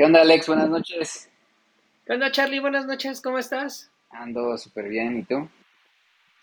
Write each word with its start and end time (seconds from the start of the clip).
¿Qué 0.00 0.06
onda, 0.06 0.22
Alex? 0.22 0.46
Buenas 0.46 0.70
noches. 0.70 1.28
¿Qué 2.06 2.14
onda, 2.14 2.32
Charlie? 2.32 2.58
Buenas 2.58 2.86
noches, 2.86 3.20
¿cómo 3.20 3.38
estás? 3.38 3.90
Ando 4.08 4.56
súper 4.56 4.88
bien, 4.88 5.18
¿y 5.18 5.24
tú? 5.24 5.46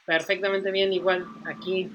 Perfectamente 0.06 0.70
bien, 0.70 0.94
igual, 0.94 1.26
aquí, 1.44 1.90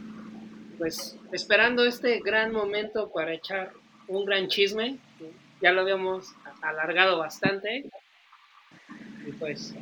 pues 0.77 1.17
esperando 1.31 1.85
este 1.85 2.19
gran 2.19 2.51
momento 2.51 3.13
para 3.13 3.33
echar 3.33 3.71
un 4.09 4.25
gran 4.25 4.49
chisme. 4.49 4.99
Ya 5.61 5.71
lo 5.71 5.83
habíamos 5.83 6.35
alargado 6.63 7.19
bastante. 7.19 7.89
Y 9.25 9.31
pues, 9.31 9.73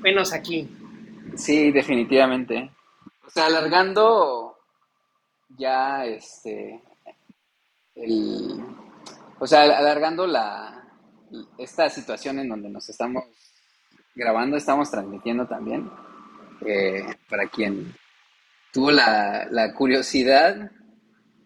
menos 0.00 0.32
aquí. 0.32 0.74
Sí, 1.36 1.70
definitivamente. 1.70 2.70
O 3.26 3.28
sea, 3.28 3.44
alargando 3.44 4.56
ya 5.58 6.06
este 6.06 6.80
el 7.94 8.64
o 9.38 9.46
sea, 9.46 9.64
alargando 9.64 10.26
la 10.26 10.79
esta 11.58 11.88
situación 11.90 12.38
en 12.38 12.48
donde 12.48 12.68
nos 12.68 12.88
estamos 12.88 13.24
grabando, 14.14 14.56
estamos 14.56 14.90
transmitiendo 14.90 15.46
también. 15.46 15.90
Para 17.28 17.48
quien 17.48 17.94
tuvo 18.72 18.90
la, 18.90 19.46
la 19.50 19.72
curiosidad 19.72 20.70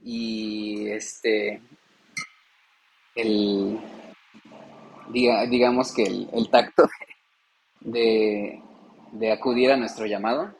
y 0.02 0.88
este 0.88 1.60
el 3.14 3.78
digamos 5.10 5.92
que 5.92 6.02
el, 6.02 6.50
tacto 6.50 6.88
de, 7.80 8.60
de, 9.12 9.32
acudir 9.32 9.70
a 9.70 9.76
nuestro 9.76 10.06
llamado. 10.06 10.54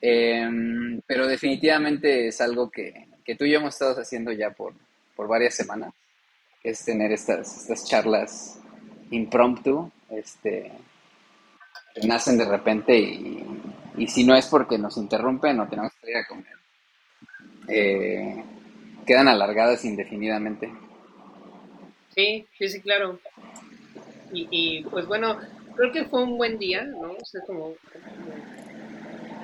Em, 0.00 1.00
pero 1.06 1.26
definitivamente 1.26 2.28
es 2.28 2.40
algo 2.40 2.70
que, 2.70 3.06
que, 3.24 3.36
tú 3.36 3.44
y 3.44 3.52
yo 3.52 3.58
hemos 3.58 3.74
estado 3.74 4.00
haciendo 4.00 4.32
ya 4.32 4.50
por, 4.50 4.74
por 5.16 5.28
varias 5.28 5.54
semanas, 5.54 5.94
es 6.64 6.84
tener 6.84 7.12
estas, 7.12 7.60
estas 7.60 7.84
charlas 7.86 8.58
impromptu, 9.10 9.92
este, 10.10 10.72
que 11.94 12.06
nacen 12.08 12.38
de 12.38 12.46
repente 12.46 12.98
y, 12.98 13.46
y, 13.98 14.08
si 14.08 14.24
no 14.24 14.34
es 14.34 14.46
porque 14.46 14.78
nos 14.78 14.96
interrumpen 14.96 15.60
o 15.60 15.68
tenemos 15.68 15.92
que 16.00 16.10
ir 16.10 16.16
a 16.16 16.26
comer, 16.26 16.46
eh, 17.68 18.44
quedan 19.06 19.28
alargadas 19.28 19.84
indefinidamente. 19.84 20.72
Sí, 22.14 22.46
sí, 22.58 22.68
sí, 22.68 22.80
claro. 22.80 23.20
Y, 24.32 24.48
y, 24.50 24.84
pues 24.84 25.06
bueno, 25.06 25.36
creo 25.76 25.92
que 25.92 26.04
fue 26.06 26.22
un 26.22 26.38
buen 26.38 26.58
día, 26.58 26.82
¿no? 26.84 27.12
O 27.12 27.24
sea, 27.24 27.42
como, 27.46 27.74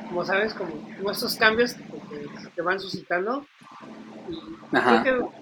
como, 0.08 0.24
sabes, 0.24 0.54
como, 0.54 0.72
como, 0.96 1.10
estos 1.10 1.36
cambios 1.36 1.74
que, 1.74 2.50
que, 2.54 2.62
van 2.62 2.80
suscitando. 2.80 3.46
Y 4.28 4.36
creo 4.70 5.02
que, 5.02 5.36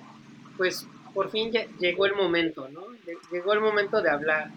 pues, 0.56 0.86
por 1.18 1.32
fin 1.32 1.50
llegó 1.80 2.06
el 2.06 2.14
momento, 2.14 2.68
¿no? 2.68 2.82
Llegó 3.32 3.52
el 3.52 3.60
momento 3.60 4.00
de 4.00 4.08
hablar. 4.08 4.52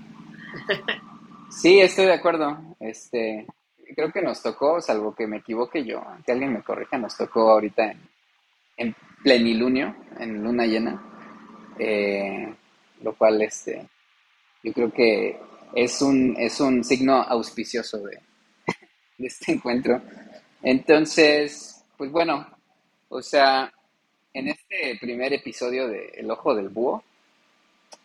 sí, 1.50 1.80
estoy 1.80 2.06
de 2.06 2.14
acuerdo. 2.14 2.56
Este, 2.80 3.48
creo 3.96 4.12
que 4.12 4.22
nos 4.22 4.44
tocó, 4.44 4.80
salvo 4.80 5.16
que 5.16 5.26
me 5.26 5.38
equivoque 5.38 5.84
yo, 5.84 6.04
que 6.24 6.34
alguien 6.34 6.54
me 6.54 6.62
corrija, 6.62 7.00
nos 7.00 7.18
tocó 7.18 7.50
ahorita 7.50 7.86
en, 7.86 8.00
en 8.78 8.96
plenilunio, 9.24 9.96
en 10.20 10.44
luna 10.44 10.68
llena. 10.68 11.02
Eh, 11.80 12.54
lo 13.02 13.16
cual 13.16 13.42
este, 13.42 13.88
yo 14.62 14.72
creo 14.72 14.92
que 14.94 15.40
es 15.74 16.00
un, 16.04 16.36
es 16.38 16.62
un 16.62 16.84
signo 16.84 17.24
auspicioso 17.24 17.98
de, 18.04 18.20
este 19.18 19.54
encuentro. 19.54 20.00
Entonces, 20.62 21.84
pues 21.98 22.12
bueno, 22.12 22.46
o 23.10 23.20
sea, 23.20 23.74
en 24.34 24.48
este 24.48 24.98
primer 25.00 25.34
episodio 25.34 25.88
de 25.88 26.14
El 26.16 26.32
Ojo 26.32 26.56
del 26.56 26.70
Búho, 26.70 27.04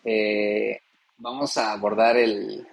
eh, 0.04 0.80
vamos 1.18 1.56
a 1.56 1.72
abordar 1.72 2.16
el. 2.16 2.66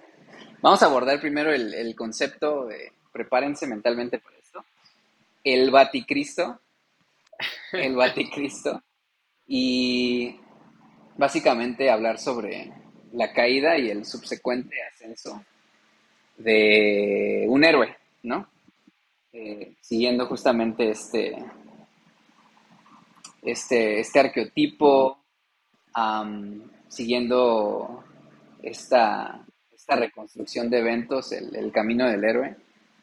Vamos 0.60 0.82
a 0.82 0.86
abordar 0.86 1.20
primero 1.20 1.52
el, 1.52 1.74
el, 1.74 1.94
concepto 1.94 2.66
de. 2.66 2.92
Prepárense 3.12 3.66
mentalmente 3.66 4.18
para 4.18 4.36
esto. 4.38 4.64
El 5.42 5.70
Baticristo. 5.70 6.60
El 7.72 7.94
Baticristo. 7.94 8.82
Y 9.46 10.40
básicamente 11.16 11.90
hablar 11.90 12.18
sobre 12.18 12.72
la 13.12 13.32
caída 13.32 13.78
y 13.78 13.90
el 13.90 14.04
subsecuente 14.04 14.76
ascenso 14.82 15.44
de 16.36 17.46
un 17.48 17.64
héroe, 17.64 17.96
¿no? 18.22 18.48
Eh, 19.32 19.74
siguiendo 19.80 20.26
justamente 20.26 20.90
este, 20.90 21.36
este, 23.44 24.00
este 24.00 24.20
arqueotipo, 24.20 25.18
siguiendo 26.88 28.04
esta, 28.62 29.44
esta, 29.72 29.96
reconstrucción 29.96 30.70
de 30.70 30.78
eventos, 30.78 31.30
el, 31.32 31.54
el, 31.54 31.70
camino 31.70 32.08
del 32.08 32.24
héroe, 32.24 32.56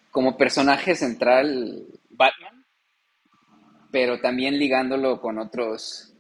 como 0.10 0.36
personaje 0.36 0.96
central 0.96 1.86
Batman, 2.10 2.66
pero 3.92 4.20
también 4.20 4.58
ligándolo 4.58 5.22
con 5.22 5.38
otros 5.38 6.14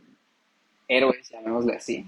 héroes, 0.87 1.29
llamémosle 1.29 1.75
así, 1.75 2.05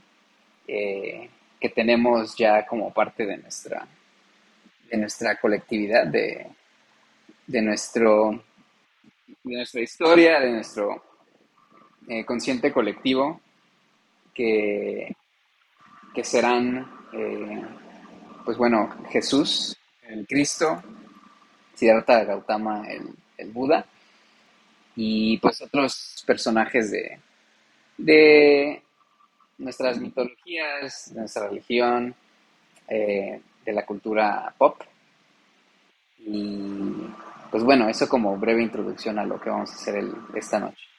eh, 0.68 1.30
que 1.60 1.70
tenemos 1.70 2.36
ya 2.38 2.66
como 2.66 2.94
parte 2.94 3.26
de 3.26 3.38
nuestra, 3.38 3.88
de 4.90 4.98
nuestra 4.98 5.40
colectividad, 5.40 6.06
de, 6.06 6.48
de, 7.48 7.62
nuestro, 7.62 8.44
de 9.44 9.56
nuestra 9.56 9.82
historia, 9.82 10.40
de 10.40 10.52
nuestro 10.52 11.13
eh, 12.08 12.26
consciente 12.26 12.72
colectivo, 12.72 13.42
que, 14.34 15.16
que 16.14 16.24
serán, 16.24 16.90
eh, 17.14 17.64
pues 18.46 18.58
bueno, 18.58 18.90
Jesús, 19.10 19.78
el 20.04 20.26
Cristo, 20.28 20.82
Siddhartha 21.74 22.24
Gautama, 22.24 22.88
el, 22.90 23.10
el 23.38 23.52
Buda, 23.52 23.86
y 24.96 25.38
pues 25.38 25.62
otros 25.62 26.24
personajes 26.26 26.92
de, 26.92 27.20
de 27.98 28.82
nuestras 29.58 30.00
mitologías, 30.00 31.14
de 31.14 31.20
nuestra 31.22 31.48
religión, 31.48 32.16
eh, 32.88 33.42
de 33.66 33.74
la 33.74 33.86
cultura 33.86 34.54
pop. 34.58 34.82
Y 36.20 37.08
pues 37.50 37.64
bueno, 37.64 37.88
eso 37.90 38.08
como 38.08 38.38
breve 38.38 38.62
introducción 38.64 39.20
a 39.20 39.26
lo 39.26 39.40
que 39.40 39.50
vamos 39.50 39.72
a 39.72 39.76
hacer 39.76 40.04
esta 40.36 40.60
noche. 40.60 40.93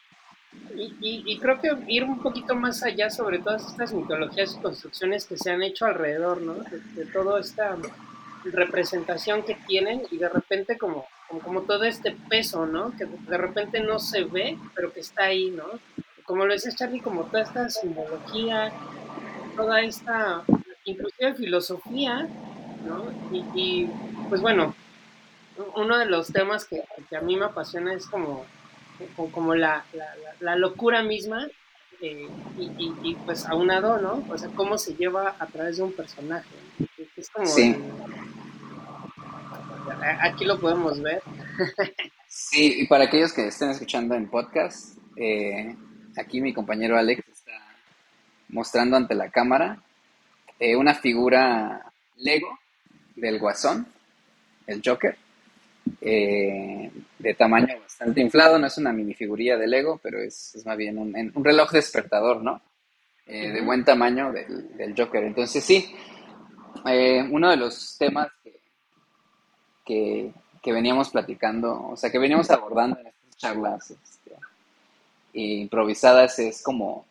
Y, 0.77 1.39
creo 1.39 1.61
que 1.61 1.71
ir 1.87 2.03
un 2.03 2.21
poquito 2.21 2.57
más 2.57 2.83
allá 2.83 3.09
sobre 3.09 3.39
todas 3.39 3.65
estas 3.65 3.93
mitologías 3.93 4.57
y 4.57 4.61
construcciones 4.61 5.25
que 5.25 5.37
se 5.37 5.51
han 5.51 5.63
hecho 5.63 5.87
alrededor, 5.87 6.41
¿no? 6.41 6.55
De, 6.55 7.07
toda 7.07 7.41
esta 7.41 7.77
representación 8.45 9.45
que 9.45 9.55
tienen 9.67 10.03
y 10.11 10.19
de 10.19 10.29
repente 10.29 10.77
como, 10.77 11.07
como, 11.29 11.41
como, 11.41 11.63
todo 11.63 11.85
este 11.85 12.17
peso, 12.29 12.67
¿no? 12.67 12.91
Que 12.97 13.07
de 13.07 13.39
repente 13.39 13.81
no 13.81 14.01
se 14.01 14.25
ve, 14.25 14.59
pero 14.75 14.93
que 14.93 15.01
está 15.01 15.25
ahí, 15.25 15.51
¿no? 15.51 15.65
como 16.25 16.47
lo 16.47 16.55
decía 16.55 16.73
Charlie, 16.73 17.01
como 17.01 17.25
toda 17.25 17.43
esta 17.43 17.69
simbología, 17.69 18.73
toda 19.57 19.83
esta, 19.83 20.43
inclusive 20.85 21.35
filosofía, 21.35 22.29
¿no? 22.87 23.05
Y, 23.55 23.89
pues 24.29 24.41
bueno, 24.41 24.75
uno 25.77 25.99
de 25.99 26.07
los 26.07 26.33
temas 26.33 26.65
que, 26.65 26.83
a 27.17 27.21
mí 27.21 27.37
me 27.37 27.45
apasiona 27.45 27.95
es 27.95 28.07
como, 28.07 28.45
como 29.33 29.55
la, 29.55 29.85
la, 30.41 30.57
locura 30.57 31.03
misma 31.03 31.47
eh, 32.01 32.29
y, 32.59 33.15
pues 33.27 33.47
aunado, 33.47 33.99
¿no? 33.99 34.25
O 34.29 34.39
sea, 34.39 34.49
cómo 34.51 34.79
se 34.79 34.95
lleva 34.95 35.37
a 35.39 35.47
través 35.47 35.77
de 35.77 35.83
un 35.83 35.93
personaje. 35.93 36.49
Es 37.17 37.31
como... 37.31 37.47
Sí. 37.47 37.77
aquí 40.21 40.45
lo 40.45 40.61
podemos 40.61 41.01
ver. 41.01 41.23
sí, 42.29 42.83
y 42.83 42.87
para 42.87 43.05
aquellos 43.05 43.33
que 43.33 43.47
estén 43.47 43.71
escuchando 43.71 44.15
en 44.15 44.29
podcast, 44.29 44.99
eh, 45.17 45.77
aquí 46.17 46.41
mi 46.41 46.53
compañero 46.53 46.99
Alex 46.99 47.23
está 47.29 47.53
mostrando 48.49 48.97
ante 48.97 49.15
la 49.15 49.31
cámara 49.31 49.83
eh, 50.59 50.77
una 50.77 50.95
figura 50.95 51.93
Lego 52.17 52.59
del 53.17 53.39
Guasón, 53.39 53.87
el 54.67 54.83
Joker, 54.85 55.17
eh, 56.01 56.91
de 57.19 57.35
tamaño 57.35 57.81
bastante 57.81 58.21
inflado, 58.21 58.59
no 58.59 58.67
es 58.67 58.79
una 58.79 58.93
minifiguría 58.93 59.57
de 59.57 59.67
Lego, 59.67 60.01
pero 60.03 60.21
es, 60.21 60.63
más 60.65 60.77
bien 60.77 60.99
un, 60.99 61.45
reloj 61.45 61.71
despertador, 61.73 62.43
¿no? 62.43 62.61
Eh, 63.27 63.51
de 63.51 63.61
buen 63.63 63.85
tamaño 63.85 64.33
del, 64.33 64.95
Joker. 64.97 65.25
Entonces 65.25 65.65
sí, 65.65 65.95
uno 67.31 67.51
de 67.51 67.57
los 67.57 67.97
temas 67.99 68.29
que, 69.85 70.31
que, 70.63 70.73
veníamos 70.73 71.11
platicando, 71.11 71.89
o 71.89 71.97
sea, 71.97 72.11
que 72.11 72.19
veníamos 72.19 72.51
abordando 72.51 72.99
en 73.01 73.07
estas 73.07 73.37
charlas 73.37 73.95
improvisadas 75.35 76.39
es 76.39 76.63
como 76.63 77.07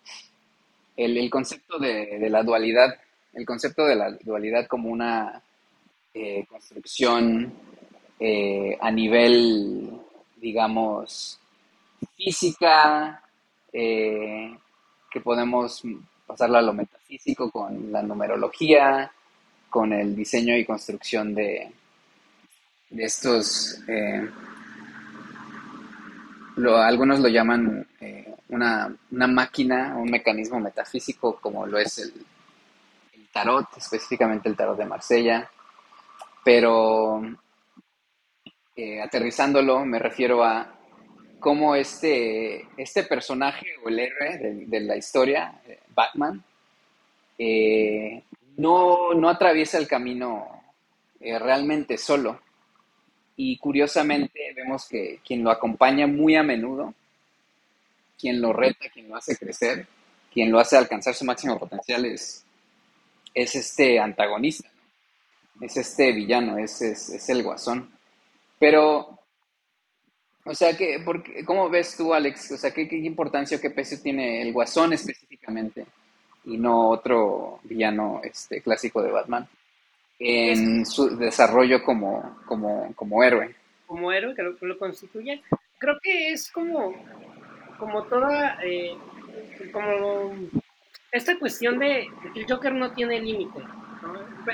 el, 0.95 1.29
concepto 1.29 1.79
de, 1.79 2.27
la 2.29 2.43
dualidad, 2.43 2.95
el 3.33 3.45
concepto 3.45 3.85
de 3.85 3.95
la 3.95 4.11
dualidad 4.11 4.67
como 4.67 4.89
una 4.89 5.41
eh, 6.13 6.45
construcción 6.47 7.53
eh, 8.25 8.77
a 8.79 8.89
nivel, 8.89 9.99
digamos, 10.37 11.37
física, 12.15 13.21
eh, 13.73 14.57
que 15.11 15.19
podemos 15.19 15.83
pasarlo 16.25 16.57
a 16.57 16.61
lo 16.61 16.71
metafísico 16.71 17.51
con 17.51 17.91
la 17.91 18.01
numerología, 18.01 19.11
con 19.69 19.91
el 19.91 20.15
diseño 20.15 20.55
y 20.55 20.63
construcción 20.63 21.35
de, 21.35 21.69
de 22.91 23.03
estos, 23.03 23.83
eh, 23.89 24.29
algunos 26.55 27.19
lo 27.19 27.27
llaman 27.27 27.85
eh, 27.99 28.35
una, 28.47 28.95
una, 29.11 29.27
máquina, 29.27 29.97
un 29.97 30.09
mecanismo 30.09 30.61
metafísico 30.61 31.35
como 31.41 31.67
lo 31.67 31.77
es 31.77 31.97
el, 31.97 32.13
el, 33.15 33.27
tarot, 33.33 33.67
específicamente 33.75 34.47
el 34.47 34.55
tarot 34.55 34.77
de 34.77 34.85
Marsella, 34.85 35.49
pero 36.41 37.21
eh, 38.75 39.01
aterrizándolo 39.01 39.85
me 39.85 39.99
refiero 39.99 40.43
a 40.43 40.75
cómo 41.39 41.75
este, 41.75 42.67
este 42.77 43.03
personaje 43.03 43.67
o 43.83 43.89
el 43.89 43.99
héroe 43.99 44.37
de, 44.65 44.79
la 44.79 44.95
historia, 44.95 45.61
Batman, 45.93 46.41
no, 48.57 49.13
no 49.13 49.29
atraviesa 49.29 49.77
el 49.77 49.87
camino 49.87 50.63
realmente 51.19 51.97
solo, 51.97 52.39
y 53.35 53.57
curiosamente 53.57 54.53
vemos 54.55 54.87
que 54.87 55.19
quien 55.25 55.43
lo 55.43 55.51
acompaña 55.51 56.07
muy 56.07 56.35
a 56.35 56.43
menudo, 56.43 56.93
quien 58.19 58.41
lo 58.41 58.53
reta, 58.53 58.89
quien 58.93 59.09
lo 59.09 59.15
hace 59.15 59.35
crecer, 59.35 59.87
quien 60.31 60.51
lo 60.51 60.59
hace 60.59 60.77
alcanzar 60.77 61.13
su 61.13 61.25
máximo 61.25 61.57
potencial 61.57 62.05
es, 62.05 62.43
es 63.33 63.55
este 63.55 63.99
antagonista, 63.99 64.69
es 65.61 65.77
este 65.77 66.11
villano, 66.11 66.57
es, 66.57 66.81
es, 66.81 67.29
el 67.29 67.43
guasón. 67.43 67.91
Pero, 68.63 69.19
o 70.45 70.55
sea, 70.55 70.77
que, 70.77 71.01
porque, 71.03 71.43
¿cómo 71.43 71.69
ves 71.69 71.97
tú, 71.97 72.13
Alex? 72.13 72.53
O 72.53 72.57
sea, 72.57 72.71
¿qué, 72.71 72.87
¿qué, 72.87 72.95
importancia 72.95 73.57
o 73.57 73.59
qué 73.59 73.71
peso 73.71 74.01
tiene 74.01 74.41
el 74.41 74.53
guasón 74.53 74.93
específicamente 74.93 75.85
y 76.45 76.57
no 76.57 76.87
otro 76.87 77.59
villano 77.63 78.21
este, 78.23 78.61
clásico 78.61 79.03
de 79.03 79.11
Batman? 79.11 79.45
en 80.17 80.85
su 80.85 81.17
desarrollo 81.17 81.83
como, 81.83 82.37
como, 82.45 82.93
como 82.95 83.21
héroe. 83.21 83.53
Como 83.85 84.09
héroe, 84.09 84.33
que 84.33 84.43
lo, 84.43 84.77
constituye. 84.79 85.41
Creo 85.77 85.99
que 86.01 86.31
es 86.31 86.49
como, 86.49 86.93
como 87.77 88.03
toda, 88.05 88.59
eh, 88.63 88.95
como 89.73 90.33
esta 91.11 91.37
cuestión 91.37 91.79
de, 91.79 92.07
que 92.33 92.39
el 92.39 92.49
Joker 92.49 92.73
no 92.73 92.93
tiene 92.93 93.19
límite. 93.19 93.59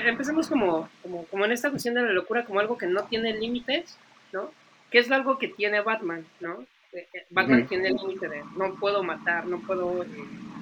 Empecemos 0.04 0.48
como, 0.48 0.88
como, 1.02 1.24
como 1.26 1.44
en 1.44 1.52
esta 1.52 1.70
cuestión 1.70 1.94
de 1.94 2.02
la 2.02 2.12
locura 2.12 2.44
como 2.44 2.60
algo 2.60 2.78
que 2.78 2.86
no 2.86 3.04
tiene 3.04 3.34
límites, 3.34 3.96
¿no? 4.32 4.50
Que 4.90 4.98
es 4.98 5.10
algo 5.10 5.38
que 5.38 5.48
tiene 5.48 5.80
Batman, 5.80 6.26
¿no? 6.40 6.64
Eh, 6.92 7.06
eh, 7.12 7.26
Batman 7.30 7.66
tiene 7.68 7.88
el 7.88 7.96
límite 7.96 8.28
de 8.28 8.42
no 8.56 8.74
puedo 8.74 9.02
matar, 9.02 9.46
no 9.46 9.60
puedo, 9.60 10.04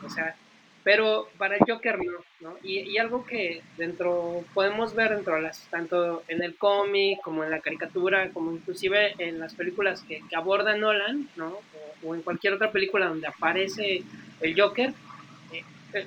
o 0.05 0.11
sea, 0.11 0.37
pero 0.85 1.29
para 1.37 1.57
Joker 1.67 1.99
no, 1.99 2.13
¿no? 2.41 2.57
Y, 2.63 2.97
algo 2.99 3.25
que 3.25 3.63
dentro, 3.77 4.45
podemos 4.55 4.95
ver 4.95 5.15
dentro 5.15 5.35
de 5.35 5.43
las, 5.43 5.69
tanto 5.69 6.23
en 6.29 6.43
el 6.43 6.57
cómic, 6.57 7.21
como 7.23 7.45
en 7.45 7.51
la 7.51 7.61
caricatura, 7.61 8.31
como 8.31 8.53
inclusive 8.53 9.15
en 9.19 9.39
las 9.39 9.55
películas 9.55 10.03
que, 10.03 10.23
que 10.29 10.37
aborda 10.37 10.77
Nolan, 10.77 11.29
¿no? 11.37 11.59
O, 12.03 12.15
en 12.15 12.23
cualquier 12.23 12.55
otra 12.55 12.71
película 12.71 13.07
donde 13.07 13.27
aparece 13.27 14.03
el 14.41 14.59
Joker, 14.59 14.91
eh, 14.91 14.93
eh, 14.93 15.08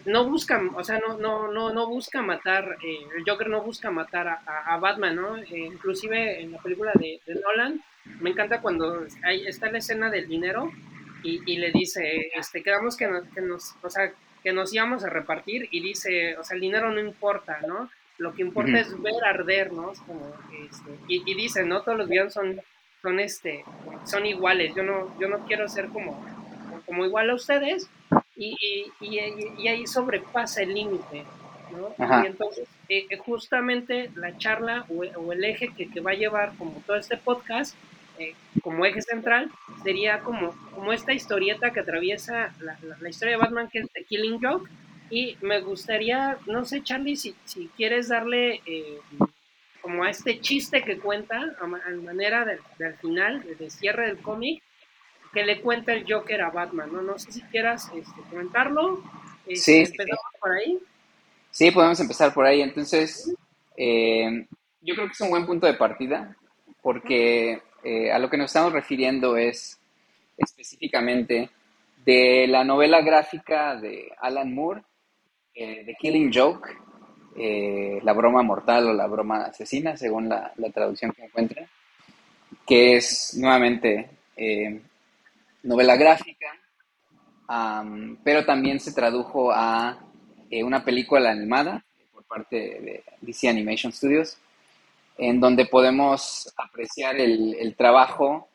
no 0.05 0.29
busca, 0.29 0.61
o 0.75 0.83
sea, 0.83 0.99
no, 0.99 1.17
no, 1.17 1.51
no, 1.51 1.73
no 1.73 1.87
busca 1.87 2.21
matar, 2.21 2.77
eh, 2.83 2.99
el 3.17 3.23
Joker 3.25 3.49
no 3.49 3.61
busca 3.61 3.89
matar 3.89 4.27
a, 4.27 4.77
Batman, 4.77 5.15
¿no? 5.15 5.37
inclusive 5.43 6.41
en 6.41 6.51
la 6.51 6.59
película 6.59 6.91
de, 6.95 7.19
Nolan, 7.41 7.81
me 8.19 8.31
encanta 8.31 8.61
cuando 8.61 9.05
hay, 9.23 9.45
está 9.47 9.71
la 9.71 9.79
escena 9.79 10.09
del 10.09 10.27
dinero 10.27 10.71
y, 11.23 11.41
y 11.51 11.57
le 11.57 11.71
dice, 11.71 12.31
este, 12.35 12.63
quedamos 12.63 12.95
que 12.95 13.07
nos, 13.07 13.23
que 13.29 13.41
nos, 13.41 13.75
o 13.81 13.89
sea, 13.89 14.13
que 14.43 14.53
nos 14.53 14.73
íbamos 14.73 15.03
a 15.03 15.09
repartir 15.09 15.67
y 15.71 15.81
dice, 15.81 16.37
o 16.37 16.43
sea, 16.43 16.55
el 16.55 16.61
dinero 16.61 16.91
no 16.91 16.99
importa, 16.99 17.59
¿no? 17.67 17.89
Lo 18.17 18.33
que 18.33 18.41
importa 18.41 18.79
es 18.79 19.01
ver 19.01 19.13
arder, 19.23 19.71
¿no? 19.71 19.93
Como, 20.05 20.31
este, 20.67 20.91
y, 21.07 21.33
dice, 21.35 21.63
¿no? 21.63 21.81
Todos 21.81 21.97
los 21.97 22.09
villanos 22.09 22.33
son, 22.33 22.61
son, 23.01 23.19
este, 23.19 23.63
son 24.05 24.25
iguales, 24.25 24.73
yo 24.75 24.83
no, 24.83 25.17
yo 25.19 25.27
no 25.27 25.39
quiero 25.45 25.67
ser 25.67 25.87
como, 25.89 26.23
como 26.85 27.05
igual 27.05 27.29
a 27.29 27.35
ustedes 27.35 27.89
y, 28.41 28.91
y 28.99 29.67
ahí 29.67 29.87
sobrepasa 29.87 30.63
el 30.63 30.73
límite, 30.73 31.25
¿no? 31.71 31.93
Y 32.23 32.25
entonces, 32.25 32.67
eh, 32.89 33.05
eh, 33.09 33.17
justamente 33.17 34.11
la 34.15 34.37
charla 34.37 34.85
o, 34.89 35.31
el 35.31 35.43
eje 35.43 35.69
que, 35.75 35.89
que 35.89 36.01
va 36.01 36.11
a 36.11 36.15
llevar 36.15 36.53
como 36.57 36.81
todo 36.85 36.97
este 36.97 37.17
podcast 37.17 37.75
eh, 38.21 38.35
como 38.61 38.85
eje 38.85 39.01
central 39.01 39.49
sería 39.83 40.19
como, 40.19 40.55
como 40.75 40.93
esta 40.93 41.13
historieta 41.13 41.71
que 41.71 41.79
atraviesa 41.79 42.53
la, 42.59 42.77
la, 42.99 43.09
historia 43.09 43.35
de 43.35 43.41
Batman, 43.41 43.69
que 43.69 43.79
es 43.79 43.87
The 43.93 44.03
Killing 44.03 44.39
Joke. 44.39 44.69
Y 45.09 45.37
me 45.41 45.59
gustaría, 45.61 46.37
no 46.45 46.63
sé, 46.63 46.83
Charlie, 46.83 47.15
si, 47.15 47.35
si 47.45 47.67
quieres 47.75 48.09
darle 48.09 48.61
eh, 48.65 48.99
como 49.81 50.03
a 50.03 50.09
este 50.09 50.39
chiste 50.39 50.83
que 50.83 50.99
cuenta, 50.99 51.55
a, 51.59 51.67
manera 51.67 52.45
del, 52.45 52.59
final, 52.97 53.43
de 53.57 53.69
cierre 53.69 54.07
del 54.07 54.19
cómic, 54.19 54.61
que 55.33 55.43
le 55.43 55.61
cuenta 55.61 55.93
el 55.93 56.05
Joker 56.11 56.41
a 56.41 56.49
Batman, 56.49 56.91
¿no? 56.91 57.01
No 57.01 57.17
sé 57.17 57.31
si 57.31 57.41
quieras 57.43 57.89
este, 57.95 58.21
comentarlo. 58.29 59.03
Este, 59.45 59.85
sí, 59.85 59.91
empezamos 59.91 60.25
por 60.39 60.51
ahí. 60.51 60.79
Sí, 61.49 61.71
podemos 61.71 61.99
empezar 61.99 62.33
por 62.33 62.45
ahí. 62.45 62.61
Entonces, 62.61 63.33
eh, 63.77 64.45
yo 64.81 64.95
creo 64.95 65.07
que 65.07 65.13
es 65.13 65.21
un 65.21 65.29
buen 65.29 65.45
punto 65.45 65.67
de 65.67 65.73
partida, 65.75 66.35
porque 66.81 67.61
eh, 67.83 68.11
a 68.11 68.19
lo 68.19 68.29
que 68.29 68.37
nos 68.37 68.47
estamos 68.47 68.73
refiriendo 68.73 69.37
es 69.37 69.79
específicamente 70.37 71.49
de 72.05 72.47
la 72.47 72.63
novela 72.63 73.01
gráfica 73.01 73.75
de 73.75 74.11
Alan 74.19 74.53
Moore, 74.53 74.81
eh, 75.53 75.83
The 75.85 75.95
Killing 75.99 76.31
Joke, 76.33 76.69
eh, 77.35 77.99
La 78.03 78.13
broma 78.13 78.43
mortal 78.43 78.87
o 78.87 78.93
la 78.93 79.07
broma 79.07 79.45
asesina, 79.45 79.95
según 79.95 80.27
la, 80.27 80.51
traducción 80.73 81.11
que 81.11 81.23
encuentren, 81.23 81.67
que 82.67 82.97
es 82.97 83.35
nuevamente 83.37 84.09
novela 85.63 85.95
gráfica, 85.95 86.47
pero 88.23 88.45
también 88.45 88.79
se 88.79 88.93
tradujo 88.93 89.51
a 89.51 89.97
una 90.63 90.83
película 90.83 91.31
animada 91.31 91.83
por 92.11 92.23
parte 92.23 92.55
de 92.55 93.03
DC 93.21 93.47
Animation 93.49 93.91
Studios 93.91 94.37
en 95.21 95.39
donde 95.39 95.65
podemos 95.67 96.51
apreciar 96.57 97.15
el, 97.17 97.75
trabajo, 97.77 98.49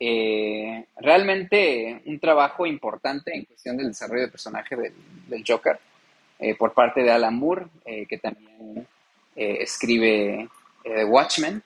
eh, 0.00 0.86
realmente 0.96 2.02
un 2.06 2.18
trabajo 2.18 2.66
importante 2.66 3.34
en 3.34 3.44
cuestión 3.44 3.76
del 3.76 3.86
desarrollo 3.88 4.22
del 4.22 4.30
personaje 4.30 4.76
del, 4.76 5.44
Joker, 5.46 5.78
eh, 6.40 6.56
por 6.56 6.72
parte 6.72 7.02
de 7.02 7.12
Alan 7.12 7.36
Moore, 7.36 7.66
eh, 7.84 8.04
que 8.06 8.18
también 8.18 8.86
escribe 9.36 10.48
Watchmen, 11.06 11.62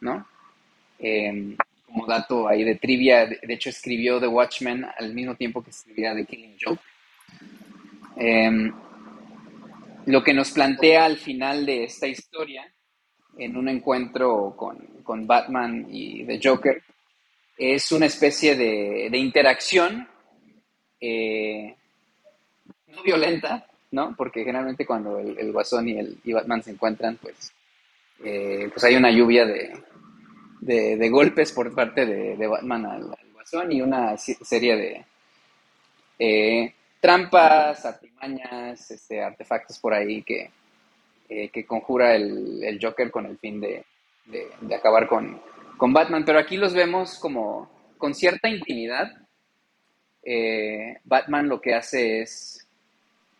¿no? 0.00 0.24
Como 1.92 2.06
dato 2.06 2.48
ahí 2.48 2.64
de 2.64 2.76
trivia, 2.76 3.26
de, 3.26 3.38
hecho 3.48 3.68
escribió 3.68 4.18
The 4.18 4.26
Watchmen 4.26 4.86
al 4.98 5.12
mismo 5.12 5.34
tiempo 5.34 5.62
que 5.62 5.70
escribía 5.70 6.14
The 6.14 6.24
Killing 6.24 6.56
Joke. 6.58 6.80
Em, 8.16 8.72
lo 10.06 10.22
que 10.22 10.32
nos 10.32 10.50
plantea 10.50 11.04
al 11.04 11.16
final 11.16 11.66
de 11.66 11.84
esta 11.84 12.06
historia 12.06 12.66
en 13.38 13.56
un 13.56 13.68
encuentro 13.68 14.54
con, 14.56 15.26
Batman 15.26 15.86
y 15.90 16.24
The 16.24 16.40
Joker, 16.42 16.82
es 17.56 17.92
una 17.92 18.06
especie 18.06 18.56
de, 18.56 19.16
interacción 19.18 20.08
eh, 21.00 21.74
no 22.86 23.02
violenta, 23.02 23.66
¿no? 23.90 24.14
Porque 24.16 24.44
generalmente 24.44 24.86
cuando 24.86 25.18
el, 25.18 25.52
Guasón 25.52 25.88
y, 25.88 25.98
el, 25.98 26.18
Batman 26.24 26.62
se 26.62 26.70
encuentran, 26.70 27.18
pues, 27.20 27.52
eh, 28.24 28.68
pues 28.72 28.84
hay 28.84 28.96
una 28.96 29.10
lluvia 29.10 29.44
de, 29.44 29.72
golpes 31.10 31.52
por 31.52 31.74
parte 31.74 32.06
de, 32.06 32.46
Batman 32.46 32.86
al, 32.86 33.14
Guasón 33.32 33.72
y 33.72 33.82
una 33.82 34.16
serie 34.16 34.76
de 34.76 35.04
eh, 36.18 36.74
trampas, 37.00 37.84
artimañas, 37.84 38.90
este, 38.90 39.22
artefactos 39.22 39.78
por 39.78 39.92
ahí 39.92 40.22
que, 40.22 40.50
eh, 41.28 41.48
que 41.48 41.66
conjura 41.66 42.14
el, 42.14 42.78
Joker 42.80 43.10
con 43.10 43.26
el 43.26 43.38
fin 43.38 43.60
de, 43.60 43.84
acabar 44.74 45.08
con, 45.08 45.40
Batman. 45.78 46.24
Pero 46.24 46.38
aquí 46.38 46.56
los 46.56 46.74
vemos 46.74 47.18
como 47.18 47.68
con 47.98 48.14
cierta 48.14 48.48
intimidad. 48.48 49.10
Eh, 50.22 50.98
Batman 51.02 51.48
lo 51.48 51.60
que 51.60 51.74
hace 51.74 52.22
es, 52.22 52.68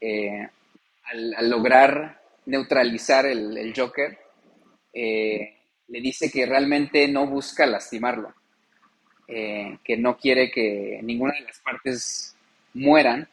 al, 0.00 1.48
lograr 1.48 2.20
neutralizar 2.46 3.26
el, 3.26 3.72
Joker, 3.76 4.18
le 5.88 6.00
dice 6.00 6.30
que 6.30 6.46
realmente 6.46 7.06
no 7.08 7.26
busca 7.26 7.66
lastimarlo, 7.66 8.34
que 9.26 9.96
no 9.98 10.16
quiere 10.16 10.50
que 10.50 11.00
ninguna 11.02 11.34
de 11.34 11.40
las 11.42 11.58
partes 11.60 12.36
mueran, 12.74 13.28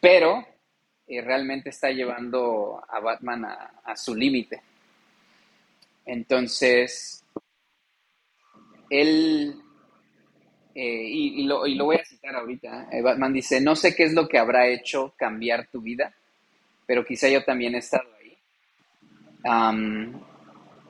pero 0.00 0.46
realmente 1.08 1.70
está 1.70 1.90
llevando 1.90 2.82
a 2.88 3.00
Batman 3.00 3.44
a, 3.44 3.96
su 3.96 4.14
límite. 4.14 4.60
Entonces, 6.04 7.24
él 8.90 9.60
eh, 10.80 11.02
y, 11.10 11.44
lo, 11.44 11.66
y, 11.66 11.74
lo, 11.74 11.86
voy 11.86 11.96
a 11.96 12.04
citar 12.04 12.36
ahorita, 12.36 12.88
eh, 12.92 13.02
Batman 13.02 13.32
dice, 13.32 13.60
no 13.60 13.74
sé 13.74 13.96
qué 13.96 14.04
es 14.04 14.12
lo 14.12 14.28
que 14.28 14.38
habrá 14.38 14.68
hecho 14.68 15.12
cambiar 15.16 15.66
tu 15.66 15.80
vida, 15.80 16.14
pero 16.86 17.04
quizá 17.04 17.28
yo 17.28 17.42
también 17.42 17.74
he 17.74 17.78
estado 17.78 18.08
ahí. 18.20 18.38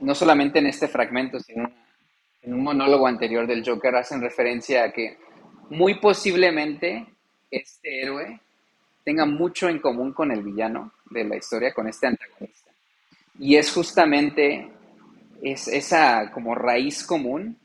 No 0.00 0.14
solamente 0.14 0.58
en 0.58 0.66
este 0.66 0.88
fragmento, 0.88 1.40
sino 1.40 1.70
en 2.42 2.54
un 2.54 2.62
monólogo 2.62 3.06
anterior 3.06 3.46
del 3.46 3.64
Joker 3.64 3.96
hacen 3.96 4.20
referencia 4.20 4.84
a 4.84 4.92
que 4.92 5.18
muy 5.70 5.98
posiblemente 6.00 7.06
este 7.50 8.02
héroe 8.02 8.40
tenga 9.04 9.26
mucho 9.26 9.68
en 9.68 9.78
común 9.80 10.12
con 10.12 10.30
el 10.30 10.42
villano 10.42 10.92
de 11.10 11.24
la 11.24 11.36
historia, 11.36 11.72
con 11.72 11.88
este 11.88 12.06
antagonista. 12.06 12.70
Y 13.38 13.56
es 13.56 13.72
justamente 13.72 14.70
es 15.42 15.68
esa 15.68 16.30
como 16.32 16.54
raíz 16.54 17.04
común 17.04 17.56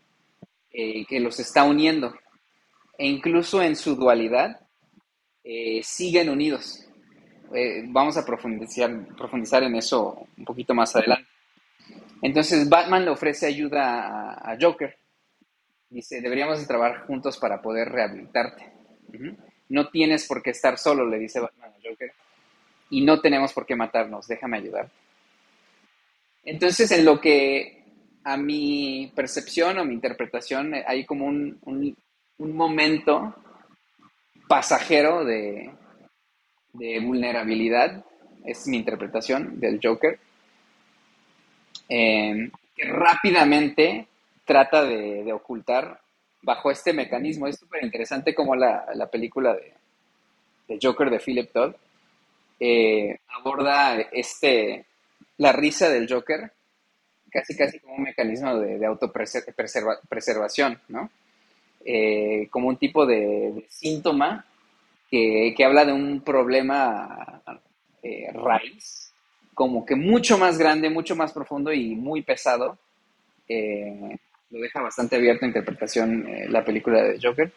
eh, 0.72 1.06
que 1.06 1.20
los 1.20 1.40
está 1.40 1.64
uniendo. 1.64 2.14
E 2.98 3.08
incluso 3.08 3.62
en 3.62 3.76
su 3.76 3.96
dualidad 3.96 4.60
eh, 5.44 5.82
siguen 5.84 6.30
unidos. 6.30 6.88
Eh, 7.54 7.84
vamos 7.88 8.18
a 8.18 8.26
profundizar, 8.26 9.08
profundizar 9.16 9.64
en 9.64 9.76
eso 9.76 10.28
un 10.38 10.46
poquito 10.46 10.74
más 10.74 10.96
adelante. 10.96 11.28
Entonces 12.24 12.70
Batman 12.70 13.04
le 13.04 13.12
ofrece 13.12 13.46
ayuda 13.46 14.34
a, 14.34 14.58
Joker. 14.60 14.98
Dice, 15.90 16.22
deberíamos 16.22 16.60
de 16.60 16.66
trabajar 16.66 17.06
juntos 17.06 17.38
para 17.38 17.62
poder 17.62 17.90
rehabilitarte. 17.90 18.72
No 19.70 19.90
tienes 19.90 20.26
por 20.26 20.42
qué 20.42 20.52
estar 20.52 20.78
solo, 20.78 21.06
le 21.06 21.20
dice 21.20 21.42
Batman 21.42 21.72
a 21.72 21.88
Joker. 21.88 22.12
Y 22.90 23.04
no 23.04 23.20
tenemos 23.20 23.52
por 23.52 23.66
qué 23.66 23.76
matarnos, 23.76 24.26
déjame 24.28 24.58
ayudar. 24.58 24.90
Entonces, 26.46 26.92
en 26.92 27.06
lo 27.06 27.20
que 27.20 27.84
a 28.24 28.38
mi 28.38 29.12
percepción 29.16 29.78
o 29.78 29.86
mi 29.86 29.94
interpretación 29.94 30.76
eh, 30.76 30.84
hay 30.88 31.06
como 31.06 31.26
un, 31.26 31.98
momento 32.38 33.36
pasajero 34.48 35.24
de, 35.24 35.72
vulnerabilidad, 36.74 38.04
es 38.46 38.68
mi 38.68 38.78
interpretación 38.78 39.60
del 39.60 39.80
Joker, 39.82 40.20
em, 41.90 42.52
que 42.76 42.84
rápidamente 42.86 44.08
trata 44.46 44.84
de, 44.84 45.32
ocultar 45.34 46.00
bajo 46.42 46.72
este 46.72 46.94
mecanismo. 46.94 47.48
Es 47.48 47.60
súper 47.60 47.84
interesante 47.84 48.34
como 48.36 48.56
la, 48.56 49.10
película 49.12 49.56
de, 49.56 50.80
Joker 50.82 51.10
de 51.10 51.20
Philip 51.20 51.52
Todd 51.52 51.76
eh, 52.60 53.20
aborda 53.28 54.00
este, 54.12 54.86
la 55.38 55.52
risa 55.52 55.90
del 55.90 56.12
Joker 56.12 56.52
casi 57.34 57.56
casi 57.58 57.80
como 57.80 57.96
un 57.96 58.04
mecanismo 58.04 58.60
de, 58.60 58.78
de 58.78 58.86
autopreservación, 58.86 60.80
¿no? 60.88 61.10
Eh, 61.86 62.48
como 62.50 62.70
un 62.70 62.78
tipo 62.78 63.06
de, 63.06 63.66
síntoma 63.70 64.46
que, 65.10 65.56
habla 65.66 65.86
de 65.86 65.94
un 65.94 66.22
problema 66.22 67.42
eh, 68.02 68.32
raíz, 68.34 69.13
como 69.54 69.86
que 69.86 69.96
mucho 69.96 70.38
más 70.38 70.58
grande, 70.58 70.90
mucho 70.90 71.16
más 71.16 71.32
profundo 71.32 71.72
y 71.72 71.96
muy 71.96 72.22
pesado. 72.22 72.78
Eh, 73.48 74.18
lo 74.50 74.60
deja 74.60 74.82
bastante 74.82 75.16
abierto 75.16 75.46
a 75.46 75.48
interpretación 75.48 76.28
la 76.50 76.64
película 76.64 77.04
de 77.04 77.20
Joker. 77.22 77.52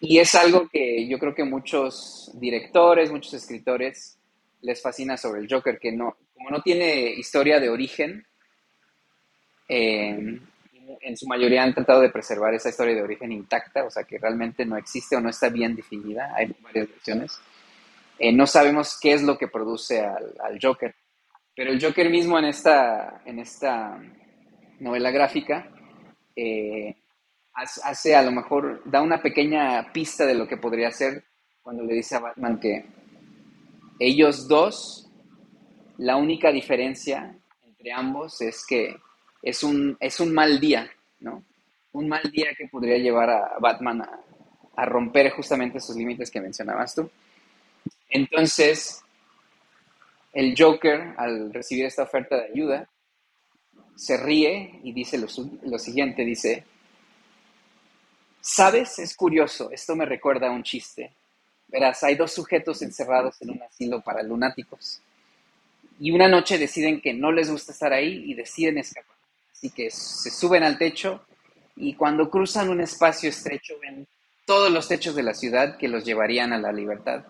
Y 0.00 0.18
es 0.18 0.34
algo 0.34 0.68
que 0.68 1.08
yo 1.08 1.18
creo 1.18 1.34
que 1.34 1.44
muchos 1.44 2.30
directores, 2.34 3.10
muchos 3.10 3.34
escritores 3.34 4.16
les 4.62 4.80
fascina 4.80 5.16
sobre 5.16 5.40
el 5.40 5.48
Joker, 5.50 5.78
que 5.78 5.92
no, 5.92 6.16
como 6.34 6.50
no 6.50 6.62
tiene 6.62 7.10
historia 7.10 7.58
de 7.58 7.68
origen, 7.68 8.24
eh, 9.68 10.40
en 11.00 11.16
su 11.16 11.26
mayoría 11.26 11.62
han 11.62 11.74
tratado 11.74 12.00
de 12.00 12.10
preservar 12.10 12.54
esa 12.54 12.70
historia 12.70 12.94
de 12.94 13.02
origen 13.02 13.32
intacta, 13.32 13.84
o 13.84 13.90
sea 13.90 14.04
que 14.04 14.18
realmente 14.18 14.64
no 14.64 14.76
existe 14.76 15.16
o 15.16 15.20
no 15.20 15.30
está 15.30 15.48
bien 15.48 15.76
definida, 15.76 16.32
hay 16.34 16.54
varias 16.62 16.88
versiones. 16.88 17.40
Eh, 18.18 18.32
no 18.32 18.46
sabemos 18.46 18.98
qué 19.00 19.12
es 19.12 19.22
lo 19.22 19.38
que 19.38 19.48
produce 19.48 20.00
al, 20.00 20.58
Joker, 20.60 20.94
pero 21.54 21.70
el 21.70 21.82
Joker 21.82 22.10
mismo 22.10 22.38
en 22.38 22.46
esta, 22.46 23.22
en 23.24 23.38
esta 23.38 24.00
novela 24.80 25.10
gráfica 25.10 25.70
eh, 26.34 26.96
hace 27.54 28.14
a 28.14 28.22
lo 28.22 28.30
mejor, 28.30 28.82
da 28.84 29.02
una 29.02 29.20
pequeña 29.20 29.92
pista 29.92 30.24
de 30.24 30.34
lo 30.34 30.46
que 30.46 30.56
podría 30.56 30.90
ser 30.90 31.24
cuando 31.62 31.82
le 31.82 31.94
dice 31.94 32.16
a 32.16 32.20
Batman 32.20 32.60
que 32.60 32.84
ellos 33.98 34.46
dos, 34.46 35.10
la 35.98 36.16
única 36.16 36.52
diferencia 36.52 37.36
entre 37.66 37.92
ambos 37.92 38.40
es 38.40 38.64
que 38.66 38.96
es 39.42 39.62
un, 39.62 39.96
es 40.00 40.20
un 40.20 40.32
mal 40.32 40.60
día, 40.60 40.88
¿no? 41.20 41.44
Un 41.92 42.08
mal 42.08 42.22
día 42.30 42.48
que 42.56 42.68
podría 42.68 42.98
llevar 42.98 43.30
a 43.30 43.58
Batman 43.60 44.02
a, 44.02 44.84
romper 44.86 45.32
justamente 45.32 45.78
esos 45.78 45.96
límites 45.96 46.30
que 46.30 46.40
mencionabas 46.40 46.94
tú. 46.94 47.10
Entonces, 48.08 49.02
el 50.32 50.54
Joker, 50.56 51.14
al 51.16 51.52
recibir 51.52 51.84
esta 51.84 52.04
oferta 52.04 52.36
de 52.36 52.52
ayuda, 52.52 52.88
se 53.96 54.16
ríe 54.16 54.80
y 54.84 54.92
dice 54.92 55.18
lo, 55.18 55.78
siguiente, 55.78 56.24
dice, 56.24 56.64
¿sabes? 58.40 58.98
Es 58.98 59.14
curioso, 59.16 59.70
esto 59.70 59.96
me 59.96 60.06
recuerda 60.06 60.48
a 60.48 60.52
un 60.52 60.62
chiste. 60.62 61.12
Verás, 61.66 62.02
hay 62.04 62.14
dos 62.14 62.32
sujetos 62.32 62.80
encerrados 62.82 63.42
en 63.42 63.50
un 63.50 63.62
asilo 63.62 64.00
para 64.00 64.22
lunáticos 64.22 65.02
y 66.00 66.12
una 66.12 66.28
noche 66.28 66.58
deciden 66.58 67.00
que 67.00 67.12
no 67.12 67.32
les 67.32 67.50
gusta 67.50 67.72
estar 67.72 67.92
ahí 67.92 68.24
y 68.26 68.34
deciden 68.34 68.78
escapar. 68.78 69.16
Así 69.52 69.70
que 69.70 69.90
se 69.90 70.30
suben 70.30 70.62
al 70.62 70.78
techo 70.78 71.24
y 71.76 71.94
cuando 71.94 72.30
cruzan 72.30 72.68
un 72.68 72.80
espacio 72.80 73.28
estrecho 73.28 73.74
ven 73.82 74.06
todos 74.46 74.70
los 74.70 74.88
techos 74.88 75.14
de 75.14 75.24
la 75.24 75.34
ciudad 75.34 75.76
que 75.76 75.88
los 75.88 76.04
llevarían 76.04 76.52
a 76.52 76.58
la 76.58 76.72
libertad. 76.72 77.24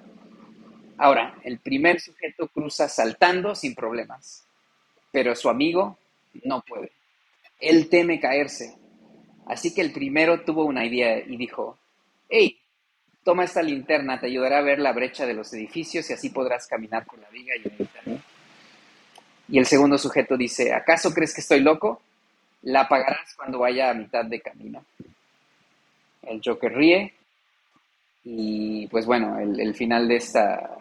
Ahora, 0.99 1.38
el 1.45 1.59
primer 1.59 2.00
sujeto 2.00 2.49
cruza 2.49 2.88
saltando 2.88 3.55
sin 3.55 3.75
problemas, 3.75 4.45
pero 5.12 5.35
su 5.37 5.49
amigo 5.49 5.97
no 6.45 6.61
puede. 6.62 6.90
Él 7.61 7.88
teme 7.88 8.21
caerse. 8.21 8.76
Así 9.47 9.73
que 9.73 9.81
el 9.81 9.93
primero 9.93 10.43
tuvo 10.43 10.64
una 10.64 10.85
idea 10.85 11.19
y 11.19 11.37
dijo, 11.37 11.78
hey, 12.28 12.59
toma 13.25 13.45
esta 13.45 13.62
linterna, 13.62 14.19
te 14.19 14.26
ayudará 14.26 14.59
a 14.59 14.62
ver 14.62 14.78
la 14.78 14.93
brecha 14.93 15.25
de 15.25 15.35
los 15.35 15.52
edificios 15.55 16.09
y 16.11 16.12
así 16.12 16.31
podrás 16.31 16.67
caminar 16.67 17.07
por 17.07 17.19
la 17.19 17.28
viga 17.31 17.55
y 17.57 17.67
evitarme. 17.67 18.21
Y 19.49 19.59
el 19.59 19.67
segundo 19.67 19.97
sujeto 19.97 20.37
dice, 20.37 20.75
¿acaso 20.75 21.14
crees 21.14 21.35
que 21.35 21.40
estoy 21.40 21.61
loco? 21.61 22.02
La 22.62 22.83
apagarás 22.83 23.35
cuando 23.35 23.61
vaya 23.61 23.90
a 23.90 23.95
mitad 23.95 24.25
de 24.25 24.40
camino. 24.40 24.85
El 26.23 26.40
Joker 26.45 26.73
ríe 26.73 27.14
y 28.25 28.87
pues 28.88 29.07
bueno, 29.07 29.38
el, 29.38 29.75
final 29.75 30.07
de 30.07 30.17
esta 30.17 30.76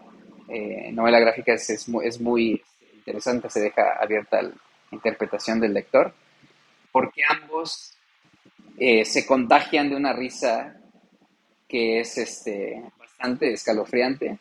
eh, 0.47 0.91
novela 0.93 1.19
gráfica 1.19 1.53
es, 1.53 1.89
muy, 2.19 2.61
interesante, 2.93 3.49
se 3.49 3.61
deja 3.61 3.97
abierta 3.99 4.41
la 4.41 4.53
interpretación 4.91 5.59
del 5.59 5.73
lector, 5.73 6.13
porque 6.91 7.21
ambos 7.29 7.93
eh, 8.77 9.03
se 9.03 9.25
contagian 9.25 9.89
de 9.89 9.95
una 9.95 10.13
risa 10.13 10.77
que 11.67 11.99
es 11.99 12.17
este, 12.17 12.81
bastante 12.97 13.51
escalofriante, 13.51 14.39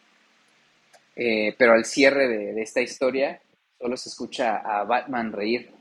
eh, 1.16 1.54
pero 1.58 1.72
al 1.72 1.84
cierre 1.84 2.28
de, 2.28 2.62
esta 2.62 2.80
historia 2.80 3.40
solo 3.78 3.96
se 3.96 4.08
escucha 4.08 4.58
a 4.58 4.84
Batman 4.84 5.32
reír 5.32 5.72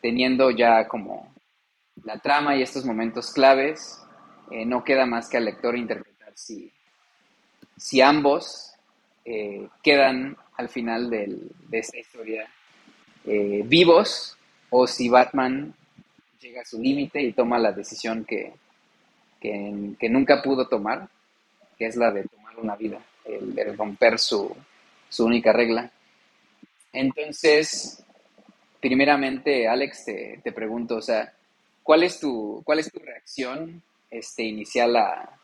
teniendo 0.00 0.50
ya 0.50 0.88
como 0.88 1.34
la 2.04 2.18
trama 2.18 2.56
y 2.56 2.62
estos 2.62 2.84
momentos 2.86 3.30
claves, 3.32 4.02
no 4.50 4.82
queda 4.84 5.04
más 5.04 5.28
que 5.28 5.36
al 5.36 5.44
lector 5.44 5.76
interpretar 5.76 6.32
si, 6.34 6.72
si 7.82 8.00
ambos 8.00 8.74
eh, 9.24 9.66
quedan 9.82 10.36
al 10.56 10.68
final 10.68 11.10
de 11.10 11.48
esta 11.72 11.98
historia 11.98 12.48
vivos 13.24 14.36
o 14.70 14.86
si 14.86 15.08
Batman 15.08 15.74
llega 16.40 16.62
a 16.62 16.64
su 16.64 16.80
límite 16.80 17.20
y 17.22 17.32
toma 17.32 17.58
la 17.58 17.72
decisión 17.72 18.24
que, 18.24 18.52
que, 19.40 20.08
nunca 20.08 20.40
pudo 20.42 20.68
tomar, 20.68 21.08
que 21.76 21.86
es 21.86 21.96
la 21.96 22.10
de 22.12 22.24
tomar 22.24 22.58
una 22.58 22.76
vida, 22.76 23.00
el, 23.24 23.76
romper 23.76 24.18
su, 24.18 24.54
su 25.08 25.24
única 25.24 25.52
regla. 25.52 25.90
Entonces, 26.92 28.04
primeramente, 28.80 29.66
Alex, 29.66 30.04
te, 30.04 30.52
pregunto, 30.52 30.96
o 30.96 31.02
sea, 31.02 31.32
¿cuál 31.82 32.04
es 32.04 32.20
tu, 32.20 32.62
cuál 32.64 32.78
es 32.78 32.90
tu 32.90 32.98
reacción 33.00 33.82
este, 34.10 34.44
inicial 34.44 34.96
a, 34.96 35.38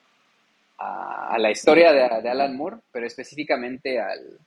la 0.79 1.51
historia 1.51 1.93
de, 1.93 2.29
Alan 2.29 2.57
Moore, 2.57 2.77
pero 2.93 3.07
específicamente 3.07 4.01
al 4.01 4.39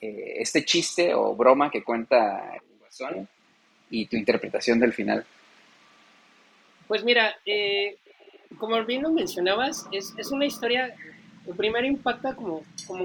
eh, 0.00 0.34
este 0.38 0.64
chiste 0.64 1.14
o 1.14 1.34
broma 1.36 1.70
que 1.70 1.84
cuenta 1.84 2.54
el 2.56 2.78
guasón 2.80 3.28
y 3.90 4.06
tu 4.06 4.16
interpretación 4.16 4.80
del 4.80 4.92
final? 4.92 5.24
Pues 6.88 7.04
mira, 7.04 7.36
eh, 7.46 7.98
como 8.58 8.84
bien 8.84 9.02
lo 9.02 9.12
mencionabas, 9.12 9.86
es, 9.92 10.30
una 10.32 10.46
historia 10.46 10.94
que 11.44 11.54
primero 11.54 11.86
impacta 11.86 12.34
como, 12.34 12.64
como 12.86 13.04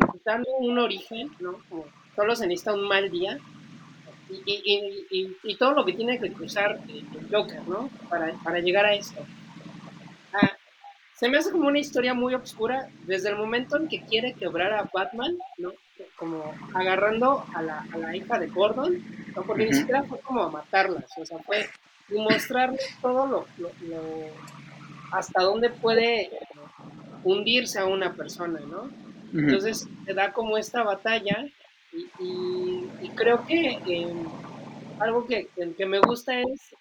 un 0.60 0.80
origen, 0.80 1.30
¿no? 1.40 1.60
Como 1.70 1.86
solo 2.16 2.36
se 2.36 2.48
necesita 2.48 2.74
un 2.74 2.88
mal 2.88 3.12
día 3.12 3.38
y, 4.30 5.06
y, 5.10 5.38
y, 5.44 5.56
todo 5.56 5.74
lo 5.74 5.86
que 5.86 5.94
tiene 5.94 6.20
que 6.20 6.34
cruzar 6.34 6.80
el 6.90 7.28
Joker, 7.32 7.62
¿no? 7.68 7.90
Para, 8.10 8.34
para 8.44 8.60
llegar 8.60 8.86
a 8.86 8.94
esto. 8.94 9.26
Se 11.18 11.30
me 11.30 11.38
hace 11.38 11.52
como 11.52 11.68
una 11.68 11.80
historia 11.80 12.14
muy 12.14 12.36
oscura 12.36 12.90
desde 13.06 13.30
el 13.30 13.38
momento 13.38 13.78
en 13.78 13.88
que 13.88 14.02
quiere 14.02 14.34
quebrar 14.34 14.74
a 14.74 14.90
Batman, 14.94 15.38
¿no? 15.58 15.74
Como 16.16 16.54
agarrando 16.74 17.44
a 17.56 17.62
la, 17.62 17.88
a 17.92 17.98
la 17.98 18.16
hija 18.16 18.38
de 18.38 18.48
Gordon, 18.48 19.04
¿no? 19.36 19.44
porque 19.44 19.66
ni 19.66 19.74
siquiera 19.74 20.04
fue 20.04 20.20
como 20.20 20.44
a 20.44 20.52
matarlas, 20.52 21.06
o 21.18 21.26
sea, 21.26 21.40
fue 21.40 21.68
mostrarle 22.10 22.80
todo 23.02 23.26
lo, 23.26 23.46
lo, 23.58 24.02
hasta 25.12 25.42
dónde 25.42 25.70
puede 25.70 26.30
hundirse 27.24 27.80
a 27.80 27.86
una 27.86 28.14
persona, 28.14 28.60
¿no? 28.60 28.90
Entonces 29.34 29.88
te 30.06 30.14
da 30.14 30.32
como 30.32 30.58
esta 30.58 30.84
batalla 30.84 31.48
y, 32.20 33.10
creo 33.16 33.46
que 33.46 33.80
eh, 33.88 34.14
algo 35.00 35.26
que, 35.26 35.48
que, 35.76 35.86
me 35.86 36.00
gusta 36.00 36.40
es 36.40 36.76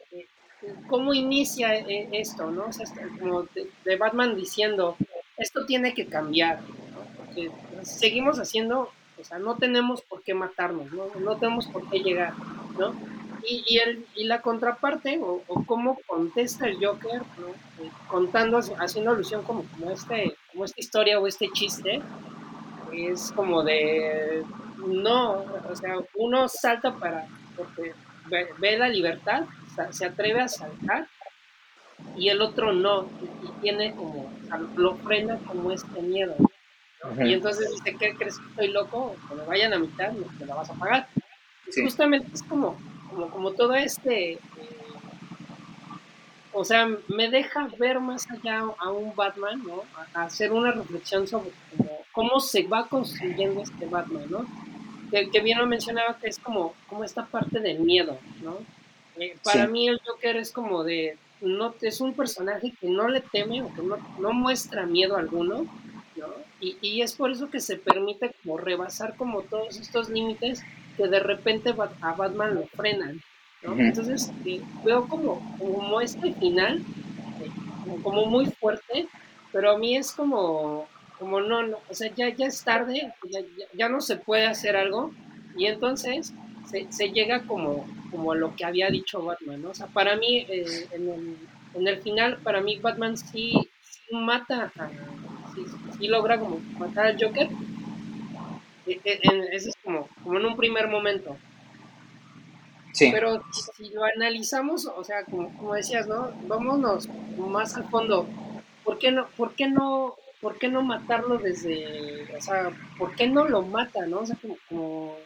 cómo 0.89 1.15
inicia 1.15 1.75
eh, 1.75 2.09
esto, 2.13 2.51
¿no? 2.51 2.67
O 2.67 2.73
sea, 2.73 2.87
como 3.19 3.47
de, 3.85 3.97
Batman 3.97 4.37
diciendo, 4.37 4.97
esto 5.37 5.67
tiene 5.67 5.95
que 5.95 6.07
cambiar, 6.07 6.61
¿no? 6.61 7.07
Porque 7.17 7.51
seguimos 7.83 8.39
haciendo, 8.39 8.91
o 9.19 9.25
sea, 9.25 9.39
no 9.39 9.57
tenemos 9.57 10.03
por 10.03 10.23
qué 10.23 10.35
matarnos, 10.35 10.93
¿no? 10.93 11.09
No 11.21 11.37
tenemos 11.37 11.67
por 11.67 11.89
qué 11.91 12.01
llegar, 12.01 12.35
¿no? 12.79 12.95
Y, 13.49 13.65
y, 13.67 13.79
el, 13.79 14.05
y 14.17 14.25
la 14.25 14.43
contraparte, 14.43 15.21
o, 15.23 15.43
cómo 15.67 15.99
contesta 16.07 16.67
el 16.67 16.85
Joker, 16.85 17.23
¿no? 17.39 17.85
Eh, 17.85 17.91
contando, 18.09 18.59
haciendo 18.79 19.13
alusión 19.13 19.43
como, 19.43 19.65
como, 19.65 19.91
este, 19.91 20.37
como 20.51 20.65
esta 20.65 20.81
historia 20.81 21.21
o 21.21 21.27
este 21.27 21.49
chiste, 21.53 22.03
es 22.93 23.33
como 23.33 23.63
de, 23.63 24.43
no, 24.87 25.45
o 25.69 25.77
sea, 25.77 25.97
uno 26.15 26.49
salta 26.49 26.95
para, 26.97 27.27
porque 27.57 27.93
ve 28.59 28.79
la 28.79 28.89
libertad 28.89 29.45
se 29.91 30.07
atreve 30.07 30.41
a 30.41 30.49
saltar 30.49 31.09
y 32.17 32.29
el 32.29 32.41
otro 32.41 32.73
no, 32.73 33.09
y, 33.43 33.61
tiene 33.61 33.95
como, 33.95 34.31
lo 34.77 34.97
frena 34.97 35.39
como 35.47 35.73
este 35.73 36.03
miedo. 36.03 36.35
Y 37.19 37.35
entonces 37.35 37.71
dice, 37.71 37.97
¿qué 37.99 38.15
crees 38.17 38.39
que 38.39 38.49
estoy 38.49 38.69
loco? 38.69 39.17
Que 39.29 39.35
me 39.35 39.45
vayan 39.45 39.73
a 39.73 39.79
mitad, 39.79 40.13
te 40.39 40.47
la 40.47 40.55
vas 40.55 40.71
a 40.71 40.75
pagar. 40.75 41.09
Justamente 41.75 42.29
es 42.33 42.43
como, 42.43 42.77
como, 43.11 43.31
como 43.31 43.53
todo 43.53 43.75
este, 43.75 44.33
eh, 44.33 44.39
o 46.53 46.65
sea, 46.65 46.89
me 47.09 47.31
deja 47.31 47.69
ver 47.79 48.01
más 48.01 48.29
allá 48.31 48.65
a 48.79 48.91
un 48.91 49.15
Batman, 49.15 49.63
¿no? 49.65 49.83
A, 50.15 50.25
hacer 50.25 50.53
una 50.53 50.73
reflexión 50.73 51.27
sobre 51.27 51.51
cómo, 52.13 52.41
se 52.41 52.67
va 52.67 52.89
construyendo 52.89 53.63
este 53.63 53.87
Batman, 53.87 54.25
¿no? 54.31 54.47
Que, 55.11 55.31
que, 55.31 55.41
bien 55.41 55.59
lo 55.59 55.67
mencionaba 55.67 56.19
que 56.19 56.29
es 56.29 56.39
como, 56.39 56.75
como 56.89 57.05
esta 57.05 57.27
parte 57.27 57.61
del 57.61 57.81
miedo, 57.81 58.19
¿no? 58.43 58.59
Eh, 59.19 59.37
para 59.43 59.67
mí 59.67 59.89
el 59.89 60.01
Joker 60.05 60.37
es 60.37 60.51
como 60.51 60.85
de, 60.85 61.17
no, 61.41 61.75
es 61.81 62.01
un 62.01 62.15
personaje 62.15 62.73
que 62.81 62.89
no 62.89 63.09
le 63.09 63.21
teme 63.21 63.63
o 63.63 63.73
que 63.75 63.83
no, 63.83 63.97
no 64.19 64.33
muestra 64.33 64.87
miedo 64.87 65.17
alguno, 65.17 65.67
¿no? 66.17 66.47
Y, 66.61 66.79
y, 66.81 67.03
es 67.03 67.13
por 67.13 67.31
eso 67.31 67.51
que 67.51 67.61
se 67.61 67.77
permite 67.77 68.35
como 68.43 68.57
rebasar 68.57 69.17
como 69.17 69.43
todos 69.43 69.79
estos 69.79 70.09
límites 70.09 70.63
que 70.97 71.07
de 71.07 71.21
repente 71.21 71.75
a 72.01 72.13
Batman 72.15 72.55
lo 72.55 72.67
frenan, 72.69 73.21
¿no? 73.63 73.79
Entonces 73.79 74.33
eh, 74.45 74.63
veo 74.85 75.07
como, 75.07 75.57
como 75.59 76.01
este 76.01 76.33
final, 76.33 76.79
eh, 76.79 78.01
como, 78.03 78.27
muy 78.27 78.47
fuerte, 78.47 79.07
pero 79.53 79.73
a 79.73 79.79
mí 79.79 79.97
es 79.97 80.13
como, 80.13 80.89
como 81.19 81.41
no, 81.41 81.63
no 81.63 81.79
o 81.89 81.95
sea, 81.95 82.13
ya, 82.15 82.31
ya 82.31 82.47
es 82.47 82.65
tarde, 82.65 83.13
ya, 83.29 83.41
ya, 83.75 83.89
no 83.89 84.01
se 84.01 84.17
puede 84.17 84.47
hacer 84.47 84.77
algo, 84.77 85.13
y 85.57 85.67
entonces 85.67 86.33
se, 86.67 86.91
se 86.93 87.09
llega 87.11 87.43
como, 87.43 87.87
como 88.11 88.35
lo 88.35 88.55
que 88.55 88.65
había 88.65 88.89
dicho 88.89 89.23
Batman, 89.23 89.63
¿no? 89.63 89.71
O 89.71 89.75
sea, 89.75 89.87
para 89.87 90.17
mí, 90.17 90.47
eh, 90.49 90.89
en, 90.93 91.09
el, 91.09 91.37
en, 91.75 91.89
el, 91.89 92.03
final, 92.03 92.39
para 92.43 92.61
mí 92.61 92.79
Batman 92.79 93.17
sí, 93.17 93.71
mata, 94.11 94.73
sí, 95.99 96.09
logra 96.09 96.39
como 96.39 96.61
matar 96.79 97.07
al 97.07 97.23
Joker. 97.23 97.49
E, 98.87 99.01
e, 99.05 99.19
ese 99.53 99.71
es 99.71 99.77
como, 99.83 100.09
como 100.23 100.39
en 100.39 100.47
un 100.47 100.57
primer 100.57 100.89
momento. 100.89 101.37
Sí. 102.93 103.11
Pero 103.13 103.43
si 103.77 103.91
lo 103.91 104.05
analizamos, 104.05 104.87
o 104.87 105.05
sea, 105.05 105.25
como, 105.25 105.55
como 105.59 105.75
decías, 105.75 106.07
¿no? 106.07 106.33
Vámonos 106.47 107.09
más 107.37 107.77
al 107.77 107.89
fondo. 107.91 108.27
¿Por 108.85 108.99
qué 108.99 109.11
no, 109.11 109.27
por 109.37 109.55
qué 109.55 109.69
no, 109.69 110.15
por 110.41 110.59
qué 110.59 110.69
no 110.69 110.83
matarlo 110.83 111.39
desde, 111.39 112.27
o 112.37 112.41
sea, 112.41 112.71
por 112.99 113.15
qué 113.15 113.27
no 113.27 113.47
lo 113.47 113.63
mata, 113.63 114.07
¿no? 114.07 114.21
O 114.21 114.27
sea, 114.27 114.37
como 114.69 115.17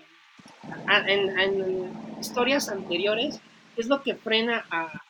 en, 1.06 1.90
historias 2.20 2.68
anteriores, 2.68 3.40
es 3.76 3.86
lo 3.86 4.02
que 4.02 4.14
frena 4.14 4.64
a, 4.70 5.02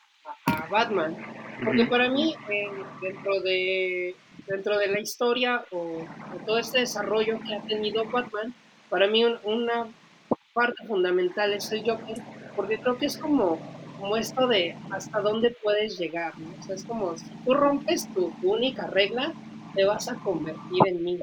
Batman. 0.70 1.16
Porque 1.64 1.86
para 1.86 2.08
mí, 2.08 2.34
dentro, 3.00 3.40
de, 3.40 4.14
dentro 4.46 4.78
de 4.78 4.86
la 4.86 5.00
historia 5.00 5.64
o, 5.70 6.04
todo 6.46 6.58
este 6.58 6.80
desarrollo 6.80 7.40
que 7.40 7.54
ha 7.54 7.62
tenido 7.62 8.04
Batman, 8.04 8.54
para 8.88 9.08
mí 9.08 9.24
una 9.44 9.88
parte 10.52 10.86
fundamental 10.86 11.52
es 11.52 11.70
el 11.72 11.82
Joker, 11.84 12.18
porque 12.54 12.78
creo 12.78 12.98
que 12.98 13.06
es 13.06 13.16
como, 13.16 13.58
como 13.98 14.16
esto 14.16 14.46
de 14.46 14.76
hasta 14.90 15.20
dónde 15.20 15.50
puedes 15.50 15.98
llegar. 15.98 16.32
O 16.60 16.62
sea, 16.62 16.74
es 16.74 16.84
como 16.84 17.16
si 17.16 17.26
tú 17.44 17.54
rompes 17.54 18.12
tu, 18.14 18.32
única 18.42 18.86
regla, 18.86 19.32
te 19.74 19.84
vas 19.84 20.08
a 20.08 20.14
convertir 20.16 20.86
en 20.86 21.04
mí. 21.04 21.20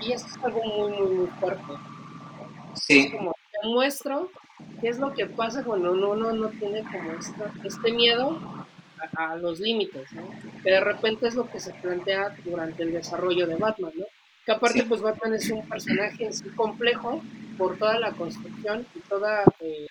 Y 0.00 0.12
eso 0.12 0.26
es 0.26 0.44
algo 0.44 0.62
muy, 0.64 0.98
muy, 0.98 1.16
muy 1.16 1.26
fuerte. 1.38 1.72
Sí. 2.74 3.10
como, 3.10 3.32
te 3.32 3.68
muestro 3.68 4.30
qué 4.80 4.88
es 4.88 4.98
lo 4.98 5.12
que 5.12 5.26
pasa 5.26 5.64
cuando 5.64 5.92
uno 5.92 6.32
no 6.32 6.48
tiene 6.48 6.82
como 6.82 7.12
este 7.64 7.92
miedo 7.92 8.38
a, 9.16 9.36
los 9.36 9.60
límites, 9.60 10.12
¿no? 10.12 10.22
Que 10.62 10.70
de 10.70 10.80
repente 10.80 11.28
es 11.28 11.34
lo 11.34 11.48
que 11.48 11.60
se 11.60 11.72
plantea 11.74 12.36
durante 12.44 12.82
el 12.82 12.92
desarrollo 12.92 13.46
de 13.46 13.56
Batman, 13.56 13.92
¿no? 13.96 14.04
Que 14.44 14.52
aparte, 14.52 14.84
pues 14.84 15.00
Batman 15.00 15.34
es 15.34 15.50
un 15.50 15.66
personaje 15.68 16.28
así 16.28 16.48
complejo 16.50 17.22
por 17.58 17.78
toda 17.78 17.98
la 17.98 18.12
construcción 18.12 18.86
y 18.94 19.00
toda, 19.00 19.44
eh, 19.60 19.86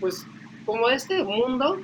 pues, 0.00 0.26
como 0.64 0.88
este 0.88 1.22
mundo 1.22 1.78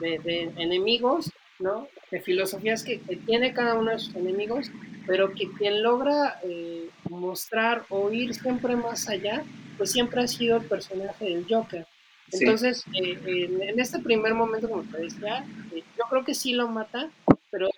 de, 0.00 0.52
enemigos, 0.56 1.30
¿no? 1.58 1.88
De 2.10 2.20
filosofías 2.20 2.82
que, 2.82 2.98
tiene 3.26 3.52
cada 3.52 3.74
uno 3.74 3.92
de 3.92 3.98
sus 3.98 4.14
enemigos, 4.16 4.70
pero 5.06 5.32
que 5.32 5.50
quien 5.52 5.82
logra 5.82 6.40
eh, 6.44 6.88
mostrar 7.08 7.84
o 7.88 8.10
ir 8.10 8.34
siempre 8.34 8.76
más 8.76 9.08
allá 9.08 9.44
pues 9.80 9.92
siempre 9.92 10.20
ha 10.20 10.28
sido 10.28 10.58
el 10.58 10.64
personaje 10.64 11.24
del 11.24 11.46
Joker. 11.48 11.86
Entonces, 12.32 12.84
eh, 12.92 13.48
en, 13.62 13.80
este 13.80 13.98
primer 14.00 14.34
momento, 14.34 14.68
como 14.68 14.82
te 14.82 14.98
decía, 15.00 15.42
eh, 15.72 15.82
yo 15.96 16.04
creo 16.10 16.22
que 16.22 16.34
sí 16.34 16.52
lo 16.52 16.68
mata, 16.68 17.08
pero 17.50 17.70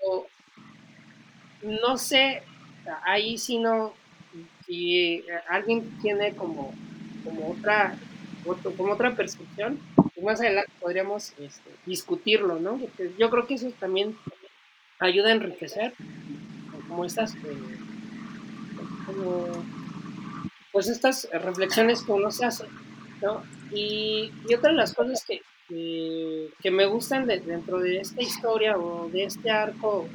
no 1.62 1.96
sé, 1.96 2.42
ahí 3.04 3.38
si 3.38 3.58
no, 3.58 3.94
si 4.66 5.22
alguien 5.48 5.96
tiene 6.02 6.34
como, 6.34 6.74
como 7.22 7.52
otra, 7.52 7.94
como 8.76 8.94
otra 8.94 9.14
percepción, 9.14 9.78
más 10.22 10.40
adelante 10.40 10.72
podríamos 10.80 11.32
este, 11.38 11.70
discutirlo, 11.86 12.58
¿no? 12.58 12.78
Porque 12.78 13.12
yo 13.18 13.30
creo 13.30 13.46
que 13.46 13.54
eso 13.54 13.70
también 13.78 14.16
ayuda 14.98 15.28
a 15.28 15.32
enriquecer 15.32 15.94
como 16.88 17.04
estas, 17.04 17.34
eh, 17.34 17.78
como 19.06 19.46
pues 20.72 20.88
estas 20.88 21.28
reflexiones 21.32 22.02
que 22.02 22.12
uno 22.12 22.30
se 22.30 22.46
hace, 22.46 22.64
¿no? 23.20 23.42
Y, 23.72 24.30
y 24.48 24.54
otra 24.54 24.70
de 24.70 24.76
las 24.76 24.94
cosas 24.94 25.24
que, 25.26 25.42
que, 25.68 26.70
me 26.70 26.86
gustan 26.86 27.26
dentro 27.26 27.78
de 27.78 27.98
esta 27.98 28.22
historia 28.22 28.76
o 28.76 29.08
de 29.08 29.24
este 29.24 29.50
arco 29.50 30.06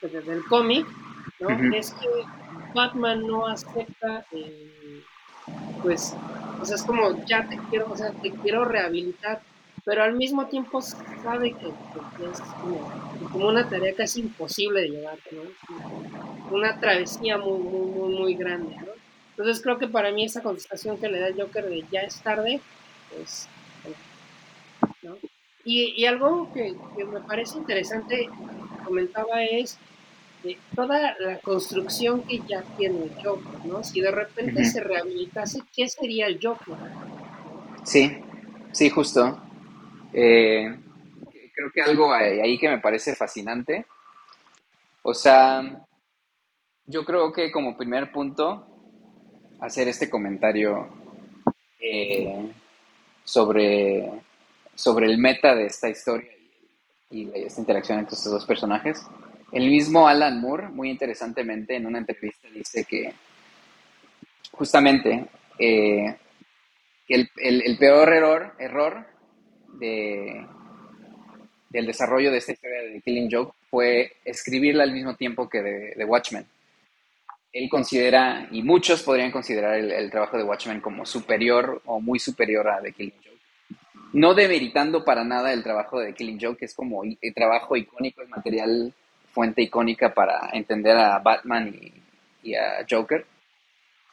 del 0.00 0.44
cómic, 0.44 0.86
¿no? 1.40 1.48
Es 1.74 1.92
que 1.92 2.08
Batman 2.74 3.26
no 3.26 3.46
acepta, 3.46 4.24
eh, 4.32 5.02
pues, 5.82 6.14
o 6.60 6.64
sea, 6.64 6.76
es 6.76 6.82
como, 6.82 7.24
ya 7.26 7.48
te 7.48 7.58
quiero, 7.70 7.90
o 7.90 7.96
sea, 7.96 8.10
te 8.12 8.30
quiero 8.30 8.64
rehabilitar, 8.64 9.40
pero 9.84 10.02
al 10.02 10.14
mismo 10.14 10.46
tiempo 10.46 10.80
sabe 10.82 11.52
que, 11.52 11.68
es 11.68 12.40
como, 13.30 13.46
una 13.46 13.68
tarea 13.68 13.94
casi 13.94 14.20
imposible 14.20 14.82
de 14.82 14.88
llevar, 14.88 15.18
¿no? 15.30 16.56
Una 16.56 16.78
travesía 16.80 17.38
muy, 17.38 17.58
muy, 17.58 17.86
muy, 17.90 18.14
muy 18.14 18.34
grande, 18.34 18.76
¿no? 18.76 18.92
Entonces 19.30 19.62
creo 19.62 19.78
que 19.78 19.86
para 19.88 20.10
mí 20.12 20.24
esa 20.24 20.42
contestación 20.42 20.98
que 20.98 21.08
le 21.08 21.20
da 21.20 21.28
Joker 21.36 21.68
de 21.68 21.84
ya 21.90 22.00
es 22.00 22.20
tarde, 22.22 22.60
pues... 23.10 23.48
¿no? 25.02 25.16
Y, 25.68 26.06
algo 26.06 26.52
que, 26.54 26.74
me 27.04 27.20
parece 27.20 27.58
interesante, 27.58 28.28
comentaba, 28.84 29.42
es 29.42 29.78
de 30.46 30.58
toda 30.74 31.16
la 31.18 31.38
construcción 31.40 32.22
que 32.22 32.40
ya 32.48 32.62
tiene 32.76 33.04
el 33.04 33.14
Joker, 33.22 33.64
¿no? 33.64 33.82
Si 33.82 34.00
de 34.00 34.10
repente 34.10 34.64
se 34.64 34.80
rehabilitase, 34.80 35.60
¿qué 35.74 35.88
sería 35.88 36.26
el 36.26 36.38
Joker? 36.42 36.76
Sí, 37.84 38.18
sí, 38.72 38.90
justo. 38.90 39.40
Eh, 40.12 40.78
creo 41.54 41.70
que 41.72 41.82
algo 41.82 42.12
ahí 42.12 42.58
que 42.58 42.68
me 42.68 42.78
parece 42.78 43.14
fascinante. 43.14 43.86
O 45.02 45.14
sea, 45.14 45.86
yo 46.86 47.04
creo 47.04 47.32
que 47.32 47.50
como 47.50 47.76
primer 47.76 48.12
punto, 48.12 48.66
hacer 49.60 49.88
este 49.88 50.10
comentario 50.10 50.88
eh, 51.80 52.52
sobre, 53.24 54.10
sobre 54.74 55.06
el 55.06 55.18
meta 55.18 55.54
de 55.54 55.66
esta 55.66 55.88
historia 55.88 56.30
y, 57.10 57.30
esta 57.34 57.60
interacción 57.60 57.98
entre 57.98 58.14
estos 58.14 58.32
dos 58.32 58.46
personajes. 58.46 59.06
El 59.52 59.70
mismo 59.70 60.08
Alan 60.08 60.40
Moore, 60.40 60.68
muy 60.68 60.90
interesantemente, 60.90 61.76
en 61.76 61.86
una 61.86 61.98
entrevista 61.98 62.48
dice 62.52 62.84
que 62.84 63.12
justamente 64.50 65.26
eh, 65.58 66.16
el, 67.08 67.78
peor 67.78 68.12
error, 68.12 68.54
error 68.58 69.06
de, 69.74 70.44
del 71.70 71.86
desarrollo 71.86 72.32
de 72.32 72.38
esta 72.38 72.52
historia 72.52 72.82
de 72.82 73.00
Killing 73.00 73.30
Joke 73.30 73.54
fue 73.70 74.12
escribirla 74.24 74.82
al 74.82 74.92
mismo 74.92 75.14
tiempo 75.14 75.48
que 75.48 75.62
de, 75.62 76.04
Watchmen. 76.04 76.46
Él 77.52 77.68
considera, 77.70 78.48
y 78.50 78.62
muchos 78.62 79.02
podrían 79.02 79.30
considerar 79.30 79.78
el, 79.78 80.10
trabajo 80.10 80.36
de 80.36 80.44
Watchmen 80.44 80.80
como 80.80 81.06
superior 81.06 81.80
o 81.86 82.00
muy 82.00 82.18
superior 82.18 82.68
a 82.68 82.82
The 82.82 82.92
Killing 82.92 83.14
Joke. 83.24 83.36
No 84.12 84.34
demeritando 84.34 85.04
para 85.04 85.24
nada 85.24 85.52
el 85.52 85.62
trabajo 85.62 86.00
de 86.00 86.08
The 86.08 86.14
Killing 86.14 86.38
Joke, 86.40 86.58
que 86.58 86.64
es 86.66 86.74
como 86.74 87.04
el 87.04 87.34
trabajo 87.34 87.76
icónico, 87.76 88.22
el 88.22 88.28
material 88.28 88.92
fuente 89.36 89.60
icónica 89.60 90.14
para 90.14 90.48
entender 90.54 90.96
a 90.96 91.18
Batman 91.18 91.70
y, 92.42 92.54
a 92.54 92.86
Joker. 92.88 93.26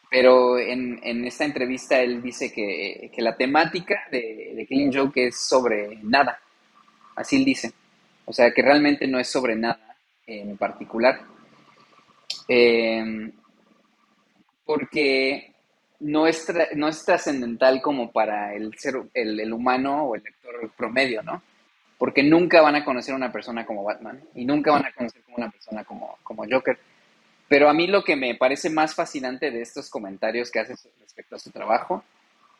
Pero 0.09 0.59
en, 0.59 1.25
esta 1.25 1.45
entrevista 1.45 1.97
él 2.01 2.21
dice 2.21 2.51
que, 2.51 3.09
la 3.19 3.37
temática 3.37 4.03
de, 4.11 4.51
de, 4.53 4.65
Killing 4.67 4.93
Joke 4.93 5.27
es 5.27 5.39
sobre 5.47 5.97
nada. 6.03 6.37
Así 7.15 7.37
él 7.37 7.45
dice. 7.45 7.71
O 8.25 8.33
sea, 8.33 8.51
que 8.53 8.61
realmente 8.61 9.07
no 9.07 9.17
es 9.17 9.29
sobre 9.29 9.55
nada 9.55 9.95
en 10.27 10.57
particular. 10.57 11.21
Em, 12.49 13.31
porque 14.65 15.53
no 16.01 16.27
es, 16.27 16.45
no 16.75 16.89
es 16.89 17.05
trascendental 17.05 17.81
como 17.81 18.11
para 18.11 18.53
el 18.53 18.77
ser 18.77 18.95
el, 19.13 19.39
el 19.39 19.53
humano 19.53 20.03
o 20.03 20.15
el 20.15 20.23
lector 20.23 20.69
promedio, 20.75 21.23
¿no? 21.23 21.41
Porque 21.97 22.23
nunca 22.23 22.61
van 22.61 22.75
a 22.75 22.85
conocer 22.85 23.13
a 23.13 23.17
una 23.17 23.31
persona 23.31 23.65
como 23.65 23.83
Batman 23.83 24.21
y 24.35 24.45
nunca 24.45 24.71
van 24.71 24.85
a 24.85 24.91
conocer 24.91 25.21
como 25.23 25.37
una 25.37 25.49
persona 25.49 25.83
como, 25.83 26.17
como 26.23 26.43
Joker. 26.49 26.77
Pero 27.47 27.69
a 27.69 27.73
mí 27.73 27.87
lo 27.87 28.03
que 28.03 28.15
me 28.15 28.35
parece 28.35 28.69
más 28.69 28.95
fascinante 28.95 29.51
de 29.51 29.61
estos 29.61 29.89
comentarios 29.89 30.51
que 30.51 30.59
hace 30.59 30.75
respecto 30.99 31.35
a 31.35 31.39
su 31.39 31.51
trabajo, 31.51 32.03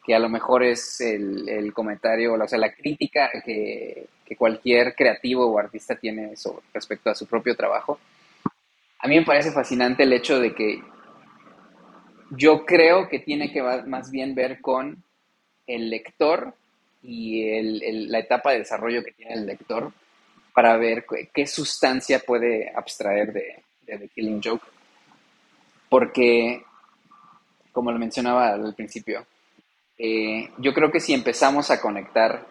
que 0.06 0.14
a 0.14 0.20
lo 0.20 0.30
mejor 0.30 0.64
es 0.64 1.00
el, 1.02 1.48
el 1.48 1.74
comentario, 1.74 2.34
o 2.34 2.48
sea, 2.48 2.60
la 2.60 2.74
crítica 2.74 3.32
que, 3.44 4.08
que, 4.26 4.36
cualquier 4.36 4.96
creativo 4.96 5.46
o 5.46 5.58
artista 5.58 5.96
tiene 5.96 6.36
sobre, 6.36 6.62
respecto 6.74 7.10
a 7.10 7.16
su 7.16 7.26
propio 7.26 7.56
trabajo, 7.56 8.00
a 9.00 9.08
mí 9.08 9.18
me 9.18 9.26
parece 9.26 9.52
fascinante 9.52 10.04
el 10.04 10.14
hecho 10.14 10.40
de 10.40 10.54
que 10.54 10.82
yo 12.32 12.66
creo 12.66 13.08
que 13.10 13.20
tiene 13.20 13.52
que 13.52 13.62
más 13.62 14.12
bien 14.12 14.36
ver 14.36 14.60
con 14.62 15.04
el 15.68 15.90
lector 15.90 16.56
y 17.04 17.50
el, 17.50 18.12
la 18.12 18.20
etapa 18.20 18.52
de 18.52 18.60
desarrollo 18.60 19.04
que 19.04 19.12
tiene 19.12 19.34
el 19.34 19.46
lector 19.46 19.92
para 20.54 20.78
ver 20.78 21.06
qué, 21.34 21.48
sustancia 21.48 22.20
puede 22.20 22.72
abstraer 22.74 23.34
de, 23.34 23.64
The 23.86 24.08
Killing 24.10 24.42
Joke. 24.42 24.66
Porque, 25.90 26.64
como 27.72 27.92
lo 27.92 28.00
mencionaba 28.00 28.54
al 28.54 28.74
principio, 28.74 29.26
eh, 29.98 30.50
yo 30.58 30.74
creo 30.74 30.92
que 30.92 31.00
si 31.00 31.14
empezamos 31.14 31.70
a 31.70 31.82
conectar 31.82 32.48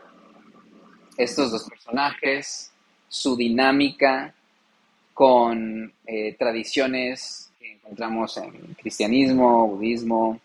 estos 1.16 1.50
dos 1.50 1.68
personajes, 1.68 2.72
su 3.08 3.36
dinámica 3.36 4.34
con 5.14 5.92
eh, 6.06 6.34
tradiciones 6.38 7.52
que 7.58 7.72
encontramos 7.72 8.36
en 8.38 8.74
cristianismo, 8.74 9.68
budismo, 9.68 10.40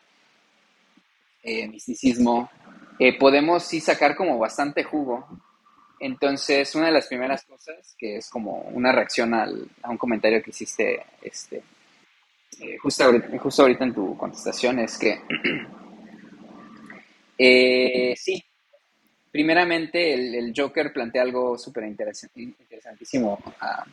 eh, 1.43 1.67
misticismo, 1.67 2.49
eh, 2.99 3.17
podemos 3.17 3.63
sí 3.63 3.79
sacar 3.79 4.15
como 4.15 4.37
bastante 4.37 4.83
jugo. 4.83 5.25
Entonces, 5.99 6.75
una 6.75 6.87
de 6.87 6.91
las 6.91 7.07
primeras 7.07 7.43
cosas, 7.43 7.95
que 7.97 8.17
es 8.17 8.29
como 8.29 8.61
una 8.73 8.91
reacción 8.91 9.33
al, 9.33 9.67
a 9.81 9.89
un 9.89 9.97
comentario 9.97 10.43
que 10.43 10.51
hiciste 10.51 11.03
este, 11.21 11.63
eh, 12.59 12.77
justo, 12.77 13.03
ahorita, 13.03 13.37
justo 13.39 13.61
ahorita 13.63 13.83
en 13.83 13.93
tu 13.93 14.17
contestación, 14.17 14.79
es 14.79 14.97
que 14.97 15.21
eh, 17.37 18.15
sí, 18.15 18.43
primeramente 19.31 20.13
el, 20.13 20.53
Joker 20.55 20.91
plantea 20.91 21.21
algo 21.21 21.57
súper 21.57 21.85
interesantísimo 21.85 23.39
a, 23.59 23.85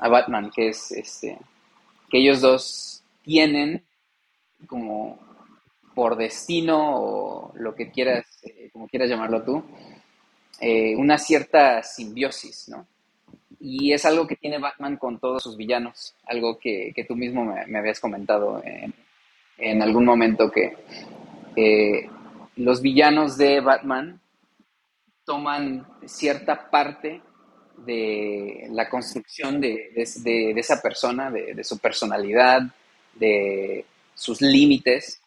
a, 0.00 0.08
Batman, 0.08 0.50
que 0.50 0.68
es 0.68 0.90
este, 0.92 1.38
que 2.10 2.18
ellos 2.18 2.40
dos 2.40 3.02
tienen 3.22 3.84
como 4.66 5.18
por 5.94 6.16
destino 6.16 6.96
o 6.96 7.52
lo 7.54 7.74
que 7.74 7.90
quieras, 7.90 8.26
eh, 8.42 8.70
como 8.72 8.88
quieras 8.88 9.08
llamarlo 9.08 9.42
tú, 9.42 9.62
eh, 10.60 10.94
una 10.96 11.18
cierta 11.18 11.82
simbiosis, 11.82 12.68
¿no? 12.68 12.86
Y 13.60 13.92
es 13.92 14.04
algo 14.04 14.26
que 14.26 14.36
tiene 14.36 14.58
Batman 14.58 14.96
con 14.96 15.18
todos 15.18 15.42
sus 15.42 15.56
villanos, 15.56 16.14
algo 16.26 16.58
que, 16.58 16.92
tú 17.06 17.14
mismo 17.14 17.44
me, 17.44 17.78
habías 17.78 18.00
comentado 18.00 18.60
en, 19.58 19.82
algún 19.82 20.04
momento 20.04 20.50
que 20.50 20.76
los 22.56 22.82
villanos 22.82 23.36
de 23.36 23.60
Batman 23.60 24.20
toman 25.24 25.86
cierta 26.06 26.70
parte 26.70 27.22
de 27.78 28.68
la 28.70 28.88
construcción 28.88 29.60
de, 29.60 29.92
esa 29.94 30.80
persona, 30.82 31.30
de, 31.30 31.64
su 31.64 31.78
personalidad, 31.78 32.62
de 33.14 33.84
sus 34.14 34.40
límites, 34.40 35.21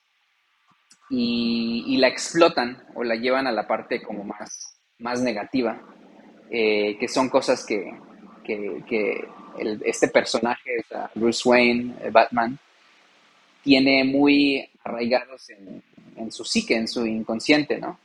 y, 1.09 1.97
la 1.97 2.07
explotan 2.07 2.83
o 2.95 3.03
la 3.03 3.15
llevan 3.15 3.47
a 3.47 3.51
la 3.51 3.67
parte 3.67 4.01
como 4.01 4.23
más, 4.23 4.77
más 4.99 5.21
negativa, 5.21 5.81
eh, 6.49 6.97
que 6.99 7.07
son 7.07 7.29
cosas 7.29 7.65
que, 7.65 7.93
este 9.85 10.07
personaje, 10.09 10.83
Bruce 11.15 11.47
Wayne, 11.47 11.95
eh, 12.03 12.09
Batman, 12.11 12.57
tiene 13.63 14.03
muy 14.03 14.67
arraigados 14.83 15.49
en, 15.49 16.31
su 16.31 16.43
psique, 16.45 16.75
en 16.75 16.87
su 16.87 17.05
inconsciente, 17.05 17.77
¿no? 17.79 17.99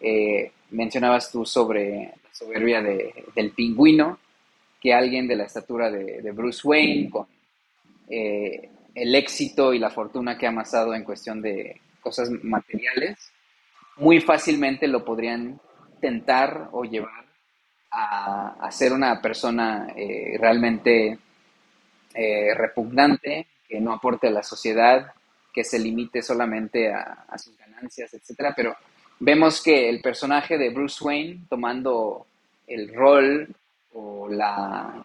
Eh, 0.00 0.52
mencionabas 0.70 1.30
tú 1.30 1.44
sobre 1.44 2.12
la 2.22 2.34
soberbia 2.34 2.82
del 2.82 3.50
pingüino, 3.52 4.18
que 4.80 4.94
alguien 4.94 5.26
de 5.28 5.36
la 5.36 5.44
estatura 5.44 5.90
de, 5.90 6.30
Bruce 6.32 6.66
Wayne, 6.66 7.10
con 7.10 7.26
el 8.08 9.14
éxito 9.14 9.72
y 9.72 9.78
la 9.78 9.90
fortuna 9.90 10.36
que 10.36 10.46
ha 10.46 10.50
amasado 10.50 10.94
en 10.94 11.04
cuestión 11.04 11.40
de 11.40 11.80
cosas 12.00 12.30
materiales, 12.42 13.32
muy 13.96 14.20
fácilmente 14.20 14.88
lo 14.88 15.04
podrían 15.04 15.60
tentar 16.00 16.68
o 16.72 16.84
llevar 16.84 17.24
a, 17.92 18.68
ser 18.70 18.92
una 18.92 19.20
persona 19.20 19.92
eh, 19.96 20.36
realmente 20.38 21.18
eh, 22.14 22.54
repugnante, 22.54 23.46
que 23.68 23.80
no 23.80 23.92
aporte 23.92 24.28
a 24.28 24.32
la 24.32 24.42
sociedad, 24.42 25.12
que 25.52 25.64
se 25.64 25.78
limite 25.78 26.22
solamente 26.22 26.92
a, 26.92 27.36
sus 27.36 27.56
ganancias, 27.56 28.14
etc. 28.14 28.52
Pero 28.54 28.76
vemos 29.18 29.62
que 29.62 29.88
el 29.88 30.00
personaje 30.00 30.56
de 30.56 30.70
Bruce 30.70 31.02
Wayne 31.04 31.40
tomando 31.48 32.26
el 32.66 32.94
rol 32.94 33.48
o 33.92 34.28
la, 34.28 35.04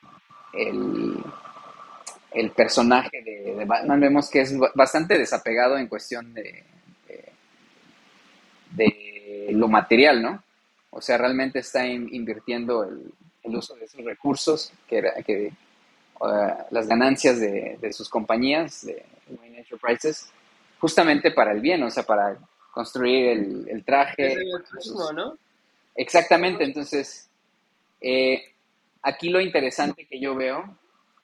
el, 0.53 1.23
el 2.31 2.51
personaje 2.51 3.21
de, 3.23 3.65
Batman, 3.65 3.99
vemos 3.99 4.29
que 4.29 4.41
es 4.41 4.55
bastante 4.75 5.17
desapegado 5.17 5.77
en 5.77 5.87
cuestión 5.87 6.33
de, 6.33 6.63
de 9.45 9.53
lo 9.53 9.67
material, 9.67 10.21
¿no? 10.21 10.43
O 10.89 11.01
sea, 11.01 11.17
realmente 11.17 11.59
está 11.59 11.85
invirtiendo 11.85 12.83
el, 12.83 13.11
uso 13.55 13.75
de 13.75 13.85
esos 13.85 14.03
recursos, 14.03 14.71
que, 14.87 15.03
que 15.25 15.51
uh, 16.19 16.65
las 16.71 16.87
ganancias 16.87 17.39
de, 17.39 17.93
sus 17.93 18.09
compañías, 18.09 18.85
de 18.85 19.03
Wayne 19.29 19.59
Enterprises, 19.59 20.31
justamente 20.79 21.31
para 21.31 21.51
el 21.51 21.59
bien, 21.59 21.83
o 21.83 21.91
sea, 21.91 22.03
para 22.03 22.37
construir 22.71 23.67
el, 23.67 23.83
traje. 23.83 24.33
El 24.33 24.47
¿no? 25.13 25.37
Exactamente, 25.95 26.63
entonces, 26.63 27.29
eh, 28.01 28.43
aquí 29.01 29.29
lo 29.29 29.41
interesante 29.41 30.05
que 30.05 30.19
yo 30.19 30.33
veo, 30.33 30.77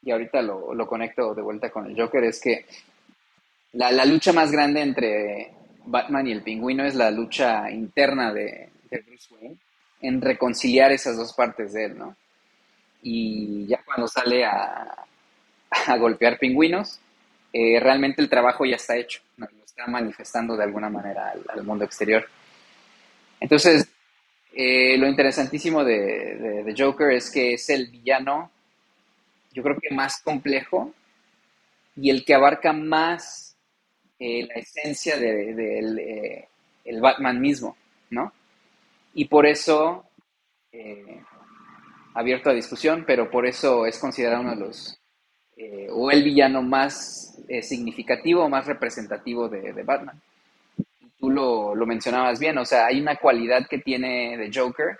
y 0.03 0.11
ahorita 0.11 0.41
lo, 0.41 0.73
lo, 0.73 0.85
conecto 0.85 1.33
de 1.33 1.41
vuelta 1.41 1.71
con 1.71 1.85
el 1.85 1.99
Joker, 1.99 2.23
es 2.25 2.41
que 2.41 2.65
la, 3.73 3.91
la 3.91 4.05
lucha 4.05 4.33
más 4.33 4.51
grande 4.51 4.81
entre 4.81 5.53
Batman 5.85 6.27
y 6.27 6.31
el 6.31 6.41
pingüino 6.41 6.85
es 6.85 6.95
la 6.95 7.11
lucha 7.11 7.69
interna 7.69 8.33
de, 8.33 8.69
Bruce 8.89 9.33
Wayne 9.33 9.57
en 10.01 10.21
reconciliar 10.21 10.91
esas 10.91 11.15
dos 11.15 11.33
partes 11.33 11.73
de 11.73 11.85
él, 11.85 11.97
¿no? 11.97 12.15
Y 13.03 13.67
ya 13.67 13.81
cuando 13.83 14.07
sale 14.07 14.43
a, 14.45 15.05
golpear 15.99 16.37
pingüinos, 16.37 16.99
eh, 17.53 17.79
realmente 17.79 18.21
el 18.21 18.29
trabajo 18.29 18.65
ya 18.65 18.75
está 18.75 18.97
hecho, 18.97 19.21
lo 19.37 19.47
está 19.65 19.87
manifestando 19.87 20.55
de 20.55 20.63
alguna 20.63 20.89
manera 20.89 21.33
al, 21.49 21.63
mundo 21.63 21.85
exterior. 21.85 22.27
Entonces, 23.39 23.87
eh, 24.53 24.97
lo 24.97 25.07
interesantísimo 25.07 25.83
de, 25.83 26.63
de, 26.65 26.75
Joker 26.77 27.11
es 27.11 27.31
que 27.31 27.53
es 27.53 27.69
el 27.69 27.87
villano, 27.87 28.51
yo 29.53 29.63
creo 29.63 29.77
que 29.79 29.93
más 29.93 30.21
complejo 30.21 30.93
y 31.95 32.09
el 32.09 32.25
que 32.25 32.33
abarca 32.33 32.73
más 32.73 33.50
eh, 34.21 34.47
la 34.47 34.53
esencia 34.53 35.17
del 35.17 35.55
de, 35.55 36.37
eh, 36.37 36.47
el 36.85 37.01
Batman 37.01 37.41
mismo, 37.41 37.75
¿no? 38.11 38.31
Y 39.13 39.25
por 39.25 39.45
eso, 39.45 40.05
eh, 40.71 41.21
abierto 42.13 42.49
a 42.49 42.53
discusión, 42.53 43.03
pero 43.05 43.29
por 43.29 43.45
eso 43.45 43.85
es 43.85 43.97
considerado 43.97 44.41
uno 44.41 44.51
de 44.51 44.57
los, 44.57 44.99
eh, 45.57 45.87
o 45.91 46.11
el 46.11 46.23
villano 46.23 46.61
más 46.61 47.37
eh, 47.47 47.61
significativo, 47.61 48.47
más 48.47 48.65
representativo 48.65 49.49
de, 49.49 49.83
Batman. 49.83 50.21
Tú 51.19 51.29
lo, 51.29 51.75
lo, 51.75 51.85
mencionabas 51.85 52.39
bien, 52.39 52.57
o 52.57 52.65
sea, 52.65 52.85
hay 52.85 53.01
una 53.01 53.15
cualidad 53.15 53.67
que 53.67 53.79
tiene 53.79 54.37
de 54.37 54.51
Joker 54.53 54.99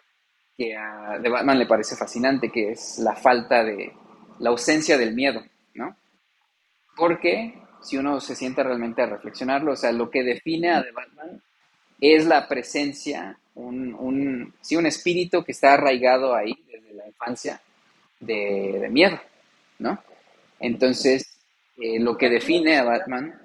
que 0.57 0.75
a 0.75 1.17
de 1.19 1.29
Batman 1.29 1.59
le 1.59 1.65
parece 1.65 1.95
fascinante, 1.95 2.49
que 2.49 2.71
es 2.71 2.99
la 2.99 3.15
falta 3.15 3.63
de, 3.63 3.93
la 4.39 4.49
ausencia 4.49 4.97
del 4.97 5.13
miedo, 5.13 5.41
¿no? 5.73 5.95
Porque 6.95 7.60
si 7.81 7.97
uno 7.97 8.19
se 8.19 8.35
siente 8.35 8.63
realmente 8.63 9.01
a 9.01 9.07
reflexionarlo, 9.07 9.73
o 9.73 9.75
sea, 9.75 9.91
lo 9.91 10.09
que 10.09 10.23
define 10.23 10.71
a 10.71 10.83
The 10.83 10.91
Batman 10.91 11.41
es 11.99 12.25
la 12.25 12.47
presencia, 12.47 13.37
un, 13.55 13.93
un, 13.93 14.53
sí, 14.61 14.75
un 14.75 14.85
espíritu 14.85 15.43
que 15.43 15.51
está 15.51 15.73
arraigado 15.73 16.33
ahí 16.35 16.53
desde 16.67 16.93
la 16.93 17.07
infancia 17.07 17.61
de, 18.19 18.87
miedo, 18.89 19.19
¿no? 19.79 20.01
Entonces, 20.59 21.37
eh, 21.77 21.99
lo 21.99 22.17
que 22.17 22.29
define 22.29 22.77
a 22.77 22.83
Batman... 22.83 23.37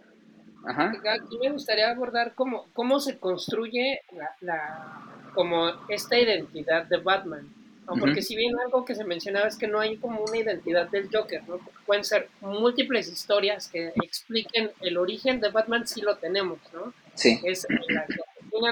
Ajá. 0.68 0.92
Aquí 1.12 1.38
me 1.40 1.52
gustaría 1.52 1.88
abordar 1.88 2.34
cómo, 2.34 2.66
cómo 2.72 2.98
se 2.98 3.20
construye 3.20 4.00
la, 4.40 5.00
como 5.32 5.70
esta 5.88 6.18
identidad 6.18 6.86
de 6.86 6.96
Batman. 6.96 7.46
Porque 7.86 8.20
si 8.20 8.34
bien 8.34 8.52
algo 8.64 8.84
que 8.84 8.94
se 8.94 9.04
mencionaba 9.04 9.46
es 9.46 9.56
que 9.56 9.68
no 9.68 9.78
hay 9.78 9.96
como 9.96 10.20
una 10.22 10.36
identidad 10.36 10.88
del 10.90 11.08
Joker, 11.12 11.42
¿no? 11.48 11.60
pueden 11.86 12.04
ser 12.04 12.28
múltiples 12.40 13.08
historias 13.08 13.68
que 13.68 13.92
expliquen 14.02 14.72
el 14.80 14.98
origen 14.98 15.40
de 15.40 15.50
Batman, 15.50 15.86
sí 15.86 16.00
lo 16.00 16.16
tenemos, 16.16 16.58
¿no? 16.72 16.92
Sí. 17.14 17.40
Es 17.44 17.66
la 17.88 18.06
que 18.06 18.16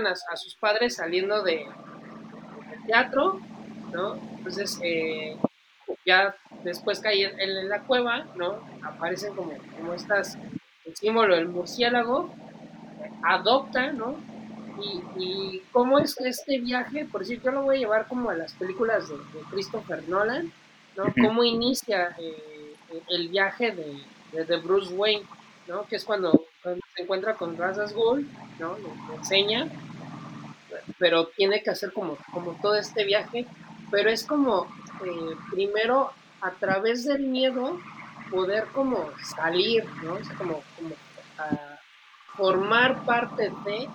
a, 0.07 0.11
a, 0.33 0.37
sus 0.37 0.55
padres 0.57 0.97
saliendo 0.97 1.43
de, 1.43 1.65
del 2.71 2.87
teatro, 2.87 3.41
¿no? 3.93 4.15
Entonces, 4.39 4.81
eh, 4.83 5.37
ya 6.05 6.35
después 6.65 7.01
cae 7.01 7.25
en, 7.25 7.39
en, 7.39 7.69
la 7.69 7.83
cueva, 7.83 8.27
¿no? 8.35 8.67
Aparecen 8.83 9.35
como, 9.35 9.53
como 9.77 9.95
estas, 9.95 10.37
el 10.85 10.97
símbolo 10.97 11.37
del 11.37 11.49
murciélago, 11.49 12.35
adopta, 13.23 13.93
¿no? 13.93 14.17
Y, 15.17 15.63
cómo 15.73 15.99
es 15.99 16.15
que 16.15 16.29
este 16.29 16.59
viaje, 16.59 17.05
por 17.05 17.21
decir, 17.21 17.41
yo 17.43 17.51
lo 17.53 17.63
voy 17.63 17.77
a 17.77 17.81
llevar 17.81 18.09
como 18.09 18.31
a 18.31 18.35
las 18.35 18.53
películas 18.55 19.09
de, 19.09 19.17
Christopher 19.51 20.09
Nolan, 20.09 20.53
¿no? 20.97 21.05
Cómo 21.21 21.45
inicia 21.45 22.15
eh, 22.19 22.75
el 23.09 23.29
viaje 23.29 23.73
de, 23.73 24.45
de, 24.45 24.57
Bruce 24.57 24.93
Wayne, 24.93 25.25
¿no? 25.69 25.87
Que 25.87 25.97
es 25.97 26.05
cuando, 26.05 26.47
se 26.63 27.03
encuentra 27.03 27.35
con 27.35 27.57
Razas 27.57 27.93
Gold, 27.93 28.27
¿no? 28.59 28.77
Le, 28.79 29.17
enseña, 29.17 29.69
pero 30.99 31.27
tiene 31.29 31.63
que 31.63 31.71
hacer 31.71 31.93
como, 31.93 32.17
como 32.33 32.53
todo 32.61 32.77
este 32.77 33.05
viaje, 33.05 33.47
pero 33.91 34.11
es 34.11 34.25
como, 34.25 34.65
eh, 35.05 35.37
primero, 35.53 36.13
a 36.41 36.51
través 36.53 37.05
del 37.05 37.27
miedo, 37.27 37.79
poder 38.31 38.65
como 38.73 39.11
salir, 39.37 39.85
¿no? 40.03 40.15
O 40.15 40.25
sea, 40.25 40.37
como, 40.37 40.63
como 40.77 40.95
formar 42.37 43.05
parte 43.05 43.51
de 43.65 43.89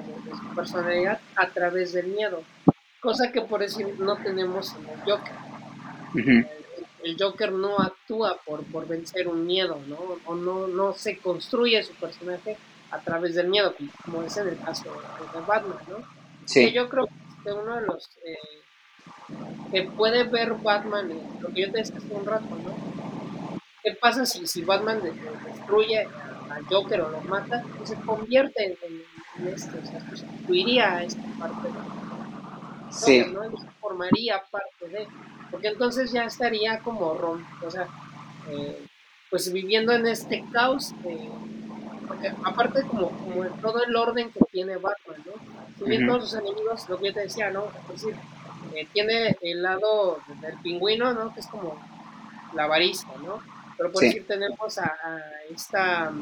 de 0.00 0.36
su 0.36 0.54
personalidad 0.54 1.20
a 1.36 1.48
través 1.48 1.92
del 1.92 2.08
miedo, 2.08 2.42
cosa 3.00 3.30
que 3.30 3.42
por 3.42 3.60
decir 3.60 3.94
no 3.98 4.16
tenemos 4.16 4.74
en 4.74 4.88
el 4.88 5.00
Joker. 5.00 6.46
el, 7.02 7.16
Joker 7.18 7.52
no 7.52 7.78
actúa 7.78 8.38
por, 8.44 8.64
por 8.64 8.86
vencer 8.86 9.28
un 9.28 9.46
miedo, 9.46 9.80
¿no? 9.86 10.18
O 10.24 10.34
no, 10.34 10.66
no 10.66 10.92
se 10.94 11.18
construye 11.18 11.82
su 11.82 11.92
personaje 11.94 12.56
a 12.90 13.00
través 13.00 13.34
del 13.34 13.48
miedo, 13.48 13.74
como, 14.04 14.22
es 14.22 14.36
en 14.36 14.48
el 14.48 14.58
caso 14.58 14.84
de 14.84 15.40
Batman, 15.40 15.78
¿no? 15.88 15.96
Sí. 16.44 16.72
yo 16.72 16.88
creo 16.88 17.08
que 17.44 17.52
uno 17.52 17.76
de 17.76 17.86
los 17.86 18.10
eh, 18.24 18.36
que 19.70 19.82
puede 19.82 20.24
ver 20.24 20.54
Batman, 20.54 21.10
lo 21.40 21.48
que 21.48 21.62
yo 21.62 21.72
te 21.72 21.78
decía 21.78 21.96
hace 21.96 22.14
un 22.14 22.26
rato, 22.26 22.46
¿no? 22.46 23.58
¿Qué 23.82 23.96
pasa 24.00 24.26
si, 24.26 24.46
si 24.46 24.62
Batman 24.62 25.00
destruye 25.02 26.06
al 26.50 26.64
Joker 26.66 27.00
o 27.02 27.10
lo 27.10 27.20
mata? 27.22 27.64
Pues 27.76 27.90
se 27.90 27.96
convierte 27.96 28.76
en, 28.82 29.48
esto, 29.48 29.76
o 29.82 29.86
sea, 29.86 30.00
sustituiría 30.10 31.02
esta 31.02 31.22
parte 31.38 31.68
de 31.68 31.74
sí. 32.92 33.24
¿no? 33.32 33.42
formaría 33.80 34.42
parte 34.50 34.88
de, 34.88 35.08
porque 35.50 35.68
entonces 35.68 36.12
ya 36.12 36.24
estaría 36.24 36.78
como 36.80 37.14
rom, 37.14 37.44
o 37.64 37.70
sea, 37.70 37.88
eh, 38.50 38.86
pues 39.30 39.52
viviendo 39.52 39.92
en 39.92 40.06
este 40.06 40.44
caos, 40.52 40.94
porque 42.06 42.32
aparte 42.44 42.82
como, 42.82 43.10
como 43.10 43.44
todo 43.60 43.82
el 43.84 43.96
orden 43.96 44.30
que 44.30 44.40
tiene 44.50 44.76
Batman, 44.76 45.22
¿no? 45.26 45.86
Bien 45.86 46.06
todos 46.06 46.30
sus 46.30 46.38
enemigos, 46.38 46.88
lo 46.88 46.98
que 46.98 47.06
yo 47.06 47.14
te 47.14 47.20
decía, 47.20 47.50
¿no? 47.50 47.64
Es 47.94 48.02
decir, 48.02 48.14
eh, 48.74 48.86
tiene 48.92 49.36
el 49.40 49.62
lado 49.62 50.20
del 50.40 50.56
pingüino, 50.58 51.12
¿no? 51.12 51.34
Que 51.34 51.40
es 51.40 51.46
como 51.46 51.74
la 52.54 52.64
avaricia, 52.64 53.08
¿no? 53.24 53.40
Pero 53.76 53.92
por 53.92 54.02
decir, 54.02 54.26
tenemos 54.26 54.78
a, 54.78 54.84
a 54.84 55.20
esta, 55.54 56.08
a, 56.08 56.12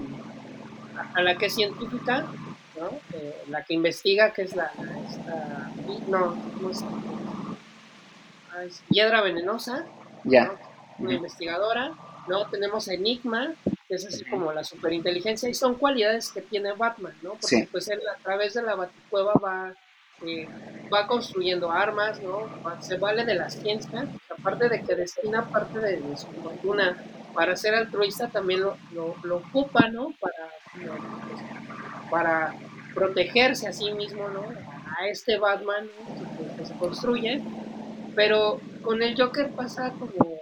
a, 1.15 1.23
la 1.23 1.37
que 1.37 1.47
es 1.47 1.55
científica, 1.55 2.27
eh, 3.13 3.43
la 3.49 3.63
que 3.63 3.75
investiga, 3.75 4.33
que 4.33 4.43
es 4.43 4.57
la, 4.57 4.73
esta, 5.11 5.71
no, 6.09 6.35
no 6.61 6.71
es, 6.71 6.83
ah, 8.53 8.65
Hiedra 8.89 9.21
Venenosa, 9.21 9.85
ya. 10.25 10.53
una 10.99 11.15
investigadora, 11.15 11.93
¿no? 12.27 12.47
Tenemos 12.49 12.89
Enigma, 12.89 13.53
que 13.87 13.97
es 13.97 14.07
así 14.07 14.25
como 14.25 14.53
la 14.53 14.65
superinteligencia, 14.65 15.49
y 15.49 15.55
son 15.55 15.75
cualidades 15.75 16.31
que 16.31 16.41
tiene 16.41 16.73
Batman, 16.73 17.15
¿no? 17.23 17.33
Porque 17.33 17.69
pues 17.71 17.89
él 17.89 18.01
a 18.09 18.23
través 18.23 18.55
de 18.55 18.63
la 18.63 18.75
baticueva 18.77 19.35
va, 19.35 19.75
eh, 20.27 20.49
va 20.93 21.07
construyendo 21.07 21.71
armas, 21.71 22.21
¿no? 22.23 22.49
Se 22.81 22.97
vale 22.97 23.25
de 23.25 23.35
la 23.35 23.51
ciencia, 23.51 24.07
aparte 24.31 24.69
de 24.69 24.83
que 24.83 24.95
destina 24.95 25.49
parte 25.51 25.81
de, 25.81 26.01
su 26.17 26.29
fortuna 26.29 26.97
para 27.35 27.57
ser 27.57 27.75
altruista, 27.75 28.29
también 28.29 28.61
lo, 28.61 28.77
lo, 28.93 29.37
ocupa, 29.37 29.89
¿no? 29.89 30.15
Para, 30.21 30.51
para 32.11 32.55
protegerse 32.95 33.69
a 33.69 33.73
sí 33.73 33.93
mismo, 33.93 34.29
¿no? 34.29 34.43
A 34.99 35.07
este 35.07 35.39
Batman 35.39 35.89
que, 36.57 36.65
se 36.67 36.75
construye, 36.75 37.41
pero 38.15 38.61
con 38.83 39.03
el 39.03 39.17
Joker 39.17 39.51
pasa 39.51 39.93
como, 39.93 40.39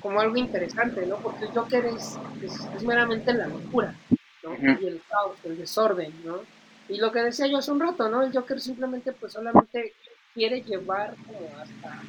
como 0.00 0.20
algo 0.20 0.36
interesante, 0.36 1.06
¿no? 1.06 1.16
Porque 1.16 1.46
el 1.46 1.50
Joker 1.52 1.86
es, 1.86 2.18
es, 2.42 2.82
meramente 2.82 3.32
la 3.32 3.46
locura, 3.46 3.94
¿no? 4.42 4.54
Y 4.54 4.86
el 4.86 5.00
caos, 5.08 5.36
el 5.44 5.56
desorden, 5.58 6.12
¿no? 6.24 6.40
Y 6.88 6.98
lo 6.98 7.12
que 7.12 7.20
decía 7.20 7.46
yo 7.46 7.58
hace 7.58 7.70
un 7.70 7.80
rato, 7.80 8.08
¿no? 8.08 8.22
El 8.22 8.32
Joker 8.32 8.60
simplemente, 8.60 9.12
pues 9.12 9.32
solamente 9.32 9.94
quiere 10.34 10.62
llevar 10.62 11.14
hasta, 11.60 12.02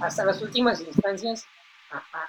hasta 0.00 0.24
las 0.24 0.40
últimas 0.40 0.80
instancias 0.80 1.46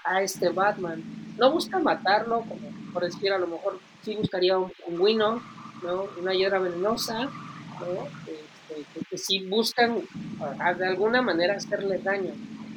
a, 0.04 0.22
este 0.22 0.50
Batman. 0.50 1.04
No 1.38 1.52
busca 1.52 1.80
matarlo, 1.80 2.42
como 2.42 2.72
por 2.94 3.04
decir, 3.04 3.32
a 3.32 3.38
lo 3.38 3.48
mejor 3.48 3.80
sí 4.04 4.16
buscaría 4.16 4.58
un 4.58 4.72
pingüino, 4.72 5.42
¿no? 5.84 6.08
Una 6.20 6.34
hiedra 6.34 6.60
venenosa, 6.60 7.24
¿no? 7.24 8.08
Este, 8.28 9.04
que, 9.10 9.18
si 9.18 9.46
buscan 9.48 9.98
ah, 10.60 10.74
de 10.74 10.88
alguna 10.88 11.22
manera 11.22 11.56
hacerle 11.56 12.00
daño, 12.00 12.34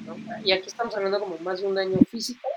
¿no? 0.06 0.16
Y 0.44 0.52
aquí 0.52 0.68
estamos 0.68 0.94
hablando 0.96 1.20
como 1.20 1.38
más 1.38 1.60
de 1.60 1.66
un 1.66 1.74
daño 1.74 1.98
físico 2.10 2.48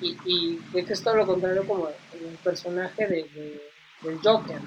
y, 0.00 0.16
y 0.24 0.60
de 0.72 0.84
que 0.84 0.92
es 0.92 1.02
todo 1.02 1.16
lo 1.16 1.26
contrario 1.26 1.66
como 1.66 1.88
el 1.88 2.36
personaje 2.42 3.06
de, 3.06 3.60
del 4.02 4.18
Joker, 4.22 4.60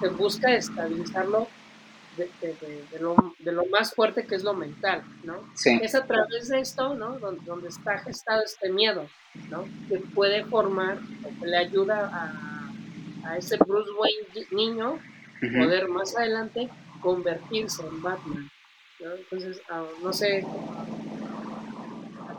que 0.00 0.08
busca 0.08 0.54
estabilizarlo 0.54 1.48
de, 2.16 2.30
de, 2.40 2.98
lo, 3.00 3.14
de, 3.38 3.52
lo, 3.52 3.64
más 3.66 3.94
fuerte 3.94 4.26
que 4.26 4.34
es 4.34 4.44
lo 4.44 4.54
mental, 4.54 5.02
¿no? 5.24 5.42
Es 5.64 5.94
a 5.94 6.06
través 6.06 6.48
de 6.48 6.60
esto, 6.60 6.94
¿no? 6.94 7.18
Donde, 7.18 7.44
donde, 7.44 7.68
está 7.68 7.98
gestado 7.98 8.42
este 8.42 8.70
miedo, 8.70 9.08
¿no? 9.50 9.64
Que 9.88 9.98
puede 9.98 10.44
formar, 10.44 10.98
o 11.24 11.40
que 11.40 11.46
le 11.46 11.56
ayuda 11.56 12.10
a 12.12 12.52
a 13.24 13.36
ese 13.36 13.56
Bruce 13.56 13.90
Wayne 13.98 14.46
niño 14.50 14.98
poder 15.40 15.88
más 15.88 16.16
adelante 16.16 16.68
convertirse 17.00 17.82
en 17.82 18.02
Batman. 18.02 18.48
¿no? 19.00 19.12
Entonces, 19.14 19.60
ah, 19.68 19.84
no 20.02 20.12
sé 20.12 20.44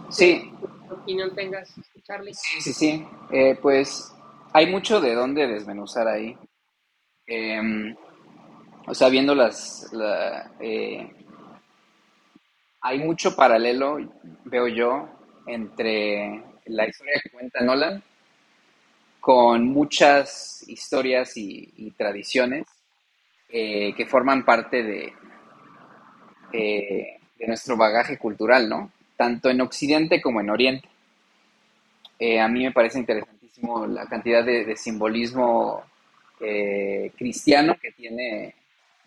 sí. 0.10 0.52
qué 0.88 0.94
opinión 0.94 1.36
tengas, 1.36 1.74
Charlie. 2.04 2.34
Sí, 2.34 2.62
sí, 2.62 2.74
sí. 2.74 3.08
Eh, 3.32 3.58
pues 3.62 4.14
hay 4.54 4.68
mucho 4.68 5.02
de 5.02 5.16
dónde 5.16 5.48
desmenuzar 5.48 6.08
ahí. 6.08 6.38
Em, 7.26 7.96
o 8.86 8.93
sea, 8.93 9.10
viendo 9.10 9.34
las... 9.34 9.89
Eh, 10.60 11.10
hay 12.82 13.00
mucho 13.00 13.36
paralelo, 13.36 13.98
veo 14.43 14.67
yo, 14.67 15.10
entre 15.48 16.43
la 16.65 16.88
historia 16.88 17.22
que 17.24 17.30
cuenta 17.30 17.63
Nolan 17.63 18.04
con 19.22 19.65
muchas 19.67 20.65
historias 20.67 21.38
y, 21.38 21.93
tradiciones 21.98 22.65
eh, 23.48 23.93
que 23.96 24.06
forman 24.06 24.43
parte 24.43 24.84
de, 24.84 25.13
eh, 26.52 27.19
de 27.39 27.48
nuestro 27.48 27.78
bagaje 27.78 28.17
cultural, 28.17 28.67
¿no? 28.67 28.91
Tanto 29.15 29.50
en 29.50 29.62
Occidente 29.62 30.22
como 30.22 30.41
en 30.41 30.50
Oriente. 30.50 30.89
A 32.41 32.48
mí 32.48 32.63
me 32.63 32.72
parece 32.72 33.00
interesantísimo 33.00 33.86
la 33.86 34.06
cantidad 34.08 34.46
de, 34.46 34.76
simbolismo 34.76 35.84
cristiano 37.17 37.76
que 37.82 37.91
tiene 37.91 38.56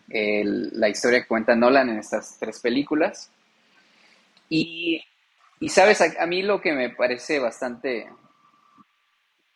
la 0.09 0.89
historia 0.89 1.21
que 1.21 1.27
cuenta 1.27 1.55
Nolan 1.55 1.89
en 1.89 1.99
estas 1.99 2.37
tres 2.39 2.59
películas. 2.59 3.29
Y, 4.49 5.03
sabes, 5.67 6.01
a, 6.01 6.25
mí 6.25 6.41
lo 6.41 6.61
que 6.61 6.71
me 6.71 6.89
parece 6.89 7.39
bastante, 7.39 8.07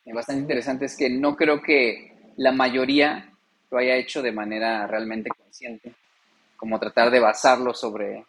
bastante 0.06 0.42
interesante 0.42 0.86
es 0.86 0.98
que 0.98 1.10
no 1.10 1.36
creo 1.36 1.62
que 1.62 2.34
la 2.38 2.52
mayoría 2.52 3.32
lo 3.70 3.78
haya 3.78 3.96
hecho 3.96 4.22
de 4.22 4.32
manera 4.32 4.86
realmente 4.88 5.30
consciente, 5.30 5.94
como 6.58 6.80
tratar 6.80 7.10
de 7.10 7.20
basarlo 7.20 7.74
sobre, 7.74 8.26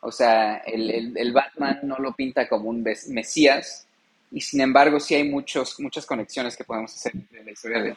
o 0.00 0.10
sea, 0.10 0.56
el, 0.66 1.32
Batman 1.32 1.80
no 1.84 1.96
lo 1.98 2.12
pinta 2.12 2.48
como 2.48 2.68
un 2.68 2.82
mesías, 2.82 3.86
y 4.32 4.40
sin 4.40 4.60
embargo 4.60 4.98
sí 4.98 5.14
hay 5.14 5.28
muchos, 5.28 5.78
muchas 5.78 6.06
conexiones 6.06 6.56
que 6.56 6.64
podemos 6.64 6.92
hacer 6.92 7.12
entre 7.14 7.44
la 7.44 7.50
historia 7.52 7.96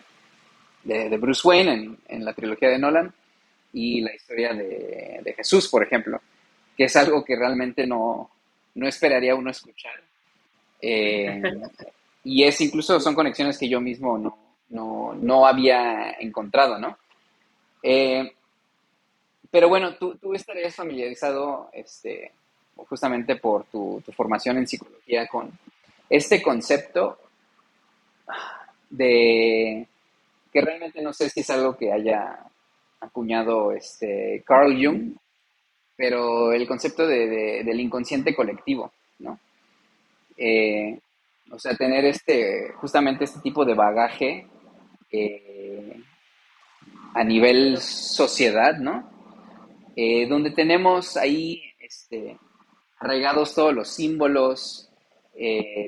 de, 0.84 1.18
Bruce 1.18 1.48
Wayne 1.48 1.98
en, 2.08 2.26
la 2.26 2.34
trilogía 2.34 2.70
de 2.70 2.78
Nolan 2.78 3.14
y 3.74 4.02
la 4.02 4.14
historia 4.14 4.54
de, 4.54 5.34
Jesús, 5.36 5.68
por 5.68 5.84
ejemplo, 5.84 6.22
que 6.78 6.86
es 6.86 6.96
algo 6.96 7.24
que 7.26 7.36
realmente 7.36 7.86
no, 7.86 8.30
no 8.76 8.88
esperaría 8.88 9.36
uno 9.36 9.50
escuchar. 9.50 10.00
Eh, 10.82 11.42
y 12.24 12.44
es 12.44 12.62
incluso 12.62 13.00
son 13.00 13.16
conexiones 13.16 13.58
que 13.58 13.68
yo 13.68 13.82
mismo 13.82 14.18
no, 14.18 14.38
no, 14.70 15.14
no 15.16 15.46
había 15.46 16.12
encontrado, 16.20 16.80
¿no? 16.80 16.98
Eh, 17.82 18.32
pero 19.52 19.70
bueno, 19.70 19.96
tú, 19.96 20.16
tú, 20.16 20.34
estarías 20.34 20.74
familiarizado, 20.74 21.70
este, 21.74 22.32
justamente 22.76 23.36
por 23.36 23.66
tu, 23.66 24.02
formación 24.16 24.58
en 24.58 24.68
psicología, 24.68 25.28
con 25.28 25.52
este 26.10 26.42
concepto 26.42 27.20
de 28.90 29.88
que 30.52 30.62
realmente 30.62 31.02
no 31.02 31.14
sé 31.14 31.30
si 31.30 31.42
es 31.42 31.50
algo 31.50 31.76
que 31.76 31.92
haya 31.92 32.40
acuñado 33.04 33.72
este 33.72 34.44
Carl 34.46 34.74
Jung, 34.74 35.16
pero 35.96 36.52
el 36.54 36.68
concepto 36.68 37.06
de, 37.06 37.64
del 37.64 37.80
inconsciente 37.80 38.36
colectivo, 38.36 38.92
¿no? 39.20 39.40
Eh, 40.38 41.00
o 41.52 41.60
sea, 41.60 41.76
tener 41.76 42.06
este, 42.06 42.72
justamente 42.76 43.26
este 43.26 43.40
tipo 43.42 43.64
de 43.64 43.76
bagaje 43.76 44.48
eh, 45.12 46.02
a 47.14 47.24
nivel 47.24 47.78
sociedad, 47.78 48.78
¿no? 48.78 49.12
Eh, 49.96 50.26
donde 50.28 50.50
tenemos 50.50 51.16
ahí 51.18 51.62
este, 51.80 52.40
arraigados 53.00 53.54
todos 53.54 53.74
los 53.74 53.90
símbolos, 53.90 54.90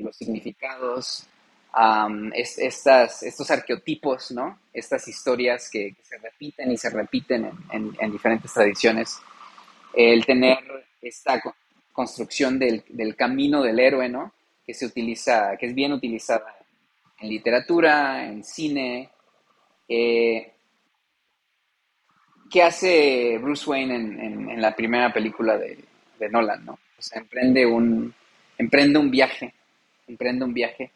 los 0.02 0.16
significados, 0.18 1.28
estas, 2.34 3.24
estos 3.24 3.52
arqueotipos, 3.52 4.32
¿no? 4.32 4.60
Estas 4.74 5.08
historias 5.08 5.70
que, 5.70 5.96
se 6.02 6.18
repiten 6.18 6.72
y 6.72 6.78
se 6.78 6.90
repiten 6.90 7.52
en, 7.72 8.12
diferentes 8.12 8.54
tradiciones. 8.54 9.20
El 9.94 10.26
tener 10.26 10.58
esta 11.02 11.42
construcción 11.92 12.58
del, 12.60 12.84
del, 12.90 13.16
camino 13.16 13.62
del 13.62 13.80
héroe, 13.80 14.10
¿no? 14.10 14.34
Que 14.66 14.74
se 14.74 14.86
utiliza, 14.86 15.58
que 15.58 15.68
es 15.68 15.76
bien 15.76 15.94
utilizada 15.94 16.58
en 17.20 17.30
literatura, 17.30 18.26
en 18.26 18.44
cine, 18.44 19.10
eh, 19.88 20.52
¿Qué 22.50 22.62
hace 22.62 23.38
Bruce 23.40 23.70
Wayne 23.70 23.96
en, 23.96 24.62
la 24.62 24.76
primera 24.76 25.12
película 25.12 25.58
de, 25.58 25.84
Nolan? 26.30 26.64
¿no? 26.66 26.74
O 26.74 27.02
sea, 27.02 27.22
emprende 27.22 27.66
un, 27.66 28.14
emprende 28.58 29.00
un 29.00 29.12
viaje, 29.12 29.54
emprende 30.08 30.46
un 30.46 30.54
viaje. 30.54 30.92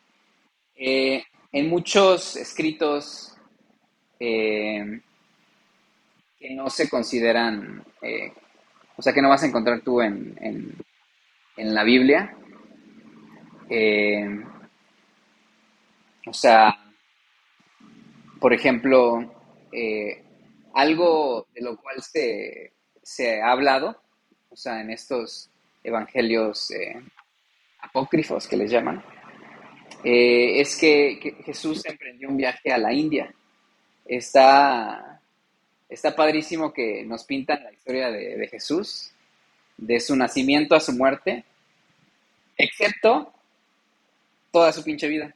Eh, 0.79 1.23
en 1.51 1.69
muchos 1.69 2.35
escritos 2.37 3.35
eh, 4.19 5.01
que 6.39 6.55
no 6.55 6.69
se 6.69 6.89
consideran, 6.89 7.83
o 8.95 9.01
sea, 9.01 9.13
que 9.13 9.21
no 9.21 9.29
vas 9.29 9.43
a 9.43 9.47
encontrar 9.47 9.81
tú 9.81 10.01
en, 10.01 10.37
en 11.57 11.75
la 11.75 11.83
Biblia, 11.83 12.33
o 16.25 16.33
sea, 16.33 16.77
por 18.39 18.53
ejemplo, 18.53 19.33
eh, 19.71 20.23
algo 20.73 21.47
de 21.53 21.61
lo 21.61 21.77
cual 21.77 22.01
se, 22.01 23.41
ha 23.41 23.51
hablado, 23.51 24.01
o 24.49 24.55
sea, 24.55 24.81
en 24.81 24.91
estos 24.91 25.49
evangelios 25.83 26.71
eh, 26.71 27.01
apócrifos 27.81 28.47
que 28.47 28.57
les 28.57 28.71
llaman, 28.71 29.03
eh, 30.03 30.61
es 30.61 30.77
que, 30.77 31.35
Jesús 31.45 31.85
emprendió 31.85 32.29
un 32.29 32.37
viaje 32.37 32.71
a 32.71 32.77
la 32.77 32.93
India. 32.93 33.33
Está, 34.05 35.21
está 35.87 36.15
padrísimo 36.15 36.73
que 36.73 37.03
nos 37.05 37.23
pintan 37.23 37.63
la 37.63 37.71
historia 37.71 38.11
de, 38.11 38.37
de 38.37 38.47
Jesús, 38.47 39.11
de 39.77 39.99
su 39.99 40.15
nacimiento 40.15 40.75
a 40.75 40.79
su 40.79 40.93
muerte, 40.93 41.43
excepto 42.57 43.33
toda 44.51 44.71
su 44.71 44.83
pinche 44.83 45.07
vida. 45.07 45.33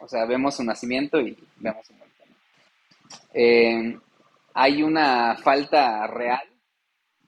O 0.00 0.08
sea, 0.08 0.24
vemos 0.26 0.56
su 0.56 0.64
nacimiento 0.64 1.20
y 1.20 1.36
vemos 1.56 1.86
su 1.86 1.94
muerte. 1.94 2.24
Eh, 3.32 3.98
hay 4.54 4.82
una 4.82 5.36
falta 5.36 6.06
real 6.06 6.42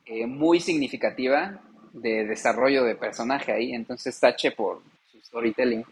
eh, 0.04 0.26
muy 0.26 0.60
significativa 0.60 1.60
de 1.92 2.24
desarrollo 2.24 2.84
de 2.84 2.94
personaje 2.94 3.52
ahí, 3.52 3.72
entonces 3.72 4.18
tache 4.20 4.52
por 4.52 4.82
su 5.10 5.20
storytelling 5.20 5.84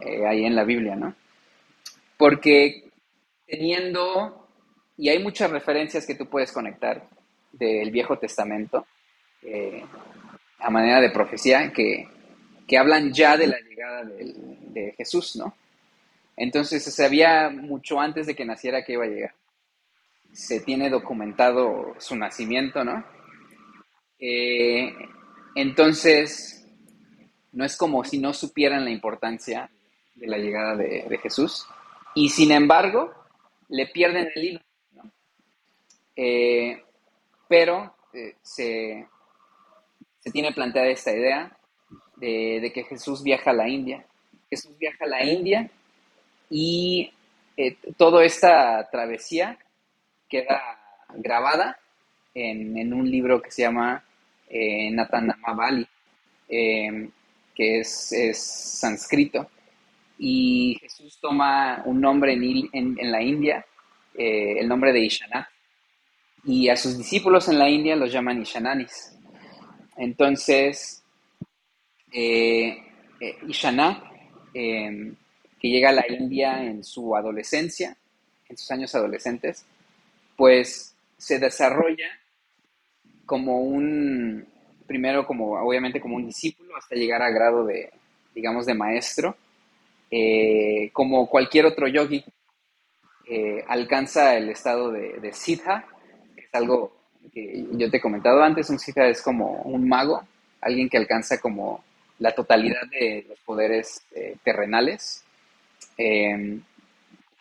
eh, 0.00 0.26
ahí 0.26 0.44
en 0.44 0.54
la 0.56 0.64
Biblia, 0.64 0.96
¿no? 0.96 1.14
Porque 2.16 2.84
teniendo, 3.46 4.48
y 4.96 5.08
hay 5.08 5.22
muchas 5.22 5.50
referencias 5.50 6.06
que 6.06 6.14
tú 6.14 6.26
puedes 6.26 6.52
conectar 6.52 7.08
del 7.52 7.90
Viejo 7.90 8.18
Testamento 8.18 8.86
a 10.58 10.70
manera 10.70 11.00
de 11.00 11.10
profecía 11.10 11.72
que, 11.72 12.08
hablan 12.76 13.12
ya 13.12 13.36
de 13.36 13.46
la 13.46 13.60
llegada 13.60 14.02
de 14.04 14.92
Jesús, 14.96 15.36
¿no? 15.36 15.54
Entonces 16.36 16.84
se 16.84 16.90
sabía 16.90 17.48
mucho 17.48 17.98
antes 17.98 18.26
de 18.26 18.34
que 18.34 18.44
naciera 18.44 18.84
que 18.84 18.92
iba 18.92 19.04
a 19.04 19.08
llegar. 19.08 19.34
Se 20.32 20.60
tiene 20.60 20.90
documentado 20.90 21.94
su 21.98 22.14
nacimiento, 22.14 22.84
¿no? 22.84 23.02
Eh, 24.18 24.92
entonces, 25.54 26.68
no 27.52 27.64
es 27.64 27.76
como 27.76 28.04
si 28.04 28.18
no 28.18 28.34
supieran 28.34 28.84
la 28.84 28.90
importancia 28.90 29.70
de 30.16 30.26
la 30.26 30.38
llegada 30.38 30.76
de, 30.76 31.18
Jesús. 31.22 31.66
Y 32.14 32.30
sin 32.30 32.50
embargo, 32.50 33.12
le 33.68 33.86
pierden 33.86 34.30
el 34.34 34.44
hilo. 34.44 34.60
Eh, 36.16 36.82
pero 37.48 37.94
eh, 38.12 38.34
se, 38.42 39.06
tiene 40.32 40.52
planteada 40.52 40.88
esta 40.88 41.12
idea 41.12 41.56
de, 42.16 42.58
de, 42.60 42.72
que 42.72 42.84
Jesús 42.84 43.22
viaja 43.22 43.50
a 43.50 43.54
la 43.54 43.68
India. 43.68 44.04
Jesús 44.50 44.76
viaja 44.78 45.04
a 45.04 45.08
la 45.08 45.24
India 45.24 45.70
y 46.50 47.12
eh, 47.56 47.76
toda 47.96 48.24
esta 48.24 48.88
travesía 48.90 49.58
queda 50.28 50.78
grabada 51.14 51.78
en, 52.34 52.92
un 52.92 53.10
libro 53.10 53.40
que 53.40 53.50
se 53.50 53.62
llama 53.62 54.04
eh, 54.48 54.90
Natanamavali, 54.90 55.86
em, 56.48 57.10
que 57.54 57.80
es, 57.80 58.12
es, 58.12 58.38
sánscrito. 58.38 59.48
Y 60.18 60.78
Jesús 60.80 61.18
toma 61.20 61.82
un 61.84 62.00
nombre 62.00 62.32
en, 62.32 62.96
en, 62.98 63.12
la 63.12 63.22
India, 63.22 63.64
eh, 64.14 64.56
el 64.58 64.68
nombre 64.68 64.92
de 64.92 65.00
Ishanat, 65.00 65.46
y 66.44 66.68
a 66.68 66.76
sus 66.76 66.96
discípulos 66.96 67.48
en 67.48 67.58
la 67.58 67.68
India 67.68 67.96
los 67.96 68.12
llaman 68.12 68.40
Ishananis. 68.40 69.16
Entonces, 69.96 71.02
eh, 72.12 72.78
Ishanat 73.48 74.02
em, 74.54 75.14
que 75.60 75.68
llega 75.68 75.90
a 75.90 75.92
la 75.92 76.04
India 76.08 76.62
en 76.62 76.84
su 76.84 77.16
adolescencia, 77.16 77.96
en 78.48 78.56
sus 78.56 78.70
años 78.70 78.94
adolescentes, 78.94 79.66
pues 80.36 80.94
se 81.18 81.38
desarrolla 81.38 82.08
como 83.24 83.60
un, 83.60 84.46
primero 84.86 85.26
como 85.26 85.58
obviamente 85.60 86.00
como 86.00 86.16
un 86.16 86.26
discípulo 86.26 86.76
hasta 86.76 86.94
llegar 86.94 87.22
a 87.22 87.30
grado 87.30 87.64
de, 87.64 87.90
digamos, 88.34 88.66
de 88.66 88.74
maestro, 88.74 89.36
eh, 90.10 90.90
como 90.92 91.28
cualquier 91.28 91.66
otro 91.66 91.88
yogi, 91.88 92.24
eh, 93.28 93.64
alcanza 93.66 94.36
el 94.36 94.48
estado 94.50 94.92
de, 94.92 95.18
de 95.20 95.32
siddha, 95.32 95.86
que 96.34 96.42
es 96.42 96.54
algo 96.54 96.92
que 97.32 97.66
yo 97.72 97.90
te 97.90 97.96
he 97.96 98.00
comentado 98.00 98.42
antes, 98.42 98.70
un 98.70 98.78
siddha 98.78 99.08
es 99.08 99.20
como 99.20 99.62
un 99.62 99.88
mago, 99.88 100.22
alguien 100.60 100.88
que 100.88 100.98
alcanza 100.98 101.40
como 101.40 101.84
la 102.18 102.34
totalidad 102.34 102.82
de 102.90 103.26
los 103.28 103.38
poderes 103.40 104.02
eh, 104.14 104.36
terrenales, 104.42 105.26
Em, 105.96 106.60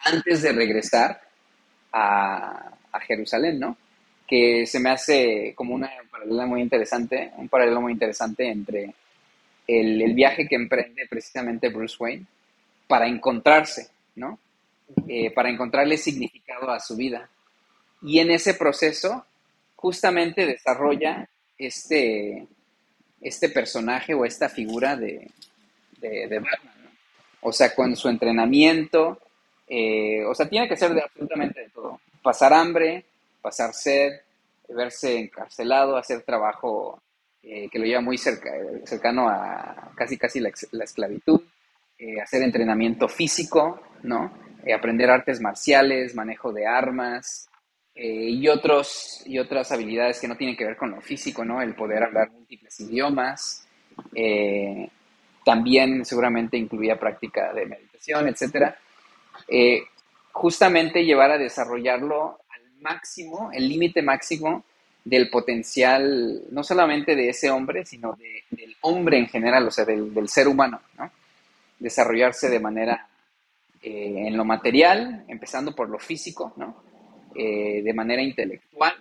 antes 0.05 0.41
de 0.41 0.51
regresar 0.53 1.21
a, 1.91 2.71
Jerusalén, 3.07 3.59
¿no? 3.59 3.77
Que 4.25 4.65
se 4.65 4.79
me 4.79 4.89
hace 4.89 5.53
como 5.53 5.75
una 5.75 5.91
paralela 6.09 6.45
muy 6.45 6.61
interesante, 6.61 7.31
un 7.35 7.49
paralelo 7.49 7.81
muy 7.81 7.91
interesante 7.91 8.47
entre 8.47 8.93
el, 9.67 10.13
viaje 10.13 10.47
que 10.47 10.55
emprende 10.55 11.05
precisamente 11.09 11.69
Bruce 11.69 11.97
Wayne 11.99 12.25
para 12.87 13.07
encontrarse, 13.07 13.89
¿no? 14.15 14.39
Eh, 15.07 15.31
para 15.31 15.49
encontrarle 15.49 15.97
significado 15.97 16.71
a 16.71 16.79
su 16.79 16.95
vida. 16.95 17.29
Y 18.01 18.19
en 18.19 18.31
ese 18.31 18.53
proceso, 18.53 19.25
justamente 19.75 20.45
desarrolla 20.45 21.27
este, 21.57 22.47
este 23.21 23.49
personaje 23.49 24.13
o 24.13 24.25
esta 24.25 24.49
figura 24.49 24.95
de, 24.95 25.29
de, 25.99 26.39
Batman. 26.39 26.83
¿no? 26.83 26.89
O 27.41 27.51
sea, 27.51 27.73
con 27.73 27.95
su 27.95 28.09
entrenamiento, 28.09 29.19
eh, 29.67 30.23
o 30.25 30.35
sea, 30.35 30.47
tiene 30.47 30.67
que 30.67 30.77
ser 30.77 30.93
de 30.93 31.01
absolutamente 31.01 31.61
de 31.61 31.69
todo. 31.69 31.99
Pasar 32.21 32.53
hambre, 32.53 33.05
pasar 33.41 33.73
sed, 33.73 34.13
verse 34.69 35.17
encarcelado, 35.17 35.97
hacer 35.97 36.21
trabajo 36.21 37.01
eh, 37.43 37.69
que 37.69 37.79
lo 37.79 37.85
lleva 37.85 38.01
muy 38.01 38.17
cerca, 38.17 38.51
cercano 38.85 39.29
a 39.29 39.91
casi 39.95 40.17
casi 40.17 40.39
la, 40.39 40.49
esclavitud, 40.83 41.41
eh, 41.97 42.21
hacer 42.21 42.43
entrenamiento 42.43 43.07
físico, 43.07 43.81
¿no? 44.03 44.45
aprender 44.75 45.11
artes 45.11 45.39
marciales, 45.41 46.15
manejo 46.15 46.51
de 46.51 46.65
armas, 46.65 47.47
y, 47.93 48.47
otros, 48.47 49.21
y 49.25 49.37
otras 49.37 49.71
habilidades 49.71 50.19
que 50.19 50.27
no 50.27 50.35
tienen 50.35 50.57
que 50.57 50.65
ver 50.65 50.75
con 50.75 50.89
lo 50.89 50.99
físico, 51.01 51.45
¿no? 51.45 51.61
El 51.61 51.75
poder 51.75 52.03
hablar 52.03 52.31
múltiples 52.31 52.79
idiomas, 52.79 53.65
también 55.45 56.03
seguramente 56.03 56.57
incluía 56.57 56.99
práctica 56.99 57.53
de 57.53 57.67
meditación. 57.67 57.85
Eh, 59.47 59.83
justamente 60.31 61.05
llevar 61.05 61.31
a 61.31 61.37
desarrollarlo 61.37 62.39
al 62.49 62.81
máximo, 62.81 63.51
el 63.53 63.69
límite 63.69 64.01
máximo 64.01 64.65
del 65.03 65.29
potencial, 65.29 66.41
no 66.49 66.63
solamente 66.63 67.15
de 67.15 67.29
ese 67.29 67.51
hombre, 67.51 67.85
sino 67.85 68.17
del 68.49 68.75
hombre 68.81 69.19
en 69.19 69.27
general, 69.27 69.67
o 69.67 69.71
sea, 69.71 69.85
del, 69.85 70.27
ser 70.27 70.47
humano, 70.47 70.81
¿no? 70.97 71.11
Desarrollarse 71.85 72.49
de 72.49 72.59
manera 72.59 73.07
eh, 73.81 74.27
en 74.27 74.35
lo 74.35 74.43
material, 74.43 75.23
empezando 75.27 75.75
por 75.75 75.87
lo 75.87 75.99
físico, 75.99 76.53
¿no? 76.57 76.83
Eh, 77.35 77.83
de 77.83 77.93
manera 77.93 78.23
intelectual. 78.23 78.93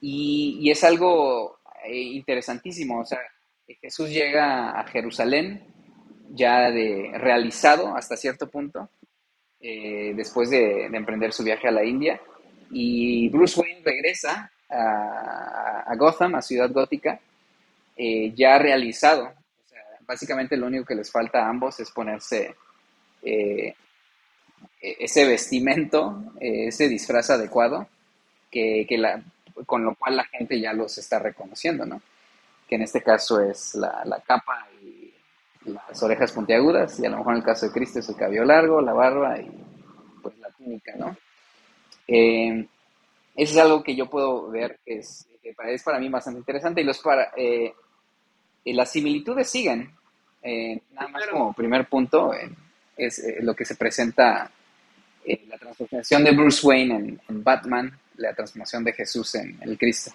Y, 0.00 0.68
es 0.70 0.82
algo 0.82 1.60
interesantísimo, 1.86 3.00
o 3.00 3.04
sea, 3.04 3.20
Jesús 3.80 4.10
llega 4.10 4.78
a 4.78 4.84
Jerusalén 4.88 5.62
ya 6.30 6.70
de 6.70 7.12
realizado 7.14 7.94
hasta 7.96 8.16
cierto 8.16 8.50
punto, 8.50 8.88
eh, 9.60 10.12
después 10.14 10.50
de, 10.50 10.86
emprender 10.86 11.32
su 11.32 11.44
viaje 11.44 11.68
a 11.68 11.72
la 11.72 11.84
India, 11.84 12.20
y 12.70 13.28
Bruce 13.28 13.60
Wayne 13.60 13.82
regresa 13.84 14.50
a, 14.68 15.94
Gotham, 15.96 16.34
a 16.34 16.42
Ciudad 16.42 16.70
Gótica, 16.72 17.20
eh, 17.96 18.32
ya 18.34 18.58
realizado. 18.58 19.32
Básicamente 20.06 20.56
lo 20.56 20.66
único 20.66 20.84
que 20.84 20.94
les 20.94 21.10
falta 21.10 21.44
a 21.44 21.48
ambos 21.48 21.80
es 21.80 21.90
ponerse 21.90 22.54
eh, 23.22 23.74
ese 24.80 25.26
vestimento, 25.26 26.32
ese 26.40 26.88
disfraz 26.88 27.30
adecuado, 27.30 27.88
que, 28.50 28.86
con 29.66 29.84
lo 29.84 29.94
cual 29.94 30.16
la 30.16 30.24
gente 30.24 30.60
ya 30.60 30.72
los 30.72 30.98
está 30.98 31.18
reconociendo, 31.18 31.86
¿no? 31.86 32.00
que 32.68 32.76
en 32.76 32.82
este 32.82 33.02
caso 33.02 33.40
es 33.40 33.74
la, 33.74 34.22
capa 34.26 34.66
y 34.82 35.12
las 35.70 36.02
orejas 36.02 36.32
puntiagudas, 36.32 36.98
y 36.98 37.06
a 37.06 37.10
lo 37.10 37.18
mejor 37.18 37.32
en 37.32 37.38
el 37.38 37.44
caso 37.44 37.66
de 37.66 37.72
Cristo 37.72 37.98
es 37.98 38.08
el 38.08 38.16
cabello 38.16 38.44
largo, 38.44 38.80
la 38.80 38.92
barba 38.92 39.38
y 39.38 39.50
pues 40.22 40.38
la 40.38 40.48
túnica, 40.50 40.92
¿no? 40.96 41.16
Eh, 42.06 42.66
eso 43.36 43.52
es 43.54 43.58
algo 43.58 43.82
que 43.82 43.96
yo 43.96 44.08
puedo 44.08 44.50
ver 44.50 44.78
que 44.84 44.98
es, 44.98 45.26
para 45.84 45.98
mí 45.98 46.08
bastante 46.08 46.38
interesante 46.38 46.80
y 46.80 46.84
los 46.84 46.98
para, 46.98 47.32
eh, 47.36 47.74
las 48.72 48.90
similitudes 48.90 49.50
siguen. 49.50 49.90
Eh, 50.42 50.80
nada 50.92 51.08
más 51.08 51.26
como 51.26 51.52
primer 51.52 51.86
punto 51.86 52.32
es 52.96 53.22
lo 53.40 53.54
que 53.54 53.64
se 53.64 53.76
presenta 53.76 54.50
la 55.48 55.58
transformación 55.58 56.24
de 56.24 56.30
Bruce 56.32 56.66
Wayne 56.66 56.94
en, 56.94 57.20
en 57.28 57.44
Batman, 57.44 57.98
la 58.16 58.34
transformación 58.34 58.84
de 58.84 58.92
Jesús 58.92 59.34
en 59.34 59.58
el 59.62 59.78
Cristo. 59.78 60.12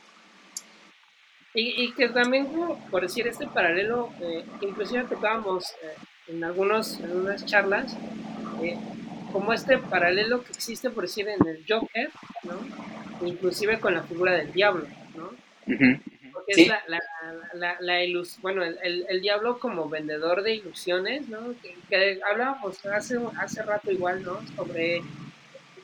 Y, 1.54 1.92
que 1.94 2.10
también, 2.10 2.48
por 2.92 3.02
decir 3.02 3.28
este 3.28 3.48
paralelo, 3.48 4.12
eh, 4.22 4.46
inclusive 4.62 5.04
tocábamos 5.06 5.72
eh, 5.84 5.96
en, 6.28 6.44
algunos, 6.44 7.00
en 7.00 7.18
unas 7.18 7.44
charlas, 7.46 7.98
eh, 8.62 8.78
como 9.32 9.52
este 9.52 9.80
paralelo 9.80 10.44
que 10.44 10.52
existe, 10.52 10.92
por 10.92 11.04
decir, 11.04 11.28
en 11.28 11.48
el 11.48 11.66
Joker, 11.68 12.12
¿no? 12.44 13.28
inclusive 13.28 13.80
con 13.80 13.96
la 13.96 14.04
figura 14.04 14.34
del 14.34 14.54
diablo, 14.54 14.86
¿no? 15.18 15.32
Porque 16.46 16.64
es 16.64 16.68
la, 16.68 16.84
la, 17.54 17.78
la, 17.80 18.00
bueno, 18.42 18.64
el, 18.64 19.06
el, 19.08 19.22
diablo 19.22 19.60
como 19.60 19.90
vendedor 19.90 20.44
de 20.44 20.56
ilusiones, 20.56 21.28
¿no? 21.28 21.54
Que, 21.62 21.76
que 21.90 22.20
hablábamos 22.30 22.86
hace, 22.86 23.18
hace 23.38 23.64
rato 23.64 23.92
igual, 23.92 24.24
¿no? 24.24 24.40
Sobre 24.56 25.02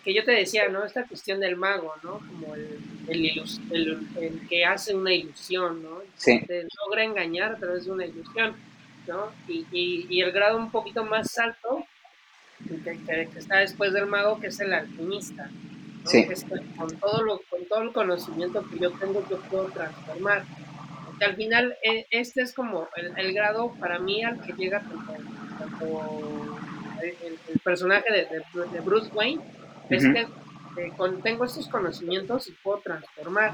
que 0.05 0.13
yo 0.13 0.23
te 0.23 0.31
decía, 0.31 0.69
¿no? 0.69 0.85
Esta 0.85 1.07
cuestión 1.07 1.39
del 1.39 1.55
mago, 1.55 1.91
¿no? 2.03 2.19
Como 2.19 2.53
el, 2.53 2.79
el, 3.07 4.47
que 4.47 4.63
hace 4.63 4.93
una 4.93 5.11
ilusión, 5.11 5.81
¿no? 5.81 6.01
Sí. 6.15 6.39
Te 6.45 6.67
logra 6.79 7.03
engañar 7.03 7.53
a 7.53 7.57
través 7.57 7.85
de 7.85 7.91
una 7.91 8.05
ilusión, 8.05 8.55
¿no? 9.07 9.31
Y, 9.47 9.65
y, 9.71 10.21
el 10.21 10.31
grado 10.31 10.57
un 10.57 10.69
poquito 10.69 11.03
más 11.03 11.35
alto, 11.39 11.87
que, 12.83 13.29
está 13.35 13.57
después 13.57 13.93
del 13.93 14.05
mago, 14.05 14.39
que 14.39 14.47
es 14.47 14.59
el 14.59 14.73
alquimista, 14.73 15.49
¿no? 16.05 16.09
Sí. 16.09 16.25
Que 16.27 16.35
con, 16.77 16.95
todo 16.97 17.23
lo, 17.23 17.41
con 17.49 17.65
todo 17.65 17.81
el 17.81 17.91
conocimiento 17.91 18.63
que 18.69 18.79
yo 18.79 18.91
tengo, 18.91 19.25
yo 19.29 19.37
puedo 19.41 19.65
transformar. 19.65 20.45
Que 21.19 21.25
al 21.25 21.35
final, 21.35 21.77
e, 21.83 22.07
este 22.11 22.41
es 22.41 22.53
como 22.53 22.87
el, 22.95 23.33
grado 23.33 23.73
para 23.79 23.99
mí 23.99 24.23
al 24.23 24.39
que 24.41 24.53
llega 24.53 24.81
tanto, 24.81 26.57
el, 27.01 27.59
personaje 27.59 28.11
de, 28.11 28.65
de 28.71 28.79
Bruce 28.79 29.11
Wayne 29.13 29.41
es 29.89 30.03
que 30.03 30.27
eh, 30.77 30.91
tengo 31.23 31.45
estos 31.45 31.67
conocimientos 31.67 32.47
y 32.47 32.51
puedo 32.51 32.79
transformar. 32.79 33.53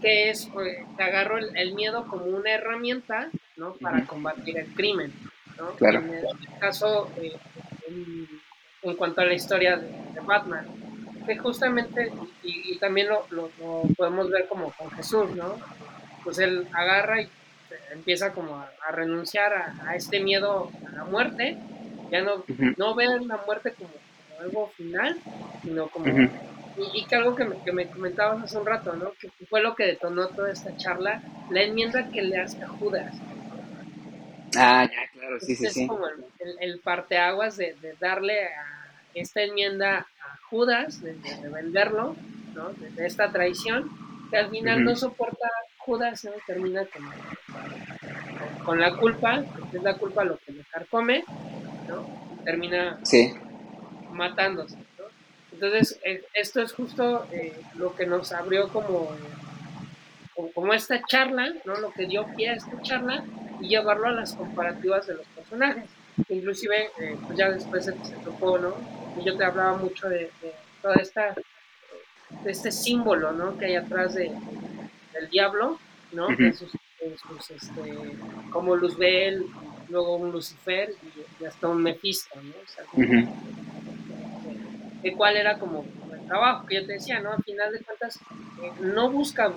Que 0.00 0.30
es, 0.30 0.46
eh, 0.46 0.84
te 0.96 1.02
agarro 1.02 1.38
el, 1.38 1.74
miedo 1.74 2.06
como 2.08 2.26
una 2.26 2.50
herramienta, 2.50 3.30
¿no? 3.56 3.74
Para 3.74 4.04
combatir 4.04 4.58
el 4.58 4.66
crimen, 4.74 5.12
¿no? 5.56 5.70
En 5.88 6.14
este 6.14 6.58
caso, 6.58 7.10
eh, 7.16 7.36
en, 8.82 8.96
cuanto 8.96 9.22
a 9.22 9.24
la 9.24 9.34
historia 9.34 9.76
de, 9.76 10.20
Batman, 10.26 10.66
que 11.26 11.36
justamente, 11.38 12.12
y, 12.42 12.76
también 12.78 13.08
lo, 13.08 13.26
podemos 13.96 14.30
ver 14.30 14.46
como 14.46 14.72
con 14.72 14.90
Jesús, 14.92 15.30
¿no? 15.30 15.56
Pues 16.22 16.38
él 16.38 16.66
agarra 16.72 17.22
y 17.22 17.28
empieza 17.92 18.32
como 18.32 18.58
a, 18.58 18.70
renunciar 18.92 19.52
a, 19.52 19.96
este 19.96 20.20
miedo 20.20 20.70
a 20.88 20.92
la 20.92 21.04
muerte, 21.04 21.56
ya 22.10 22.22
no, 22.22 22.44
no 22.76 22.94
ve 22.94 23.06
la 23.06 23.40
muerte 23.46 23.72
como 23.72 23.90
algo 24.40 24.68
final, 24.76 25.18
sino 25.62 25.88
como... 25.88 26.06
y, 26.92 27.04
que 27.06 27.14
algo 27.14 27.34
que 27.34 27.44
me, 27.44 27.62
que 27.62 27.72
me, 27.72 27.86
comentabas 27.86 28.42
hace 28.42 28.58
un 28.58 28.66
rato, 28.66 28.94
¿no? 28.94 29.12
Que 29.12 29.30
fue 29.48 29.62
lo 29.62 29.74
que 29.74 29.84
detonó 29.84 30.28
toda 30.28 30.50
esta 30.50 30.76
charla, 30.76 31.22
la 31.50 31.62
enmienda 31.62 32.10
que 32.10 32.22
le 32.22 32.38
hace 32.38 32.62
a 32.62 32.68
Judas. 32.68 33.14
Ah, 34.56 34.88
ya, 34.90 35.08
claro, 35.12 35.40
sí, 35.40 35.56
sí, 35.56 35.66
sí. 35.68 35.82
Es 35.82 35.88
como 35.88 36.06
el, 36.06 36.24
el, 36.60 36.78
parteaguas 36.80 37.56
de, 37.56 37.74
de, 37.80 37.94
darle 37.98 38.44
a 38.44 38.84
esta 39.14 39.42
enmienda 39.42 40.06
Judas, 40.54 41.02
de, 41.02 41.16
venderlo, 41.52 42.14
¿no? 42.54 42.70
De, 42.70 43.06
esta 43.06 43.32
traición, 43.32 43.90
que 44.30 44.36
al 44.36 44.50
final 44.50 44.84
no 44.84 44.94
soporta 44.94 45.48
Judas, 45.78 46.24
¿no? 46.24 46.30
Termina 46.46 46.84
con, 46.86 48.64
con 48.64 48.80
la 48.80 48.96
culpa, 48.96 49.42
que 49.70 49.78
es 49.78 49.82
la 49.82 49.96
culpa 49.96 50.24
lo 50.24 50.38
que 50.38 50.52
le 50.52 50.62
carcome, 50.64 51.24
¿no? 51.88 52.06
Termina 52.44 52.98
sí 53.02 53.34
matándose. 54.14 54.76
Entonces, 55.52 56.00
eh, 56.04 56.24
esto 56.34 56.62
es 56.62 56.72
justo 56.72 57.26
eh, 57.30 57.52
lo 57.76 57.94
que 57.94 58.06
nos 58.06 58.32
abrió 58.32 58.68
como, 58.68 59.10
como, 60.54 60.72
esta 60.74 61.00
charla, 61.06 61.52
¿no? 61.64 61.76
lo 61.76 61.92
que 61.92 62.06
dio 62.06 62.26
pie 62.36 62.50
a 62.50 62.54
esta 62.54 62.80
charla 62.82 63.24
y 63.60 63.68
llevarlo 63.68 64.08
a 64.08 64.12
las 64.12 64.34
comparativas 64.34 65.06
de 65.06 65.14
los 65.14 65.26
personajes. 65.26 65.84
Inclusive, 66.28 66.90
eh, 66.98 67.16
pues 67.26 67.38
ya 67.38 67.50
después 67.50 67.84
se, 67.84 67.92
tocó, 68.24 68.58
¿no? 68.58 68.74
Yo 69.22 69.36
te 69.36 69.44
hablaba 69.44 69.76
mucho 69.76 70.08
de, 70.08 70.30
toda 70.82 70.96
esta, 70.96 71.34
de 72.42 72.50
este 72.50 72.72
símbolo, 72.72 73.32
¿no? 73.32 73.56
Que 73.58 73.66
hay 73.66 73.76
atrás 73.76 74.14
de, 74.14 74.32
del 75.12 75.30
diablo, 75.30 75.78
¿no? 76.12 76.28
sus, 76.52 76.74
este, 77.50 78.16
como 78.50 78.76
Luzbel, 78.76 79.46
luego 79.88 80.16
un 80.16 80.32
Lucifer 80.32 80.94
y, 81.40 81.44
hasta 81.44 81.68
un 81.68 81.82
Mephisto, 81.82 82.40
¿no? 82.40 82.50
O 82.50 82.68
sea, 82.68 82.84
de 85.02 85.12
cuál 85.12 85.36
era 85.36 85.58
como 85.58 85.84
el 86.12 86.26
trabajo 86.26 86.66
que 86.66 86.76
yo 86.76 86.86
te 86.86 86.94
decía, 86.94 87.20
¿no? 87.20 87.32
Al 87.32 87.42
final 87.42 87.72
de 87.72 87.80
cuentas, 87.80 88.18
eh, 88.62 88.72
no 88.80 89.10
busca 89.10 89.52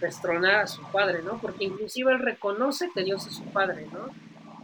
destronar 0.00 0.54
a 0.56 0.66
su 0.68 0.82
padre, 0.92 1.22
¿no? 1.22 1.38
Porque 1.38 1.64
inclusive 1.64 2.12
él 2.12 2.20
reconoce 2.20 2.88
que 2.94 3.02
Dios 3.02 3.26
es 3.26 3.34
su 3.34 3.44
padre, 3.44 3.86
¿no? 3.92 4.08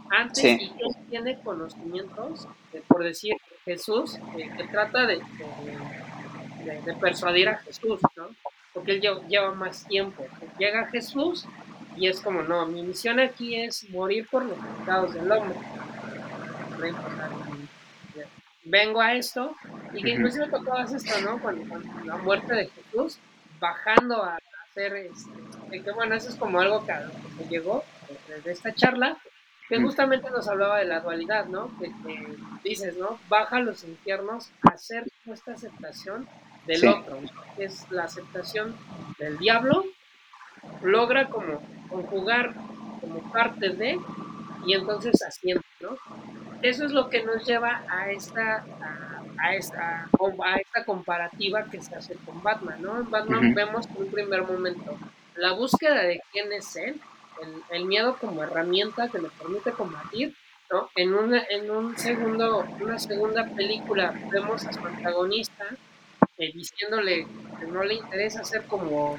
Antes 0.09 0.43
y 0.43 0.65
él 0.65 0.95
tiene 1.09 1.37
conocimientos, 1.41 2.47
por 2.87 3.03
decir 3.03 3.35
Jesús, 3.65 4.19
que 4.35 4.63
trata 4.65 5.07
de, 5.07 5.21
de, 6.85 6.93
persuadir 7.01 7.49
a 7.49 7.57
Jesús, 7.57 7.99
¿no? 8.15 8.29
Porque 8.73 8.93
él 8.93 9.01
lleva, 9.27 9.53
más 9.53 9.87
tiempo. 9.87 10.25
Llega 10.59 10.87
Jesús 10.87 11.45
y 11.97 12.07
es 12.07 12.21
como, 12.21 12.43
no, 12.43 12.67
mi 12.67 12.83
misión 12.83 13.19
aquí 13.19 13.55
es 13.55 13.89
morir 13.89 14.27
por 14.29 14.45
los 14.45 14.57
pecados 14.79 15.13
del 15.13 15.31
hombre. 15.31 15.57
Vengo 18.65 19.01
a 19.01 19.13
esto 19.13 19.55
y 19.93 20.03
que 20.03 20.11
inclusive 20.11 20.47
tocabas 20.49 20.93
esto, 20.93 21.19
¿no? 21.21 21.39
Con, 21.39 21.67
la 22.05 22.17
muerte 22.17 22.53
de 22.53 22.67
Jesús, 22.67 23.17
bajando 23.59 24.23
a 24.23 24.37
hacer 24.69 24.95
este, 24.95 25.83
que, 25.83 25.91
bueno, 25.91 26.15
eso 26.15 26.29
es 26.29 26.35
como 26.35 26.59
algo 26.59 26.85
que, 26.85 26.93
que 27.37 27.49
llegó 27.49 27.83
de 28.43 28.51
esta 28.51 28.73
charla, 28.73 29.17
que 29.67 29.81
justamente 29.81 30.29
nos 30.29 30.47
hablaba 30.47 30.79
de 30.79 30.85
la 30.85 30.99
dualidad, 30.99 31.45
¿no? 31.45 31.71
Que, 31.79 31.91
dices, 32.63 32.97
¿no? 32.97 33.19
Baja 33.29 33.59
los 33.59 33.83
infiernos 33.83 34.51
a 34.63 34.69
hacer 34.69 35.05
esta 35.25 35.53
aceptación 35.53 36.27
del 36.67 36.87
otro, 36.87 37.19
que 37.55 37.65
es 37.65 37.89
la 37.91 38.03
aceptación 38.03 38.75
del 39.19 39.37
diablo, 39.37 39.85
logra 40.81 41.29
como 41.29 41.61
conjugar 41.89 42.53
como 43.01 43.31
parte 43.31 43.69
de, 43.69 43.99
y 44.65 44.73
entonces 44.73 45.21
asciende, 45.21 45.63
¿no? 45.79 45.97
Eso 46.61 46.85
es 46.85 46.91
lo 46.91 47.09
que 47.09 47.23
nos 47.23 47.45
lleva 47.45 47.83
a 47.89 48.11
esta, 48.11 48.65
a, 49.39 49.55
esta, 49.55 50.09
a 50.43 50.55
esta 50.57 50.85
comparativa 50.85 51.65
que 51.65 51.81
se 51.81 51.95
hace 51.95 52.15
con 52.25 52.41
Batman, 52.41 52.81
¿no? 52.81 52.99
En 52.99 53.09
Batman 53.11 53.53
vemos 53.53 53.87
en 53.87 54.03
un 54.03 54.11
primer 54.11 54.43
momento 54.43 54.97
la 55.35 55.51
búsqueda 55.51 56.01
de 56.03 56.21
quién 56.31 56.51
es 56.53 56.75
él, 56.75 56.99
el, 57.71 57.85
miedo 57.85 58.17
como 58.19 58.43
herramienta 58.43 59.09
que 59.09 59.19
le 59.19 59.29
permite 59.29 59.71
combatir, 59.71 60.35
¿no? 60.71 60.89
En, 60.95 61.13
una, 61.13 61.43
en 61.49 61.69
un 61.69 61.97
segundo, 61.97 62.65
una 62.79 62.99
segunda 62.99 63.45
película 63.45 64.13
vemos 64.31 64.65
a 64.65 64.73
su 64.73 64.85
antagonista 64.85 65.65
eh, 66.37 66.51
diciéndole 66.53 67.27
que 67.59 67.65
no 67.67 67.83
le 67.83 67.95
interesa 67.95 68.43
ser 68.43 68.63
como 68.65 69.17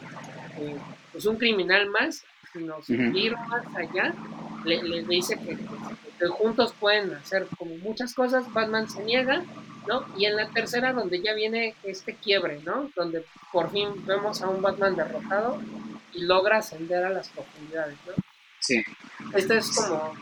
eh, 0.59 0.77
pues 1.12 1.25
un 1.27 1.37
criminal 1.37 1.89
más, 1.89 2.25
sino 2.53 2.77
ir 3.14 3.37
más 3.49 3.64
allá, 3.75 4.14
le, 4.64 5.03
dice 5.03 5.37
que, 5.39 5.57
juntos 6.29 6.75
pueden 6.79 7.14
hacer 7.14 7.47
como 7.59 7.77
muchas 7.77 8.14
cosas, 8.14 8.53
Batman 8.53 8.89
se 8.89 9.03
niega, 9.03 9.43
¿no? 9.87 10.05
Y 10.16 10.26
en 10.26 10.37
la 10.37 10.49
tercera, 10.49 10.93
donde 10.93 11.20
ya 11.20 11.34
viene 11.34 11.74
este 11.82 12.14
quiebre, 12.14 12.61
¿no? 12.64 12.91
Donde 12.95 13.24
por 13.53 13.70
fin 13.70 14.05
vemos 14.07 14.43
a 14.43 14.49
un 14.49 14.62
Batman 14.62 14.97
derrotado 14.97 15.61
y 16.12 16.22
logra 16.22 16.59
ascender 16.59 17.05
a 17.05 17.11
las 17.11 17.28
profundidades, 17.28 17.97
¿no? 18.07 18.14
Sí. 18.61 18.82
Esto 19.34 19.55
es 19.55 19.70
como, 19.76 20.12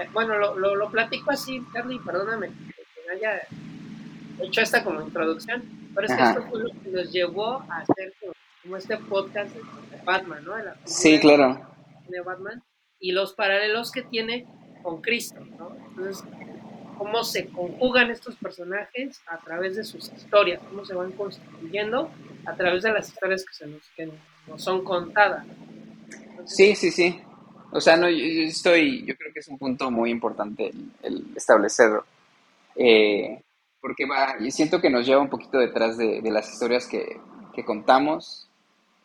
eh, 0.00 0.08
bueno, 0.12 0.36
lo, 0.36 0.56
lo, 0.56 0.90
platico 0.90 1.30
así, 1.30 1.60
Carly, 1.72 1.98
perdóname 2.00 2.48
que 2.48 3.10
haya 3.10 3.42
hecho 4.40 4.60
esta 4.60 4.82
como 4.82 5.00
introducción, 5.02 5.62
pero 5.94 6.06
es 6.06 6.14
que 6.14 6.22
esto 6.22 6.42
fue 6.48 6.60
lo 6.60 6.70
que 6.70 6.88
nos 6.90 7.12
llevó 7.12 7.62
a 7.68 7.78
hacer 7.78 8.14
como, 8.20 8.76
este 8.76 8.96
podcast 8.96 9.54
de, 9.54 9.62
Batman, 10.04 10.44
¿no? 10.44 10.54
sí, 10.84 11.20
claro. 11.20 11.60
De 12.08 12.20
Batman 12.20 12.62
y 12.98 13.12
los 13.12 13.34
paralelos 13.34 13.92
que 13.92 14.02
tiene 14.02 14.46
con 14.82 15.00
Cristo, 15.00 15.40
¿no? 15.58 15.76
Entonces, 15.90 16.24
cómo 16.98 17.24
se 17.24 17.48
conjugan 17.48 18.10
estos 18.10 18.36
personajes 18.36 19.20
a 19.26 19.38
través 19.38 19.76
de 19.76 19.84
sus 19.84 20.12
historias, 20.12 20.60
cómo 20.68 20.84
se 20.84 20.94
van 20.94 21.12
construyendo 21.12 22.10
a 22.46 22.54
través 22.54 22.82
de 22.82 22.92
las 22.92 23.08
historias 23.08 23.44
que, 23.44 23.54
se 23.54 23.66
nos, 23.66 23.82
que 23.96 24.10
nos 24.46 24.62
son 24.62 24.84
contadas. 24.84 25.44
sí, 26.46 26.74
sí, 26.74 26.90
sí. 26.90 27.22
O 27.74 27.80
sea, 27.80 27.96
no, 27.96 28.08
yo, 28.08 28.42
estoy, 28.42 29.04
yo 29.06 29.16
creo 29.16 29.32
que 29.32 29.40
es 29.40 29.48
un 29.48 29.58
punto 29.58 29.90
muy 29.90 30.10
importante 30.10 30.70
el, 31.02 31.24
establecerlo. 31.34 32.04
Eh, 32.76 33.42
porque 33.80 34.06
va, 34.06 34.36
y 34.40 34.50
siento 34.50 34.80
que 34.80 34.90
nos 34.90 35.06
lleva 35.06 35.22
un 35.22 35.30
poquito 35.30 35.58
detrás 35.58 35.96
de, 35.96 36.20
las 36.22 36.52
historias 36.52 36.86
que, 36.86 37.64
contamos, 37.64 38.48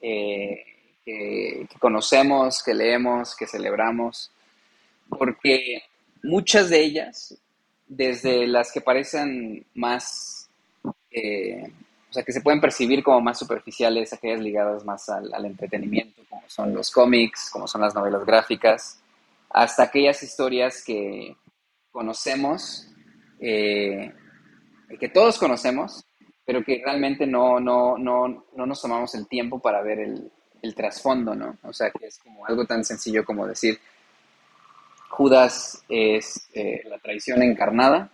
eh, 0.01 0.63
que, 1.03 1.67
conocemos, 1.79 2.61
que 2.61 2.73
leemos, 2.73 3.35
que 3.35 3.47
celebramos, 3.47 4.31
porque 5.09 5.83
muchas 6.21 6.69
de 6.69 6.83
ellas, 6.83 7.37
desde 7.87 8.47
las 8.47 8.71
que 8.71 8.81
parecen 8.81 9.65
más 9.73 10.49
eh, 11.11 11.63
o 12.09 12.13
sea, 12.13 12.23
que 12.23 12.31
se 12.31 12.41
pueden 12.41 12.61
percibir 12.61 13.03
como 13.03 13.19
más 13.19 13.37
superficiales, 13.37 14.13
aquellas 14.13 14.39
ligadas 14.39 14.85
más 14.85 15.09
al, 15.09 15.45
entretenimiento, 15.45 16.21
como 16.29 16.43
son 16.47 16.73
los 16.73 16.89
cómics, 16.89 17.49
como 17.51 17.67
son 17.67 17.81
las 17.81 17.93
novelas 17.93 18.25
gráficas, 18.25 18.99
hasta 19.49 19.83
aquellas 19.83 20.23
historias 20.23 20.83
que 20.83 21.35
conocemos, 21.91 22.87
eh, 23.39 24.13
que 24.99 25.09
todos 25.09 25.37
conocemos, 25.37 26.05
pero 26.45 26.63
que 26.63 26.81
realmente 26.83 27.27
no, 27.27 27.59
no, 27.59 27.97
no, 27.97 28.45
no 28.55 28.65
nos 28.65 28.81
tomamos 28.81 29.13
el 29.15 29.27
tiempo 29.27 29.59
para 29.59 29.81
ver 29.81 29.99
el, 29.99 30.31
el 30.61 30.75
trasfondo, 30.75 31.35
¿no? 31.35 31.57
O 31.63 31.73
sea, 31.73 31.91
que 31.91 32.07
es 32.07 32.19
como 32.19 32.45
algo 32.45 32.65
tan 32.65 32.85
sencillo 32.85 33.25
como 33.25 33.45
decir, 33.45 33.79
Judas 35.09 35.83
es 35.89 36.49
eh, 36.53 36.83
la 36.85 36.99
traición 36.99 37.41
encarnada, 37.41 38.11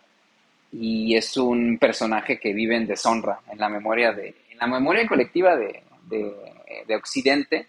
y 0.74 1.16
es 1.16 1.38
un 1.38 1.78
personaje 1.78 2.39
que 2.39 2.54
vive 2.54 2.76
en 2.76 2.88
deshonra 2.88 3.39
en 3.52 3.60
la 3.60 3.70
memoria 3.70 4.12
de 4.12 4.36
en 4.50 4.58
la 4.58 4.68
memoria 4.68 5.08
colectiva 5.08 5.56
de, 5.56 5.84
de, 6.08 6.96
Occidente 6.96 7.68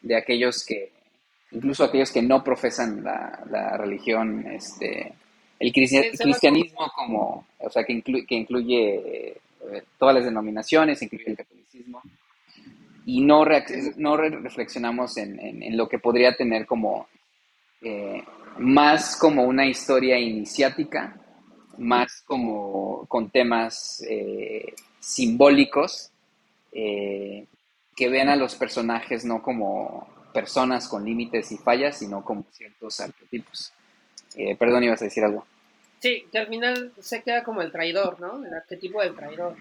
de 0.00 0.16
aquellos 0.16 0.64
que 0.64 0.92
incluso 1.50 1.84
aquellos 1.84 2.12
que 2.12 2.22
no 2.22 2.44
profesan 2.44 3.02
la, 3.02 3.76
religión 3.76 4.46
este 4.46 5.12
el, 5.58 5.72
cristianismo 5.72 6.90
como 6.94 7.46
o 7.58 7.70
sea 7.70 7.84
que, 7.84 7.92
incluye, 7.92 8.26
que 8.26 8.34
incluye 8.34 9.28
eh, 9.28 9.82
todas 9.98 10.14
las 10.14 10.24
denominaciones 10.24 11.02
incluye 11.02 11.24
el 11.26 11.36
catolicismo 11.36 12.02
y 13.06 13.20
no, 13.20 13.44
no 13.96 14.16
reflexionamos 14.16 15.16
en, 15.16 15.38
en, 15.40 15.76
lo 15.76 15.88
que 15.88 16.00
podría 16.00 16.34
tener 16.34 16.66
como 16.66 17.06
eh, 17.80 18.22
más 18.58 19.16
como 19.16 19.44
una 19.44 19.66
historia 19.66 20.18
iniciática 20.18 21.20
más 21.78 22.22
como 22.26 23.06
con 23.06 23.30
temas 23.30 24.02
eh, 24.08 24.74
simbólicos 24.98 26.10
eh, 26.72 27.46
que 27.94 28.08
vean 28.08 28.28
a 28.28 28.36
los 28.36 28.54
personajes 28.54 29.24
no 29.24 29.42
como 29.42 30.08
personas 30.32 30.88
con 30.88 31.04
límites 31.04 31.50
y 31.52 31.56
fallas, 31.56 31.98
sino 31.98 32.22
como 32.22 32.44
ciertos 32.50 33.00
arquetipos. 33.00 33.72
Eh, 34.34 34.54
perdón, 34.56 34.84
ibas 34.84 35.00
a 35.00 35.06
decir 35.06 35.24
algo. 35.24 35.46
Sí, 35.98 36.26
que 36.30 36.38
al 36.38 36.48
final 36.48 36.92
se 37.00 37.22
queda 37.22 37.42
como 37.42 37.62
el 37.62 37.72
traidor, 37.72 38.20
¿no? 38.20 38.44
El 38.44 38.52
arquetipo 38.52 39.00
del 39.00 39.14
traidor. 39.14 39.56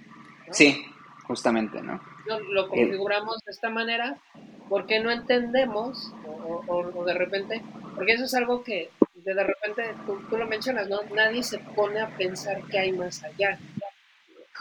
Sí, 0.52 0.86
justamente, 1.24 1.82
¿no? 1.82 2.02
Lo, 2.50 2.68
configuramos 2.68 3.38
de 3.46 3.52
esta 3.52 3.70
manera 3.70 4.18
porque 4.68 5.00
no 5.00 5.12
entendemos, 5.12 6.12
o 6.68 7.06
de 7.06 7.14
repente, 7.14 7.62
porque 7.96 8.14
eso 8.14 8.26
es 8.26 8.34
algo 8.34 8.64
que 8.64 8.90
de 9.14 9.44
repente 9.44 9.96
tú, 10.06 10.38
lo 10.38 10.46
mencionas, 10.46 10.88
¿no? 10.88 11.02
Nadie 11.14 11.44
se 11.44 11.58
pone 11.60 12.00
a 12.00 12.16
pensar 12.16 12.62
que 12.68 12.78
hay 12.78 12.92
más 12.92 13.24
allá. 13.24 13.58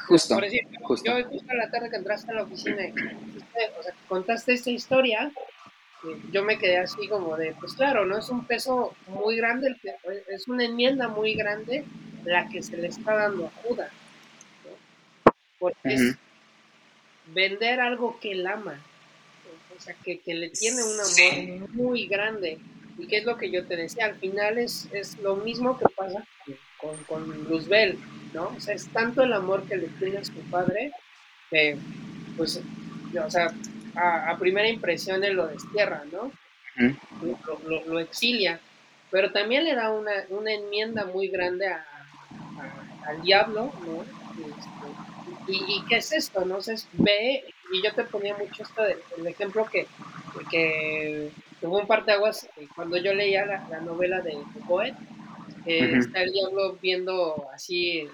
Justo. 0.07 0.35
Por 0.35 0.45
ejemplo, 0.45 0.79
justo. 0.83 1.19
yo 1.19 1.29
justo 1.29 1.51
a 1.51 1.55
la 1.55 1.71
tarde 1.71 1.91
que 1.91 1.97
entraste 1.97 2.31
a 2.31 2.35
la 2.35 2.43
oficina 2.43 2.87
y 2.87 2.91
o 2.91 3.83
sea, 3.83 3.95
contaste 4.09 4.55
esta 4.55 4.71
historia, 4.71 5.33
yo 6.31 6.43
me 6.43 6.59
quedé 6.59 6.79
así 6.79 7.09
como 7.09 7.37
de, 7.37 7.55
pues 7.59 7.75
claro, 7.75 8.05
¿no? 8.05 8.19
Es 8.19 8.29
un 8.29 8.47
peso 8.47 8.95
muy 9.07 9.37
grande, 9.37 9.77
es 10.29 10.49
una 10.49 10.65
enmienda 10.65 11.09
muy 11.09 11.35
grande 11.35 11.85
la 12.25 12.49
que 12.49 12.63
se 12.63 12.77
le 12.77 12.89
está 12.89 13.15
dando 13.15 13.47
a 13.47 13.51
Judas. 13.63 13.91
Porque 15.59 15.95
es 15.95 16.17
vender 17.27 17.81
algo 17.81 18.19
que 18.21 18.33
él 18.33 18.47
ama, 18.47 18.79
o 19.77 19.81
sea, 19.81 19.95
que, 20.05 20.21
que 20.21 20.35
le 20.35 20.51
tiene 20.51 20.83
un 20.83 21.01
amor 21.01 21.71
muy 21.71 22.07
grande 22.07 22.59
¿Y 22.99 23.07
qué 23.07 23.19
es 23.19 23.25
lo 23.25 23.37
que 23.37 23.51
yo 23.51 23.67
te 23.67 23.77
decía? 23.77 24.07
Al 24.07 24.17
final 24.17 24.59
es, 24.59 24.89
es 24.93 25.19
lo 25.19 25.37
mismo 25.37 25.79
que 25.79 25.87
pasa 25.97 26.25
con, 26.79 26.97
con 27.05 27.45
Luzbel, 27.49 27.99
¿no? 28.33 28.53
O 28.57 28.61
sea, 28.61 28.75
es 28.75 28.89
tanto 28.89 29.23
el 29.23 29.33
amor 29.33 29.67
que 29.67 29.77
le 29.77 29.89
tiene 29.89 30.19
a 30.19 30.25
su 30.25 30.39
padre 30.51 30.93
que, 31.51 31.77
pues, 32.37 32.61
o 33.25 33.31
sea, 33.31 33.53
a, 33.97 34.37
primera 34.39 34.69
impresión 34.69 35.23
él 35.25 35.35
lo 35.35 35.47
destierra, 35.47 36.03
¿no? 36.11 36.31
lo, 37.87 38.01
exilia, 38.01 38.61
pero 39.11 39.31
también 39.31 39.65
le 39.65 39.75
da 39.75 39.91
una, 39.91 40.13
una 40.31 40.53
enmienda 40.53 41.05
muy 41.05 41.29
grande 41.29 41.69
a, 41.69 41.87
al 43.07 43.23
diablo, 43.23 43.73
¿no? 43.87 44.03
Este, 44.03 45.53
y, 45.53 45.57
y, 45.57 45.85
qué 45.89 45.97
es 45.97 46.13
esto? 46.13 46.45
¿no? 46.45 46.61
sé 46.63 46.77
ve, 46.95 47.45
y 47.73 47.83
yo 47.83 47.93
te 47.95 48.05
ponía 48.05 48.37
mucho 48.37 48.63
esto 48.63 48.83
del 48.83 49.27
ejemplo 49.27 49.67
que, 49.71 49.87
que 50.51 51.31
hubo 51.63 51.79
un 51.79 51.87
parteaguas 51.87 52.49
eh, 52.57 52.69
cuando 52.75 52.97
yo 52.97 53.15
leía 53.15 53.45
la, 53.47 53.81
novela 53.81 54.21
de, 54.21 54.37
Poet, 54.67 54.95
eh, 55.67 55.95
está 55.99 56.23
el 56.23 56.33
diablo 56.33 56.79
viendo 56.81 57.49
así 57.53 58.09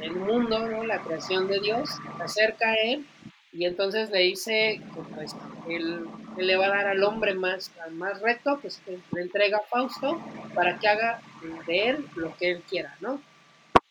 el, 0.00 0.12
mundo, 0.12 0.66
¿no? 0.68 0.84
la 0.84 1.00
creación 1.02 1.48
de 1.48 1.60
Dios, 1.60 1.88
se 2.16 2.22
acerca 2.22 2.70
a 2.70 2.74
él 2.74 3.06
y 3.52 3.66
entonces 3.66 4.10
le 4.10 4.20
dice 4.20 4.80
que 4.94 5.14
pues, 5.14 5.36
él, 5.68 6.06
le 6.38 6.56
va 6.56 6.66
a 6.66 6.70
dar 6.70 6.86
al 6.86 7.02
hombre 7.04 7.34
más, 7.34 7.70
más 7.92 8.20
recto, 8.20 8.58
pues 8.60 8.80
que 8.84 8.98
le 9.12 9.22
entrega 9.22 9.58
a 9.58 9.68
Fausto 9.68 10.20
para 10.54 10.78
que 10.78 10.88
haga 10.88 11.20
de 11.66 11.88
él 11.88 12.06
lo 12.16 12.34
que 12.36 12.52
él 12.52 12.62
quiera, 12.68 12.96
¿no? 13.00 13.20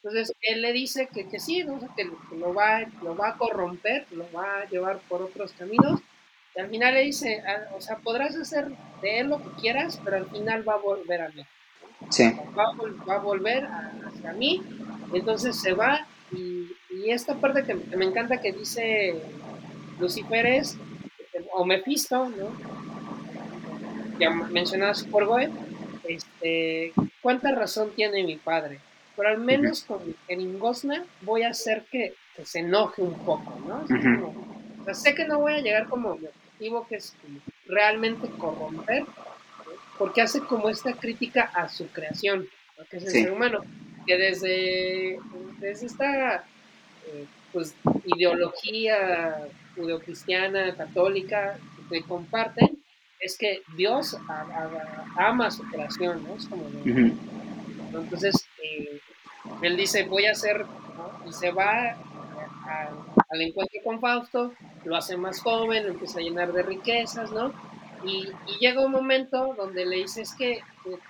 Entonces 0.03 0.33
él 0.41 0.63
le 0.63 0.73
dice 0.73 1.07
que, 1.13 1.29
que 1.29 1.39
sí, 1.39 1.63
¿no? 1.63 1.79
que, 1.95 2.09
lo, 2.35 2.53
va, 2.55 2.81
lo 3.03 3.15
va 3.15 3.29
a 3.29 3.37
corromper, 3.37 4.07
lo 4.11 4.25
va 4.31 4.61
a 4.61 4.65
llevar 4.65 4.99
por 5.07 5.21
otros 5.21 5.53
caminos 5.53 6.01
y 6.55 6.59
al 6.59 6.69
final 6.69 6.93
le 6.93 7.01
dice, 7.01 7.41
ah, 7.47 7.73
o 7.75 7.81
sea, 7.81 7.97
podrás 7.97 8.35
hacer 8.35 8.67
de 9.01 9.19
él 9.19 9.27
lo 9.27 9.37
que 9.37 9.61
quieras, 9.61 9.99
pero 10.03 10.17
al 10.17 10.29
final 10.29 10.67
va 10.67 10.73
a 10.73 10.77
volver 10.77 11.21
a 11.21 11.29
mí. 11.29 11.45
Sí. 12.09 12.31
Va, 12.57 13.15
a, 13.15 13.19
volver 13.19 13.65
hacia 14.05 14.33
mí. 14.33 14.61
Entonces 15.13 15.59
se 15.59 15.73
va 15.73 16.05
y, 16.31 16.67
esta 17.09 17.35
parte 17.35 17.63
que, 17.63 17.73
me 17.95 18.05
encanta 18.05 18.41
que 18.41 18.51
dice 18.51 19.15
Lucifer 19.99 20.45
es, 20.45 20.77
o 21.53 21.65
Mephisto, 21.65 22.29
¿no? 22.29 22.51
ya 24.19 24.29
mencionaba 24.29 24.93
Superboy, 24.93 25.49
este, 26.07 26.93
¿cuánta 27.21 27.51
razón 27.55 27.91
tiene 27.95 28.23
mi 28.23 28.37
padre? 28.37 28.79
Pero 29.15 29.29
al 29.29 29.39
menos 29.39 29.83
con 29.83 29.99
el 30.27 30.57
Gosna 30.59 31.03
voy 31.21 31.43
a 31.43 31.49
hacer 31.49 31.85
que, 31.91 32.13
se 32.43 32.59
enoje 32.59 33.01
un 33.01 33.13
poco, 33.25 33.59
¿no? 33.67 33.83
o 34.81 34.83
sea, 34.85 34.93
sé 34.93 35.15
que 35.15 35.27
no 35.27 35.39
voy 35.39 35.53
a 35.53 35.61
llegar 35.61 35.87
como 35.89 36.15
mi 36.15 36.27
objetivo, 36.61 36.87
que 36.87 36.95
es 36.95 37.15
realmente 37.67 38.27
corromper, 38.37 39.05
porque 39.97 40.21
hace 40.21 40.41
como 40.41 40.69
esta 40.69 40.93
crítica 40.93 41.43
a 41.53 41.69
su 41.69 41.87
creación, 41.87 42.47
que 42.89 42.97
es 42.97 43.03
el 43.05 43.11
ser 43.11 43.31
humano, 43.31 43.61
que 44.05 44.17
desde, 44.17 45.19
desde 45.59 45.85
esta 45.85 46.37
eh, 47.07 47.25
pues, 47.51 47.75
ideología 48.05 49.47
judeocristiana, 49.75 50.75
católica, 50.75 51.57
que 51.89 52.01
comparten, 52.03 52.77
es 53.19 53.37
que 53.37 53.61
Dios 53.75 54.17
ama 55.17 55.47
a 55.47 55.51
su 55.51 55.63
creación, 55.63 56.23
¿no? 56.23 56.35
Es 56.35 56.47
como, 56.47 56.65
Entonces, 57.93 58.47
eh, 58.63 58.99
él 59.61 59.77
dice, 59.77 60.03
voy 60.03 60.25
a 60.25 60.31
hacer, 60.31 60.65
y 61.27 61.33
se 61.33 61.51
va 61.51 61.97
al 63.31 63.41
encuentro 63.41 63.79
con 63.83 63.99
Fausto, 63.99 64.53
lo 64.83 64.95
hace 64.95 65.17
más 65.17 65.39
joven, 65.41 65.83
lo 65.83 65.91
empieza 65.91 66.19
a 66.19 66.21
llenar 66.21 66.51
de 66.51 66.63
riquezas, 66.63 67.31
¿no? 67.31 67.53
Y, 68.03 68.27
llega 68.59 68.85
un 68.85 68.91
momento 68.91 69.53
donde 69.57 69.85
le 69.85 69.97
dice, 69.97 70.21
es 70.21 70.33
que 70.33 70.61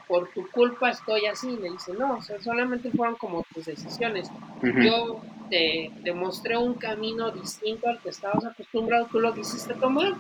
por 0.08 0.30
tu 0.32 0.50
culpa 0.52 0.92
estoy 0.92 1.26
así, 1.26 1.50
y 1.50 1.58
le 1.58 1.72
dice, 1.72 1.94
no, 1.94 2.20
solamente 2.42 2.92
fueron 2.92 3.16
como 3.16 3.44
tus 3.54 3.66
decisiones. 3.66 4.30
Yo 4.62 5.22
te, 5.50 5.92
te, 6.04 6.14
mostré 6.14 6.58
un 6.58 6.76
camino 6.76 7.32
distinto 7.32 7.90
al 7.90 8.00
que 8.00 8.10
estabas 8.10 8.46
acostumbrado, 8.46 9.08
tú 9.12 9.20
lo 9.20 9.34
quisiste 9.34 9.74
tomar, 9.74 10.14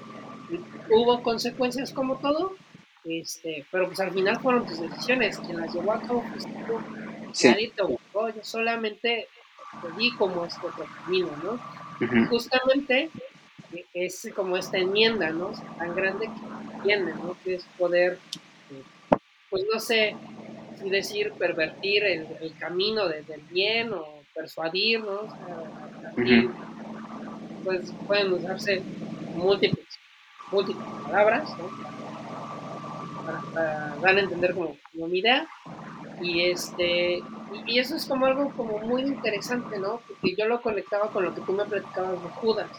hubo 0.89 1.21
consecuencias 1.23 1.91
como 1.91 2.17
todo, 2.17 2.55
este, 3.03 3.65
pero 3.71 3.87
pues 3.87 3.99
al 3.99 4.11
final 4.11 4.39
fueron 4.39 4.65
tus 4.65 4.79
decisiones, 4.79 5.37
quien 5.39 5.59
las 5.59 5.73
llevó 5.73 5.93
a 5.93 6.01
cabo 6.01 6.23
pues 6.31 6.45
tú, 6.45 6.79
sí. 7.33 7.71
yo 7.77 8.43
solamente 8.43 9.27
te 9.81 9.91
di 9.97 10.11
como 10.15 10.45
este 10.45 10.67
otro 10.67 10.85
camino, 11.03 11.29
¿no? 11.43 11.59
Justamente 12.29 13.09
es 13.93 14.29
como 14.35 14.57
esta 14.57 14.77
enmienda, 14.77 15.29
¿no? 15.29 15.51
Tan 15.77 15.95
grande 15.95 16.27
que 16.27 16.83
tiene, 16.83 17.13
¿no? 17.13 17.35
Que 17.43 17.55
es 17.55 17.65
poder, 17.77 18.19
pues 19.49 19.63
no 19.71 19.79
sé 19.79 20.15
si 20.81 20.89
decir 20.89 21.31
pervertir 21.33 22.03
el, 22.03 22.53
camino 22.59 23.07
del 23.07 23.25
bien 23.49 23.93
o 23.93 24.23
persuadirnos, 24.33 25.31
pues 27.63 27.93
pueden 28.07 28.33
usarse 28.33 28.81
múltiples 29.35 29.91
múltiples 30.51 30.85
palabras, 31.05 31.49
para, 33.53 33.95
dar 34.01 34.17
a 34.17 34.19
entender 34.19 34.53
como, 34.53 34.75
mi 34.93 35.19
idea. 35.19 35.47
Y, 36.21 36.41
este, 36.49 37.21
y, 37.65 37.79
eso 37.79 37.95
es 37.95 38.05
como 38.05 38.25
algo 38.25 38.51
como 38.55 38.77
muy 38.79 39.01
interesante, 39.01 39.77
¿no? 39.79 40.01
Porque 40.07 40.35
yo 40.35 40.45
lo 40.45 40.61
conectaba 40.61 41.09
con 41.09 41.23
lo 41.25 41.33
que 41.33 41.41
tú 41.41 41.53
me 41.53 41.65
platicabas 41.65 42.21
de 42.21 42.29
Judas. 42.29 42.69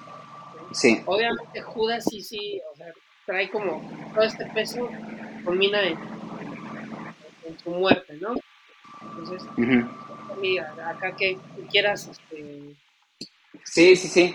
Sí. 0.73 1.03
Obviamente 1.07 1.61
Judas 1.61 2.05
sí, 2.09 2.23
sí, 2.23 2.61
o 2.73 2.77
sea, 2.77 2.93
trae 3.27 3.51
como 3.51 3.83
todo 4.15 4.25
este 4.25 4.47
peso, 4.47 4.89
culmina 5.45 5.83
en, 5.83 5.99
en, 7.47 7.59
su 7.59 7.71
muerte, 7.71 8.19
¿no? 8.21 8.35
Entonces, 9.03 9.43
acá 10.85 11.15
que 11.17 11.39
quieras, 11.71 12.09
este... 12.09 12.75
Sí, 13.65 13.97
sí, 13.97 14.09
sí. 14.09 14.35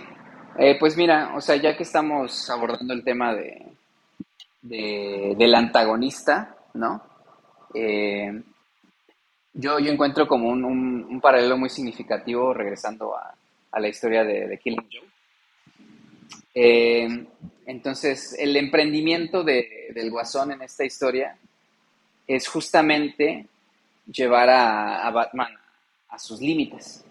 Eh, 0.59 0.77
pues 0.79 0.97
mira, 0.97 1.33
o 1.35 1.41
sea, 1.41 1.55
ya 1.55 1.75
que 1.75 1.83
estamos 1.83 2.49
abordando 2.49 2.93
el 2.93 3.03
tema 3.03 3.33
de, 3.33 3.73
del 4.61 5.55
antagonista, 5.55 6.55
¿no? 6.73 7.01
Eh, 7.73 8.43
yo, 9.57 9.79
yo 9.79 9.91
encuentro 9.91 10.27
como 10.27 10.49
un, 10.49 11.19
paralelo 11.21 11.57
muy 11.57 11.69
significativo 11.69 12.53
regresando 12.53 13.15
a, 13.15 13.35
la 13.79 13.87
historia 13.87 14.23
de, 14.23 14.57
Killing 14.57 14.87
Joe. 14.91 15.07
Eh, 16.55 17.27
entonces, 17.67 18.35
el 18.39 18.55
emprendimiento 18.55 19.43
del 19.43 20.09
guasón 20.09 20.53
en 20.53 20.61
esta 20.63 20.85
historia 20.85 21.37
es 22.25 22.47
justamente 22.47 23.45
llevar 24.11 24.49
a 24.49 25.11
Batman 25.11 25.53
a 26.09 26.17
sus 26.17 26.41
límites. 26.41 27.03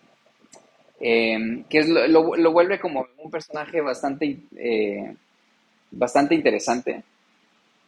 Em, 0.99 1.65
que 1.65 1.79
es 1.79 1.89
lo, 1.89 2.53
vuelve 2.53 2.81
como 2.81 3.07
un 3.19 3.31
personaje 3.31 3.81
bastante, 3.83 4.39
eh, 4.57 5.15
bastante 5.91 6.35
interesante, 6.35 7.03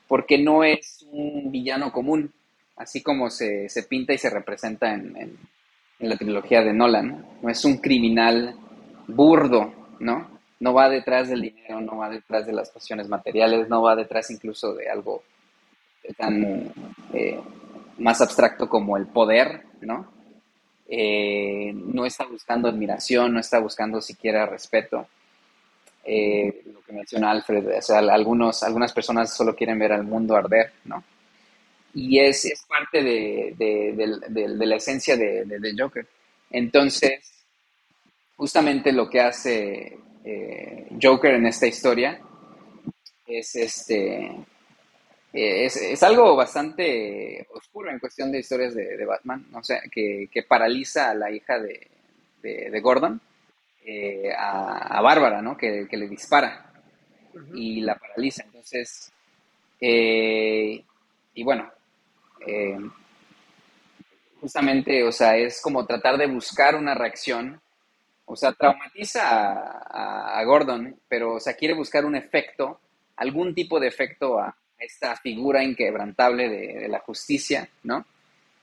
porque 0.06 0.36
no 0.38 0.62
es 0.62 1.06
un 1.10 1.50
villano 1.50 1.90
común, 1.90 2.32
así 2.78 3.02
como 3.02 3.30
se, 3.30 3.68
pinta 3.88 4.12
y 4.12 4.18
se 4.18 4.30
representa 4.30 4.92
en, 4.94 5.36
la 6.00 6.16
trilogía 6.16 6.62
de 6.62 6.72
Nolan. 6.72 7.26
No 7.42 7.50
es 7.50 7.64
un 7.64 7.78
criminal 7.78 8.54
burdo, 9.08 9.72
¿no? 10.00 10.38
No 10.60 10.72
va 10.72 10.88
detrás 10.88 11.28
del 11.28 11.42
dinero, 11.42 11.80
no 11.80 11.98
va 11.98 12.08
detrás 12.08 12.46
de 12.46 12.52
las 12.52 12.70
pasiones 12.70 13.08
materiales, 13.08 13.68
no 13.68 13.82
va 13.82 13.96
detrás 13.96 14.30
incluso 14.30 14.74
de 14.74 14.88
algo 14.88 15.22
tan 16.16 16.72
eh, 17.12 17.38
más 17.98 18.20
abstracto 18.20 18.68
como 18.68 18.96
el 18.96 19.06
poder, 19.06 19.62
¿no? 19.80 20.06
Eh, 20.88 21.72
no 21.74 22.06
está 22.06 22.24
buscando 22.24 22.68
admiración, 22.68 23.34
no 23.34 23.40
está 23.40 23.58
buscando 23.58 24.00
siquiera 24.00 24.46
respeto. 24.46 25.06
Eh, 26.04 26.62
lo 26.72 26.80
que 26.80 26.92
menciona 26.92 27.30
Alfred, 27.30 27.76
o 27.76 27.82
sea, 27.82 27.98
algunos, 27.98 28.62
algunas 28.62 28.92
personas 28.92 29.36
solo 29.36 29.54
quieren 29.54 29.78
ver 29.78 29.92
al 29.92 30.04
mundo 30.04 30.34
arder, 30.34 30.72
¿no? 30.84 31.04
Y 31.94 32.20
es, 32.20 32.44
es 32.44 32.62
parte 32.68 33.02
de, 33.02 33.54
de, 33.56 34.66
la 34.66 34.76
esencia 34.76 35.16
de, 35.16 35.74
Joker. 35.76 36.06
Entonces, 36.50 37.44
justamente 38.36 38.92
lo 38.92 39.08
que 39.08 39.20
hace 39.20 39.98
eh, 40.24 40.88
Joker 41.00 41.34
en 41.34 41.46
esta 41.46 41.66
historia 41.66 42.20
es 43.26 43.54
este 43.56 44.30
es, 45.32 46.02
algo 46.02 46.34
bastante 46.34 47.46
oscuro 47.52 47.90
en 47.90 47.98
cuestión 47.98 48.32
de 48.32 48.38
historias 48.38 48.74
de, 48.74 49.04
Batman, 49.04 49.46
o 49.54 49.62
sea, 49.62 49.80
que, 49.90 50.28
paraliza 50.48 51.10
a 51.10 51.14
la 51.14 51.30
hija 51.30 51.58
de, 51.58 52.80
Gordon, 52.80 53.20
eh, 53.84 54.32
a, 54.36 55.00
Bárbara, 55.02 55.42
¿no? 55.42 55.56
Que, 55.56 55.86
le 55.90 56.08
dispara 56.08 56.72
y 57.54 57.80
la 57.82 57.96
paraliza. 57.96 58.44
Entonces, 58.44 59.12
eh, 59.80 60.82
y 61.34 61.42
bueno, 61.44 61.70
eh, 62.46 62.78
justamente, 64.40 65.02
o 65.04 65.12
sea, 65.12 65.36
es 65.36 65.60
como 65.60 65.86
tratar 65.86 66.16
de 66.16 66.26
buscar 66.26 66.76
una 66.76 66.94
reacción, 66.94 67.60
o 68.24 68.36
sea, 68.36 68.52
traumatiza 68.52 69.22
a, 70.38 70.44
Gordon, 70.44 70.96
pero, 71.08 71.34
o 71.34 71.40
sea, 71.40 71.54
quiere 71.54 71.74
buscar 71.74 72.04
un 72.04 72.14
efecto, 72.14 72.80
algún 73.16 73.54
tipo 73.54 73.80
de 73.80 73.88
efecto 73.88 74.38
a 74.38 74.54
esta 74.78 75.16
figura 75.16 75.64
inquebrantable 75.64 76.48
de, 76.48 76.88
la 76.88 77.00
justicia, 77.00 77.68
¿no? 77.82 78.04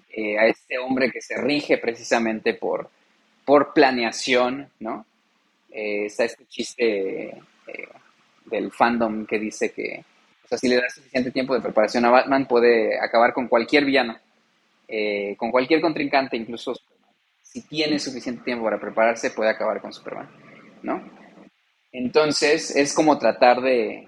Eh, 0.09 0.37
a 0.37 0.45
este 0.45 0.77
hombre 0.77 1.11
que 1.11 1.21
se 1.21 1.35
rige 1.35 1.77
precisamente 1.77 2.53
por, 2.53 2.89
por 3.43 3.73
planeación, 3.73 4.69
¿no? 4.79 5.05
Eh, 5.71 6.05
está 6.05 6.23
este 6.23 6.45
chiste 6.45 7.27
eh, 7.67 7.89
del 8.45 8.71
fandom 8.71 9.25
que 9.25 9.39
dice 9.39 9.73
que, 9.73 10.05
o 10.45 10.47
sea, 10.47 10.57
si 10.57 10.69
le 10.69 10.77
das 10.77 10.93
suficiente 10.93 11.31
tiempo 11.31 11.53
de 11.53 11.61
preparación 11.61 12.05
a 12.05 12.11
Batman, 12.11 12.47
puede 12.47 12.99
acabar 12.99 13.33
con 13.33 13.47
cualquier 13.47 13.83
villano, 13.83 14.17
con 15.37 15.51
cualquier 15.51 15.81
contrincante, 15.81 16.37
incluso 16.37 16.75
Superman. 16.75 16.95
Si 17.41 17.61
tiene 17.61 17.99
suficiente 17.99 18.43
tiempo 18.43 18.65
para 18.65 18.79
prepararse, 18.79 19.31
puede 19.31 19.49
acabar 19.49 19.81
con 19.81 19.91
Superman, 19.91 20.29
¿no? 20.83 21.01
Entonces, 21.91 22.75
es 22.75 22.93
como 22.93 23.17
tratar 23.17 23.61
de, 23.61 24.07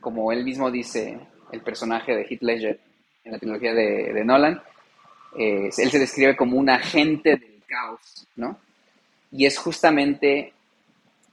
como 0.00 0.30
él 0.30 0.44
mismo 0.44 0.70
dice, 0.70 1.18
el 1.50 1.62
personaje 1.62 2.14
de 2.14 2.26
Heath 2.28 2.42
Ledger 2.42 2.80
en 3.24 3.32
la 3.32 3.38
trilogía 3.38 3.72
de, 3.72 4.22
Nolan, 4.24 4.62
eh, 5.38 5.70
él 5.76 5.90
se 5.90 5.98
describe 5.98 6.36
como 6.36 6.58
un 6.58 6.68
agente 6.68 7.30
del 7.30 7.62
caos, 7.66 8.26
¿no? 8.36 8.58
Y 9.32 9.46
es 9.46 9.56
justamente, 9.56 10.52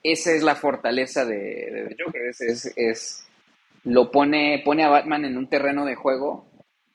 esa 0.02 0.32
es 0.32 0.42
la 0.42 0.56
fortaleza 0.56 1.26
de, 1.26 1.96
Joker, 2.04 2.22
es, 2.30 3.28
lo 3.84 4.12
pone, 4.12 4.62
pone 4.64 4.84
a 4.84 4.90
Batman 4.90 5.26
en 5.26 5.38
un 5.38 5.48
terreno 5.48 5.86
de 5.86 5.96
juego 5.96 6.46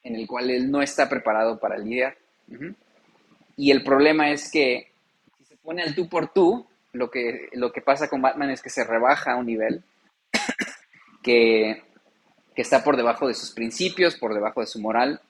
en 0.03 0.15
el 0.15 0.27
cual 0.27 0.51
él 0.51 0.71
no 0.71 0.83
está 0.83 1.09
preparado 1.09 1.59
para 1.59 1.79
lidiar. 1.79 2.17
Y 3.57 3.71
el 3.71 3.83
problema 3.83 4.31
es 4.31 4.51
que 4.51 4.93
si 5.39 5.45
se 5.45 5.57
pone 5.57 5.83
al 5.83 5.95
tú 5.95 6.09
por 6.09 6.33
tú, 6.33 6.67
lo 6.93 7.11
que, 7.11 7.49
lo 7.53 7.73
que 7.73 7.81
pasa 7.81 8.09
con 8.09 8.23
Batman 8.23 8.51
es 8.51 8.63
que 8.63 8.71
se 8.71 8.85
rebaja 8.85 9.33
a 9.33 9.37
un 9.37 9.47
nivel 9.47 9.83
que 11.23 11.83
que 12.57 12.63
está 12.63 12.83
por 12.83 12.97
debajo 12.97 13.29
de 13.29 13.35
sus 13.35 13.51
principios, 13.51 14.17
por 14.17 14.33
debajo 14.33 14.63
de 14.63 14.67
su 14.67 14.81
moral, 14.81 15.21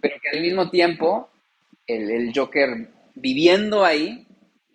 pero 0.00 0.16
que 0.20 0.30
al 0.30 0.40
mismo 0.40 0.70
tiempo 0.70 1.28
el, 1.86 2.32
Joker 2.34 2.88
viviendo 3.14 3.84
ahí 3.84 4.26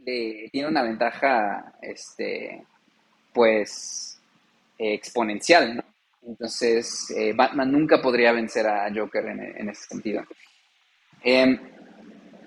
tiene 0.05 0.69
una 0.69 0.83
ventaja, 0.83 1.73
este, 1.81 2.63
pues, 3.33 4.21
exponencial, 4.77 5.77
¿no? 5.77 5.83
Entonces, 6.27 7.09
eh, 7.15 7.31
Batman 7.33 7.71
nunca 7.71 8.01
podría 8.01 8.33
vencer 8.33 8.67
a 8.67 8.93
Joker 8.93 9.25
en, 9.27 9.69
ese 9.69 9.87
sentido. 9.87 10.23
Em, 11.23 11.57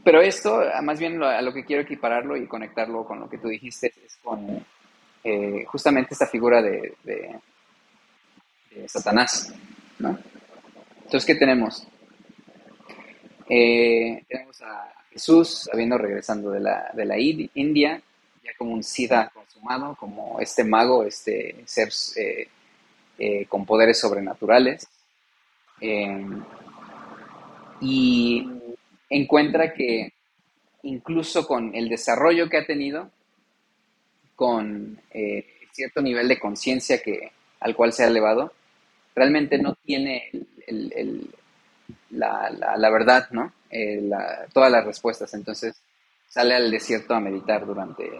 pero 0.05 0.20
esto, 0.20 0.62
más 0.83 1.01
bien 1.01 1.22
a 1.22 1.41
lo 1.41 1.53
que 1.53 1.64
quiero 1.64 1.83
equipararlo 1.83 2.37
y 2.37 2.47
conectarlo 2.47 3.05
con 3.05 3.20
lo 3.20 3.28
que 3.28 3.39
tú 3.39 3.49
dijiste, 3.49 3.93
es 4.05 4.16
con 4.22 4.64
eh, 5.24 5.64
justamente 5.66 6.12
esta 6.12 6.26
figura 6.26 6.62
de, 6.62 6.95
Satanás, 8.87 9.53
¿no? 9.99 10.16
Entonces, 11.05 11.26
¿qué 11.26 11.35
tenemos? 11.35 11.87
Eh, 13.49 14.24
tenemos 14.28 14.62
a 14.62 14.93
Jesús 15.11 15.68
habiendo 15.72 15.99
regresando 15.99 16.53
de 16.53 16.61
la, 16.61 16.91
de 16.95 17.05
la 17.05 17.18
India, 17.18 18.01
ya 18.45 18.51
como 18.57 18.74
un 18.74 18.85
Siddha 18.85 19.28
consumado, 19.35 19.97
como 19.97 20.39
este 20.39 20.62
mago, 20.62 21.03
este 21.03 21.57
ser 21.64 21.91
eh, 23.21 23.47
con 23.47 23.66
poderes 23.66 24.01
sobrenaturales. 24.01 24.89
y 27.83 28.47
encuentra 29.09 29.73
que 29.73 30.12
incluso 30.83 31.47
con 31.47 31.75
el 31.75 31.89
desarrollo 31.89 32.49
que 32.49 32.59
ha 32.59 32.66
tenido, 32.66 33.11
con 34.37 34.99
eh, 35.11 35.47
cierto 35.73 36.01
nivel 36.01 36.29
de 36.29 36.39
conciencia 36.39 37.01
al 37.61 37.77
cual 37.77 37.93
se 37.93 38.05
ha 38.05 38.09
elevado, 38.09 38.53
realmente 39.14 39.59
no 39.59 39.75
tiene 39.75 40.31
la, 42.11 42.91
verdad, 42.91 43.29
¿no? 43.31 43.53
Eh, 43.71 44.11
todas 44.53 44.71
las 44.71 44.85
respuestas. 44.85 45.35
Entonces 45.35 45.81
sale 46.29 46.55
al 46.55 46.71
desierto 46.71 47.14
a 47.14 47.21
meditar 47.21 47.66
durante 47.66 48.11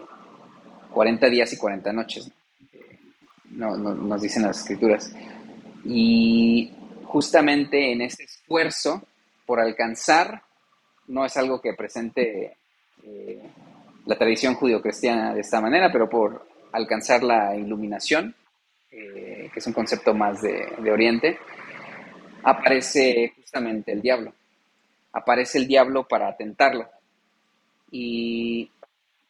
40 0.91 1.27
días 1.29 1.53
y 1.53 1.57
40 1.57 1.93
noches, 1.93 2.31
no, 3.51 3.75
nos 3.77 4.21
dicen 4.21 4.43
las 4.43 4.59
escrituras. 4.59 5.13
Y 5.83 6.71
justamente 7.05 7.91
en 7.91 8.01
ese 8.01 8.23
esfuerzo 8.23 9.03
por 9.45 9.59
alcanzar 9.59 10.43
no 11.07 11.25
es 11.25 11.35
algo 11.37 11.59
que 11.61 11.73
presente 11.73 12.57
eh, 13.03 13.41
la 14.05 14.17
tradición 14.17 14.55
judio-cristiana 14.55 15.33
de 15.33 15.41
esta 15.41 15.59
manera, 15.59 15.91
pero 15.91 16.09
por 16.09 16.47
alcanzar 16.71 17.23
la 17.23 17.55
iluminación, 17.55 18.33
eh, 18.91 19.49
que 19.53 19.59
es 19.59 19.67
un 19.67 19.73
concepto 19.73 20.13
más 20.13 20.41
de, 20.41 20.91
Oriente, 20.91 21.37
aparece 22.43 23.33
justamente 23.35 23.91
el 23.91 24.01
diablo. 24.01 24.33
Aparece 25.13 25.57
el 25.57 25.67
diablo 25.67 26.07
para 26.07 26.35
tentarlo. 26.35 26.87
Y 27.91 28.69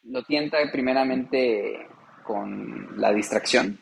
lo 0.03 0.23
tienta 0.23 0.57
primeramente 0.71 1.87
con 2.23 2.99
la 2.99 3.11
distracción, 3.11 3.79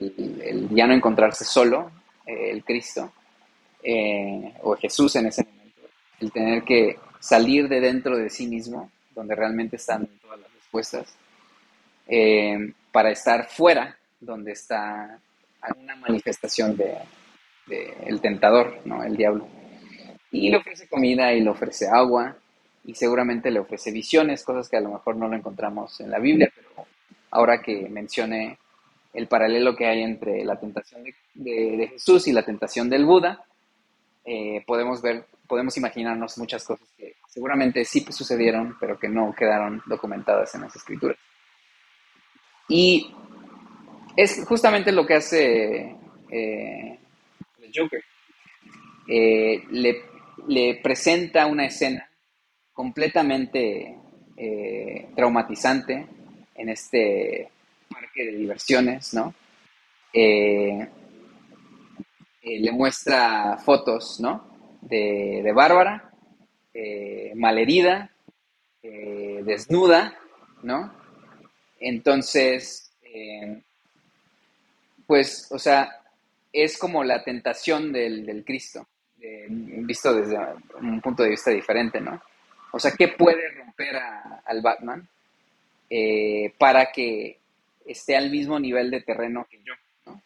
el, 0.00 0.68
ya 0.70 0.86
no 0.86 0.94
encontrarse 0.94 1.44
solo, 1.44 1.90
eh, 2.26 2.50
el 2.50 2.64
Cristo, 2.64 3.12
o 4.62 4.76
Jesús 4.76 5.16
en 5.16 5.26
ese 5.26 5.44
momento 5.44 5.58
el 6.20 6.32
tener 6.32 6.62
que 6.64 6.98
salir 7.20 7.68
de 7.68 7.80
dentro 7.80 8.16
de 8.16 8.30
sí 8.30 8.46
mismo, 8.46 8.90
donde 9.14 9.34
realmente 9.34 9.76
están 9.76 10.06
todas 10.20 10.40
las 10.40 10.52
respuestas, 10.52 11.14
eh, 12.06 12.72
para 12.92 13.10
estar 13.10 13.48
fuera, 13.48 13.96
donde 14.20 14.52
está 14.52 15.18
alguna 15.60 15.96
manifestación 15.96 16.76
de, 16.76 16.96
el 18.06 18.20
tentador, 18.20 18.80
¿no? 18.84 19.02
el 19.02 19.16
diablo. 19.16 19.46
Y 20.30 20.50
le 20.50 20.58
ofrece 20.58 20.88
comida 20.88 21.32
y 21.32 21.40
le 21.40 21.50
ofrece 21.50 21.86
agua 21.88 22.36
y 22.84 22.94
seguramente 22.94 23.50
le 23.50 23.60
ofrece 23.60 23.90
visiones, 23.90 24.44
cosas 24.44 24.68
que 24.68 24.76
a 24.76 24.80
lo 24.80 24.90
mejor 24.90 25.16
no 25.16 25.28
lo 25.28 25.36
encontramos 25.36 26.00
en 26.00 26.10
la 26.10 26.18
Biblia, 26.18 26.50
pero 26.54 26.86
ahora 27.30 27.60
que 27.60 27.88
mencione 27.88 28.58
el 29.18 29.26
paralelo 29.26 29.74
que 29.74 29.84
hay 29.84 30.02
entre 30.02 30.44
la 30.44 30.60
tentación 30.60 31.02
de, 31.34 31.88
Jesús 31.92 32.28
y 32.28 32.32
la 32.32 32.44
tentación 32.44 32.88
del 32.88 33.04
Buda, 33.04 33.44
eh, 34.24 34.62
podemos 34.64 35.02
ver 35.02 35.26
podemos 35.48 35.76
imaginarnos 35.78 36.36
muchas 36.36 36.62
cosas 36.64 36.86
que 36.96 37.16
seguramente 37.26 37.84
sí 37.84 38.06
sucedieron, 38.10 38.76
pero 38.78 38.98
que 38.98 39.08
no 39.08 39.34
quedaron 39.34 39.82
documentadas 39.86 40.54
en 40.54 40.60
las 40.60 40.76
escrituras. 40.76 41.16
Y 42.68 43.10
es 44.14 44.44
justamente 44.46 44.92
lo 44.92 45.06
que 45.06 45.14
hace 45.14 45.96
eh, 46.30 46.98
el 47.62 47.72
Joker. 47.74 48.04
Eh, 49.08 49.64
le, 49.70 50.74
presenta 50.82 51.46
una 51.46 51.64
escena 51.64 52.08
completamente 52.72 53.96
traumatizante 55.16 56.06
en 56.54 56.68
este 56.68 57.50
de 58.24 58.32
diversiones, 58.32 59.14
¿no? 59.14 59.34
le 62.42 62.72
muestra 62.72 63.58
fotos, 63.58 64.18
¿no? 64.20 64.48
de, 64.80 65.52
Bárbara, 65.54 66.10
eh, 66.72 67.32
malherida, 67.34 68.10
eh, 68.82 69.42
desnuda, 69.44 70.14
¿no? 70.62 70.92
Entonces, 71.80 72.92
eh, 73.02 73.60
pues, 75.06 75.48
o 75.50 75.58
sea, 75.58 76.00
es 76.52 76.78
como 76.78 77.04
la 77.04 77.22
tentación 77.22 77.92
del, 77.92 78.44
Cristo, 78.44 78.86
visto 79.16 80.14
desde 80.14 80.38
un 80.80 81.00
punto 81.00 81.22
de 81.22 81.30
vista 81.30 81.50
diferente, 81.50 82.00
¿no? 82.00 82.20
O 82.72 82.78
sea, 82.78 82.92
¿qué 82.92 83.08
puede 83.08 83.50
romper 83.52 83.96
al 84.44 84.62
Batman 84.62 85.08
para 86.58 86.92
que 86.92 87.38
esté 87.88 88.16
al 88.16 88.30
mismo 88.30 88.60
nivel 88.60 88.90
de 88.90 89.00
terreno 89.00 89.46
que 89.50 89.58
yo? 89.64 89.74
¿no? 90.06 90.20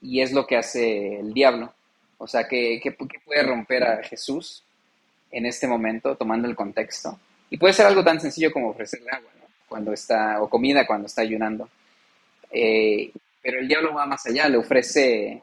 Y 0.00 0.20
es 0.20 0.32
lo 0.32 0.46
que 0.46 0.56
hace 0.56 1.20
el 1.20 1.34
diablo. 1.34 1.74
O 2.18 2.26
sea, 2.26 2.48
¿qué, 2.48 2.80
puede 3.24 3.42
romper 3.42 3.84
a 3.84 4.02
Jesús 4.02 4.64
en 5.30 5.46
este 5.46 5.66
momento, 5.66 6.16
tomando 6.16 6.48
el 6.48 6.56
contexto? 6.56 7.18
Y 7.50 7.58
puede 7.58 7.74
ser 7.74 7.86
algo 7.86 8.02
tan 8.02 8.20
sencillo 8.20 8.52
como 8.52 8.70
ofrecerle 8.70 9.10
agua, 9.10 9.30
¿no? 9.38 9.46
Cuando 9.68 9.92
está, 9.92 10.40
o 10.40 10.48
comida 10.48 10.86
cuando 10.86 11.06
está 11.06 11.22
ayunando. 11.22 11.68
Eh, 12.50 13.10
pero 13.42 13.58
el 13.58 13.68
diablo 13.68 13.92
va 13.92 14.06
más 14.06 14.24
allá, 14.26 14.48
le 14.48 14.56
ofrece 14.56 15.42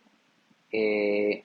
eh, 0.72 1.44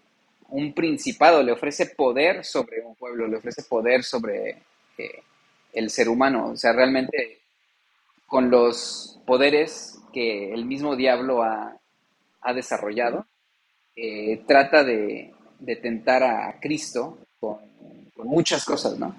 un 0.48 0.72
principado, 0.72 1.42
le 1.42 1.52
ofrece 1.52 1.86
poder 1.86 2.44
sobre 2.44 2.80
un 2.80 2.94
pueblo, 2.94 3.26
le 3.26 3.36
ofrece 3.36 3.62
poder 3.64 4.04
sobre 4.04 4.56
eh, 4.96 5.22
el 5.72 5.90
ser 5.90 6.08
humano. 6.08 6.50
O 6.52 6.56
sea, 6.56 6.72
realmente 6.72 7.40
con 8.26 8.50
los 8.50 9.20
poderes 9.26 9.98
que 10.12 10.52
el 10.52 10.64
mismo 10.64 10.96
diablo 10.96 11.42
ha, 11.42 11.76
ha 12.40 12.52
desarrollado, 12.52 13.26
eh, 13.94 14.42
trata 14.46 14.84
de, 14.84 15.32
tentar 15.82 16.22
a 16.22 16.58
Cristo 16.60 17.18
con, 17.40 17.58
muchas 18.16 18.64
cosas, 18.64 18.98
¿no? 18.98 19.14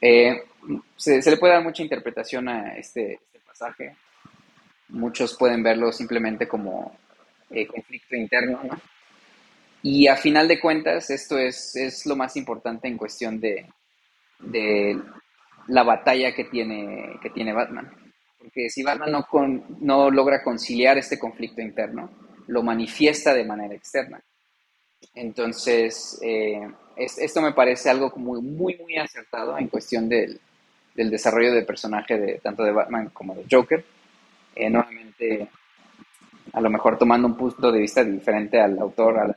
Eh, 0.00 0.42
se, 0.96 1.20
le 1.30 1.36
puede 1.36 1.54
dar 1.54 1.62
mucha 1.62 1.82
interpretación 1.82 2.48
a 2.48 2.76
este, 2.76 3.14
este 3.14 3.40
pasaje. 3.40 3.96
Muchos 4.88 5.36
pueden 5.36 5.62
verlo 5.62 5.92
simplemente 5.92 6.46
como 6.48 6.96
eh, 7.50 7.66
conflicto 7.66 8.16
interno, 8.16 8.60
¿no? 8.64 8.80
Y 9.82 10.08
a 10.08 10.16
final 10.16 10.48
de 10.48 10.58
cuentas, 10.58 11.10
esto 11.10 11.38
es, 11.38 12.06
lo 12.06 12.16
más 12.16 12.36
importante 12.36 12.88
en 12.88 12.96
cuestión 12.96 13.38
de, 13.38 13.66
la 15.68 15.82
batalla 15.82 16.34
que 16.34 16.44
tiene, 16.44 17.18
que 17.22 17.30
tiene 17.30 17.52
Batman. 17.52 17.90
Porque 18.38 18.68
si 18.68 18.82
Batman 18.82 19.12
no, 19.12 19.26
no 19.80 20.10
logra 20.10 20.42
conciliar 20.42 20.98
este 20.98 21.18
conflicto 21.18 21.60
interno, 21.60 22.10
lo 22.46 22.62
manifiesta 22.62 23.32
de 23.34 23.44
manera 23.44 23.74
externa. 23.74 24.22
Entonces, 25.14 26.18
eh, 26.22 26.60
esto 26.96 27.40
me 27.40 27.52
parece 27.52 27.90
algo 27.90 28.12
muy, 28.16 28.40
muy, 28.40 28.76
muy 28.76 28.96
acertado 28.96 29.58
en 29.58 29.68
cuestión 29.68 30.08
del, 30.08 30.40
desarrollo 30.94 31.52
del 31.52 31.66
personaje 31.66 32.18
de 32.18 32.38
tanto 32.38 32.62
de 32.62 32.72
Batman 32.72 33.10
como 33.10 33.34
de 33.34 33.44
Joker. 33.50 33.84
Eh, 34.54 34.70
nuevamente, 34.70 35.48
a 36.52 36.60
lo 36.60 36.70
mejor 36.70 36.98
tomando 36.98 37.26
un 37.26 37.36
punto 37.36 37.72
de 37.72 37.80
vista 37.80 38.04
diferente 38.04 38.60
al 38.60 38.78
autor 38.78 39.36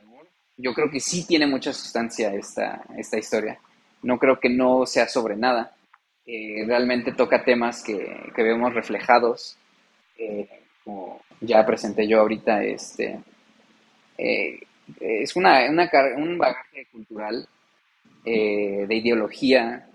yo 0.58 0.74
creo 0.74 0.90
que 0.90 1.00
sí 1.00 1.24
tiene 1.24 1.46
mucha 1.46 1.72
sustancia 1.72 2.34
esta, 2.34 2.82
esta 2.96 3.16
historia. 3.16 3.58
No 4.02 4.18
creo 4.18 4.38
que 4.40 4.48
no 4.48 4.84
sea 4.86 5.08
sobre 5.08 5.36
nada. 5.36 5.72
Eh, 6.30 6.62
realmente 6.66 7.12
toca 7.12 7.42
temas 7.42 7.82
que, 7.82 8.30
que 8.36 8.42
vemos 8.42 8.74
reflejados 8.74 9.56
como 10.88 11.20
ya 11.40 11.64
presenté 11.66 12.08
yo 12.08 12.20
ahorita, 12.20 12.62
este, 12.64 13.20
eh, 14.16 14.58
es 15.00 15.36
una, 15.36 15.60
un 16.16 16.38
bagaje 16.38 16.86
cultural 16.90 17.46
eh, 18.24 18.86
de 18.88 18.94
ideología 18.94 19.86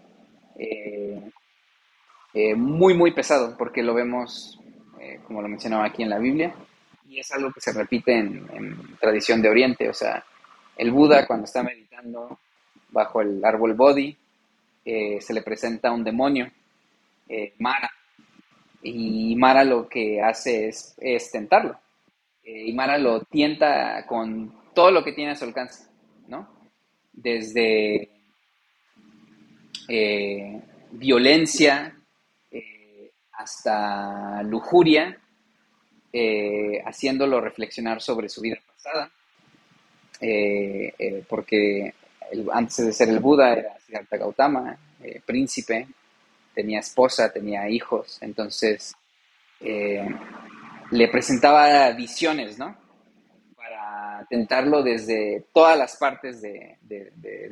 eh, 0.55 1.19
muy, 2.55 2.93
muy 2.93 3.11
pesado, 3.11 3.55
porque 3.57 3.81
lo 3.81 3.93
vemos, 3.93 4.59
como 5.25 5.41
lo 5.41 5.47
mencionaba 5.47 5.85
aquí 5.85 6.03
en 6.03 6.09
la 6.09 6.19
Biblia, 6.19 6.53
y 7.09 7.19
es 7.19 7.31
algo 7.31 7.51
que 7.51 7.61
se 7.61 7.73
repite 7.73 8.17
en, 8.17 8.47
en, 8.53 8.97
tradición 8.97 9.41
de 9.41 9.49
Oriente, 9.49 9.89
o 9.89 9.93
sea, 9.93 10.23
el 10.77 10.91
Buda 10.91 11.27
cuando 11.27 11.45
está 11.45 11.63
meditando 11.63 12.39
bajo 12.89 13.21
el 13.21 13.43
árbol 13.43 13.73
Bodhi, 13.73 14.15
se 14.85 15.33
le 15.33 15.41
presenta 15.41 15.91
un 15.91 16.03
demonio, 16.03 16.51
Mara, 17.59 17.91
y 18.83 19.35
Mara 19.35 19.63
lo 19.63 19.87
que 19.87 20.21
hace 20.21 20.67
es, 20.67 21.31
tentarlo. 21.31 21.79
eh, 22.43 22.65
y 22.67 22.73
Mara 22.73 22.97
lo 22.97 23.21
tienta 23.21 24.05
con 24.05 24.53
todo 24.73 24.91
lo 24.91 25.03
que 25.03 25.13
tiene 25.13 25.31
a 25.31 25.35
su 25.35 25.45
alcance, 25.45 25.85
¿no? 26.27 26.47
Desde 27.13 28.09
eh, 29.87 30.61
violencia 30.91 31.95
eh, 32.51 33.11
hasta 33.31 34.43
lujuria, 34.43 35.17
haciéndolo 36.85 37.41
reflexionar 37.41 37.99
sobre 37.99 38.29
su 38.29 38.41
vida 38.41 38.59
pasada, 38.67 39.09
porque 41.27 41.95
antes 42.51 42.77
de 42.77 42.93
ser 42.93 43.09
el 43.09 43.19
Buda 43.19 43.53
era 43.53 43.79
Siddhartha 43.79 44.17
Gautama, 44.17 44.77
príncipe, 45.25 45.87
tenía 46.53 46.79
esposa, 46.79 47.31
tenía 47.31 47.67
hijos, 47.69 48.17
entonces 48.21 48.95
le 50.93 51.07
presentaba 51.07 51.91
visiones, 51.91 52.57
¿no? 52.59 52.75
Para 53.55 54.25
tentarlo 54.29 54.83
desde 54.83 55.45
todas 55.53 55.77
las 55.77 55.97
partes 55.97 56.41
de, 56.41 56.77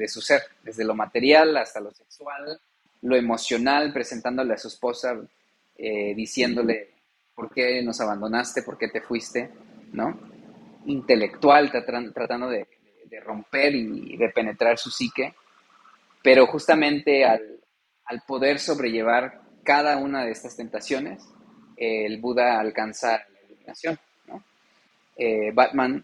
su 0.08 0.22
ser, 0.22 0.42
desde 0.64 0.84
lo 0.84 0.94
material 0.94 1.58
hasta 1.58 1.80
lo 1.80 1.92
sexual, 1.92 2.60
lo 3.02 3.16
emocional, 3.16 3.92
presentándole 3.92 4.54
a 4.54 4.58
su 4.58 4.68
esposa, 4.68 5.20
eh, 5.78 6.14
diciéndole 6.16 6.90
por 7.34 7.52
qué 7.52 7.82
nos 7.82 8.00
abandonaste, 8.00 8.62
por 8.62 8.78
qué 8.78 8.90
te 8.90 9.02
fuiste, 9.02 9.50
¿no? 9.94 10.20
Intelectual, 10.86 11.72
tratando 11.72 12.50
de, 12.50 12.68
romper 13.20 13.76
y 13.76 14.16
de 14.18 14.30
penetrar 14.30 14.78
su 14.78 14.90
psique, 14.90 15.36
pero 16.24 16.48
justamente 16.48 17.26
al, 17.26 17.60
al 18.06 18.22
poder 18.28 18.60
sobrellevar 18.60 19.42
cada 19.64 19.98
una 19.98 20.26
de 20.26 20.32
estas 20.32 20.56
tentaciones, 20.56 21.24
el 21.78 22.20
Buda 22.20 22.60
alcanza 22.60 23.24
eh, 25.18 25.52
Batman 25.54 26.04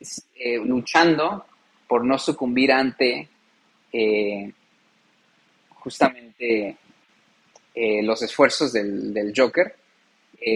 eh, 0.00 0.58
luchando 0.58 1.46
por 1.88 2.04
no 2.04 2.18
sucumbir 2.18 2.72
ante 2.72 3.28
eh, 3.92 4.52
justamente 5.70 6.76
los 7.76 8.22
esfuerzos 8.22 8.72
del, 8.72 9.32
Joker, 9.36 9.74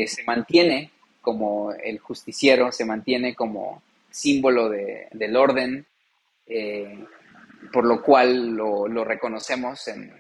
se 0.07 0.23
mantiene 0.25 0.93
como 1.21 1.73
el 1.73 1.99
justiciero, 1.99 2.71
se 2.71 2.85
mantiene 2.85 3.35
como 3.35 3.83
símbolo 4.19 4.69
del 4.69 5.37
orden, 5.37 5.87
por 7.73 7.85
lo 7.85 8.03
cual 8.03 8.57
lo, 8.57 9.05
reconocemos 9.05 9.87
en 9.89 10.13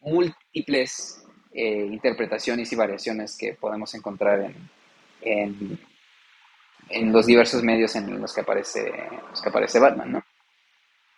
múltiples 0.00 1.24
interpretaciones 1.52 2.72
y 2.72 2.76
variaciones 2.76 3.36
que 3.36 3.54
podemos 3.54 3.94
encontrar 3.94 4.52
en, 5.22 5.78
en, 6.88 7.12
los 7.12 7.26
diversos 7.26 7.62
medios 7.62 7.96
en 7.96 8.20
los 8.20 8.34
que 8.34 8.42
aparece, 8.42 8.92
que 9.42 9.48
aparece 9.48 9.78
Batman, 9.78 10.12
¿no? 10.12 10.24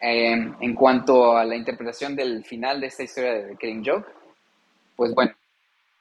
Em, 0.01 0.55
en 0.61 0.75
cuanto 0.75 1.37
a 1.37 1.45
la 1.45 1.57
interpretación 1.57 2.15
del 2.15 2.45
final 2.45 2.81
de 2.81 2.87
esta 2.87 3.03
historia 3.03 3.33
de 3.33 3.49
The 3.49 3.57
Killing 3.57 3.85
Joke, 3.85 4.09
pues 4.95 5.13
bueno, 5.13 5.33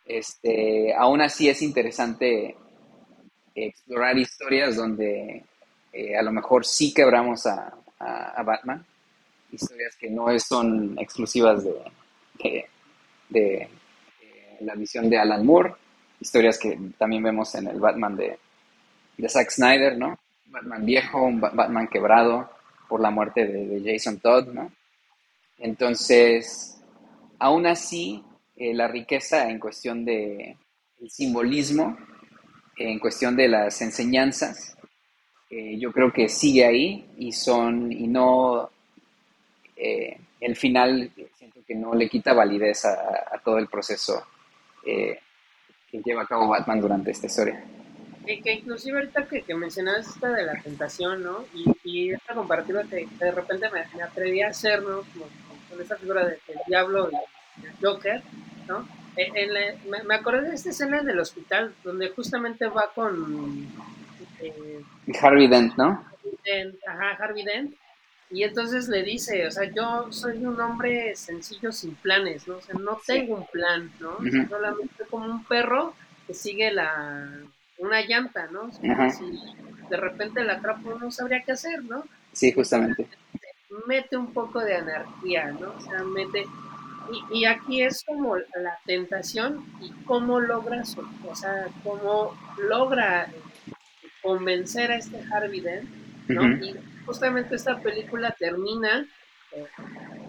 este, 0.05 0.93
aún 0.95 1.21
así 1.21 1.49
es 1.49 1.61
interesante 1.63 2.55
explorar 3.55 4.17
historias 4.17 4.75
donde 4.75 5.43
eh, 5.97 6.15
a 6.15 6.21
lo 6.21 6.31
mejor 6.31 6.63
sí 6.63 6.93
quebramos 6.93 7.47
a, 7.47 7.73
Batman, 8.45 8.85
historias 9.51 9.95
que 9.95 10.11
no 10.11 10.27
son 10.37 10.95
exclusivas 10.99 11.63
de, 11.63 12.67
de, 13.29 13.67
eh, 14.21 14.57
la 14.59 14.75
visión 14.75 15.09
de 15.09 15.17
Alan 15.17 15.43
Moore, 15.43 15.73
historias 16.19 16.59
que 16.59 16.77
también 16.99 17.23
vemos 17.23 17.55
en 17.55 17.67
el 17.67 17.79
Batman 17.79 18.15
de, 18.15 18.37
de 19.17 19.27
Zack 19.29 19.49
Snyder, 19.49 19.97
¿no? 19.97 20.19
Batman 20.45 20.85
viejo, 20.85 21.23
un 21.23 21.41
Batman 21.41 21.87
quebrado 21.87 22.47
por 22.87 23.01
la 23.01 23.09
muerte 23.09 23.47
de, 23.47 23.81
Jason 23.83 24.19
Todd, 24.19 24.49
¿no? 24.53 24.71
Entonces, 25.57 26.79
aún 27.39 27.65
así, 27.65 28.23
eh, 28.55 28.75
la 28.75 28.87
riqueza 28.87 29.49
en 29.49 29.59
cuestión 29.59 30.05
de 30.05 30.55
simbolismo, 31.09 31.97
en 32.77 32.99
cuestión 32.99 33.35
de 33.35 33.47
las 33.47 33.81
enseñanzas, 33.81 34.76
eh, 35.49 35.77
yo 35.77 35.91
creo 35.91 36.11
que 36.11 36.29
sigue 36.29 36.65
ahí 36.65 37.05
y 37.17 37.31
son, 37.31 37.91
y 37.91 38.07
no, 38.07 38.69
eh, 39.75 40.17
el 40.39 40.55
final 40.55 41.11
siento 41.37 41.59
que 41.65 41.75
no 41.75 41.93
le 41.93 42.09
quita 42.09 42.33
validez 42.33 42.85
a, 42.85 43.41
todo 43.43 43.57
el 43.57 43.67
proceso 43.67 44.23
que 44.83 46.01
lleva 46.03 46.23
a 46.23 46.27
cabo 46.27 46.47
Batman 46.47 46.79
durante 46.79 47.11
esta 47.11 47.27
historia. 47.27 47.63
Que, 48.25 48.53
inclusive 48.53 48.97
ahorita 48.97 49.25
que, 49.25 49.41
que 49.41 49.55
mencionabas 49.55 50.07
esta 50.07 50.29
de 50.29 50.43
la 50.43 50.61
tentación, 50.61 51.23
¿no? 51.23 51.45
Y, 51.83 52.11
esta 52.11 52.33
comparativa 52.33 52.83
que 52.83 53.07
de 53.19 53.31
repente 53.31 53.69
me, 53.69 54.01
atreví 54.01 54.41
a 54.41 54.49
hacer, 54.49 54.81
¿no? 54.81 55.03
con 55.69 55.81
esta 55.81 55.95
figura 55.95 56.25
del 56.25 56.39
diablo 56.67 57.09
y 57.57 57.61
del 57.61 57.73
Joker, 57.81 58.21
¿no? 58.67 58.87
me, 60.05 60.15
acordé 60.15 60.49
de 60.49 60.55
esta 60.55 60.69
escena 60.69 60.99
en 60.99 61.09
el 61.09 61.19
hospital 61.19 61.73
donde 61.83 62.09
justamente 62.09 62.67
va 62.67 62.91
con... 62.93 63.67
Eh, 64.39 64.81
Harvey 65.21 65.47
Dent, 65.47 65.75
¿no? 65.77 66.05
ajá, 66.88 67.23
Harvey 67.23 67.43
Dent. 67.43 67.75
Y 68.29 68.43
entonces 68.43 68.89
le 68.89 69.03
dice, 69.03 69.47
o 69.47 69.51
sea, 69.51 69.71
yo 69.71 70.11
soy 70.11 70.43
un 70.45 70.59
hombre 70.59 71.15
sencillo 71.15 71.71
sin 71.71 71.95
planes, 71.95 72.47
¿no? 72.47 72.57
O 72.57 72.61
sea, 72.61 72.75
no 72.75 72.99
tengo 73.05 73.35
un 73.35 73.47
plan, 73.47 73.89
¿no? 73.99 74.17
Solamente 74.49 75.05
como 75.09 75.25
un 75.25 75.43
perro 75.45 75.93
que 76.25 76.33
sigue 76.33 76.71
la 76.71 77.29
una 77.77 78.01
llanta, 78.01 78.47
¿no? 78.47 78.71
si 78.71 79.39
de 79.89 79.97
repente 79.97 80.43
la 80.43 80.53
atrapo 80.53 80.97
no 80.99 81.11
sabría 81.11 81.43
qué 81.43 81.53
hacer, 81.53 81.83
¿no? 81.83 82.03
Sí, 82.33 82.51
justamente. 82.51 83.07
Mete 83.88 84.17
un 84.17 84.33
poco 84.33 84.59
de 84.59 84.75
anarquía, 84.75 85.51
¿no? 85.51 85.73
O 85.77 85.81
sea, 85.81 86.03
mete... 86.03 86.45
Y, 87.31 87.39
y 87.39 87.45
aquí 87.45 87.83
es 87.83 88.03
como 88.03 88.35
la 88.35 88.77
tentación 88.85 89.65
y 89.79 89.91
cómo 90.03 90.41
logra, 90.41 90.83
o 91.25 91.35
sea, 91.35 91.67
cómo 91.83 92.38
logra 92.57 93.29
convencer 94.22 94.91
a 94.91 94.97
este 94.97 95.22
Harvey 95.32 95.61
Dent, 95.61 95.89
¿no? 96.28 96.43
Y 96.63 96.76
justamente 97.05 97.55
esta 97.55 97.80
película 97.80 98.36
termina 98.38 99.07
eh, 99.51 99.65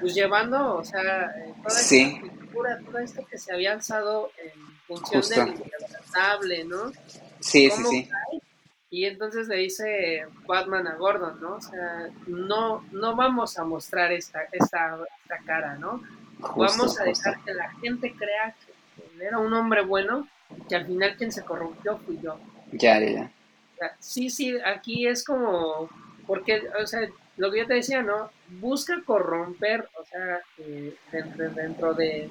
pues 0.01 0.15
llevando, 0.15 0.77
o 0.77 0.85
sea, 0.85 1.27
eh, 1.27 1.55
toda 1.63 1.81
esta 1.81 2.21
figura, 2.21 2.79
todo 2.85 2.99
esto 2.99 3.27
que 3.27 3.39
se 3.39 3.53
había 3.53 3.73
alzado 3.73 4.31
en 4.43 4.53
función 4.87 5.23
del 5.29 5.57
inalcanzable, 5.67 6.65
¿no? 6.65 6.93
Sí, 7.41 7.71
sí, 7.71 7.85
sí. 7.91 8.11
Y 8.91 9.05
entonces 9.05 9.49
le 9.49 9.57
dice 9.57 10.25
Batman 10.47 10.87
a 10.87 10.95
Gordon, 10.95 11.41
¿no? 11.41 11.57
O 11.57 11.61
sea, 11.61 12.09
no, 12.27 12.87
no 12.93 13.17
vamos 13.17 13.59
a 13.59 13.65
mostrar 13.65 14.13
esta, 14.13 14.43
esta, 14.53 14.99
esta 15.23 15.39
cara, 15.45 15.77
¿no? 15.77 16.03
vamos 16.39 17.01
a 17.01 17.05
dejar 17.05 17.43
que 17.45 17.53
la 17.53 17.71
gente 17.81 18.15
crea 18.15 18.55
que 18.65 19.25
era 19.25 19.39
un 19.39 19.53
hombre 19.53 19.83
bueno 19.83 20.29
y 20.57 20.63
que 20.69 20.77
al 20.77 20.87
final 20.87 21.17
quien 21.17 21.33
se 21.33 21.43
corrompió 21.43 21.99
fui 21.99 22.19
yo. 22.23 22.39
Ya, 22.73 23.01
ya, 23.01 23.11
ya. 23.11 23.33
Sí, 24.01 24.31
sí, 24.31 24.57
aquí 24.65 25.07
es 25.07 25.25
como 25.25 25.89
porque, 26.27 26.63
o 26.81 26.87
sea, 26.87 27.01
lo 27.39 27.51
que 27.51 27.61
yo 27.61 27.67
te 27.67 27.75
decía, 27.75 28.03
¿no? 28.03 28.31
Busca 28.61 29.03
corromper, 29.05 29.89
o 29.99 30.05
sea, 30.05 30.41
eh, 30.59 30.95
dentro, 31.55 31.95
de, 31.95 32.29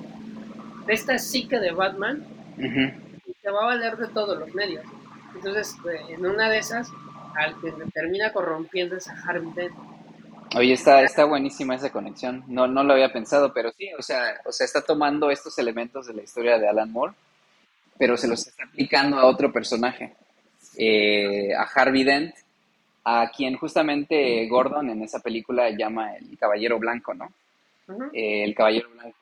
esta 0.88 1.18
psique 1.18 1.60
de 1.60 1.72
Batman, 1.72 2.24
y 2.58 3.34
te 3.42 3.50
va 3.50 3.64
a 3.64 3.66
valer 3.66 3.98
de 3.98 4.08
todos 4.10 4.38
los 4.38 4.54
medios. 4.54 4.86
Entonces, 5.34 5.76
eh, 5.90 6.14
en 6.14 6.26
una 6.26 6.50
de 6.50 6.60
esas, 6.60 6.90
al 7.36 7.60
que 7.60 7.72
termina 7.94 8.32
corrompiendo 8.32 8.96
es 8.98 9.08
a 9.08 9.14
Harvey 9.14 9.52
Dent. 9.56 9.76
Oye, 10.56 10.74
está, 10.74 11.02
está 11.02 11.26
buenísima 11.26 11.76
esa 11.76 11.92
conexión. 11.92 12.44
No, 12.48 12.68
no 12.68 12.84
lo 12.84 12.94
había 12.94 13.12
pensado, 13.12 13.54
pero 13.54 13.72
sí, 13.72 13.90
o 13.98 14.02
sea, 14.02 14.42
o 14.46 14.52
sea, 14.52 14.66
está 14.66 14.82
tomando 14.82 15.30
estos 15.30 15.58
elementos 15.60 16.08
de 16.08 16.14
la 16.14 16.24
historia 16.24 16.58
de 16.58 16.68
Alan 16.68 16.92
Moore, 16.92 17.14
pero 17.98 18.16
se 18.16 18.28
los 18.28 18.48
está 18.48 18.64
aplicando 18.64 19.18
a 19.18 19.26
otro 19.26 19.52
personaje, 19.52 20.16
eh, 20.78 21.54
a 21.56 21.64
Harvey 21.64 22.04
Dent, 22.04 22.36
a 23.04 23.32
quien 23.36 23.56
justamente 23.58 24.48
Gordon 24.48 24.90
en 24.90 25.02
esa 25.02 25.20
película 25.20 25.72
llama 25.72 26.16
el 26.16 26.38
Caballero 26.38 26.78
Blanco, 26.78 27.14
¿no? 27.14 27.32
Eh, 28.14 28.44
el 28.44 28.54
Caballero 28.54 28.90
Blanco, 28.92 29.18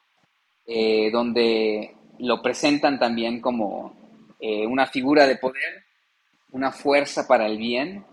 eh, 0.67 1.09
donde 1.11 1.93
lo 2.19 2.41
presentan 2.41 2.99
también 2.99 3.39
como 3.39 4.03
una 4.67 4.85
figura 4.85 5.25
de 5.25 5.37
poder, 5.37 5.83
una 6.51 6.71
fuerza 6.71 7.27
para 7.27 7.47
el 7.47 7.57
bien. 7.57 8.03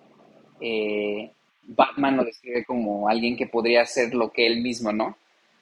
Batman 1.65 2.17
lo 2.17 2.25
describe 2.25 2.65
como 2.65 3.07
alguien 3.07 3.37
que 3.37 3.49
podría 3.49 3.85
ser 3.85 4.15
lo 4.15 4.31
que 4.31 4.47
él 4.47 4.63
mismo, 4.63 4.93
¿no? 4.93 5.15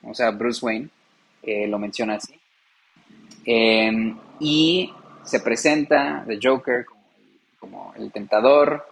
O 0.04 0.14
sea, 0.14 0.30
Bruce 0.30 0.64
Wayne 0.64 0.88
lo 1.66 1.78
menciona 1.78 2.16
así. 2.16 2.34
y 4.38 4.92
se 5.24 5.40
presenta 5.40 6.24
The 6.26 6.38
Joker 6.40 6.84
como 6.84 6.99
el 7.96 8.12
tentador, 8.12 8.86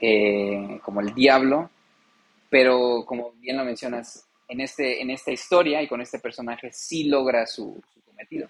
eh, 0.00 0.78
como 0.82 1.00
el 1.00 1.14
diablo, 1.14 1.70
pero 2.48 3.04
como 3.06 3.32
bien 3.32 3.56
lo 3.56 3.64
mencionas, 3.64 4.26
en, 4.48 4.60
este, 4.60 5.02
en 5.02 5.10
esta 5.10 5.32
historia 5.32 5.82
y 5.82 5.88
con 5.88 6.00
este 6.00 6.18
personaje 6.18 6.70
sí 6.72 7.04
logra 7.04 7.46
su, 7.46 7.82
cometido, 8.04 8.48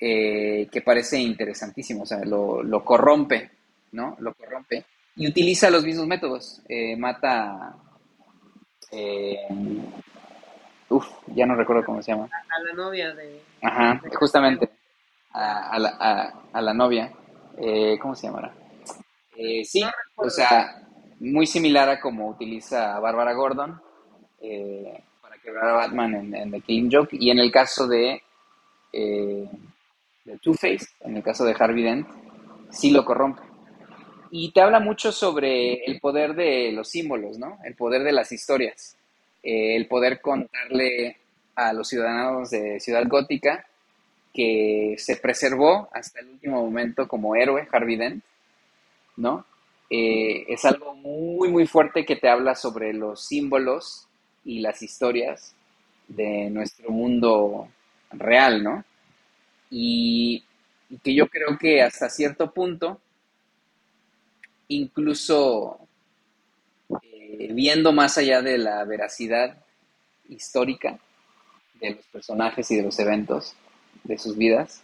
eh, 0.00 0.68
que 0.70 0.82
parece 0.82 1.18
interesantísimo, 1.18 2.02
o 2.02 2.06
sea, 2.06 2.24
lo, 2.24 2.84
corrompe 2.84 3.50
¿no? 3.92 4.16
Lo 4.20 4.34
corrompe 4.34 4.84
y 5.18 5.26
utiliza 5.26 5.68
los 5.68 5.84
mismos 5.84 6.06
métodos. 6.06 6.62
Eh, 6.68 6.96
mata. 6.96 7.74
Eh, 8.92 9.36
uf, 10.88 11.06
ya 11.26 11.44
no 11.44 11.56
recuerdo 11.56 11.84
cómo 11.84 12.02
se 12.02 12.12
llama. 12.12 12.24
A 12.26 12.60
la 12.60 12.72
novia 12.72 13.12
de. 13.14 13.42
Ajá, 13.62 14.00
justamente. 14.14 14.70
A, 15.32 15.78
la, 15.78 16.32
a, 16.52 16.62
la, 16.62 16.74
novia. 16.74 17.12
Eh, 17.60 17.98
¿Cómo 18.00 18.14
se 18.14 18.26
llamará? 18.26 18.54
Eh, 19.36 19.64
sí, 19.64 19.82
o 20.16 20.30
sea, 20.30 20.86
muy 21.20 21.46
similar 21.46 21.88
a 21.88 22.00
como 22.00 22.28
utiliza 22.28 22.98
Bárbara 22.98 23.32
Gordon 23.34 23.80
para 25.20 25.38
quebrar 25.42 25.68
a 25.68 25.72
Batman 25.72 26.14
en, 26.14 26.34
en, 26.34 26.50
The 26.50 26.60
Killing 26.60 26.90
Joke. 26.90 27.16
Y 27.18 27.30
en 27.30 27.38
el 27.38 27.50
caso 27.50 27.86
de, 27.86 28.22
de 28.92 30.38
Two-Face, 30.40 30.86
en 31.00 31.16
el 31.16 31.22
caso 31.22 31.44
de 31.44 31.56
Harvey 31.58 31.82
Dent, 31.82 32.06
sí 32.70 32.90
lo 32.90 33.04
corrompe. 33.04 33.42
Y 34.30 34.52
te 34.52 34.60
habla 34.60 34.80
mucho 34.80 35.10
sobre 35.10 35.84
el 35.84 36.00
poder 36.00 36.34
de 36.34 36.72
los 36.72 36.88
símbolos, 36.88 37.38
¿no? 37.38 37.58
El 37.64 37.74
poder 37.74 38.02
de 38.04 38.12
las 38.12 38.30
historias. 38.30 38.96
Eh, 39.42 39.76
el 39.76 39.86
poder 39.86 40.20
contarle 40.20 41.16
a 41.54 41.72
los 41.72 41.88
ciudadanos 41.88 42.50
de 42.50 42.80
Ciudad 42.80 43.04
Gótica 43.06 43.66
que 44.38 44.94
se 44.98 45.16
preservó 45.16 45.88
hasta 45.92 46.20
el 46.20 46.28
último 46.28 46.62
momento 46.62 47.08
como 47.08 47.34
héroe, 47.34 47.66
Harvey 47.72 47.96
Dent, 47.96 48.22
¿no? 49.16 49.44
Eh, 49.90 50.44
es 50.46 50.64
algo 50.64 50.94
muy, 50.94 51.48
muy 51.48 51.66
fuerte 51.66 52.04
que 52.04 52.14
te 52.14 52.28
habla 52.28 52.54
sobre 52.54 52.92
los 52.92 53.26
símbolos 53.26 54.06
y 54.44 54.60
las 54.60 54.80
historias 54.80 55.56
de 56.06 56.50
nuestro 56.50 56.90
mundo 56.90 57.68
real, 58.12 58.62
¿no? 58.62 58.84
Y, 59.72 60.44
que 61.02 61.12
yo 61.16 61.26
creo 61.26 61.58
que 61.58 61.82
hasta 61.82 62.08
cierto 62.08 62.52
punto 62.52 63.00
incluso 64.68 65.80
eh, 67.02 67.50
viendo 67.52 67.92
más 67.92 68.16
allá 68.18 68.40
de 68.40 68.56
la 68.56 68.84
veracidad 68.84 69.58
histórica 70.28 70.96
de 71.80 71.96
los 71.96 72.06
personajes 72.06 72.70
y 72.70 72.76
de 72.76 72.82
los 72.84 72.98
eventos 73.00 73.56
de 74.08 74.18
sus 74.18 74.36
vidas, 74.36 74.82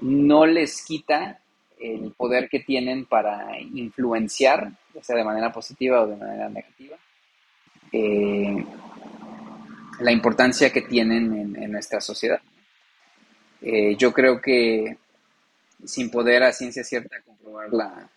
no 0.00 0.46
les 0.46 0.82
quita 0.84 1.40
el 1.78 2.12
poder 2.16 2.48
que 2.48 2.60
tienen 2.60 3.04
para 3.04 3.60
influenciar, 3.60 4.72
ya 4.94 5.02
sea 5.02 5.16
de 5.16 5.24
manera 5.24 5.52
positiva 5.52 6.02
o 6.02 6.06
de 6.06 6.16
manera 6.16 6.48
negativa, 6.48 6.96
eh, 7.92 8.64
la 10.00 10.12
importancia 10.12 10.72
que 10.72 10.82
tienen 10.82 11.56
en, 11.56 11.70
nuestra 11.70 12.00
sociedad. 12.00 12.40
Eh, 13.60 13.96
yo 13.96 14.12
creo 14.12 14.40
que 14.40 14.96
sin 15.84 16.10
poder 16.10 16.42
a 16.42 16.52
ciencia 16.52 16.82
cierta 16.82 17.20
comprobar 17.22 17.72
la, 17.72 18.08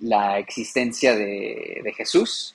la 0.00 0.38
existencia 0.38 1.14
de, 1.14 1.92
Jesús. 1.96 2.54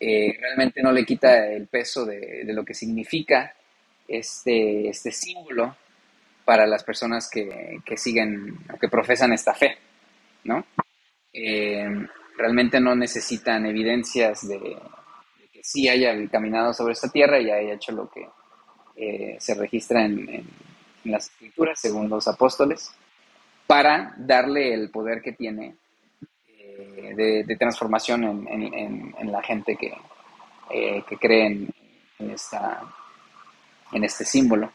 Eh, 0.00 0.36
realmente 0.40 0.82
no 0.82 0.92
le 0.92 1.04
quita 1.04 1.48
el 1.48 1.66
peso 1.66 2.04
de, 2.04 2.44
lo 2.46 2.64
que 2.64 2.74
significa 2.74 3.54
este, 4.06 4.88
este 4.88 5.10
símbolo 5.12 5.76
para 6.48 6.66
las 6.66 6.82
personas 6.82 7.28
que, 7.28 7.82
siguen 7.98 8.60
o 8.72 8.78
que 8.78 8.88
profesan 8.88 9.34
esta 9.34 9.52
fe, 9.52 9.76
¿no? 10.44 10.64
Eh, 11.30 11.86
realmente 12.38 12.80
no 12.80 12.94
necesitan 12.94 13.66
evidencias 13.66 14.48
de, 14.48 14.78
que 15.52 15.60
sí 15.62 15.90
haya 15.90 16.14
caminado 16.30 16.72
sobre 16.72 16.94
esta 16.94 17.10
tierra 17.10 17.38
y 17.38 17.50
haya 17.50 17.74
hecho 17.74 17.92
lo 17.92 18.08
que 18.08 18.26
eh, 18.96 19.36
se 19.38 19.56
registra 19.56 20.06
en, 20.06 20.48
las 21.04 21.26
escrituras, 21.26 21.78
según 21.78 22.08
los 22.08 22.26
apóstoles, 22.26 22.92
para 23.66 24.14
darle 24.16 24.72
el 24.72 24.88
poder 24.88 25.20
que 25.20 25.32
tiene 25.32 25.76
de, 27.14 27.56
transformación 27.58 28.48
en, 28.48 29.30
la 29.30 29.42
gente 29.42 29.76
que, 29.76 29.92
eh, 30.70 31.04
que 31.06 31.18
cree 31.18 31.68
en, 32.18 32.30
esta, 32.30 32.90
en 33.92 34.04
este 34.04 34.24
símbolo. 34.24 34.72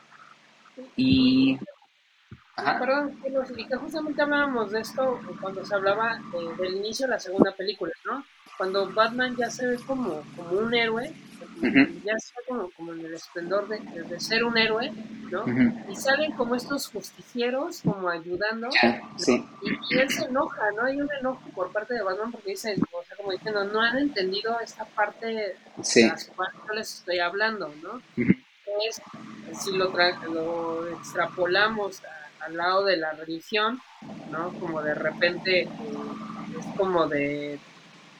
Y... 0.95 1.57
Perdón, 2.55 3.19
que 3.24 3.76
justamente 3.76 4.21
hablábamos 4.21 4.71
de 4.71 4.82
esto 4.82 5.19
cuando 5.41 5.65
se 5.65 5.74
hablaba 5.74 6.19
del 6.59 6.76
inicio 6.76 7.07
de 7.07 7.13
la 7.13 7.19
segunda 7.19 7.51
película, 7.51 7.91
¿no? 8.05 8.24
Cuando 8.57 8.91
Batman 8.93 9.36
ya 9.36 9.49
se 9.49 9.65
ve 9.65 9.78
como, 9.88 10.21
como 10.36 10.59
un 10.59 10.74
héroe, 10.74 11.11
ya 11.61 12.13
está 12.15 12.41
como, 12.47 12.69
como 12.71 12.93
en 12.93 13.05
el 13.05 13.13
esplendor 13.13 13.67
de, 13.67 14.19
ser 14.19 14.43
un 14.43 14.57
héroe, 14.57 14.91
¿no? 15.32 15.45
Y 15.89 15.95
salen 15.95 16.32
como 16.34 16.55
estos 16.55 16.88
justicieros 16.89 17.82
como 17.82 18.09
ayudando. 18.09 18.69
Y, 18.71 19.97
él 19.97 20.09
se 20.09 20.26
enoja, 20.26 20.71
¿no? 20.76 20.86
Hay 20.86 20.99
un 20.99 21.09
enojo 21.19 21.41
por 21.55 21.71
parte 21.71 21.93
de 21.93 22.03
Batman 22.03 22.32
porque 22.32 22.51
dicen, 22.51 22.82
o 22.91 23.03
sea, 23.03 23.17
como 23.17 23.32
diciendo, 23.32 23.63
no 23.65 23.82
han 23.82 23.97
entendido 23.97 24.59
esta 24.59 24.86
parte 24.86 25.26
de 25.26 26.05
las 26.07 26.26
cuales 26.36 26.55
yo 26.67 26.74
les 26.74 26.93
estoy 26.95 27.19
hablando, 27.19 27.74
¿no? 27.82 28.01
Es, 28.88 29.01
si 29.56 29.72
lo, 29.72 29.91
lo 30.34 30.88
extrapolamos 30.89 32.01
al 32.39 32.58
lado 32.58 32.84
de 32.86 32.97
la 32.97 33.12
religión, 33.14 33.80
¿no? 34.32 34.54
Como 34.60 34.82
de 34.82 34.95
repente 34.95 35.62
eh, 35.62 35.70
es 36.60 36.66
como 36.78 37.08
de 37.08 37.60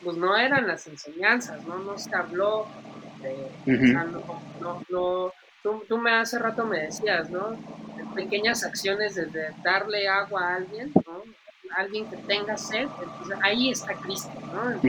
pues 0.04 0.18
no 0.18 0.36
eran 0.38 0.68
las 0.68 0.88
enseñanzas, 0.88 1.66
¿no? 1.66 1.80
No 1.80 1.98
se 1.98 2.14
habló 2.16 2.68
no, 4.60 4.84
no, 4.90 5.34
tú, 5.88 5.98
me 5.98 6.12
hace 6.12 6.40
rato 6.40 6.66
me 6.66 6.80
decías, 6.80 7.30
¿no? 7.30 7.58
Pequeñas 8.16 8.64
acciones 8.64 9.16
desde 9.16 9.52
darle 9.64 10.08
agua 10.08 10.42
a 10.42 10.56
alguien, 10.56 10.92
¿no? 11.08 11.24
alguien 11.76 12.06
que 12.08 12.18
tenga 12.18 12.56
sed, 12.56 12.88
entonces 13.02 13.38
ahí 13.42 13.72
está 13.72 13.96
Cristo, 13.96 14.30
¿no? 14.54 14.80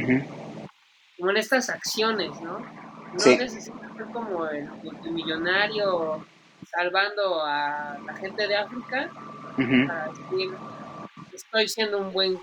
Como 1.17 1.31
en 1.31 1.37
estas 1.37 1.71
acciones, 1.71 2.39
¿no? 2.43 2.59
No 2.59 3.37
necesitas 3.39 3.97
ser 3.97 4.07
como 4.13 4.47
el 4.49 4.69
multimillonario 4.83 6.27
salvando 6.77 7.45
a 7.45 7.99
la 8.05 8.15
gente 8.15 8.47
de 8.47 8.57
África 8.57 9.11
para 9.87 10.09
decir, 10.09 10.51
estoy 11.33 11.69
siendo 11.69 11.99
un 11.99 12.13
buen, 12.13 12.39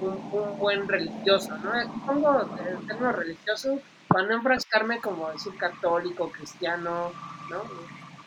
un, 0.00 0.58
buen 0.58 0.88
religioso, 0.88 1.56
¿no? 1.58 1.72
Aquí 1.72 2.00
pongo 2.06 2.40
el 2.40 2.86
término 2.86 3.12
religioso 3.12 3.80
para 4.08 4.26
no 4.26 4.34
enfrascarme 4.34 5.00
como 5.00 5.30
decir 5.30 5.56
católico, 5.56 6.30
cristiano, 6.30 7.12
¿no? 7.48 7.62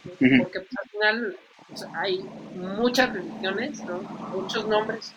Porque 0.03 0.59
pues, 0.59 0.77
al 0.81 0.89
final 0.89 1.37
pues, 1.67 1.85
hay 1.95 2.19
muchas 2.55 3.13
religiones, 3.13 3.83
¿no? 3.83 3.97
Muchos 4.33 4.67
nombres. 4.67 5.13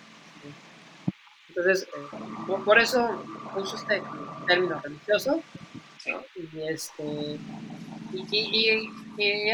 Entonces, 1.48 1.84
eh, 1.84 2.56
por 2.64 2.78
eso 2.78 3.24
uso 3.56 3.76
este 3.76 4.02
término 4.46 4.80
religioso. 4.80 5.42
Y 6.36 6.62
este 6.68 7.38
y, 8.12 8.90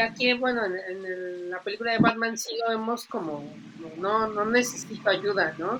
aquí, 0.01 0.33
bueno, 0.33 0.61
en, 0.65 1.49
la 1.49 1.61
película 1.61 1.93
de 1.93 1.99
Batman 1.99 2.37
sí 2.37 2.55
lo 2.59 2.69
vemos 2.69 3.05
como 3.05 3.43
no, 3.97 4.27
no 4.27 4.45
necesito 4.45 5.09
ayuda, 5.09 5.53
¿no? 5.57 5.79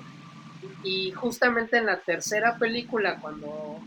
Y 0.84 1.12
justamente 1.12 1.78
en 1.78 1.86
la 1.86 2.00
tercera 2.00 2.58
película, 2.58 3.20
cuando 3.20 3.80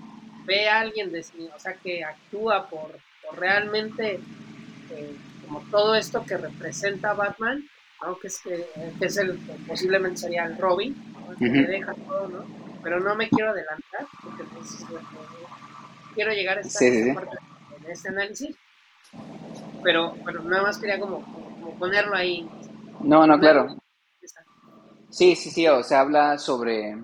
ve 0.44 0.68
a 0.68 0.80
alguien, 0.80 1.12
de, 1.12 1.20
o 1.54 1.58
sea, 1.58 1.74
que 1.74 2.04
actúa 2.04 2.68
por, 2.68 2.98
realmente 3.36 4.20
eh, 4.90 5.16
como 5.44 5.60
todo 5.70 5.94
esto 5.94 6.24
que 6.24 6.36
representa 6.36 7.12
Batman, 7.12 7.68
aunque 8.00 8.28
es, 8.28 8.40
que, 8.40 8.66
es 9.00 9.16
el, 9.16 9.38
posiblemente 9.66 10.18
sería 10.18 10.44
el 10.44 10.58
Robin, 10.58 10.94
que 11.38 11.46
deja 11.46 11.94
todo, 11.94 12.28
¿no? 12.28 12.46
Pero 12.82 13.00
no 13.00 13.16
me 13.16 13.28
quiero 13.28 13.50
adelantar, 13.50 14.06
porque 14.22 14.44
pues, 14.44 14.84
quiero 16.14 16.32
llegar 16.32 16.58
a 16.58 16.60
esta, 16.60 16.78
parte 17.14 17.36
de 17.84 17.92
este 17.92 18.08
análisis, 18.08 18.56
pero, 19.86 20.16
pero 20.24 20.42
nada 20.42 20.64
más 20.64 20.78
quería 20.78 20.98
como, 20.98 21.22
ponerlo 21.78 22.16
ahí. 22.16 22.44
No, 23.04 23.24
no, 23.24 23.38
claro. 23.38 23.76
Sí, 25.10 25.36
sí, 25.36 25.48
sí, 25.48 25.68
o 25.68 25.80
sea, 25.84 26.00
habla 26.00 26.38
sobre 26.38 26.96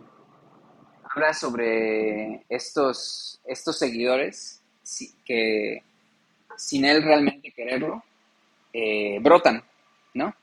habla 1.09 1.33
sobre 1.33 2.45
estos, 2.49 3.41
estos 3.45 3.78
seguidores 3.78 4.61
que 5.24 5.85
sin 6.57 6.85
él 6.85 7.05
realmente 7.05 7.53
quererlo, 7.53 8.03
eh, 8.72 9.20
brotan, 9.20 9.62
¿no? 10.14 10.35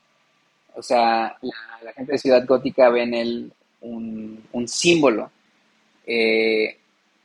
O 0.74 0.82
sea, 0.82 1.36
la, 1.82 1.92
gente 1.92 2.12
de 2.12 2.18
Ciudad 2.18 2.46
Gótica 2.46 2.88
ve 2.88 3.02
en 3.02 3.14
él 3.14 3.52
un, 3.82 4.66
símbolo 4.66 5.30
eh, 6.06 6.78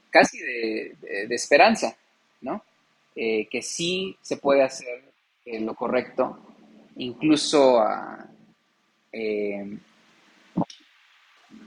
casi 0.09 0.39
de, 0.39 1.27
esperanza, 1.29 1.95
¿no? 2.41 2.61
Eh, 3.15 3.47
que 3.49 3.61
sí 3.61 4.17
se 4.21 4.37
puede 4.37 4.61
hacer 4.61 5.13
lo 5.61 5.73
correcto, 5.73 6.37
incluso 6.97 7.79
a, 7.79 8.27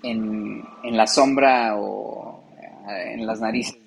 en, 0.02 0.64
la 0.84 1.06
sombra 1.06 1.76
o 1.76 2.44
eh, 2.90 3.14
en 3.14 3.26
las 3.26 3.40
narices 3.40 3.78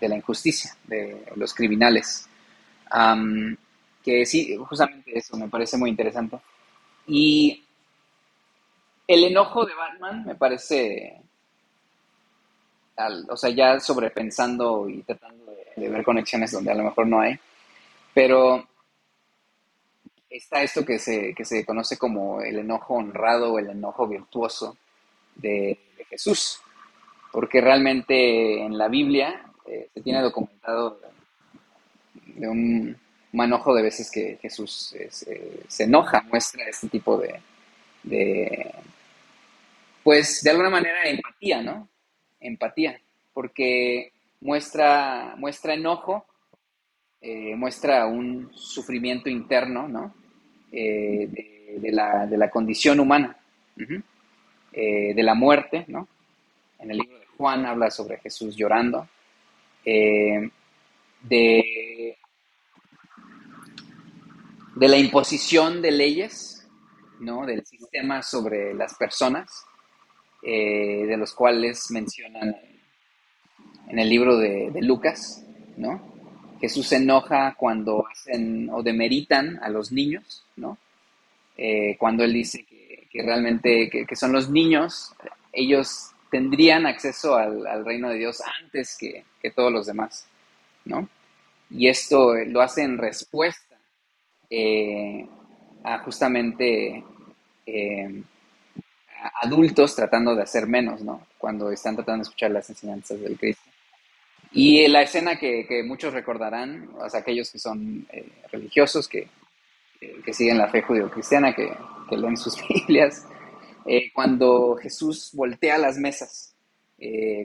de, 0.00 0.08
la 0.08 0.16
injusticia, 0.16 0.76
de 0.84 1.24
los 1.36 1.52
criminales. 1.54 2.28
que 4.04 4.24
sí, 4.26 4.56
justamente 4.56 5.18
eso 5.18 5.36
me 5.36 5.48
parece 5.48 5.76
muy 5.76 5.90
interesante. 5.90 6.38
Y 7.06 7.64
el 9.06 9.24
enojo 9.24 9.64
de 9.64 9.74
Batman 9.74 10.24
me 10.26 10.34
parece, 10.34 11.20
o 13.28 13.36
sea, 13.36 13.50
ya 13.50 13.80
sobrepensando 13.80 14.88
y 14.88 15.02
tratando 15.02 15.47
de, 15.78 15.88
ver 15.88 16.04
conexiones 16.04 16.52
donde 16.52 16.70
a 16.70 16.74
lo 16.74 16.84
mejor 16.84 17.06
no 17.06 17.20
hay, 17.20 17.38
pero 18.14 18.66
está 20.30 20.62
esto 20.62 20.84
que 20.84 20.98
se, 20.98 21.34
que 21.34 21.44
se 21.44 21.64
conoce 21.64 21.96
como 21.96 22.40
el 22.40 22.58
enojo 22.58 22.94
honrado 22.94 23.52
o 23.52 23.58
el 23.58 23.70
enojo 23.70 24.06
virtuoso 24.06 24.76
de, 25.36 25.78
Jesús, 26.08 26.62
porque 27.32 27.60
realmente 27.60 28.62
en 28.62 28.78
la 28.78 28.88
Biblia 28.88 29.42
eh, 29.66 29.90
se 29.92 30.00
tiene 30.00 30.22
documentado 30.22 30.98
de 32.14 32.48
un 32.48 32.96
manojo 33.32 33.74
de 33.74 33.82
veces 33.82 34.10
que 34.10 34.38
Jesús 34.40 34.94
se, 35.10 35.84
enoja, 35.84 36.22
muestra 36.22 36.64
este 36.66 36.88
tipo 36.88 37.18
de, 37.18 37.40
de, 38.02 38.74
pues 40.02 40.40
de 40.42 40.50
alguna 40.50 40.70
manera 40.70 41.02
empatía, 41.04 41.62
¿no? 41.62 41.88
Empatía, 42.40 42.98
porque 43.34 44.12
muestra, 44.40 45.34
muestra 45.36 45.74
enojo, 45.74 46.26
eh, 47.20 47.54
muestra 47.56 48.06
un 48.06 48.50
sufrimiento 48.54 49.28
interno, 49.28 49.88
¿no? 49.88 50.14
Eh, 50.70 51.28
de, 51.80 51.92
la, 51.92 52.50
condición 52.50 53.00
humana, 53.00 53.36
eh, 54.72 55.14
de 55.14 55.22
la 55.22 55.34
muerte, 55.34 55.84
¿no? 55.88 56.08
En 56.78 56.90
el 56.90 56.98
libro 56.98 57.18
de 57.18 57.26
Juan 57.36 57.66
habla 57.66 57.90
sobre 57.90 58.18
Jesús 58.18 58.56
llorando, 58.56 59.08
de 59.84 60.50
de 64.78 64.86
la 64.86 64.96
imposición 64.96 65.82
de 65.82 65.90
leyes, 65.90 66.68
¿no? 67.18 67.44
Del 67.44 67.66
sistema 67.66 68.22
sobre 68.22 68.74
las 68.74 68.94
personas, 68.94 69.64
eh, 70.40 71.04
de 71.04 71.16
los 71.16 71.34
cuales 71.34 71.90
mencionan 71.90 72.54
en 73.88 73.98
el 73.98 74.08
libro 74.08 74.36
de, 74.36 74.70
Lucas, 74.82 75.44
¿no? 75.76 76.00
Jesús 76.60 76.88
se 76.88 76.96
enoja 76.96 77.54
cuando 77.56 78.06
hacen 78.06 78.68
o 78.70 78.82
demeritan 78.82 79.58
a 79.62 79.68
los 79.68 79.92
niños, 79.92 80.44
¿no? 80.56 80.76
Eh, 81.56 81.96
cuando 81.98 82.24
él 82.24 82.32
dice 82.32 82.64
que, 82.64 83.22
realmente 83.22 83.88
que, 83.90 84.16
son 84.16 84.32
los 84.32 84.50
niños, 84.50 85.14
ellos 85.52 86.10
tendrían 86.30 86.86
acceso 86.86 87.36
al, 87.36 87.84
reino 87.84 88.10
de 88.10 88.18
Dios 88.18 88.42
antes 88.62 88.96
que, 88.98 89.24
que, 89.40 89.50
todos 89.50 89.72
los 89.72 89.86
demás, 89.86 90.26
¿no? 90.84 91.08
Y 91.70 91.88
esto 91.88 92.34
lo 92.34 92.60
hace 92.60 92.82
en 92.82 92.98
respuesta 92.98 93.76
eh, 94.50 95.26
a 95.84 95.98
justamente 95.98 97.04
eh, 97.66 98.22
adultos 99.42 99.94
tratando 99.94 100.34
de 100.34 100.42
hacer 100.42 100.66
menos, 100.66 101.02
¿no? 101.02 101.26
Cuando 101.36 101.70
están 101.70 101.96
tratando 101.96 102.18
de 102.18 102.28
escuchar 102.28 102.50
las 102.50 102.68
enseñanzas 102.70 103.20
del 103.20 103.38
Cristo. 103.38 103.67
Y 104.58 104.88
la 104.88 105.02
escena 105.02 105.38
que, 105.38 105.84
muchos 105.86 106.12
recordarán, 106.12 106.90
o 106.98 107.08
sea, 107.08 107.20
aquellos 107.20 107.50
que 107.52 107.60
son 107.60 108.06
eh, 108.10 108.28
religiosos, 108.50 109.06
que, 109.06 109.28
que, 110.00 110.32
siguen 110.32 110.58
la 110.58 110.68
fe 110.68 110.82
judio-cristiana, 110.82 111.54
que, 111.54 111.70
leen 112.16 112.36
sus 112.36 112.56
Biblias, 112.68 113.26
cuando 114.12 114.76
Jesús 114.76 115.30
voltea 115.32 115.78
las 115.78 115.96
mesas, 115.96 116.56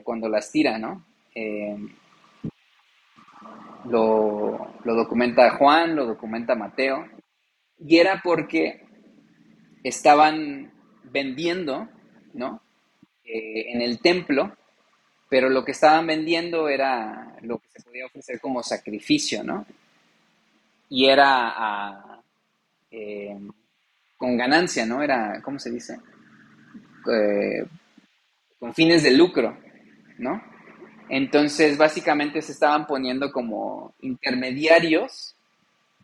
cuando 0.02 0.28
las 0.28 0.50
tira, 0.50 0.76
¿no? 0.78 1.04
lo, 3.88 4.72
documenta 4.84 5.56
Juan, 5.56 5.96
lo 5.96 6.06
documenta 6.06 6.54
Mateo, 6.54 7.06
y 7.78 7.98
era 7.98 8.20
porque 8.22 8.82
estaban 9.82 10.72
vendiendo, 11.04 11.88
¿no? 12.32 12.62
Eh, 13.24 13.72
en 13.72 13.82
el 13.82 14.00
templo, 14.00 14.56
pero 15.28 15.48
lo 15.48 15.64
que 15.64 15.72
estaban 15.72 16.06
vendiendo 16.06 16.68
era 16.68 17.36
lo 17.42 17.58
que 17.58 17.68
se 17.74 17.82
podía 17.82 18.06
ofrecer 18.06 18.40
como 18.40 18.62
sacrificio, 18.62 19.42
¿no? 19.42 19.66
Y 20.88 21.06
era 21.06 22.22
eh, 22.90 23.36
con 24.16 24.36
ganancia, 24.36 24.86
¿no? 24.86 25.02
Era, 25.02 25.40
¿cómo 25.42 25.58
se 25.58 25.70
dice? 25.70 25.98
Eh, 27.12 27.64
con 28.58 28.72
fines 28.74 29.02
de 29.02 29.10
lucro, 29.10 29.58
¿no? 30.18 30.42
Entonces, 31.08 31.76
básicamente 31.76 32.40
se 32.40 32.52
estaban 32.52 32.86
poniendo 32.86 33.30
como 33.30 33.94
intermediarios 34.00 35.34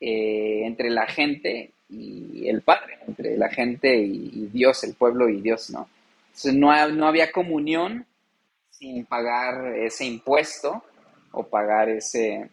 eh, 0.01 0.63
entre 0.65 0.91
la 0.91 1.07
gente 1.07 1.73
y 1.89 2.49
el 2.49 2.63
Padre, 2.63 2.99
entre 3.07 3.37
la 3.37 3.49
gente 3.49 3.97
y, 3.97 4.49
Dios, 4.53 4.85
el 4.85 4.95
pueblo 4.95 5.29
y 5.29 5.41
Dios, 5.41 5.71
¿no? 5.71 5.89
Entonces, 6.29 6.55
no, 6.55 6.89
no, 6.91 7.07
había 7.07 7.33
comunión 7.33 8.07
sin 8.81 9.05
pagar 9.05 9.77
ese 9.77 10.07
impuesto 10.07 10.83
o 11.33 11.47
pagar 11.47 11.91
ese, 11.91 12.49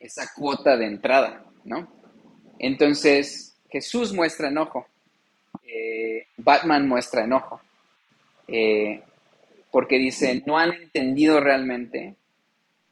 esa 0.00 0.28
cuota 0.34 0.76
de 0.76 0.86
entrada, 0.86 1.44
¿no? 1.64 1.86
Entonces, 2.58 3.56
Jesús 3.70 4.12
muestra 4.12 4.48
enojo, 4.48 4.88
eh, 5.64 6.26
Batman 6.36 6.88
muestra 6.88 7.22
enojo. 7.22 7.60
Eh, 8.48 9.00
porque 9.70 9.98
dice, 9.98 10.42
no 10.46 10.58
han 10.58 10.72
entendido 10.72 11.38
realmente 11.38 12.16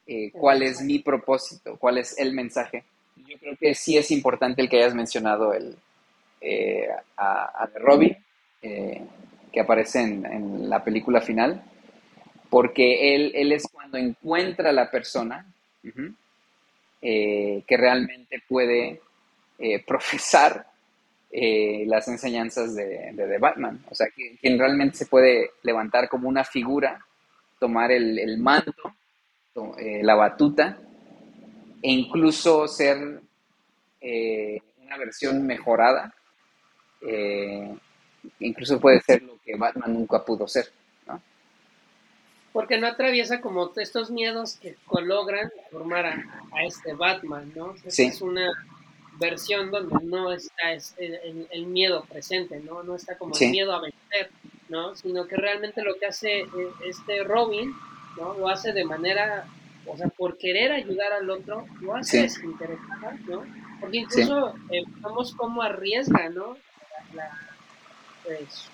eh, 0.07 0.31
cuál 0.31 0.63
es 0.63 0.81
mi 0.81 0.99
propósito, 0.99 1.75
cuál 1.77 1.97
es 1.97 2.17
el 2.17 2.33
mensaje. 2.33 2.85
Yo 3.27 3.37
creo 3.37 3.57
que 3.57 3.75
sí 3.75 3.97
es 3.97 4.11
importante 4.11 4.61
el 4.61 4.69
que 4.69 4.77
hayas 4.77 4.95
mencionado 4.95 5.53
el, 5.53 5.75
a, 7.17 7.69
Robin, 7.75 8.15
eh, 8.61 9.01
que 9.51 9.59
aparece 9.59 10.01
en, 10.01 10.69
la 10.69 10.83
película 10.83 11.21
final, 11.21 11.63
porque 12.55 13.13
él, 13.13 13.33
él, 13.35 13.51
es 13.51 13.67
cuando 13.67 13.97
encuentra 13.97 14.69
a 14.69 14.71
la 14.71 14.89
persona 14.89 15.45
que 17.01 17.77
realmente 17.77 18.41
puede 18.47 19.01
profesar 19.85 20.65
eh, 21.37 21.83
las 21.85 22.07
enseñanzas 22.07 22.75
de, 22.75 23.11
de, 23.11 23.37
Batman. 23.37 23.83
O 23.89 23.93
sea, 23.93 24.07
quien 24.39 24.57
realmente 24.57 24.95
se 24.95 25.05
puede 25.05 25.51
levantar 25.63 26.07
como 26.07 26.29
una 26.29 26.45
figura, 26.45 27.05
tomar 27.59 27.91
el, 27.91 28.37
manto, 28.37 28.95
eh, 29.77 30.01
la 30.01 30.15
batuta, 30.15 30.77
e 31.81 31.91
incluso 31.91 32.69
ser 32.69 33.19
eh, 33.99 34.61
una 34.81 34.97
versión 34.97 35.45
mejorada. 35.45 36.13
incluso 38.39 38.79
puede 38.79 39.01
ser 39.01 39.21
lo 39.23 39.37
que 39.43 39.57
Batman 39.57 39.93
nunca 39.93 40.23
pudo 40.23 40.47
ser. 40.47 40.71
Porque 42.55 42.77
no 42.77 42.87
atraviesa 42.87 43.41
como 43.41 43.73
estos 43.75 44.11
miedos 44.11 44.55
que 44.61 44.77
logran 45.03 45.51
formar 45.69 46.05
a, 46.05 46.63
este 46.65 46.93
Batman, 46.93 47.51
¿no? 47.53 47.75
Es 47.83 48.21
una 48.21 48.49
versión 49.19 49.71
donde 49.71 50.05
no 50.05 50.31
está 50.31 50.71
el, 50.71 51.65
miedo 51.65 52.05
presente, 52.05 52.61
¿no? 52.61 52.81
No 52.81 52.95
está 52.95 53.17
como 53.17 53.35
el 53.37 53.51
miedo 53.51 53.73
a 53.73 53.81
vencer, 53.81 54.31
¿no? 54.69 54.95
Sino 54.95 55.27
que 55.27 55.35
realmente 55.35 55.83
lo 55.83 55.95
que 55.95 56.05
hace 56.05 56.43
eh, 56.43 56.47
este 56.85 57.25
Robin, 57.25 57.73
¿no? 58.15 58.35
Lo 58.35 58.47
hace 58.47 58.71
de 58.71 58.85
manera, 58.85 59.45
o 59.85 59.97
sea, 59.97 60.07
por 60.07 60.37
querer 60.37 60.71
ayudar 60.71 61.11
al 61.11 61.29
otro, 61.29 61.65
lo 61.81 61.93
hace 61.93 62.21
desinteresada, 62.21 63.17
¿no? 63.27 63.43
Porque 63.81 63.97
incluso 63.97 64.55
eh, 64.71 64.85
vemos 65.03 65.35
cómo 65.35 65.61
arriesga, 65.61 66.29
¿no? 66.29 66.55
Pues, 68.23 68.69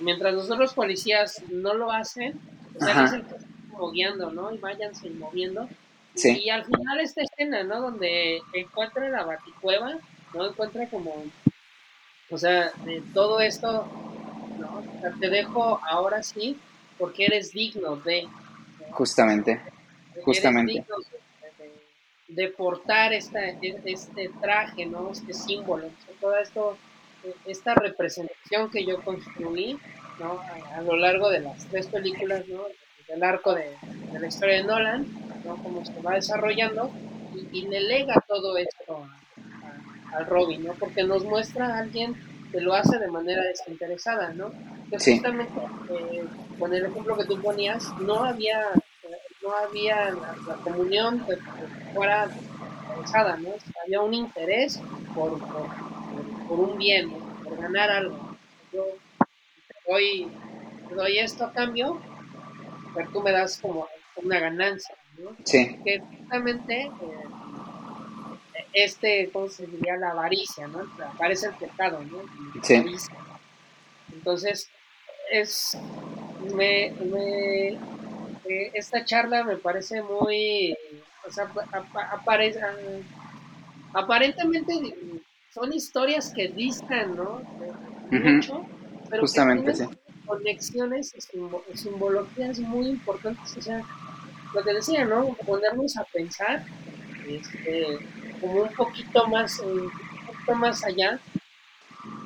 mientras 0.00 0.34
los 0.34 0.50
otros 0.50 0.74
policías 0.74 1.42
no 1.50 1.74
lo 1.74 1.90
hacen, 1.90 2.40
o 2.76 2.84
sea, 2.84 3.04
el 3.04 3.24
que 3.24 3.36
está 3.36 3.46
como 3.70 3.90
guiando, 3.90 4.30
¿no? 4.30 4.52
Y 4.52 4.58
váyanse 4.58 5.10
moviendo, 5.10 5.68
y 6.24 6.50
al 6.50 6.64
final 6.64 7.00
esta 7.00 7.22
escena, 7.22 7.62
¿no? 7.62 7.80
Donde 7.80 8.40
encuentra 8.52 9.08
la 9.08 9.24
baticueva, 9.24 9.98
¿no? 10.34 10.46
Encuentra 10.46 10.88
como, 10.88 11.24
o 12.30 12.38
sea, 12.38 12.72
de 12.84 13.02
todo 13.14 13.40
esto, 13.40 13.86
¿no? 14.58 14.82
te 15.20 15.30
dejo 15.30 15.80
ahora 15.88 16.22
sí 16.22 16.58
porque 16.98 17.26
eres 17.26 17.52
digno 17.52 17.96
de... 17.96 18.26
Justamente, 18.90 19.60
justamente. 20.24 20.84
de, 22.26 22.48
portar 22.48 23.12
esta, 23.12 23.40
este 23.84 24.30
traje, 24.40 24.86
¿no? 24.86 25.12
Este 25.12 25.32
símbolo, 25.32 25.88
todo 26.20 26.36
esto, 26.36 26.76
esta 27.46 27.74
representación 27.74 28.70
que 28.70 28.84
yo 28.84 29.02
construí, 29.02 29.78
¿no? 30.18 30.40
A, 30.74 30.80
lo 30.82 30.96
largo 30.96 31.30
de 31.30 31.40
las 31.40 31.66
tres 31.66 31.86
películas, 31.86 32.46
¿no? 32.48 32.62
Del 33.08 33.22
arco 33.22 33.54
de, 33.54 33.74
de 34.12 34.20
la 34.20 34.26
historia 34.26 34.56
de 34.56 34.64
Nolan, 34.64 35.06
¿no? 35.44 35.56
Cómo 35.62 35.84
se 35.84 36.00
va 36.02 36.14
desarrollando 36.14 36.90
y, 37.52 37.62
le 37.62 37.80
lega 37.80 38.22
todo 38.26 38.56
esto 38.56 39.06
al 40.12 40.26
Robin, 40.26 40.64
¿no? 40.64 40.72
Porque 40.74 41.04
nos 41.04 41.24
muestra 41.24 41.66
a 41.66 41.78
alguien 41.78 42.16
que 42.50 42.60
lo 42.60 42.74
hace 42.74 42.98
de 42.98 43.08
manera 43.08 43.42
desinteresada, 43.42 44.32
¿no? 44.32 44.50
Que 44.90 44.98
justamente 44.98 45.60
eh, 45.90 46.24
con 46.58 46.72
el 46.72 46.86
ejemplo 46.86 47.16
que 47.16 47.24
tú 47.24 47.40
ponías, 47.40 47.84
no 48.00 48.24
había, 48.24 48.62
no 49.42 49.52
había 49.52 50.10
la, 50.10 50.54
comunión 50.64 51.24
que, 51.26 51.36
fuera 51.94 52.26
desinteresada, 52.26 53.36
¿no? 53.36 53.50
Había 53.84 54.00
un 54.00 54.14
interés 54.14 54.80
por, 55.14 55.38
por, 55.38 55.66
un 56.54 56.78
bien, 56.78 57.10
por 57.44 57.56
ganar 57.56 57.90
algo. 57.90 58.36
Yo 58.72 58.86
doy, 59.88 60.28
doy 60.94 61.18
esto 61.18 61.44
a 61.44 61.52
cambio, 61.52 62.00
pero 62.94 63.10
tú 63.10 63.22
me 63.22 63.32
das 63.32 63.58
como 63.58 63.88
una 64.16 64.38
ganancia, 64.38 64.94
¿no? 65.18 65.36
Sí. 65.44 65.78
Que 65.84 66.00
justamente 66.00 66.82
eh, 66.82 66.90
este, 68.72 69.30
¿cómo 69.32 69.48
se 69.48 69.66
diría? 69.66 69.96
La 69.96 70.10
avaricia, 70.10 70.66
¿no? 70.68 70.80
Aparece 71.04 71.46
el 71.46 71.54
pecado, 71.54 72.00
¿no? 72.04 72.18
Sí. 72.62 72.84
Entonces, 74.12 74.70
es, 75.30 75.76
me, 76.54 76.92
me, 77.00 77.68
eh, 77.68 78.70
esta 78.74 79.04
charla 79.04 79.44
me 79.44 79.56
parece 79.56 80.02
muy, 80.02 80.76
o 81.26 81.30
sea, 81.30 81.50
aparece, 82.12 82.60
aparentemente 83.92 84.74
son 85.58 85.72
historias 85.72 86.32
que 86.34 86.48
distan, 86.48 87.16
¿no? 87.16 87.42
Mucho, 88.10 88.64
pero 89.10 89.22
Justamente, 89.22 89.72
que 89.72 89.88
conexiones, 90.26 91.14
simbologías 91.74 92.58
muy 92.60 92.86
importantes, 92.88 93.56
o 93.56 93.62
sea, 93.62 93.82
lo 94.54 94.62
que 94.62 94.74
decía, 94.74 95.04
¿no? 95.04 95.34
Ponernos 95.46 95.96
a 95.96 96.04
pensar, 96.04 96.64
este, 97.26 97.98
como 98.40 98.62
un 98.62 98.72
poquito 98.74 99.26
más, 99.28 99.58
un 99.60 99.90
poquito 100.26 100.54
más 100.54 100.84
allá 100.84 101.18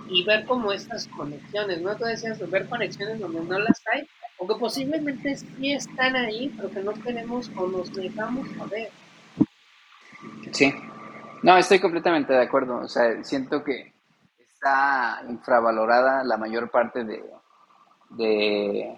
y 0.09 0.24
ver 0.24 0.44
como 0.44 0.72
estas 0.72 1.06
conexiones, 1.09 1.80
¿no? 1.80 1.96
Tú 1.96 2.04
decías 2.04 2.38
ver 2.50 2.68
conexiones 2.68 3.20
donde 3.20 3.40
no 3.40 3.59
las 3.59 3.82
hay, 3.92 4.06
o 4.38 4.46
que 4.46 4.54
posiblemente 4.56 5.36
sí 5.36 5.72
están 5.72 6.16
ahí, 6.16 6.52
pero 6.56 6.70
que 6.70 6.80
no 6.80 6.92
tenemos 6.92 7.50
o 7.56 7.66
nos 7.66 7.92
dejamos 7.92 8.48
a 8.60 8.66
ver. 8.66 8.90
Sí, 10.52 10.72
no, 11.43 11.56
estoy 11.56 11.81
completamente 11.81 12.32
de 12.32 12.43
acuerdo, 12.43 12.77
o 12.78 12.89
sea, 12.89 13.23
siento 13.24 13.62
que 13.62 13.93
está 14.39 15.23
infravalorada 15.28 16.24
la 16.24 16.36
mayor 16.36 16.70
parte 16.70 17.05
de, 17.05 17.24
de, 18.10 18.97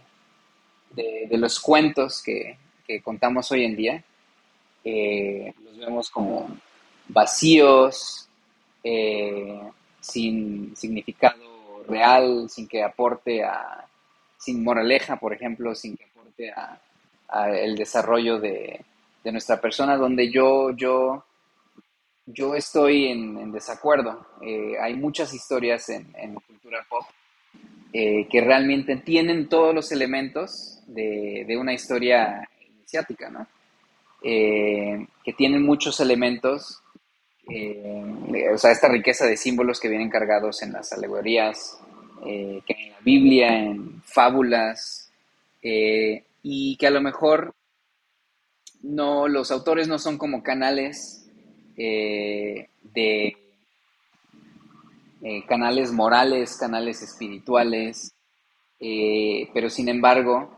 de, 0.91 1.39
los 1.39 1.59
cuentos 1.61 2.23
que, 2.23 2.59
que, 2.87 3.03
contamos 3.03 3.51
hoy 3.51 3.65
en 3.65 3.77
día. 3.77 4.05
Eh, 4.85 5.55
los 5.65 5.79
vemos 5.79 6.11
como 6.11 6.49
vacíos, 7.09 8.29
eh, 8.83 9.61
sin 10.01 10.77
significado 10.77 11.83
real, 11.89 12.49
sin 12.51 12.69
que 12.69 12.83
aporte 12.83 13.43
a, 13.43 13.87
sin 14.37 14.63
moraleja, 14.63 15.17
por 15.17 15.33
ejemplo, 15.33 15.75
sin 15.75 15.97
que 15.97 16.05
aporte 16.05 16.51
a, 16.51 16.81
el 17.51 17.75
desarrollo 17.75 18.39
de, 18.39 18.85
nuestra 19.25 19.61
persona, 19.61 19.97
donde 19.97 20.31
yo, 20.31 20.71
yo, 20.73 21.25
yo 22.27 22.55
estoy 22.55 23.07
en, 23.07 23.53
desacuerdo. 23.53 24.27
Eh, 24.43 24.75
hay 24.81 24.95
muchas 24.95 25.33
historias 25.35 25.89
en, 25.89 26.35
cultura 26.47 26.87
pop 26.89 27.05
eh, 27.93 28.27
que 28.29 28.41
realmente 28.41 28.97
tienen 28.97 29.49
todos 29.49 29.75
los 29.75 29.93
elementos 29.93 30.81
de, 30.87 31.45
de 31.47 31.57
una 31.57 31.73
historia 31.73 32.49
iniciática, 32.77 33.31
¿no? 33.31 33.47
que 34.23 35.35
tienen 35.37 35.63
muchos 35.63 36.01
elementos 36.01 36.83
eh, 37.49 38.51
o 38.53 38.59
sea, 38.59 38.71
esta 38.71 38.89
riqueza 38.89 39.27
de 39.27 39.37
símbolos 39.37 39.81
que 39.81 39.89
vienen 39.89 40.11
cargados 40.11 40.63
en 40.63 40.73
las 40.73 40.93
alegorías, 40.93 41.79
eh, 42.27 42.63
en 42.67 42.91
la 42.91 42.99
Biblia, 43.01 43.49
en 43.49 44.03
fábulas, 44.03 45.13
eh, 45.63 46.25
y 46.43 46.77
que 46.77 46.87
a 46.87 46.91
lo 46.91 47.01
mejor 47.01 47.55
no, 48.83 49.29
los 49.29 49.51
autores 49.51 49.89
no 49.89 49.99
son 49.99 50.19
como 50.19 50.43
canales 50.43 51.24
de 51.77 53.37
canales 55.49 55.93
morales, 55.93 56.57
canales 56.57 57.03
espirituales, 57.03 58.13
pero 58.79 59.71
sin 59.71 59.89
embargo, 59.89 60.51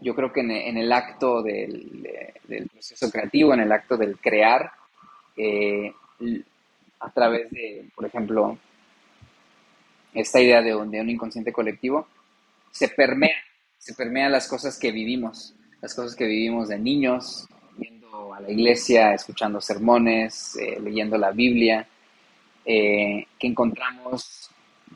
yo 0.00 0.14
creo 0.14 0.32
que 0.32 0.40
en, 0.40 0.76
el 0.76 0.92
acto 0.92 1.42
del, 1.42 2.08
del, 2.46 2.68
proceso 2.68 3.10
creativo, 3.10 3.54
en 3.54 3.60
el 3.60 3.72
acto 3.72 3.96
del 3.96 4.18
crear, 4.18 4.70
a 7.00 7.10
través 7.10 7.50
de, 7.50 7.84
por 7.94 8.06
ejemplo, 8.06 8.58
esta 10.14 10.40
idea 10.40 10.62
de 10.62 10.74
un, 10.74 10.90
de 10.90 11.00
un 11.00 11.10
inconsciente 11.10 11.52
colectivo, 11.52 12.06
se 12.70 12.88
permea, 12.88 13.36
se 13.78 13.94
permea 13.94 14.28
las 14.28 14.48
cosas 14.48 14.78
que 14.78 14.90
vivimos, 14.92 15.54
las 15.80 15.94
cosas 15.94 16.16
que 16.16 16.26
vivimos 16.26 16.68
de 16.68 16.78
niños, 16.78 17.46
a 18.34 18.40
la 18.40 18.50
iglesia, 18.50 19.14
escuchando 19.14 19.60
sermones, 19.60 20.56
eh, 20.56 20.78
leyendo 20.80 21.16
la 21.16 21.30
Biblia, 21.30 21.86
eh, 22.64 23.26
que 23.38 23.46
encontramos 23.46 24.50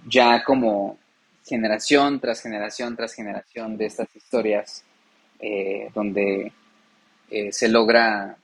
ya 0.07 0.43
como 0.43 0.99
generación 1.45 2.21
tras 2.21 2.43
generación 2.43 2.97
tras 2.97 3.15
generación 3.15 3.77
de 3.77 3.87
estas 3.87 4.15
historias, 4.15 4.85
eh, 5.41 5.91
donde 5.95 6.53
se 7.51 7.69
logra 7.69 8.37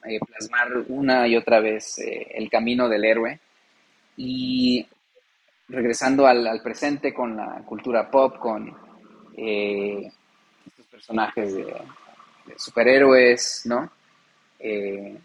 plasmar 0.00 0.84
una 0.88 1.28
y 1.28 1.36
otra 1.36 1.60
vez 1.60 1.98
el 1.98 2.48
camino 2.48 2.88
del 2.88 3.04
héroe. 3.04 3.38
Y 4.16 4.86
regresando 5.68 6.26
al, 6.26 6.60
presente 6.62 7.12
con 7.12 7.36
la 7.36 7.62
cultura 7.66 8.10
pop, 8.10 8.38
con 8.38 8.74
estos 9.36 10.86
personajes 10.86 11.54
de, 11.54 11.74
superhéroes, 12.56 13.66
superhéroes, 14.60 15.18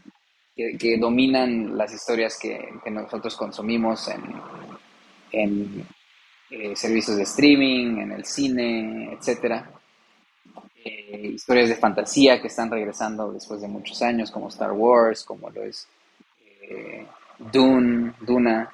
Que, 0.55 0.97
dominan 0.97 1.77
las 1.77 1.93
historias 1.93 2.39
que, 2.39 2.57
nosotros 2.89 3.35
consumimos 3.35 4.07
en, 4.07 5.85
en 6.49 6.75
servicios 6.75 7.17
de 7.17 7.23
streaming, 7.23 7.97
en 7.97 8.11
el 8.13 8.25
cine, 8.25 9.13
etcétera. 9.13 9.69
Eh, 10.87 11.31
historias 11.33 11.69
de 11.69 11.75
fantasía 11.77 12.39
que 12.39 12.47
están 12.47 12.69
regresando 12.69 13.33
después 13.33 13.59
de 13.59 13.67
muchos 13.67 14.03
años, 14.03 14.29
como 14.29 14.49
Star 14.49 14.71
Wars, 14.71 15.23
como 15.23 15.49
lo 15.49 15.63
es 15.63 15.87
eh, 16.61 17.07
Dune, 17.39 18.13
Duna. 18.21 18.71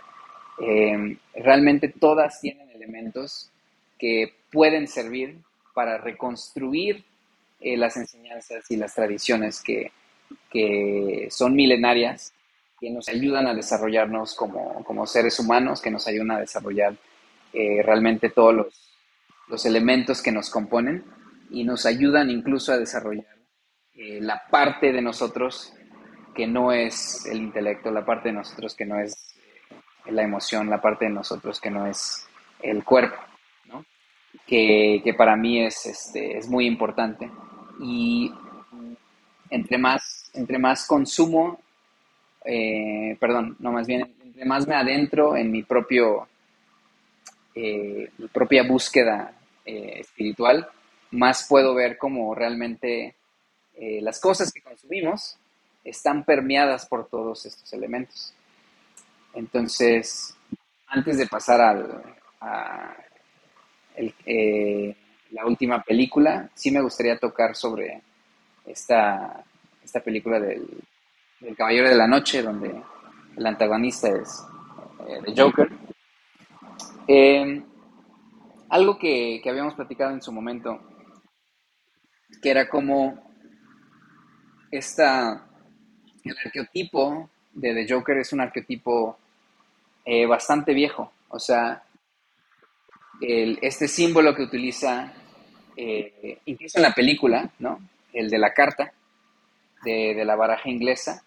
Eh, 0.60 1.18
realmente 1.36 1.88
todas 1.88 2.42
tienen 2.42 2.70
elementos 2.72 3.50
que 3.98 4.34
pueden 4.52 4.90
servir 4.90 5.38
para 5.74 6.00
reconstruir 6.00 7.06
las 7.62 7.96
enseñanzas 7.96 8.70
y 8.72 8.76
las 8.76 8.96
tradiciones 8.96 9.62
que, 9.62 9.92
son 11.30 11.56
milenarias, 11.56 12.34
que 12.80 12.90
nos 12.90 13.08
ayudan 13.10 13.48
a 13.48 13.54
desarrollarnos 13.54 14.36
como, 14.36 14.84
como, 14.84 15.06
seres 15.06 15.40
humanos, 15.40 15.82
que 15.82 15.92
nos 15.92 16.08
ayudan 16.08 16.32
a 16.32 16.40
desarrollar 16.40 16.96
realmente 17.54 18.30
todos 18.30 18.56
los, 18.56 18.92
los 19.48 19.66
elementos 19.66 20.22
que 20.22 20.32
nos 20.32 20.50
componen 20.50 21.04
y 21.50 21.66
nos 21.66 21.86
ayudan 21.86 22.30
incluso 22.30 22.72
a 22.72 22.78
desarrollar 22.78 23.26
eh, 23.94 24.20
la 24.22 24.42
parte 24.50 24.94
de 24.94 25.02
nosotros 25.02 25.74
que 26.34 26.48
no 26.48 26.72
es 26.72 27.26
el 27.26 27.38
intelecto, 27.38 27.92
la 27.92 28.06
parte 28.06 28.30
de 28.30 28.36
nosotros 28.36 28.74
que 28.74 28.86
no 28.86 28.98
es 29.00 29.36
eh, 30.06 30.12
la 30.12 30.24
emoción, 30.24 30.70
la 30.70 30.82
parte 30.82 31.06
de 31.06 31.12
nosotros 31.12 31.60
que 31.60 31.70
no 31.70 31.86
es 31.86 32.26
el 32.62 32.86
cuerpo, 32.86 33.18
¿no? 33.66 33.86
que, 34.48 35.14
para 35.18 35.36
mí 35.36 35.66
es, 35.66 35.86
este, 35.86 36.38
es 36.38 36.48
muy 36.48 36.66
importante. 36.66 37.30
Y 37.82 38.32
entre 39.50 39.78
más, 39.78 40.21
entre 40.34 40.58
más 40.58 40.86
consumo, 40.88 41.60
eh, 42.46 43.18
perdón, 43.20 43.56
no 43.60 43.72
más 43.72 43.88
bien, 43.88 44.14
entre 44.24 44.46
más 44.46 44.68
me 44.68 44.76
adentro 44.76 45.36
en 45.36 45.52
mi 45.52 45.64
propio, 45.64 46.28
mi 47.54 48.28
propia 48.32 48.64
búsqueda 48.64 49.34
espiritual, 49.66 50.70
más 51.12 51.46
puedo 51.48 51.76
ver 51.76 51.98
cómo 51.98 52.34
realmente 52.34 53.16
eh, 53.76 54.00
las 54.02 54.20
cosas 54.20 54.52
que 54.52 54.62
consumimos 54.62 55.38
están 55.84 56.24
permeadas 56.24 56.86
por 56.86 57.08
todos 57.08 57.46
estos 57.46 57.72
elementos. 57.74 58.34
Entonces, 59.34 60.36
antes 60.88 61.18
de 61.18 61.28
pasar 61.28 61.62
al, 61.62 62.04
a 62.40 62.96
eh, 64.26 64.96
la 65.32 65.46
última 65.46 65.82
película, 65.82 66.50
sí 66.54 66.72
me 66.72 66.82
gustaría 66.82 67.18
tocar 67.18 67.56
sobre 67.56 68.02
esta, 68.66 69.44
esta 69.84 70.00
película 70.02 70.40
del, 70.40 70.68
Caballero 71.58 71.90
de 71.90 71.96
la 71.96 72.08
Noche, 72.08 72.44
donde 72.44 72.72
el 73.36 73.46
antagonista 73.46 74.10
es 74.10 74.44
The 75.24 75.32
eh, 75.32 75.34
Joker. 75.36 75.70
algo 78.70 79.00
que, 79.00 79.40
que 79.44 79.50
habíamos 79.50 79.74
platicado 79.74 80.12
en 80.12 80.22
su 80.22 80.32
momento 80.32 80.80
que 82.42 82.50
era 82.50 82.68
como 82.70 83.32
esta, 84.72 85.46
el 86.24 86.38
arqueotipo 86.46 87.30
de 87.54 87.74
The 87.74 87.94
Joker 87.94 88.18
es 88.18 88.34
un 88.34 88.42
arqueotipo 88.42 89.18
eh, 90.06 90.26
bastante 90.26 90.74
viejo, 90.74 91.12
o 91.30 91.40
sea, 91.40 91.84
este 93.22 93.88
símbolo 93.88 94.34
que 94.34 94.44
utiliza, 94.44 95.14
eh, 95.76 96.40
incluso 96.46 96.80
en 96.80 96.84
la 96.84 96.94
película, 96.94 97.52
¿no? 97.60 97.80
El 98.12 98.30
de 98.30 98.40
la 98.40 98.54
carta, 98.54 98.92
de, 99.84 100.24
la 100.26 100.36
baraja 100.36 100.70
inglesa, 100.70 101.24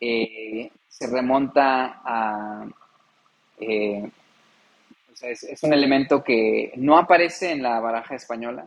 eh, 0.00 0.70
se 0.88 1.06
remonta 1.06 2.00
a 2.04 2.66
sea, 5.20 5.30
es, 5.30 5.62
un 5.62 5.72
elemento 5.72 6.22
que 6.24 6.72
no 6.76 6.98
aparece 6.98 7.52
en 7.52 7.62
la 7.62 7.78
baraja 7.80 8.14
española. 8.14 8.66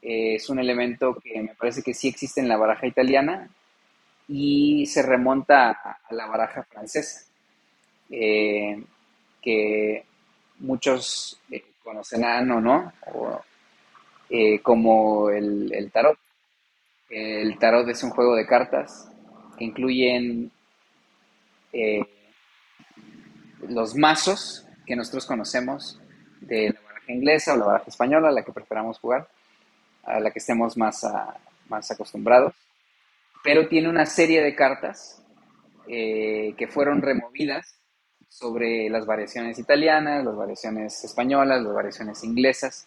Eh, 0.00 0.36
es 0.36 0.48
un 0.48 0.58
elemento 0.58 1.14
que 1.14 1.42
me 1.42 1.54
parece 1.54 1.82
que 1.82 1.94
sí 1.94 2.08
existe 2.08 2.40
en 2.40 2.48
la 2.48 2.56
baraja 2.56 2.86
italiana 2.86 3.48
y 4.28 4.86
se 4.86 5.02
remonta 5.02 5.70
a, 5.70 5.98
la 6.10 6.26
baraja 6.26 6.62
francesa, 6.64 7.26
eh, 8.10 8.82
que 9.42 10.04
muchos 10.60 11.40
eh, 11.50 11.64
conocerán 11.82 12.50
o 12.50 12.60
no, 12.60 12.92
como 14.62 15.30
el, 15.30 15.72
el 15.72 15.90
tarot. 15.90 16.18
El 17.08 17.58
tarot 17.58 17.88
es 17.88 18.02
un 18.02 18.10
juego 18.10 18.34
de 18.34 18.46
cartas 18.46 19.10
que 19.56 19.64
incluyen 19.64 20.50
los 23.68 23.94
mazos 23.94 24.66
que 24.86 24.96
nosotros 24.96 25.26
conocemos 25.26 26.00
de 26.40 26.70
la 26.70 26.80
baraja 26.80 27.12
inglesa 27.12 27.54
o 27.54 27.56
la 27.56 27.66
baraja 27.66 27.88
española, 27.88 28.30
la 28.30 28.42
que 28.42 28.52
preferamos 28.52 28.98
jugar, 28.98 29.28
a 30.04 30.20
la 30.20 30.30
que 30.30 30.38
estemos 30.38 30.76
más, 30.76 31.06
más 31.68 31.90
acostumbrados. 31.90 32.54
Pero 33.44 33.68
tiene 33.68 33.88
una 33.88 34.06
serie 34.06 34.42
de 34.42 34.54
cartas 34.54 35.22
eh, 35.86 36.54
que 36.56 36.68
fueron 36.68 37.02
removidas 37.02 37.78
sobre 38.28 38.90
las 38.90 39.06
variaciones 39.06 39.58
italianas, 39.58 40.24
las 40.24 40.36
variaciones 40.36 41.02
españolas, 41.04 41.62
las 41.62 41.72
variaciones 41.72 42.22
inglesas, 42.24 42.86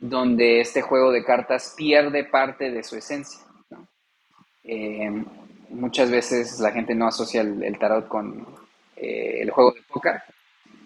donde 0.00 0.60
este 0.60 0.80
juego 0.80 1.12
de 1.12 1.22
cartas 1.22 1.74
pierde 1.76 2.24
parte 2.24 2.70
de 2.70 2.82
su 2.82 2.96
esencia. 2.96 3.40
Eh, 4.64 5.10
muchas 5.68 6.10
veces 6.10 6.58
la 6.58 6.72
gente 6.72 6.94
no 6.94 7.06
asocia 7.06 7.42
el 7.42 7.78
tarot 7.78 8.08
con, 8.08 8.46
eh, 8.96 9.42
el 9.42 9.50
juego 9.50 9.72
de 9.72 9.82
póker, 9.82 10.22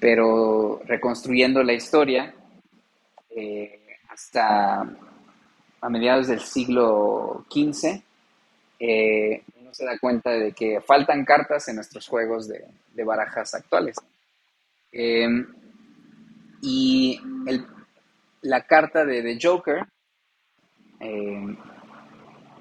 pero 0.01 0.81
reconstruyendo 0.85 1.62
la 1.62 1.73
historia 1.73 2.35
eh, 3.31 3.81
hasta 4.09 4.81
a 5.81 5.89
mediados 5.89 6.28
del 6.28 6.41
siglo 6.41 7.45
XV, 7.51 8.03
uno 9.61 9.74
se 9.74 9.85
da 9.85 9.99
cuenta 9.99 10.31
de 10.31 10.53
que 10.53 10.81
faltan 10.81 11.24
cartas 11.24 11.69
en 11.69 11.77
nuestros 11.77 12.09
juegos 12.09 12.49
de, 12.49 12.65
barajas 13.05 13.55
actuales. 13.55 13.97
y 16.62 17.20
la 18.45 18.66
carta 18.66 19.05
de 19.05 19.23
The 19.23 19.39
Joker 19.41 19.87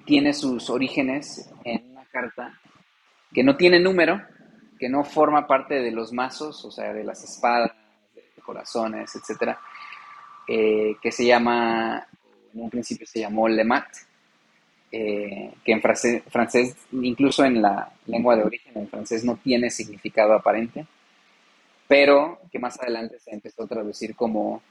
tiene 0.05 0.34
sus 0.34 0.69
orígenes 0.69 1.49
en 1.64 1.91
una 1.91 2.05
carta 2.05 2.60
que 3.34 3.43
no 3.43 3.55
tiene 3.55 3.80
número, 3.80 4.22
que 4.80 4.89
no 4.89 5.03
forma 5.03 5.47
parte 5.47 5.81
de 5.81 5.91
los 5.91 6.11
mazos, 6.11 6.64
o 6.65 6.72
sea, 6.72 6.93
de 6.93 7.03
las 7.03 7.23
espadas, 7.23 7.72
de 8.14 8.41
corazones, 8.41 9.15
etcétera, 9.15 9.60
eh, 10.47 10.95
que 11.01 11.11
se 11.11 11.26
llama, 11.26 12.05
en 12.53 12.61
un 12.61 12.69
principio 12.69 13.07
se 13.07 13.22
llamó 13.22 13.47
Le 13.47 13.64
Mat, 13.64 13.88
eh, 14.91 15.53
que 15.64 15.72
en 15.72 15.81
francés, 15.81 16.76
incluso 16.91 17.43
en 17.45 17.61
la 17.61 17.91
lengua 18.05 18.35
de 18.35 18.43
origen, 18.43 18.73
en 18.76 18.88
francés, 18.88 19.23
no 19.23 19.38
tiene 19.38 19.69
significado 19.69 20.34
aparente, 20.34 20.85
pero 21.88 22.41
que 22.51 22.60
más 22.60 22.80
adelante 22.80 23.19
se 23.19 23.31
empezó 23.31 23.64
a 23.64 23.68
traducir 23.68 24.15
como 24.15 24.61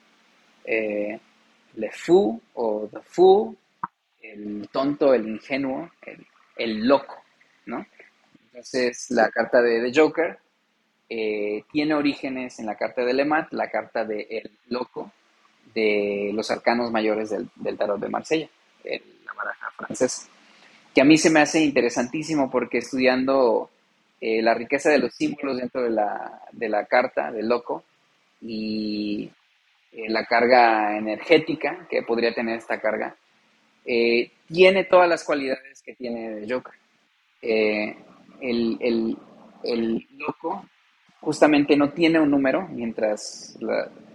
eh, 0.64 1.18
Le 1.74 1.90
Fou 1.90 2.40
o 2.54 2.88
The 2.92 3.00
Fool, 3.02 3.56
el 4.20 4.68
tonto, 4.70 5.14
el 5.14 5.28
ingenuo, 5.28 5.90
el, 6.02 6.26
el 6.56 6.86
loco, 6.86 7.22
¿no? 7.66 7.86
Entonces, 8.46 9.10
la 9.10 9.30
carta 9.30 9.62
de 9.62 9.80
The 9.80 10.00
Joker 10.00 10.38
eh, 11.14 11.64
tiene 11.70 11.92
orígenes 11.92 12.58
en 12.58 12.64
la 12.64 12.74
carta 12.74 13.04
de 13.04 13.12
Lemat, 13.12 13.52
la 13.52 13.68
carta 13.68 14.02
de 14.02 14.26
El 14.30 14.50
Loco, 14.68 15.12
de 15.74 16.30
los 16.32 16.50
arcanos 16.50 16.90
mayores 16.90 17.28
del, 17.28 17.76
tarot 17.76 18.00
de 18.00 18.08
Marsella, 18.08 18.48
la 18.82 19.32
baraja 19.34 19.70
francesa. 19.76 20.28
Que 20.94 21.02
a 21.02 21.04
mí 21.04 21.18
se 21.18 21.28
me 21.28 21.40
hace 21.40 21.60
interesantísimo 21.60 22.50
porque 22.50 22.78
estudiando 22.78 23.68
eh, 24.22 24.40
la 24.40 24.54
riqueza 24.54 24.88
de 24.88 25.00
los 25.00 25.14
símbolos 25.14 25.58
dentro 25.58 25.82
de 25.82 25.90
la, 25.90 26.86
carta 26.88 27.30
del 27.30 27.46
Loco 27.46 27.84
y 28.40 29.30
eh, 29.92 30.08
la 30.08 30.24
carga 30.26 30.96
energética 30.96 31.86
que 31.90 32.02
podría 32.02 32.34
tener 32.34 32.58
esta 32.58 32.80
carga, 32.80 33.16
tiene 34.46 34.84
todas 34.84 35.08
las 35.08 35.24
cualidades 35.24 35.82
que 35.82 35.94
tiene 35.94 36.46
Joker 36.48 36.72
el, 38.42 40.08
loco 40.16 40.66
justamente 41.20 41.76
no 41.76 41.90
tiene 41.90 42.18
un 42.20 42.30
número, 42.30 42.66
mientras 42.68 43.56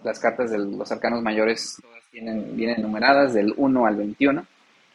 las 0.03 0.19
cartas 0.19 0.51
de 0.51 0.59
los 0.59 0.91
arcanos 0.91 1.21
mayores 1.21 1.77
todas 1.81 2.03
tienen, 2.11 2.55
vienen 2.55 2.81
numeradas 2.81 3.33
del 3.33 3.53
1 3.55 3.85
al 3.85 3.95
21. 3.95 4.45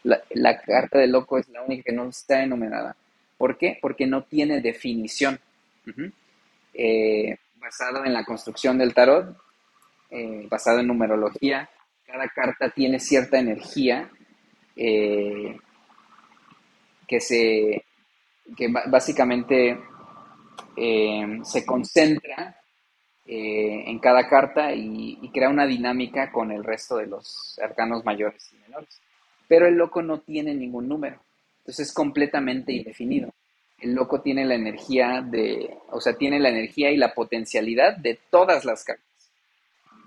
La, 0.04 0.60
carta 0.60 0.98
del 0.98 1.12
loco 1.12 1.38
es 1.38 1.48
la 1.48 1.62
única 1.62 1.84
que 1.84 1.92
no 1.92 2.08
está 2.08 2.42
enumerada. 2.42 2.96
¿Por 3.38 3.56
qué? 3.56 3.78
Porque 3.80 4.06
no 4.06 4.24
tiene 4.24 4.60
definición. 4.60 5.38
Eh, 6.74 7.36
basado 7.60 8.04
en 8.04 8.12
la 8.12 8.24
construcción 8.24 8.78
del 8.78 8.94
tarot, 8.94 9.36
eh, 10.14 10.46
basado 10.50 10.80
en 10.80 10.88
numerología, 10.88 11.70
cada 12.04 12.28
carta 12.28 12.68
tiene 12.68 13.00
cierta 13.00 13.38
energía 13.38 14.10
eh, 14.76 15.56
que 17.08 17.18
se 17.18 17.86
que 18.54 18.68
básicamente 18.88 19.80
eh, 20.76 21.38
se 21.44 21.64
concentra 21.64 22.58
en 23.24 23.98
cada 24.00 24.28
carta 24.28 24.74
y, 24.74 25.30
crea 25.32 25.48
una 25.48 25.64
dinámica 25.64 26.30
con 26.30 26.50
el 26.50 26.62
resto 26.62 26.96
de 26.96 27.06
los 27.06 27.58
arcanos 27.62 28.04
mayores 28.04 28.52
y 28.52 28.56
menores. 28.56 29.00
Pero 29.48 29.66
el 29.66 29.76
loco 29.76 30.02
no 30.02 30.20
tiene 30.20 30.54
ningún 30.54 30.88
número, 30.88 31.22
entonces 31.60 31.88
es 31.88 31.94
completamente 31.94 32.74
indefinido. 32.74 33.32
El 33.80 33.94
loco 33.94 34.20
tiene 34.20 34.44
la 34.44 34.56
energía 34.56 35.22
de, 35.22 35.74
o 35.90 36.00
sea, 36.02 36.18
tiene 36.18 36.38
la 36.38 36.50
energía 36.50 36.90
y 36.90 36.98
la 36.98 37.14
potencialidad 37.14 37.96
de 37.96 38.18
todas 38.30 38.66
las 38.66 38.84
cartas. 38.84 39.11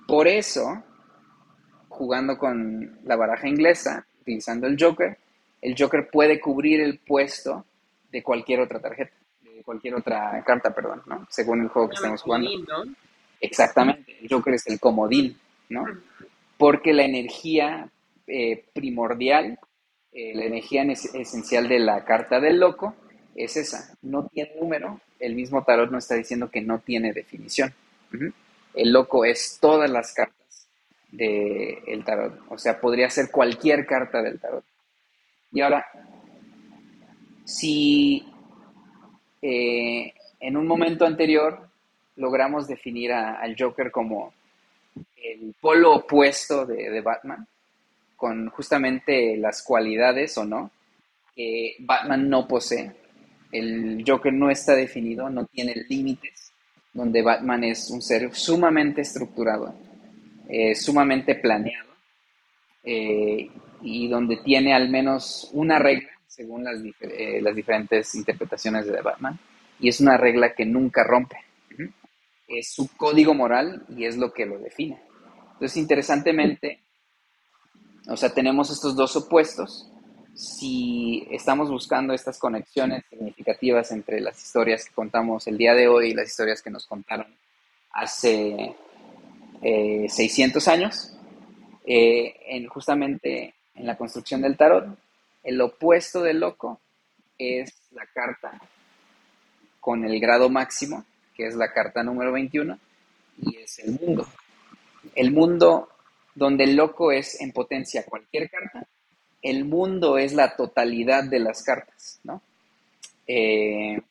Por 0.07 0.27
eso, 0.27 0.84
jugando 1.90 2.38
con 2.38 2.99
la 3.03 3.15
baraja 3.15 3.48
inglesa, 3.48 4.06
utilizando 4.22 4.68
el 4.68 4.77
Joker, 4.80 5.18
el 5.61 5.76
Joker 5.77 6.10
puede 6.11 6.40
cubrir 6.40 6.82
el 6.82 6.99
puesto 6.99 7.65
de 8.11 8.22
cualquier 8.22 8.61
otra 8.61 8.80
tarjeta, 8.80 9.14
de 9.44 9.64
cualquier 9.64 9.95
otra 9.95 10.44
carta, 10.45 10.73
perdón, 10.73 11.02
¿no? 11.07 11.26
Según 11.30 11.61
el 11.61 11.69
juego 11.69 11.90
que 11.90 11.95
estemos 11.95 12.22
jugando. 12.22 12.49
Exactamente, 13.41 14.18
el 14.22 14.30
Joker 14.30 14.53
es 14.53 14.68
el 14.68 14.80
comodín, 14.80 15.38
¿no? 15.69 15.86
Porque 16.57 16.94
la 16.94 17.03
energía 17.03 17.90
eh, 18.27 18.64
primordial, 18.73 19.60
eh, 20.11 20.34
la 20.36 20.45
energía 20.45 20.84
esencial 20.84 21.68
de 21.68 21.80
la 21.80 22.06
carta 22.06 22.40
del 22.40 22.60
loco 22.60 22.95
es 23.36 23.57
esa, 23.57 23.98
no 24.02 24.27
tiene 24.27 24.52
número, 24.60 25.02
el 25.19 25.36
mismo 25.36 25.64
tarot 25.64 25.91
nos 25.91 26.06
está 26.06 26.15
diciendo 26.15 26.49
que 26.49 26.61
no 26.61 26.80
tiene 26.80 27.11
definición. 27.11 27.73
El 28.76 28.92
loco 28.92 29.26
es 29.26 29.58
todas 29.62 29.90
las 29.90 30.14
cartas 30.14 30.68
del 31.12 32.04
tarot, 32.04 32.42
o 32.50 32.58
sea, 32.58 32.80
podría 32.80 33.10
ser 33.10 33.32
cualquier 33.32 33.86
carta 33.86 34.22
del 34.22 34.40
tarot. 34.40 34.66
Y 35.52 35.62
ahora, 35.62 35.86
si 37.46 38.26
eh, 39.42 40.14
en 40.40 40.58
un 40.58 40.68
momento 40.68 41.06
anterior 41.06 41.70
logramos 42.18 42.68
definir 42.68 43.14
al 43.14 43.56
Joker 43.58 43.92
como 43.92 44.34
el 45.16 45.56
polo 45.60 45.96
opuesto 45.96 46.66
de, 46.66 47.02
Batman, 47.02 47.48
con 48.16 48.50
justamente 48.50 49.38
las 49.38 49.64
cualidades 49.64 50.38
o 50.38 50.46
no 50.46 50.72
que 51.36 51.76
Batman 51.80 52.30
no 52.30 52.48
posee. 52.48 52.92
El 53.52 54.04
Joker 54.08 54.34
no 54.34 54.50
está 54.50 54.74
definido, 54.74 55.30
no 55.30 55.46
tiene 55.46 55.76
límites, 55.90 56.45
donde 56.96 57.22
Batman 57.22 57.66
es 57.66 57.92
un 57.92 58.02
ser 58.02 58.34
sumamente 58.34 59.02
estructurado, 59.02 59.76
eh, 60.48 60.74
sumamente 60.74 61.36
planeado, 61.36 61.92
eh, 62.84 63.50
y 63.82 64.08
donde 64.08 64.38
tiene 64.38 64.74
al 64.74 64.90
menos 64.90 65.50
una 65.54 65.78
regla 65.78 66.10
según 66.26 66.64
las, 66.64 66.82
eh, 67.02 67.40
las 67.42 67.56
diferentes 67.56 68.16
interpretaciones 68.16 68.88
de 68.88 69.02
Batman, 69.02 69.38
y 69.80 69.90
es 69.90 70.00
una 70.00 70.18
regla 70.18 70.54
que 70.54 70.66
nunca 70.66 71.04
rompe. 71.04 71.38
Es 72.48 72.74
su 72.74 72.90
código 72.96 73.34
moral 73.34 73.86
y 73.90 74.06
es 74.06 74.18
lo 74.18 74.32
que 74.32 74.46
lo 74.46 74.60
define. 74.60 75.00
Entonces, 75.54 75.78
interesantemente, 75.78 76.82
o 78.08 78.16
sea, 78.16 78.34
tenemos 78.34 78.70
estos 78.70 78.96
dos 78.96 79.16
opuestos. 79.16 79.92
Si 80.36 81.26
estamos 81.32 81.70
buscando 81.70 82.14
estas 82.14 82.38
conexiones 82.38 83.06
significativas 83.10 83.91
entre 83.94 84.20
las 84.20 84.38
historias 84.44 84.86
que 84.86 84.94
contamos 84.94 85.48
el 85.48 85.57
día 85.57 85.74
de 85.74 85.88
hoy 85.88 86.10
y 86.10 86.14
las 86.14 86.28
historias 86.28 86.62
que 86.62 86.70
nos 86.70 86.86
contaron 86.86 87.28
hace 87.94 88.76
600 89.62 90.68
eh, 90.68 90.72
años, 90.72 91.18
eh, 91.86 92.36
en, 92.48 92.68
justamente 92.68 93.53
en 93.76 93.86
la 93.86 93.95
construcción 93.95 94.41
del 94.41 94.57
tarot, 94.57 94.86
el 95.41 95.62
opuesto 95.62 96.22
del 96.22 96.41
loco 96.41 96.82
es 97.38 97.74
la 97.91 98.06
carta 98.07 98.60
con 99.80 100.03
el 100.03 100.20
grado 100.20 100.49
máximo, 100.49 101.06
que 101.34 101.48
es 101.48 101.56
la 101.56 101.72
carta 101.72 102.03
número 102.03 102.34
21, 102.34 102.78
y 103.38 103.56
es 103.57 103.80
el 103.80 103.98
mundo. 104.02 104.28
el 105.16 105.32
mundo 105.32 105.90
donde 106.34 106.66
el 106.66 106.76
loco 106.76 107.14
es 107.14 107.40
en 107.40 107.53
potencia 107.53 108.03
cualquier 108.03 108.49
carta, 108.49 108.86
el 109.46 109.64
mundo 109.64 110.18
es 110.18 110.34
la 110.34 110.56
totalidad 110.56 111.24
de 111.24 111.40
las 111.40 111.62
cartas, 111.62 112.20
¿no? 112.24 112.42
Eh, 113.28 114.02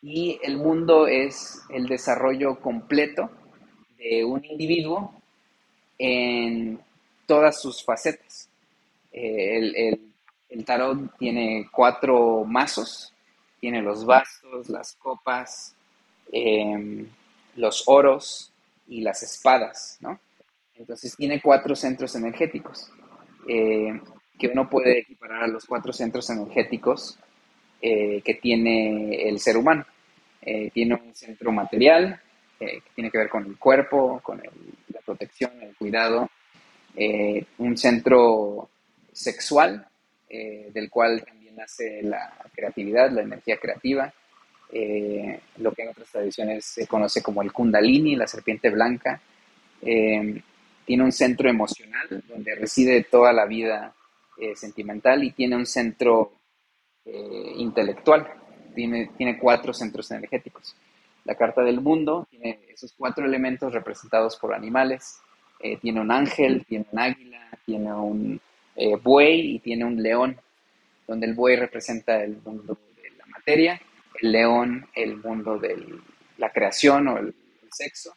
y 0.00 0.40
el 0.42 0.56
mundo 0.56 1.06
es 1.06 1.60
el 1.68 1.86
desarrollo 1.86 2.58
completo 2.58 3.30
de 3.98 4.24
un 4.24 4.42
individuo 4.46 5.12
en 5.98 6.80
todas 7.26 7.60
sus 7.60 7.84
facetas. 7.84 8.48
Eh, 9.12 9.98
el, 10.48 10.64
tarot 10.64 11.18
tiene 11.18 11.68
cuatro 11.70 12.44
mazos, 12.46 13.12
tiene 13.60 13.82
los 13.82 14.06
bastos, 14.06 14.70
las 14.70 14.94
copas, 14.94 15.74
em, 16.32 17.06
los 17.56 17.84
oros 17.86 18.52
y 18.86 19.02
las 19.02 19.22
espadas, 19.22 19.98
¿no? 20.00 20.18
Entonces 20.74 21.14
tiene 21.14 21.42
cuatro 21.42 21.76
centros 21.76 22.14
energéticos, 22.14 22.90
eh, 23.46 24.00
que 24.38 24.48
uno 24.48 24.68
puede 24.68 25.00
equiparar 25.00 25.44
a 25.44 25.48
los 25.48 25.66
cuatro 25.66 25.92
centros 25.92 26.30
energéticos 26.30 27.18
eh, 27.82 28.22
que 28.24 28.34
tiene 28.34 29.28
el 29.28 29.38
ser 29.40 29.56
humano. 29.56 29.84
tiene 30.72 30.94
un 30.94 31.14
centro 31.14 31.52
material, 31.52 32.20
que 32.58 32.82
tiene 32.94 33.10
que 33.10 33.18
ver 33.18 33.28
con 33.28 33.44
el 33.44 33.56
cuerpo, 33.58 34.20
con 34.22 34.38
la 34.38 35.00
protección, 35.04 35.52
el 35.62 35.74
cuidado, 35.76 36.28
eh, 37.00 37.44
un 37.58 37.76
centro 37.76 38.70
sexual, 39.12 39.86
eh, 40.28 40.68
del 40.72 40.90
cual 40.90 41.24
también 41.24 41.54
nace 41.54 42.02
la 42.02 42.34
creatividad, 42.52 43.12
la 43.12 43.22
energía 43.22 43.56
creativa, 43.56 44.12
eh, 44.72 45.40
lo 45.58 45.72
que 45.72 45.82
en 45.82 45.88
otras 45.90 46.10
tradiciones 46.10 46.64
se 46.64 46.88
conoce 46.88 47.22
como 47.22 47.40
el 47.42 47.52
kundalini, 47.52 48.16
la 48.16 48.26
serpiente 48.26 48.70
blanca. 48.70 49.20
tiene 49.80 51.04
un 51.04 51.12
centro 51.12 51.48
emocional 51.48 52.24
donde 52.26 52.54
reside 52.56 53.04
toda 53.04 53.32
la 53.32 53.44
vida 53.44 53.94
sentimental 54.54 55.24
y 55.24 55.32
tiene 55.32 55.56
un 55.56 55.66
centro 55.66 56.32
intelectual, 57.04 58.26
tiene, 58.74 59.10
tiene 59.16 59.38
cuatro 59.38 59.72
centros 59.72 60.10
energéticos. 60.10 60.76
La 61.28 61.34
carta 61.34 61.62
del 61.62 61.82
mundo 61.82 62.26
tiene 62.30 62.60
esos 62.72 62.94
cuatro 62.96 63.26
elementos 63.26 63.72
representados 63.72 64.36
por 64.36 64.54
animales, 64.54 65.20
eh, 65.60 65.76
tiene 65.76 66.00
un 66.00 66.10
ángel, 66.10 66.64
tiene 66.66 66.86
un 66.90 66.98
águila, 66.98 67.48
tiene 67.66 67.92
un 67.92 68.40
eh, 68.76 68.96
buey 68.96 69.56
y 69.56 69.58
tiene 69.58 69.84
un 69.84 70.02
león, 70.02 70.40
donde 71.06 71.26
el 71.26 71.34
buey 71.34 71.56
representa 71.56 72.22
el 72.22 72.38
mundo 72.42 72.78
de 72.96 73.10
la 73.18 73.26
materia, 73.26 73.80
el 74.22 74.32
león 74.32 74.86
el 74.94 75.16
mundo 75.16 75.58
de 75.58 75.76
la 76.38 76.50
creación 76.50 77.08
o 77.08 77.18
el, 77.18 77.34
sexo, 77.70 78.14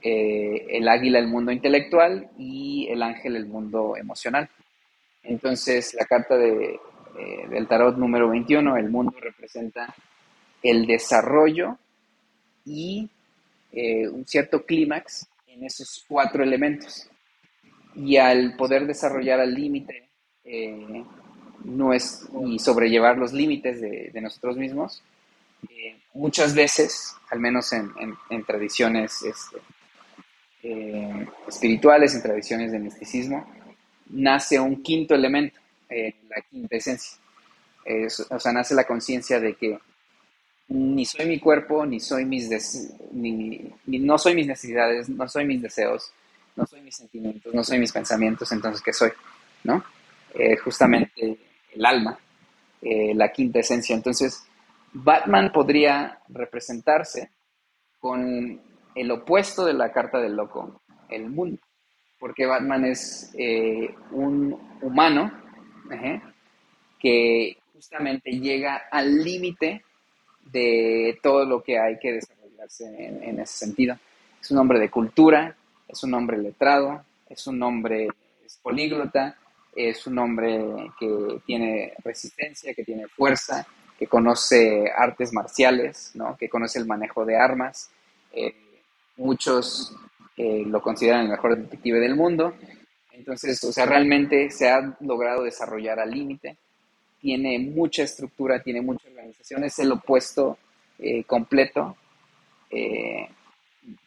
eh, 0.00 0.66
el 0.70 0.88
águila 0.88 1.18
el 1.18 1.26
mundo 1.26 1.52
intelectual 1.52 2.30
y 2.38 2.88
el 2.88 3.02
ángel 3.02 3.36
el 3.36 3.46
mundo 3.46 3.96
emocional. 3.98 4.48
Entonces 5.26 5.94
la 5.94 6.04
carta 6.04 6.36
de, 6.36 6.78
del 7.48 7.66
tarot 7.66 7.96
número 7.96 8.28
21, 8.30 8.76
el 8.76 8.90
mundo 8.90 9.14
representa 9.20 9.94
el 10.62 10.86
desarrollo 10.86 11.78
y 12.64 13.08
un 13.72 14.26
cierto 14.26 14.64
clímax 14.64 15.28
en 15.56 15.64
esos 15.64 16.04
cuatro 16.06 16.42
elementos. 16.42 17.08
Y 17.94 18.16
al 18.16 18.56
poder 18.56 18.86
desarrollar 18.86 19.40
al 19.40 19.54
límite 19.54 20.08
eh, 20.44 21.04
y 22.46 22.58
sobrellevar 22.58 23.18
los 23.18 23.32
límites 23.32 23.80
de, 23.80 24.20
nosotros 24.20 24.56
mismos, 24.56 25.02
eh, 25.68 25.96
muchas 26.14 26.54
veces, 26.54 27.14
al 27.30 27.40
menos 27.40 27.72
en, 27.72 28.44
tradiciones 28.44 29.22
este, 29.22 29.56
eh, 30.62 31.26
espirituales, 31.48 32.14
en 32.14 32.22
tradiciones 32.22 32.72
de 32.72 32.78
misticismo, 32.78 33.46
nace 34.10 34.58
un 34.58 34.82
quinto 34.82 35.14
elemento, 35.14 35.58
la 35.88 36.40
quinta 36.48 36.76
esencia. 36.76 37.18
o 38.30 38.38
sea, 38.38 38.52
nace 38.52 38.74
la 38.74 38.84
conciencia 38.84 39.40
de 39.40 39.54
que 39.54 39.78
ni 40.68 41.04
soy 41.04 41.26
mi 41.26 41.38
cuerpo, 41.38 41.86
ni 41.86 42.00
soy 42.00 42.24
mis 42.24 42.50
ni, 43.12 43.72
no 43.86 44.18
soy 44.18 44.34
mis 44.34 44.46
necesidades, 44.46 45.08
no 45.08 45.28
soy 45.28 45.44
mis 45.44 45.62
deseos, 45.62 46.12
no 46.56 46.66
soy 46.66 46.80
mis 46.80 46.96
sentimientos, 46.96 47.54
no 47.54 47.62
soy 47.62 47.78
mis 47.78 47.92
pensamientos, 47.92 48.50
entonces 48.50 48.82
¿qué 48.82 48.92
soy? 48.92 49.10
¿No? 49.64 49.84
Eh, 50.34 50.56
justamente 50.56 51.38
el 51.72 51.86
alma, 51.86 52.18
eh, 52.82 53.14
la 53.14 53.30
quinta 53.30 53.60
esencia. 53.60 53.94
Entonces, 53.94 54.44
Batman 54.92 55.52
podría 55.52 56.20
representarse 56.28 57.30
con 58.00 58.60
el 58.94 59.10
opuesto 59.10 59.64
de 59.64 59.74
la 59.74 59.92
carta 59.92 60.18
del 60.18 60.34
loco, 60.34 60.82
el 61.08 61.30
mundo, 61.30 61.60
porque 62.18 62.46
Batman 62.46 62.84
es 62.86 63.32
eh, 63.38 63.94
un 64.10 64.58
humano 64.82 65.30
que 66.98 67.56
justamente 67.72 68.30
llega 68.32 68.82
al 68.90 69.22
límite 69.22 69.84
de 70.44 71.18
todo 71.22 71.44
lo 71.44 71.62
que 71.62 71.78
hay 71.78 71.98
que 71.98 72.14
desarrollarse 72.14 72.86
en, 72.86 73.38
ese 73.40 73.66
sentido. 73.66 73.96
Es 74.40 74.50
un 74.50 74.58
hombre 74.58 74.78
de 74.78 74.90
cultura, 74.90 75.56
es 75.86 76.02
un 76.02 76.14
hombre 76.14 76.38
letrado, 76.38 77.04
es 77.28 77.46
un 77.46 77.62
hombre 77.62 78.08
políglota, 78.62 79.36
es 79.74 80.06
un 80.06 80.18
hombre 80.18 80.90
que 80.98 81.40
tiene 81.44 81.92
resistencia, 82.02 82.74
que 82.74 82.84
tiene 82.84 83.06
fuerza, 83.08 83.66
que 83.98 84.06
conoce 84.06 84.90
artes 84.96 85.32
marciales, 85.32 86.12
¿no? 86.14 86.36
que 86.36 86.48
conoce 86.48 86.78
el 86.78 86.86
manejo 86.86 87.24
de 87.24 87.36
armas. 87.36 87.90
Eh, 88.32 88.54
muchos 89.16 89.94
eh, 90.36 90.64
lo 90.66 90.80
consideran 90.80 91.22
el 91.22 91.30
mejor 91.30 91.56
detective 91.56 92.00
del 92.00 92.14
mundo. 92.14 92.54
Entonces, 93.12 93.62
o 93.64 93.72
sea, 93.72 93.86
realmente 93.86 94.50
se 94.50 94.68
ha 94.68 94.96
logrado 95.00 95.42
desarrollar 95.42 95.98
al 95.98 96.10
límite 96.10 96.56
tiene 97.20 97.58
mucha 97.58 98.04
estructura, 98.04 98.62
tiene 98.62 98.80
mucha 98.80 99.08
organización, 99.08 99.64
es 99.64 99.78
el 99.80 99.90
opuesto 99.90 100.58
eh, 100.98 101.24
completo, 101.24 101.96
eh, 102.70 103.28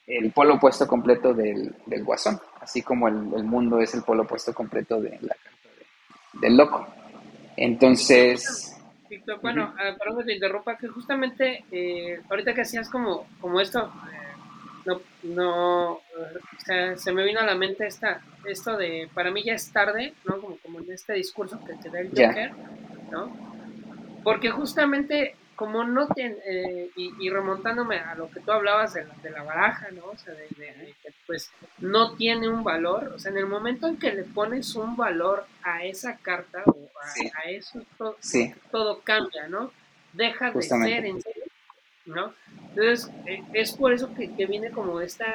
el 0.07 0.31
polo 0.31 0.56
opuesto 0.56 0.88
completo 0.88 1.34
del, 1.34 1.76
guasón, 2.03 2.39
así 2.61 2.81
como 2.81 3.07
el, 3.07 3.43
mundo 3.43 3.80
es 3.81 3.93
el 3.93 4.03
polo 4.03 4.23
opuesto 4.23 4.53
completo 4.53 5.01
de 5.01 5.11
la 5.22 5.35
carta 5.35 5.69
del 6.34 6.56
loco. 6.56 6.88
Entonces... 7.57 8.73
bueno, 9.41 9.73
uh 9.73 9.97
perdón 9.97 10.19
que 10.19 10.23
te 10.23 10.34
interrumpa, 10.35 10.77
que 10.77 10.88
justamente 10.88 11.65
ahorita 12.30 12.53
que 12.53 12.61
hacías 12.61 12.89
como, 12.89 13.27
como 13.41 13.60
esto, 13.60 13.91
no, 14.85 15.01
no 15.23 15.91
o 15.91 16.01
sea, 16.65 16.97
se 16.97 17.11
me 17.11 17.23
vino 17.23 17.39
a 17.39 17.45
la 17.45 17.56
mente 17.56 17.88
esta, 17.88 18.22
esto 18.45 18.77
de, 18.77 19.10
para 19.14 19.31
mí 19.31 19.43
ya 19.43 19.53
es 19.53 19.72
tarde, 19.72 20.14
¿no? 20.26 20.39
Como, 20.39 20.57
como 20.57 20.80
en 20.80 20.91
este 20.91 21.14
discurso 21.14 21.60
que 21.65 21.73
te 21.73 21.89
da 21.89 21.99
el 21.99 22.10
Joker, 22.10 22.51
¿no? 23.11 23.35
Porque 24.23 24.49
justamente 24.49 25.35
como 25.60 25.84
no 25.84 26.07
tiene, 26.07 26.38
eh, 26.45 26.89
y, 26.95 27.30
remontándome 27.30 27.97
a 27.97 28.15
lo 28.15 28.31
que 28.31 28.39
tú 28.39 28.49
hablabas 28.49 28.93
de 28.93 29.30
la, 29.30 29.43
baraja, 29.43 29.89
¿no? 29.91 30.06
O 30.06 30.18
sea, 30.18 30.34
de, 30.34 30.47
que 30.56 31.14
pues 31.27 31.51
no 31.80 32.15
tiene 32.15 32.47
un 32.47 32.64
valor, 32.64 33.11
o 33.14 33.19
sea, 33.19 33.30
en 33.30 33.39
el 33.39 33.45
momento 33.45 33.85
en 33.88 33.97
que 33.97 34.14
le 34.14 34.23
pones 34.23 34.73
un 34.76 34.95
valor 34.95 35.45
a 35.61 35.84
esa 35.84 36.15
carta 36.15 36.64
o 36.65 36.89
a, 37.01 37.49
eso, 37.49 37.81
todo, 38.72 39.01
cambia, 39.01 39.49
¿no? 39.49 39.73
Deja 40.14 40.49
de 40.51 40.61
ser 40.61 41.06
en 41.06 41.22
¿no? 42.10 42.34
Entonces, 42.69 43.11
e, 43.26 43.44
es 43.53 43.73
por 43.73 43.94
eso 43.94 44.14
que, 44.14 44.45
viene 44.45 44.72
como 44.72 45.02
esta 45.02 45.26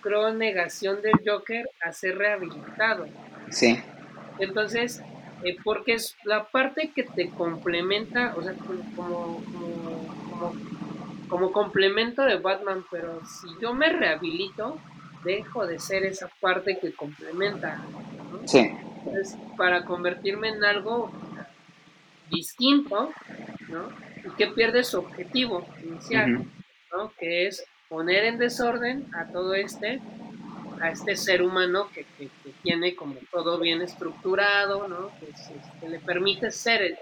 creo 0.00 0.32
negación 0.32 1.02
del 1.02 1.20
Joker 1.26 1.68
a 1.84 1.92
ser 1.92 2.18
rehabilitado. 2.18 3.06
Sí. 3.50 3.78
Entonces, 4.38 5.02
eh, 5.44 5.56
porque 5.62 5.94
es 5.94 6.16
la 6.24 6.44
parte 6.48 6.92
que 6.94 7.02
te 7.02 7.30
complementa, 7.30 8.34
o 8.36 8.42
sea, 8.42 8.54
como, 8.54 9.42
como, 9.44 10.54
como, 11.28 11.52
complemento 11.52 12.22
de 12.22 12.36
Batman, 12.38 12.84
pero 12.90 13.20
si 13.26 13.48
yo 13.60 13.74
me 13.74 13.88
rehabilito, 13.90 14.78
dejo 15.24 15.66
de 15.66 15.78
ser 15.78 16.04
esa 16.04 16.28
parte 16.40 16.78
que 16.78 16.92
complementa. 16.92 17.82
Sí. 18.46 18.70
Entonces, 18.98 19.36
para 19.56 19.84
convertirme 19.84 20.48
en 20.48 20.64
algo 20.64 21.10
distinto, 22.30 23.10
¿no? 23.68 24.07
Y 24.24 24.36
que 24.36 24.48
pierde 24.48 24.84
su 24.84 24.98
objetivo 24.98 25.66
inicial, 25.82 26.44
¿no? 26.92 27.12
Que 27.18 27.46
es 27.46 27.64
poner 27.88 28.24
en 28.24 28.38
desorden 28.38 29.06
a 29.14 29.26
todo 29.32 29.54
este 29.54 30.00
a 30.80 30.90
este 30.90 31.16
ser 31.16 31.42
humano 31.42 31.88
que, 31.92 32.04
tiene 32.62 32.94
como 32.94 33.16
todo 33.32 33.58
bien 33.58 33.82
estructurado, 33.82 34.86
¿no? 34.88 35.10
Que, 35.80 35.88
le 35.88 35.98
permite 35.98 36.50
ser 36.50 36.98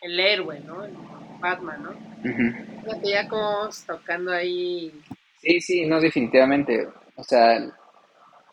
el, 0.00 0.20
héroe, 0.20 0.60
¿no? 0.60 0.84
El 0.84 0.92
Batman, 1.40 1.82
¿no? 1.82 3.02
ya 3.02 3.28
como 3.28 3.68
tocando 3.86 4.32
ahí. 4.32 4.92
Sí, 5.40 5.60
sí, 5.60 5.86
no, 5.86 6.00
definitivamente. 6.00 6.88
O 7.16 7.24
sea, 7.24 7.58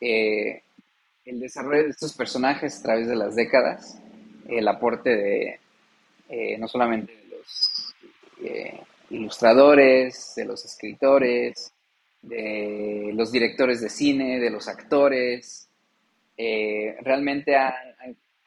eh, 0.02 0.64
el 1.26 1.40
desarrollo 1.40 1.84
de 1.84 1.90
estos 1.90 2.14
personajes 2.14 2.80
a 2.80 2.84
través 2.84 3.08
de 3.08 3.16
las 3.16 3.36
décadas, 3.36 4.02
el 4.48 4.68
aporte 4.68 5.16
de 5.16 5.60
eh, 6.30 6.58
no 6.58 6.68
solamente 6.68 7.23
ilustradores, 9.10 10.34
de 10.36 10.46
los 10.46 10.66
escritores, 10.66 11.74
de 12.22 13.12
los 13.14 13.32
directores 13.32 13.82
de 13.82 13.90
cine, 13.90 14.40
de 14.40 14.50
los 14.50 14.68
actores. 14.68 15.70
Eh, 16.38 16.96
realmente 17.02 17.56
han, 17.56 17.74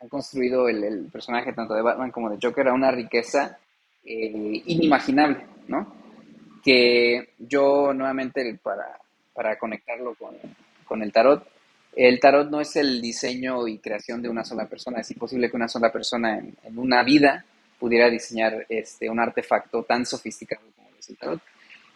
construido 0.09 0.68
el, 0.68 1.09
personaje 1.10 1.52
tanto 1.52 1.74
de 1.74 1.82
Batman 1.82 2.12
como 2.12 2.31
de 2.31 2.39
Joker 2.40 2.68
a 2.68 2.74
una 2.74 2.93
riqueza 2.93 3.59
eh, 4.05 4.62
inimaginable, 4.66 5.44
¿no? 5.66 5.93
Que 6.62 7.31
yo 7.39 7.93
nuevamente, 7.93 8.59
para, 8.62 9.01
para 9.35 9.59
conectarlo 9.59 10.14
con, 10.14 10.36
con 10.85 11.02
el 11.02 11.12
tarot, 11.12 11.47
el 11.97 12.20
tarot 12.20 12.51
no 12.51 12.60
es 12.60 12.77
el 12.77 13.01
diseño 13.01 13.66
y 13.66 13.78
creación 13.78 14.20
de 14.20 14.28
una 14.28 14.44
sola 14.44 14.66
persona. 14.66 15.01
Es 15.01 15.10
imposible 15.10 15.48
que 15.48 15.56
una 15.56 15.66
sola 15.66 15.90
persona 15.90 16.39
en, 16.39 16.78
una 16.78 17.02
vida 17.02 17.47
pudiera 17.78 18.08
diseñar 18.08 18.66
este, 18.68 19.08
un 19.10 19.20
artefacto 19.20 19.82
tan 19.82 20.06
sofisticado 20.06 20.62
como 20.74 20.88
es 20.98 21.08
el 21.10 21.16
tarot. 21.16 21.40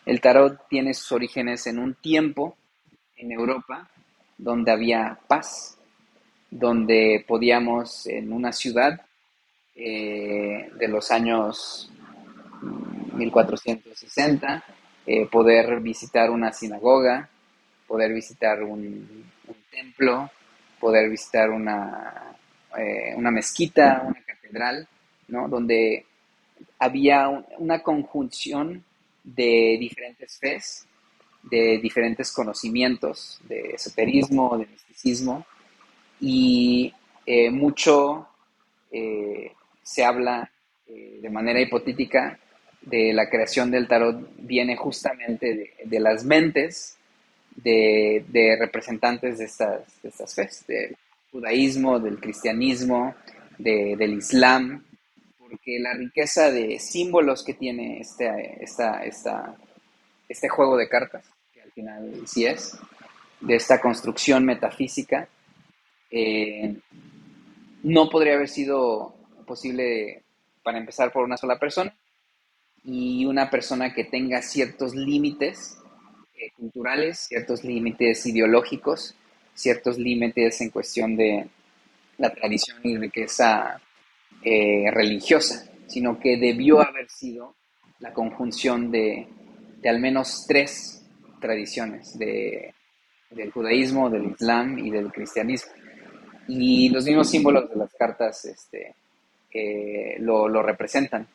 El 0.06 0.20
tarot 0.20 0.68
tiene 0.68 0.94
sus 0.94 1.12
orígenes 1.12 1.66
en 1.66 1.78
un 1.78 1.94
tiempo 1.94 2.56
en 3.16 3.32
Europa 3.32 3.88
donde 4.38 4.72
había 4.72 5.18
paz, 5.28 5.76
donde 6.50 7.24
podíamos 7.26 8.06
en 8.06 8.32
una 8.32 8.52
ciudad 8.52 9.00
eh, 9.74 10.70
de 10.74 10.88
los 10.88 11.10
años 11.10 11.90
1460 13.14 14.64
eh, 15.06 15.26
poder 15.26 15.80
visitar 15.80 16.30
una 16.30 16.52
sinagoga, 16.52 17.28
poder 17.86 18.12
visitar 18.12 18.62
un, 18.62 19.24
templo, 19.70 20.30
poder 20.78 21.08
visitar 21.08 21.50
una, 21.50 22.36
eh, 22.76 23.14
una 23.16 23.30
mezquita, 23.30 24.02
una 24.04 24.20
catedral, 24.22 24.86
Donde 25.30 26.06
había 26.78 27.28
una 27.58 27.82
conjunción 27.82 28.84
de 29.22 29.76
diferentes 29.78 30.38
fes, 30.38 30.86
de 31.42 31.78
diferentes 31.78 32.32
conocimientos, 32.32 33.40
de 33.48 33.70
esoterismo, 33.70 34.58
de 34.58 34.66
misticismo, 34.66 35.46
y 36.20 36.92
eh, 37.24 37.50
mucho 37.50 38.28
eh, 38.90 39.52
se 39.82 40.04
habla 40.04 40.50
de 40.86 41.30
manera 41.30 41.60
hipotética 41.60 42.38
de 42.82 43.12
la 43.12 43.28
creación 43.28 43.70
del 43.70 43.86
tarot 43.86 44.28
viene 44.38 44.76
justamente 44.76 45.74
de, 45.84 46.00
las 46.00 46.24
mentes 46.24 46.96
de, 47.56 48.56
representantes 48.58 49.38
de 49.38 49.44
estas, 49.44 49.82
de 50.02 50.74
del 50.74 50.96
judaísmo, 51.30 52.00
del 52.00 52.18
cristianismo, 52.18 53.14
del 53.58 54.14
islam, 54.14 54.82
porque 55.50 55.80
la 55.80 55.94
riqueza 55.94 56.50
de 56.50 56.78
símbolos 56.78 57.42
que 57.42 57.54
tiene 57.54 58.00
este, 58.00 58.62
esta, 58.62 59.04
esta, 59.04 59.56
este 60.28 60.48
juego 60.48 60.76
de 60.76 60.88
cartas, 60.88 61.24
que 61.52 61.60
al 61.60 61.72
final 61.72 62.22
sí 62.26 62.46
es, 62.46 62.78
de 63.40 63.56
esta 63.56 63.80
construcción 63.80 64.44
metafísica, 64.44 65.28
eh, 66.10 66.76
no 67.82 68.08
podría 68.08 68.34
haber 68.34 68.48
sido 68.48 69.14
posible 69.46 70.22
para 70.62 70.78
empezar 70.78 71.10
por 71.12 71.24
una 71.24 71.36
sola 71.36 71.58
persona. 71.58 71.94
Y 72.82 73.26
una 73.26 73.50
persona 73.50 73.92
que 73.92 74.04
tenga 74.04 74.40
ciertos 74.40 74.94
límites 74.94 75.76
eh, 76.34 76.50
culturales, 76.56 77.18
ciertos 77.18 77.62
límites 77.62 78.24
ideológicos, 78.24 79.14
ciertos 79.54 79.98
límites 79.98 80.60
en 80.62 80.70
cuestión 80.70 81.14
de 81.14 81.46
la 82.16 82.32
tradición 82.32 82.78
y 82.82 82.96
riqueza 82.96 83.80
eh, 84.42 84.90
religiosa, 84.90 85.70
sino 85.86 86.18
que 86.18 86.36
debió 86.36 86.80
haber 86.80 87.08
sido 87.08 87.54
la 87.98 88.12
conjunción 88.12 88.90
de, 88.90 89.26
al 89.84 90.00
menos 90.00 90.44
tres 90.48 91.04
tradiciones, 91.40 92.18
de, 92.18 92.74
del 93.30 93.50
judaísmo, 93.50 94.10
del 94.10 94.26
islam 94.26 94.78
y 94.78 94.90
del 94.90 95.12
cristianismo. 95.12 95.72
Y 96.48 96.88
los 96.88 97.04
mismos 97.04 97.30
símbolos 97.30 97.70
de 97.70 97.76
las 97.76 97.92
cartas 97.94 98.44
este, 98.44 98.94
lo, 100.20 100.48
lo 100.48 100.62
representan. 100.62 101.26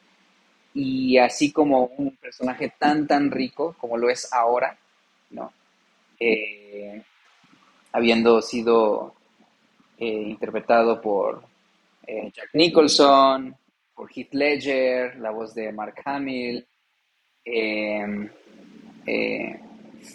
Y 0.73 1.18
así 1.18 1.52
como 1.52 1.86
un 1.98 2.18
personaje 2.18 2.73
tan, 2.77 3.07
tan 3.07 3.32
rico 3.32 3.76
como 3.80 3.98
lo 3.98 4.10
es 4.10 4.32
ahora, 4.34 4.77
¿no? 5.30 5.53
Eh, 6.19 7.02
habiendo 7.91 8.41
sido 8.41 9.14
eh, 9.98 10.06
interpretado 10.06 11.02
por 11.02 11.44
eh, 12.07 12.32
Jack 12.34 12.49
Nicholson, 12.53 13.56
por 13.94 14.10
Heath 14.11 14.34
Ledger, 14.34 15.15
la 15.18 15.32
voz 15.32 15.53
de 15.53 15.72
Mark 15.72 15.95
Hamill, 16.06 16.65
em, 17.44 18.30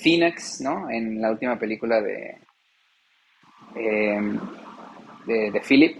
Phoenix, 0.03 0.61
¿no? 0.61 0.91
En 0.91 1.21
la 1.21 1.31
última 1.31 1.59
película 1.59 2.01
de, 2.01 2.37
em, 3.75 4.39
de, 5.27 5.61
Philip. 5.67 5.97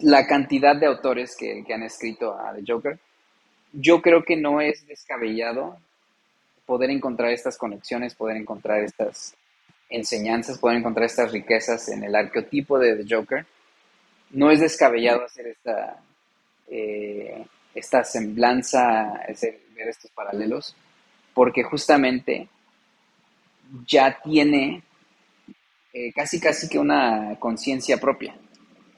la 0.00 0.26
cantidad 0.26 0.74
de 0.76 0.86
autores 0.86 1.36
que, 1.36 1.62
que 1.64 1.74
han 1.74 1.82
escrito 1.82 2.32
a 2.32 2.54
The 2.54 2.64
Joker, 2.66 2.98
yo 3.72 4.00
creo 4.00 4.24
que 4.24 4.36
no 4.36 4.60
es 4.60 4.86
descabellado 4.86 5.76
poder 6.66 6.90
encontrar 6.90 7.30
estas 7.30 7.56
conexiones, 7.56 8.14
poder 8.14 8.36
encontrar 8.36 8.82
estas 8.82 9.34
enseñanzas, 9.88 10.58
poder 10.58 10.78
encontrar 10.78 11.06
estas 11.06 11.32
riquezas 11.32 11.88
en 11.88 12.04
el 12.04 12.14
arqueotipo 12.14 12.78
de 12.78 12.96
The 12.96 13.14
Joker. 13.14 13.46
No 14.30 14.50
es 14.50 14.60
descabellado 14.60 15.24
hacer 15.24 15.46
esta, 15.46 16.00
eh, 16.68 17.44
esta 17.74 18.04
semblanza, 18.04 19.12
ver 19.74 19.88
estos 19.88 20.10
paralelos, 20.10 20.76
porque 21.34 21.62
justamente 21.62 22.48
ya 23.86 24.20
tiene 24.22 24.82
eh, 25.92 26.12
casi 26.12 26.38
casi 26.38 26.68
que 26.68 26.78
una 26.78 27.36
conciencia 27.38 27.98
propia. 27.98 28.36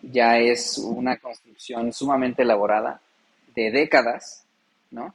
Ya 0.02 0.38
es 0.38 0.78
una 0.78 1.18
construcción 1.18 1.92
sumamente 1.92 2.42
elaborada 2.42 3.00
de 3.54 3.70
décadas, 3.70 4.44
¿no? 4.90 5.14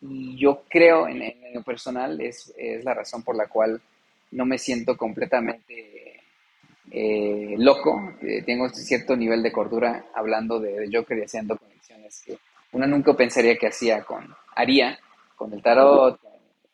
Y 0.00 0.36
yo 0.36 0.64
creo, 0.68 1.08
en, 1.08 1.22
lo 1.54 1.62
personal, 1.62 2.20
es, 2.20 2.52
la 2.82 2.94
razón 2.94 3.22
por 3.22 3.34
la 3.34 3.46
cual 3.46 3.80
no 4.36 4.44
me 4.44 4.58
siento 4.58 4.96
completamente 4.96 6.20
eh, 6.90 7.54
loco. 7.58 8.14
tengo 8.44 8.68
cierto 8.68 9.16
nivel 9.16 9.42
de 9.42 9.50
cordura 9.50 10.06
hablando 10.14 10.60
de, 10.60 10.88
Joker 10.92 11.18
y 11.18 11.22
haciendo 11.22 11.56
conexiones 11.56 12.22
que 12.24 12.38
uno 12.72 12.86
nunca 12.86 13.14
pensaría 13.14 13.56
que 13.56 13.68
hacía 13.68 14.02
con, 14.04 14.28
haría 14.54 14.98
con 15.34 15.52
el 15.54 15.62
tarot, 15.62 16.20
con 16.20 16.32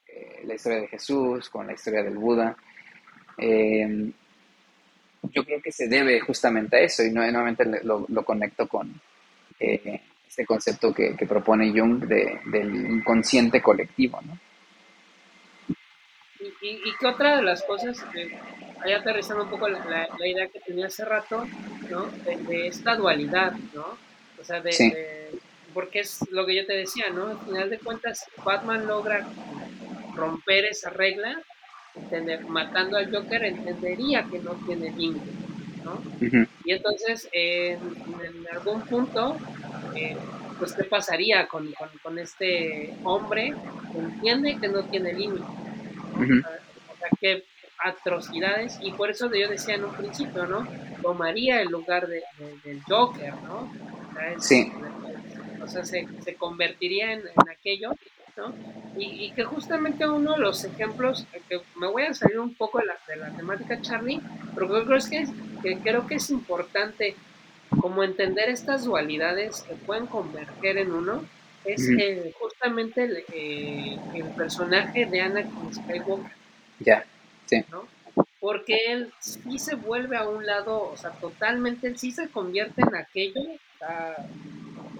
eh, 0.08 0.42
la 0.44 0.54
historia 0.54 0.80
de 0.80 0.88
Jesús, 0.88 1.48
con 1.48 1.68
la 1.68 1.74
historia 1.74 2.02
del 2.02 2.18
Buda. 2.18 2.56
Eh, 3.38 4.10
yo 5.32 5.44
creo 5.44 5.62
que 5.62 5.70
se 5.70 5.86
debe 5.86 6.18
justamente 6.20 6.76
a 6.76 6.80
eso 6.80 7.04
y 7.04 7.12
nuevamente 7.12 7.64
lo, 7.84 8.24
conecto 8.24 8.66
con 8.66 9.00
este 9.60 10.44
concepto 10.44 10.92
que, 10.92 11.14
propone 11.28 11.70
Jung 11.70 12.04
de, 12.06 12.40
del 12.46 12.74
inconsciente 12.90 13.62
colectivo. 13.62 14.18
Y, 16.60 16.66
y, 16.66 16.96
que 16.98 17.06
otra 17.06 17.36
de 17.36 17.42
las 17.42 17.62
cosas, 17.62 18.04
eh, 18.14 18.36
ahí 18.80 18.92
aterrizando 18.92 19.44
un 19.44 19.50
poco 19.50 19.68
la, 19.68 20.08
idea 20.26 20.48
que 20.48 20.60
tenía 20.60 20.86
hace 20.86 21.04
rato, 21.04 21.46
¿no? 21.88 22.06
De, 22.24 22.66
esta 22.66 22.96
dualidad, 22.96 23.52
¿no? 23.74 23.96
O 24.40 24.44
sea, 24.44 24.60
de, 24.60 25.30
porque 25.72 26.00
es 26.00 26.20
lo 26.30 26.44
que 26.46 26.56
yo 26.56 26.66
te 26.66 26.74
decía, 26.74 27.10
¿no? 27.10 27.28
Al 27.28 27.38
final 27.40 27.70
de 27.70 27.78
cuentas, 27.78 28.26
Batman 28.44 28.86
logra 28.86 29.26
romper 30.14 30.64
esa 30.64 30.90
regla, 30.90 31.40
entender, 31.94 32.44
matando 32.46 32.96
al 32.96 33.14
Joker, 33.14 33.44
entendería 33.44 34.26
que 34.30 34.38
no 34.38 34.52
tiene 34.66 34.90
límite, 34.90 35.30
¿no? 35.84 36.02
Y 36.64 36.72
entonces, 36.72 37.28
en 37.32 37.78
algún 38.52 38.82
punto, 38.82 39.36
eh, 39.94 40.16
pues 40.58 40.72
qué 40.74 40.84
pasaría 40.84 41.48
con, 41.48 41.72
este 42.18 42.94
hombre 43.04 43.54
que 43.92 43.98
entiende 43.98 44.58
que 44.60 44.68
no 44.68 44.82
tiene 44.84 45.12
límite. 45.12 45.44
O 46.14 46.96
sea, 46.96 47.08
qué 47.20 47.44
atrocidades, 47.78 48.78
y 48.80 48.92
por 48.92 49.10
eso 49.10 49.32
yo 49.34 49.48
decía 49.48 49.74
en 49.74 49.84
un 49.84 49.94
principio, 49.94 50.46
¿no? 50.46 50.66
Tomaría 51.02 51.60
el 51.60 51.68
lugar 51.68 52.06
de, 52.06 52.22
del 52.64 52.82
Joker, 52.84 53.34
¿no? 53.34 53.72
sí. 54.38 54.72
O 55.62 55.68
sea, 55.68 55.84
se, 55.84 56.06
convertiría 56.38 57.12
en, 57.12 57.22
aquello, 57.50 57.92
¿no? 58.36 58.54
Y, 58.96 59.32
que 59.32 59.44
justamente 59.44 60.08
uno 60.08 60.34
de 60.34 60.40
los 60.40 60.64
ejemplos, 60.64 61.26
que 61.48 61.60
me 61.76 61.86
voy 61.86 62.04
a 62.04 62.14
salir 62.14 62.38
un 62.38 62.54
poco 62.54 62.78
de 62.78 62.86
la, 62.86 62.98
de 63.08 63.16
la 63.16 63.36
temática 63.36 63.80
Charlie, 63.80 64.20
pero 64.54 64.68
creo 64.68 64.98
que, 65.08 65.26
que 65.62 65.78
creo 65.78 66.06
que 66.06 66.16
es 66.16 66.30
importante 66.30 67.16
como 67.80 68.02
entender 68.02 68.48
estas 68.48 68.84
dualidades 68.84 69.62
que 69.62 69.74
pueden 69.74 70.06
converger 70.06 70.78
en 70.78 70.92
uno, 70.92 71.24
es 71.64 71.88
justamente 72.38 73.04
el, 73.04 73.24
eh, 73.32 73.98
el, 74.14 74.24
personaje 74.36 75.06
de 75.06 75.20
Anakin 75.20 75.74
Skywalker. 75.74 76.32
Ya, 76.80 77.04
sí. 77.46 77.64
¿no? 77.70 77.86
Porque 78.40 78.76
él 78.88 79.12
sí 79.20 79.58
se 79.58 79.76
vuelve 79.76 80.16
a 80.16 80.28
un 80.28 80.44
lado, 80.44 80.90
o 80.90 80.96
sea, 80.96 81.10
totalmente, 81.12 81.86
él 81.86 81.98
sí 81.98 82.10
se 82.10 82.28
convierte 82.28 82.82
en 82.82 82.94
aquello 82.96 83.40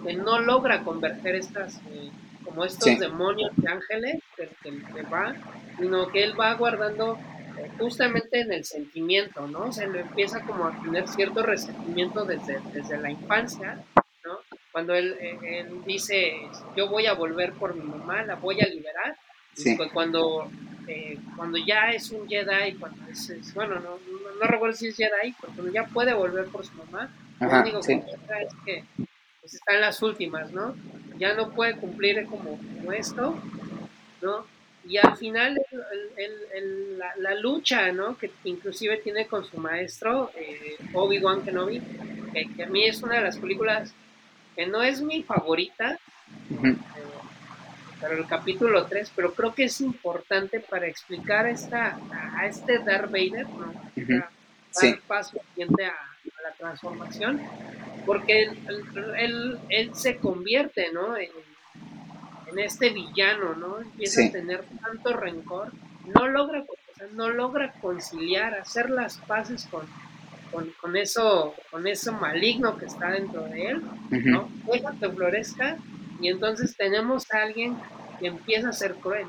que 0.04 0.14
no 0.14 0.40
logra 0.40 0.82
converger 0.82 1.36
estas, 1.36 1.76
eh, 1.90 2.10
como 2.44 2.64
estos 2.64 2.98
demonios 2.98 3.50
de 3.56 3.70
ángeles, 3.70 4.22
que, 4.36 5.02
va, 5.02 5.34
sino 5.78 6.08
que 6.08 6.24
él 6.24 6.38
va 6.38 6.54
guardando 6.54 7.18
eh, 7.58 7.70
justamente 7.78 8.40
en 8.40 8.52
el 8.52 8.64
sentimiento, 8.64 9.46
¿no? 9.46 9.72
Se 9.72 9.86
le 9.86 10.00
empieza 10.00 10.42
como 10.42 10.66
a 10.66 10.82
tener 10.82 11.06
cierto 11.08 11.42
resentimiento 11.42 12.24
desde, 12.24 12.60
desde 12.72 12.98
la 12.98 13.10
infancia. 13.10 13.82
Cuando 14.72 14.94
él, 14.94 15.16
eh, 15.20 15.38
él 15.60 15.84
dice, 15.84 16.34
yo 16.76 16.88
voy 16.88 17.06
a 17.06 17.12
volver 17.12 17.52
por 17.52 17.74
mi 17.74 17.82
mamá, 17.82 18.22
la 18.22 18.36
voy 18.36 18.60
a 18.60 18.66
liberar, 18.66 19.16
sí. 19.54 19.76
cuando 19.92 20.50
eh, 20.88 21.18
cuando 21.36 21.58
ya 21.58 21.90
es 21.90 22.10
un 22.10 22.28
Jedi, 22.28 22.74
cuando 22.74 23.08
es, 23.08 23.54
bueno, 23.54 23.76
no, 23.76 23.98
no, 24.40 24.46
recuerdo 24.46 24.76
si 24.76 24.88
es 24.88 24.96
Jedi, 24.96 25.34
pero 25.40 25.52
cuando 25.54 25.72
ya 25.72 25.84
puede 25.86 26.12
volver 26.12 26.46
por 26.46 26.66
su 26.66 26.74
mamá, 26.74 27.08
lo 27.40 27.60
único 27.60 27.80
que 27.80 27.94
es 27.94 28.54
que 28.64 28.84
pues, 29.40 29.54
está 29.54 29.74
en 29.74 29.80
las 29.80 30.02
últimas, 30.02 30.52
¿no? 30.52 30.74
Ya 31.18 31.34
no 31.34 31.50
puede 31.50 31.76
cumplir 31.76 32.26
como, 32.26 32.58
esto, 32.92 33.36
¿no? 34.20 34.44
Y 34.84 34.96
al 34.96 35.16
final 35.16 35.60
el, 36.16 36.32
el, 36.52 36.98
la, 36.98 37.34
lucha, 37.36 37.92
¿no? 37.92 38.18
Que 38.18 38.32
inclusive 38.44 38.96
tiene 38.96 39.28
con 39.28 39.44
su 39.44 39.58
maestro, 39.58 40.32
eh, 40.34 40.76
Obi-Wan 40.92 41.42
Kenobi, 41.42 41.80
que, 42.32 42.64
a 42.64 42.66
mí 42.66 42.84
es 42.84 43.02
una 43.02 43.16
de 43.16 43.22
las 43.22 43.38
películas 43.38 43.94
que 44.54 44.66
no 44.66 44.82
es 44.82 45.00
mi 45.00 45.22
favorita, 45.22 45.98
pero 48.00 48.16
el 48.16 48.26
capítulo 48.26 48.86
3, 48.86 49.12
pero 49.14 49.32
creo 49.32 49.54
que 49.54 49.64
es 49.64 49.80
importante 49.80 50.60
para 50.60 50.86
explicar 50.86 51.46
esta, 51.46 51.98
a 52.36 52.46
este 52.46 52.80
Darth 52.80 53.10
Vader, 53.10 53.48
¿no? 53.48 53.72
Dar 54.04 55.00
paso 55.06 55.38
siguiente 55.50 55.86
a, 55.86 55.94
la 56.42 56.52
transformación, 56.58 57.40
porque 58.04 58.42
él, 59.16 59.58
él, 59.68 59.94
se 59.94 60.16
convierte, 60.16 60.90
¿no? 60.92 61.16
En, 61.16 61.30
este 62.56 62.90
villano, 62.90 63.54
¿no? 63.54 63.78
Empieza 63.80 64.26
a 64.26 64.30
tener 64.30 64.62
tanto 64.82 65.14
rencor, 65.14 65.72
no 66.14 66.28
logra, 66.28 66.64
no 67.12 67.30
logra 67.30 67.72
conciliar, 67.80 68.54
hacer 68.54 68.90
las 68.90 69.16
paces 69.16 69.66
con, 69.70 69.86
con, 70.52 70.96
eso, 70.96 71.54
con 71.70 71.86
eso 71.86 72.12
maligno 72.12 72.76
que 72.76 72.86
está 72.86 73.10
dentro 73.10 73.44
de 73.44 73.66
él, 73.68 73.82
¿no? 74.10 74.48
Deja 74.70 74.94
que 75.00 75.08
florezca 75.08 75.78
y 76.20 76.28
entonces 76.28 76.76
tenemos 76.76 77.30
a 77.32 77.42
alguien 77.42 77.76
que 78.20 78.28
empieza 78.28 78.68
a 78.68 78.72
ser 78.72 78.94
cruel. 78.94 79.26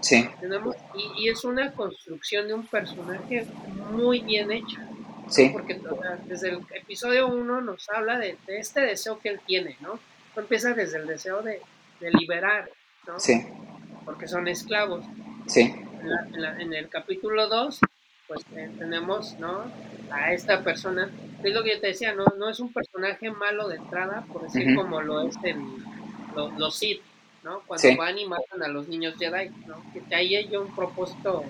Sí. 0.00 0.26
Tenemos, 0.40 0.76
y, 1.18 1.28
es 1.28 1.44
una 1.44 1.72
construcción 1.72 2.48
de 2.48 2.54
un 2.54 2.66
personaje 2.66 3.46
muy 3.92 4.20
bien 4.20 4.50
hecha. 4.50 4.88
Sí. 5.28 5.50
Porque 5.52 5.80
desde 6.26 6.48
el 6.48 6.60
episodio 6.74 7.28
1 7.28 7.60
nos 7.60 7.88
habla 7.90 8.18
de, 8.18 8.36
este 8.48 8.80
deseo 8.80 9.18
que 9.20 9.28
él 9.28 9.40
tiene, 9.46 9.76
¿no? 9.80 10.00
Empieza 10.36 10.72
desde 10.72 10.98
el 10.98 11.06
deseo 11.06 11.42
de, 11.42 11.60
liberar, 12.18 12.70
¿no? 13.06 13.20
Sí. 13.20 13.44
Porque 14.06 14.26
son 14.26 14.48
esclavos. 14.48 15.04
Sí. 15.46 15.74
En, 16.58 16.72
el 16.72 16.88
capítulo 16.88 17.48
2, 17.48 17.80
pues 18.30 18.46
eh, 18.54 18.70
tenemos, 18.78 19.36
¿no? 19.40 19.64
A 20.12 20.32
esta 20.32 20.62
persona, 20.62 21.10
es 21.42 21.52
lo 21.52 21.64
que 21.64 21.74
yo 21.74 21.80
te 21.80 21.88
decía, 21.88 22.14
no, 22.14 22.24
no 22.38 22.48
es 22.48 22.60
un 22.60 22.72
personaje 22.72 23.28
malo 23.32 23.66
de 23.66 23.76
entrada, 23.76 24.24
por 24.32 24.42
decir 24.42 24.72
como 24.76 25.00
lo 25.00 25.26
es 25.26 25.34
el, 25.42 25.56
los 26.56 26.76
Sith, 26.76 27.02
¿no? 27.42 27.62
Cuando 27.66 27.96
van 27.96 28.18
y 28.18 28.26
matan 28.26 28.62
a 28.62 28.68
los 28.68 28.86
niños 28.86 29.16
Jedi, 29.18 29.48
¿no? 29.66 29.82
Que 29.92 30.14
ahí 30.14 30.36
hay 30.36 30.56
un 30.56 30.72
propósito, 30.76 31.42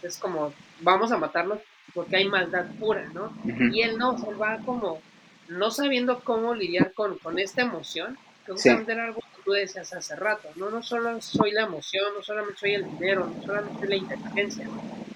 es 0.00 0.16
como, 0.16 0.52
vamos 0.80 1.10
a 1.10 1.18
matarlos 1.18 1.58
porque 1.92 2.18
hay 2.18 2.28
maldad 2.28 2.66
pura, 2.78 3.10
¿no? 3.12 3.32
Y 3.72 3.82
él 3.82 3.98
no, 3.98 4.16
se 4.16 4.32
va 4.34 4.58
como, 4.64 5.00
no 5.48 5.72
sabiendo 5.72 6.20
cómo 6.20 6.54
lidiar 6.54 6.92
con, 6.92 7.18
con 7.18 7.40
esta 7.40 7.62
emoción, 7.62 8.16
que 8.46 8.56
sí. 8.56 8.68
algo 8.68 9.20
que 9.20 9.42
tú 9.44 9.50
decías 9.50 9.92
hace 9.92 10.14
rato, 10.14 10.48
¿no? 10.54 10.70
No 10.70 10.84
solo 10.84 11.20
soy 11.20 11.50
la 11.50 11.64
emoción, 11.64 12.14
no 12.16 12.22
solamente 12.22 12.60
soy 12.60 12.74
el 12.74 12.84
dinero, 12.84 13.26
no 13.26 13.42
solamente 13.42 13.80
soy 13.80 13.88
la 13.88 13.96
inteligencia, 13.96 14.68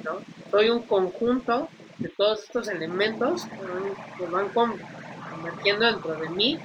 ¿no? 0.02 0.41
Soy 0.52 0.68
un 0.68 0.82
conjunto 0.82 1.70
de 1.96 2.10
todos 2.10 2.44
estos 2.44 2.68
elementos 2.68 3.46
que 4.18 4.26
van 4.26 4.50
convirtiendo 4.50 5.86
dentro 5.86 6.14
de 6.14 6.28
mí, 6.28 6.58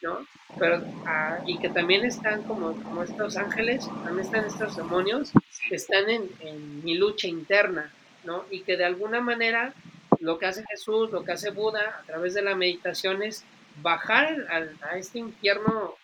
¿no? 0.00 0.20
pero 0.58 0.80
ah, 1.06 1.40
y 1.44 1.58
que 1.58 1.68
también 1.68 2.04
están 2.04 2.44
como, 2.44 2.72
estos 3.02 3.36
ángeles, 3.36 3.84
también 4.04 4.20
están 4.20 4.44
estos 4.44 4.76
demonios 4.76 5.32
que 5.68 5.74
están 5.74 6.08
en, 6.08 6.30
en, 6.38 6.84
mi 6.84 6.94
lucha 6.94 7.26
interna, 7.26 7.92
¿no? 8.22 8.44
Y 8.48 8.60
que 8.60 8.76
de 8.76 8.84
alguna 8.84 9.20
manera 9.20 9.74
lo 10.20 10.38
que 10.38 10.46
hace 10.46 10.64
Jesús, 10.70 11.10
lo 11.10 11.24
que 11.24 11.32
hace 11.32 11.50
Buda 11.50 11.98
a 12.00 12.06
través 12.06 12.34
de 12.34 12.42
la 12.42 12.54
meditación 12.54 13.24
es 13.24 13.44
bajar 13.82 14.46
a 14.82 14.98
este 14.98 15.18
infierno 15.18 15.96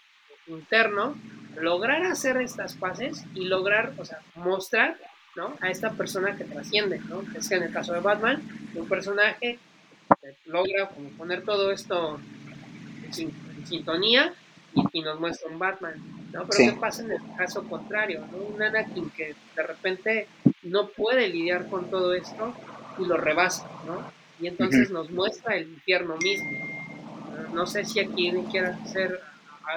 interno, 0.48 1.14
lograr 1.56 2.02
hacer 2.02 2.38
estas 2.38 2.74
paces 2.74 3.24
y 3.34 3.44
lograr, 3.44 3.92
o 3.96 4.04
sea, 4.04 4.18
mostrar, 4.34 4.98
¿no? 5.38 5.56
A 5.60 5.70
esta 5.70 5.92
persona 5.92 6.36
que 6.36 6.42
trasciende, 6.42 7.00
¿no? 7.08 7.22
Es 7.36 7.48
que 7.48 7.54
en 7.54 7.62
el 7.62 7.72
caso 7.72 7.92
de 7.92 8.00
Batman, 8.00 8.42
un 8.74 8.88
personaje 8.88 9.58
que 10.20 10.36
logra 10.46 10.88
como 10.88 11.10
poner 11.10 11.44
todo 11.44 11.70
esto 11.70 12.18
sintonía 13.64 14.34
y, 14.92 15.00
nos 15.00 15.20
muestra 15.20 15.48
un 15.48 15.58
Batman, 15.60 15.94
¿no? 16.32 16.44
Pero 16.48 16.72
¿qué 16.72 16.78
pasa 16.78 17.02
en 17.04 17.12
el 17.12 17.20
caso 17.36 17.62
contrario? 17.62 18.26
¿no? 18.32 18.38
Un 18.38 18.60
Anakin 18.60 19.10
que 19.10 19.36
de 19.54 19.62
repente 19.62 20.26
no 20.62 20.88
puede 20.88 21.28
lidiar 21.28 21.68
con 21.68 21.88
todo 21.88 22.12
esto 22.14 22.52
y 22.98 23.06
lo 23.06 23.16
rebasa, 23.16 23.70
¿no? 23.86 24.10
Y 24.40 24.48
entonces 24.48 24.90
nos 24.90 25.08
muestra 25.10 25.56
el 25.56 25.68
infierno 25.68 26.16
mismo. 26.16 26.50
No 27.54 27.64
sé 27.66 27.84
si 27.84 28.00
aquí 28.00 28.32
quieras 28.50 28.80
hacer. 28.82 29.20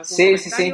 Sí, 0.03 0.38
sí, 0.38 0.49
sí. 0.49 0.73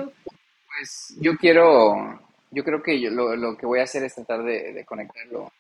Pues 0.78 1.16
yo 1.20 1.36
quiero, 1.38 2.22
yo 2.52 2.64
creo 2.64 2.82
que 2.82 3.00
yo, 3.00 3.10
lo, 3.10 3.36
lo, 3.36 3.58
que 3.58 3.66
voy 3.66 3.80
a 3.80 3.84
hacer 3.84 4.04
es 4.04 4.16
tratar 4.16 4.44
de, 4.44 4.74
de 4.74 4.86
conectarlo 4.86 5.52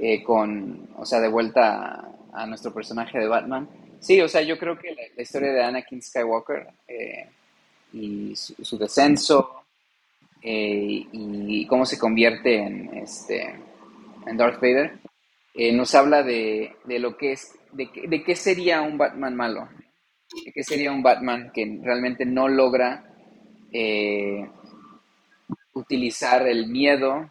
eh, 0.00 0.22
con, 0.22 0.88
o 0.96 1.04
sea, 1.04 1.18
de 1.20 1.26
vuelta 1.28 2.08
a, 2.32 2.46
nuestro 2.46 2.72
personaje 2.72 3.18
de 3.18 3.26
Batman. 3.26 3.68
Sí, 3.98 4.20
o 4.20 4.28
sea, 4.28 4.42
yo 4.42 4.56
creo 4.56 4.78
que 4.78 4.94
la, 4.94 5.22
historia 5.22 5.52
de 5.52 5.64
Anakin 5.64 6.00
Skywalker 6.00 6.68
eh, 6.86 7.28
y 7.92 8.32
su, 8.36 8.78
descenso 8.78 9.64
eh, 10.40 11.04
y 11.10 11.66
cómo 11.66 11.84
se 11.84 11.98
convierte 11.98 12.58
en, 12.58 12.96
este, 12.98 13.56
en 14.24 14.36
Darth 14.36 14.60
Vader 14.60 14.98
nos 15.72 15.92
habla 15.96 16.22
de, 16.22 16.76
de, 16.84 17.00
lo 17.00 17.16
que 17.16 17.32
es, 17.32 17.58
de, 17.72 17.90
de 18.06 18.22
qué 18.22 18.36
sería 18.36 18.80
un 18.80 18.96
Batman 18.96 19.34
malo, 19.34 19.68
de 20.44 20.52
qué 20.52 20.62
sería 20.62 20.92
un 20.92 21.02
Batman 21.02 21.50
que 21.52 21.80
realmente 21.82 22.24
no 22.24 22.46
logra 22.46 23.12
utilizar 25.78 26.46
el 26.46 26.66
miedo 26.66 27.30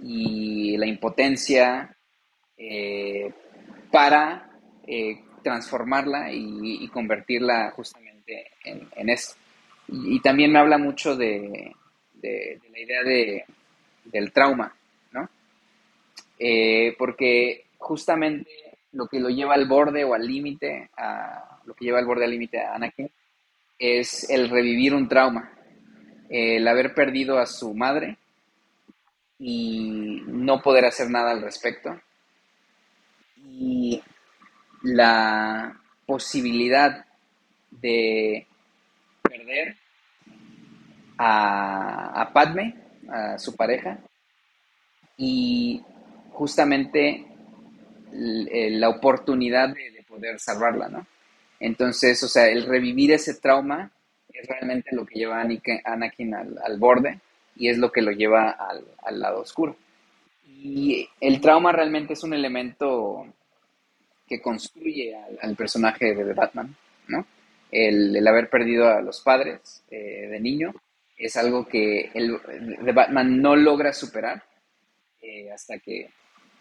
y 0.00 0.76
la 0.76 0.86
impotencia 0.86 1.96
eh, 2.56 3.32
para 3.90 4.50
eh, 4.86 5.20
transformarla 5.42 6.32
y, 6.32 6.88
convertirla 6.88 7.70
justamente 7.72 8.52
en, 8.64 9.08
esto. 9.08 9.34
Y, 9.88 10.20
también 10.20 10.52
me 10.52 10.58
habla 10.58 10.78
mucho 10.78 11.16
de, 11.16 11.74
la 12.22 12.78
idea 12.78 13.02
de, 13.02 13.44
del 14.04 14.32
trauma, 14.32 14.74
¿no? 15.12 15.28
Eh, 16.38 16.94
porque 16.98 17.66
justamente 17.78 18.50
lo 18.92 19.06
que 19.06 19.20
lo 19.20 19.28
lleva 19.28 19.54
al 19.54 19.66
borde 19.66 20.04
o 20.04 20.14
al 20.14 20.26
límite, 20.26 20.90
lo 21.64 21.74
que 21.74 21.84
lleva 21.84 21.98
al 21.98 22.06
borde 22.06 22.24
al 22.24 22.30
límite 22.30 22.60
a 22.60 22.74
Anakin, 22.74 23.10
es 23.78 24.30
el 24.30 24.48
revivir 24.48 24.94
un 24.94 25.08
trauma, 25.08 25.53
el 26.34 26.66
haber 26.66 26.94
perdido 26.94 27.38
a 27.38 27.46
su 27.46 27.74
madre 27.74 28.18
y 29.38 30.20
no 30.26 30.60
poder 30.60 30.84
hacer 30.84 31.08
nada 31.08 31.30
al 31.30 31.42
respecto. 31.42 31.96
Y 33.36 34.02
la 34.82 35.80
posibilidad 36.04 37.06
de 37.70 38.48
perder 39.22 39.76
a, 41.18 42.30
Padme, 42.34 42.82
a 43.08 43.38
su 43.38 43.54
pareja, 43.54 44.00
y 45.16 45.84
justamente 46.32 47.26
la 48.10 48.88
oportunidad 48.88 49.68
de, 49.68 50.04
poder 50.08 50.40
salvarla, 50.40 50.88
¿no? 50.88 51.06
Entonces, 51.60 52.22
o 52.24 52.28
sea, 52.28 52.48
el 52.48 52.66
revivir 52.66 53.12
ese 53.12 53.34
trauma 53.34 53.92
es 54.34 54.46
realmente 54.48 54.94
lo 54.94 55.06
que 55.06 55.18
lleva 55.18 55.40
a 55.40 55.92
Anakin 55.92 56.34
al 56.34 56.78
borde 56.78 57.20
y 57.56 57.68
es 57.68 57.78
lo 57.78 57.90
que 57.90 58.02
lo 58.02 58.10
lleva 58.12 58.50
al, 58.50 59.20
lado 59.20 59.40
oscuro. 59.40 59.76
Y 60.46 61.08
el 61.20 61.40
trauma 61.40 61.72
realmente 61.72 62.14
es 62.14 62.22
un 62.24 62.34
elemento 62.34 63.26
que 64.26 64.40
construye 64.40 65.14
al, 65.40 65.54
personaje 65.54 66.14
de 66.14 66.32
Batman, 66.32 66.74
¿no? 67.08 67.26
El, 67.70 68.26
haber 68.26 68.48
perdido 68.48 68.88
a 68.88 69.00
los 69.00 69.20
padres 69.20 69.82
eh, 69.90 70.28
de 70.30 70.40
niño 70.40 70.74
es 71.16 71.36
algo 71.36 71.66
que 71.66 72.10
el, 72.14 72.38
Batman 72.94 73.40
no 73.40 73.56
logra 73.56 73.92
superar 73.92 74.42
eh, 75.20 75.50
hasta 75.52 75.78
que 75.78 76.10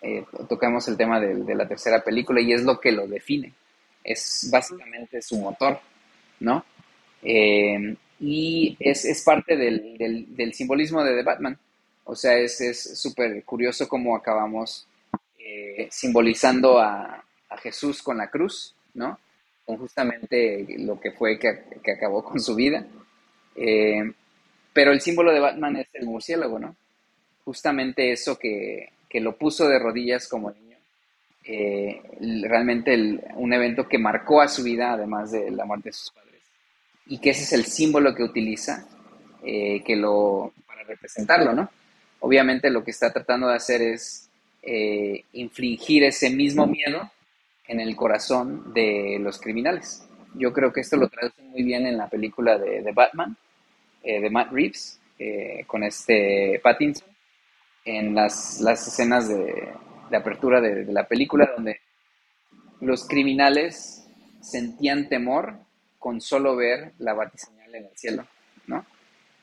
eh, 0.02 0.26
tocamos 0.50 0.88
el 0.88 0.98
tema 0.98 1.20
de, 1.20 1.56
la 1.56 1.68
tercera 1.68 2.04
película 2.04 2.42
y 2.42 2.54
es 2.54 2.64
lo 2.64 2.80
que 2.80 2.92
lo 2.92 3.08
define. 3.08 3.54
Es 4.04 4.50
básicamente 4.52 5.22
su 5.22 5.38
motor, 5.38 5.80
¿no? 6.40 6.66
Y 7.24 8.78
es, 8.80 9.24
parte 9.24 9.56
del, 9.58 10.54
simbolismo 10.54 11.04
de 11.04 11.24
Batman. 11.24 11.58
O 12.06 12.16
sea, 12.16 12.38
es 12.38 13.00
súper 13.00 13.44
curioso 13.44 13.88
cómo 13.88 14.16
acabamos 14.16 14.88
eh, 15.46 15.88
simbolizando 15.92 16.80
a, 16.80 17.20
Jesús 17.62 18.02
con 18.02 18.18
la 18.18 18.32
cruz, 18.32 18.74
¿no? 18.96 19.20
Con 19.64 19.78
justamente 19.78 20.66
lo 20.80 21.00
que 21.00 21.12
fue 21.12 21.38
que, 21.38 21.92
acabó 21.92 22.24
con 22.24 22.40
su 22.40 22.56
vida. 22.56 22.84
Eh, 23.56 24.12
pero 24.74 24.92
el 24.92 25.00
símbolo 25.02 25.32
de 25.32 25.40
Batman 25.40 25.76
es 25.76 25.88
el 25.94 26.08
murciélago, 26.08 26.58
¿no? 26.58 26.76
Justamente 27.46 28.12
eso 28.12 28.40
que, 28.40 28.90
lo 29.14 29.38
puso 29.38 29.68
de 29.68 29.78
rodillas 29.78 30.28
como 30.28 30.50
niño. 30.50 30.78
Eh, 31.46 32.02
realmente 32.42 33.22
un 33.36 33.54
evento 33.54 33.88
que 33.88 34.00
marcó 34.00 34.42
a 34.42 34.48
su 34.48 34.64
vida, 34.64 34.94
además 34.94 35.32
de 35.32 35.52
la 35.52 35.66
muerte 35.66 35.90
de 35.90 35.94
sus 35.94 36.10
padres. 36.10 36.33
Y 37.06 37.20
que 37.20 37.32
ese 37.32 37.44
es 37.44 37.54
el 37.54 37.66
símbolo 37.66 38.16
que 38.16 38.24
utiliza 38.24 38.88
que 39.44 39.96
lo, 39.98 40.54
para 40.66 40.84
representarlo, 40.84 41.54
¿no? 41.54 41.70
Obviamente 42.22 42.70
lo 42.70 42.86
que 42.86 42.92
está 42.92 43.12
tratando 43.12 43.50
de 43.50 43.56
hacer 43.56 43.82
es 43.82 44.30
eh, 44.62 45.26
infligir 45.34 46.06
ese 46.06 46.30
mismo 46.30 46.66
miedo 46.66 47.12
en 47.68 47.82
el 47.82 47.98
corazón 47.98 48.74
de 48.74 49.18
los 49.20 49.38
criminales. 49.42 50.08
Yo 50.36 50.54
creo 50.54 50.72
que 50.72 50.80
esto 50.80 50.96
lo 50.96 51.10
traduce 51.10 51.42
muy 51.42 51.64
bien 51.64 51.86
en 51.86 51.98
la 51.98 52.08
película 52.08 52.58
de, 52.58 52.90
Batman, 52.94 53.36
eh, 54.02 54.22
de 54.22 54.30
Matt 54.30 54.54
Reeves, 54.54 55.02
eh, 55.20 55.66
con 55.68 55.84
este 55.84 56.62
Pattinson, 56.64 57.10
en 57.84 58.16
las, 58.16 58.62
las 58.62 58.88
escenas 58.88 59.28
de, 59.28 59.74
apertura 60.16 60.62
de, 60.62 60.86
de, 60.86 60.94
la 60.94 61.06
película, 61.06 61.52
donde 61.54 61.82
los 62.80 63.06
criminales 63.06 64.08
sentían 64.40 65.10
temor 65.10 65.58
con 66.04 66.20
solo 66.20 66.58
ver 66.58 66.92
la 67.00 67.14
batiseñal 67.14 67.74
en 67.76 67.86
el 67.86 67.98
cielo, 67.98 68.28
¿no? 68.68 68.86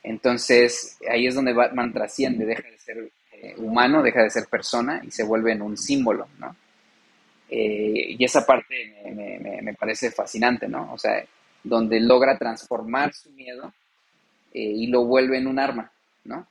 Entonces, 0.03 0.99
ahí 1.11 1.27
es 1.27 1.35
donde 1.35 1.55
Batman 1.55 1.91
trasciende, 1.91 2.45
deja 2.45 2.69
de 2.69 2.77
ser 2.77 3.11
eh, 3.33 3.55
humano, 3.57 4.03
deja 4.03 4.23
de 4.23 4.29
ser 4.29 4.45
persona 4.47 5.01
y 5.03 5.11
se 5.11 5.25
vuelve 5.25 5.53
en 5.53 5.63
un 5.63 5.79
símbolo, 5.79 6.29
¿no? 6.39 6.55
Eh, 7.49 8.15
y 8.19 8.23
esa 8.23 8.45
parte 8.45 8.95
me, 9.63 9.73
parece 9.73 10.11
fascinante, 10.11 10.69
¿no? 10.69 10.93
O 10.93 10.99
sea, 10.99 11.25
donde 11.65 11.99
logra 11.99 12.37
transformar 12.37 13.15
su 13.15 13.31
miedo 13.31 13.73
eh, 14.53 14.61
y 14.61 14.89
lo 14.89 15.07
vuelve 15.07 15.39
en 15.39 15.47
un 15.47 15.59
arma, 15.59 15.91
¿no? 16.25 16.47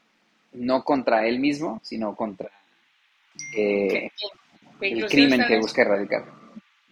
No 0.54 0.84
contra 0.84 1.28
él 1.28 1.38
mismo, 1.38 1.80
sino 1.84 2.16
contra 2.16 2.50
el 3.56 5.06
crimen 5.08 5.46
que 5.48 5.60
busca 5.60 5.84
erradicar. 5.84 6.26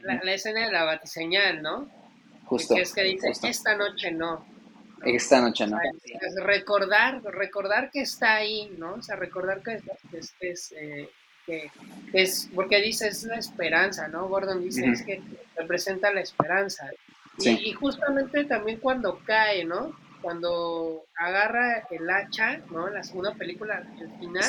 La, 0.04 0.34
escena 0.36 0.68
de 0.68 0.72
la 0.72 0.84
batiseñal, 0.84 1.64
¿no? 1.64 1.90
Justo. 2.48 2.76
Que 2.76 2.82
es 2.82 2.94
que 2.94 3.04
dice, 3.04 3.30
esta 3.44 3.76
noche 3.76 4.12
no, 4.12 4.46
esta 5.04 5.42
noche 5.42 5.68
no. 5.68 5.80
recordar, 6.44 7.22
recordar 7.24 7.92
que 7.92 8.02
está 8.02 8.36
ahí, 8.36 8.74
¿no? 8.78 8.96
O 8.96 9.02
sea, 9.02 9.16
recordar 9.16 9.62
que 9.62 9.82
es, 10.40 10.74
eh, 10.74 11.10
que, 11.46 11.72
es 12.14 12.50
porque 12.54 12.82
dice 12.82 13.08
es 13.08 13.24
la 13.24 13.38
esperanza, 13.38 14.08
¿no? 14.08 14.28
Gordon 14.28 14.64
dice 14.64 14.86
es 14.88 15.04
que 15.04 15.22
representa 15.56 16.12
la 16.12 16.22
esperanza. 16.22 16.90
Y, 17.40 17.72
justamente 17.74 18.46
también 18.46 18.80
cuando 18.80 19.20
cae, 19.24 19.64
¿no? 19.64 19.96
Cuando 20.22 21.06
agarra 21.16 21.88
el 21.92 22.10
hacha, 22.10 22.58
¿no? 22.72 22.88
En 22.88 22.96
la 22.96 23.04
segunda 23.04 23.36
película, 23.36 23.84
el 24.00 24.10
final, 24.20 24.44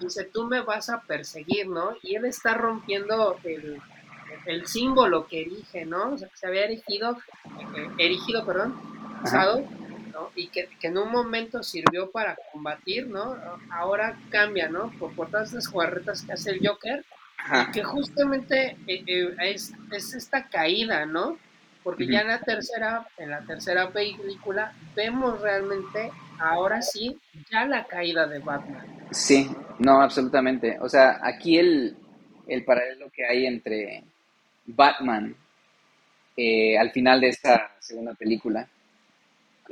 dice, 0.00 0.24
tú 0.24 0.46
me 0.48 0.60
vas 0.60 0.90
a 0.90 1.00
perseguir, 1.02 1.68
¿no? 1.68 1.92
Y 2.02 2.16
él 2.16 2.24
está 2.24 2.54
rompiendo 2.54 3.38
el, 3.44 3.80
el 4.46 4.66
símbolo 4.66 5.26
que 5.26 5.42
erige, 5.42 5.84
¿no? 5.84 6.12
O 6.12 6.18
sea, 6.18 6.28
que 6.28 6.36
se 6.36 6.46
había 6.46 6.64
erigido, 6.64 7.18
eh, 7.76 7.88
erigido, 7.98 8.44
perdón, 8.44 8.74
¿no? 10.12 10.30
Y 10.34 10.48
que, 10.48 10.68
en 10.82 10.98
un 10.98 11.10
momento 11.10 11.62
sirvió 11.62 12.10
para 12.10 12.36
combatir, 12.52 13.06
¿no? 13.06 13.36
Ahora 13.70 14.18
cambia, 14.30 14.68
¿no? 14.68 14.90
Por, 14.98 15.14
por 15.14 15.30
todas 15.30 15.52
las 15.52 15.66
jugarretas 15.66 16.22
que 16.22 16.32
hace 16.32 16.50
el 16.50 16.66
Joker, 16.66 17.04
que 17.72 17.82
justamente 17.82 18.76
eh, 18.86 19.02
eh, 19.06 19.34
es, 19.40 19.72
es, 19.90 20.14
esta 20.14 20.48
caída, 20.48 21.06
¿no? 21.06 21.38
Porque 21.82 22.06
ya 22.06 22.20
en 22.20 22.28
la 22.28 22.40
tercera, 22.40 23.06
en 23.16 23.30
la 23.30 23.40
tercera 23.40 23.90
película, 23.90 24.74
vemos 24.94 25.40
realmente, 25.40 26.10
ahora 26.38 26.82
sí, 26.82 27.18
ya 27.50 27.64
la 27.64 27.86
caída 27.86 28.26
de 28.26 28.38
Batman. 28.38 28.86
Sí, 29.10 29.50
no, 29.78 30.02
absolutamente. 30.02 30.78
O 30.80 30.88
sea, 30.90 31.18
aquí 31.22 31.56
el, 31.56 31.96
el 32.46 32.64
paralelo 32.64 33.10
que 33.10 33.24
hay 33.24 33.46
entre 33.46 34.04
Batman 34.74 35.34
eh, 36.36 36.78
al 36.78 36.90
final 36.90 37.20
de 37.20 37.28
esta 37.28 37.72
segunda 37.80 38.14
película 38.14 38.68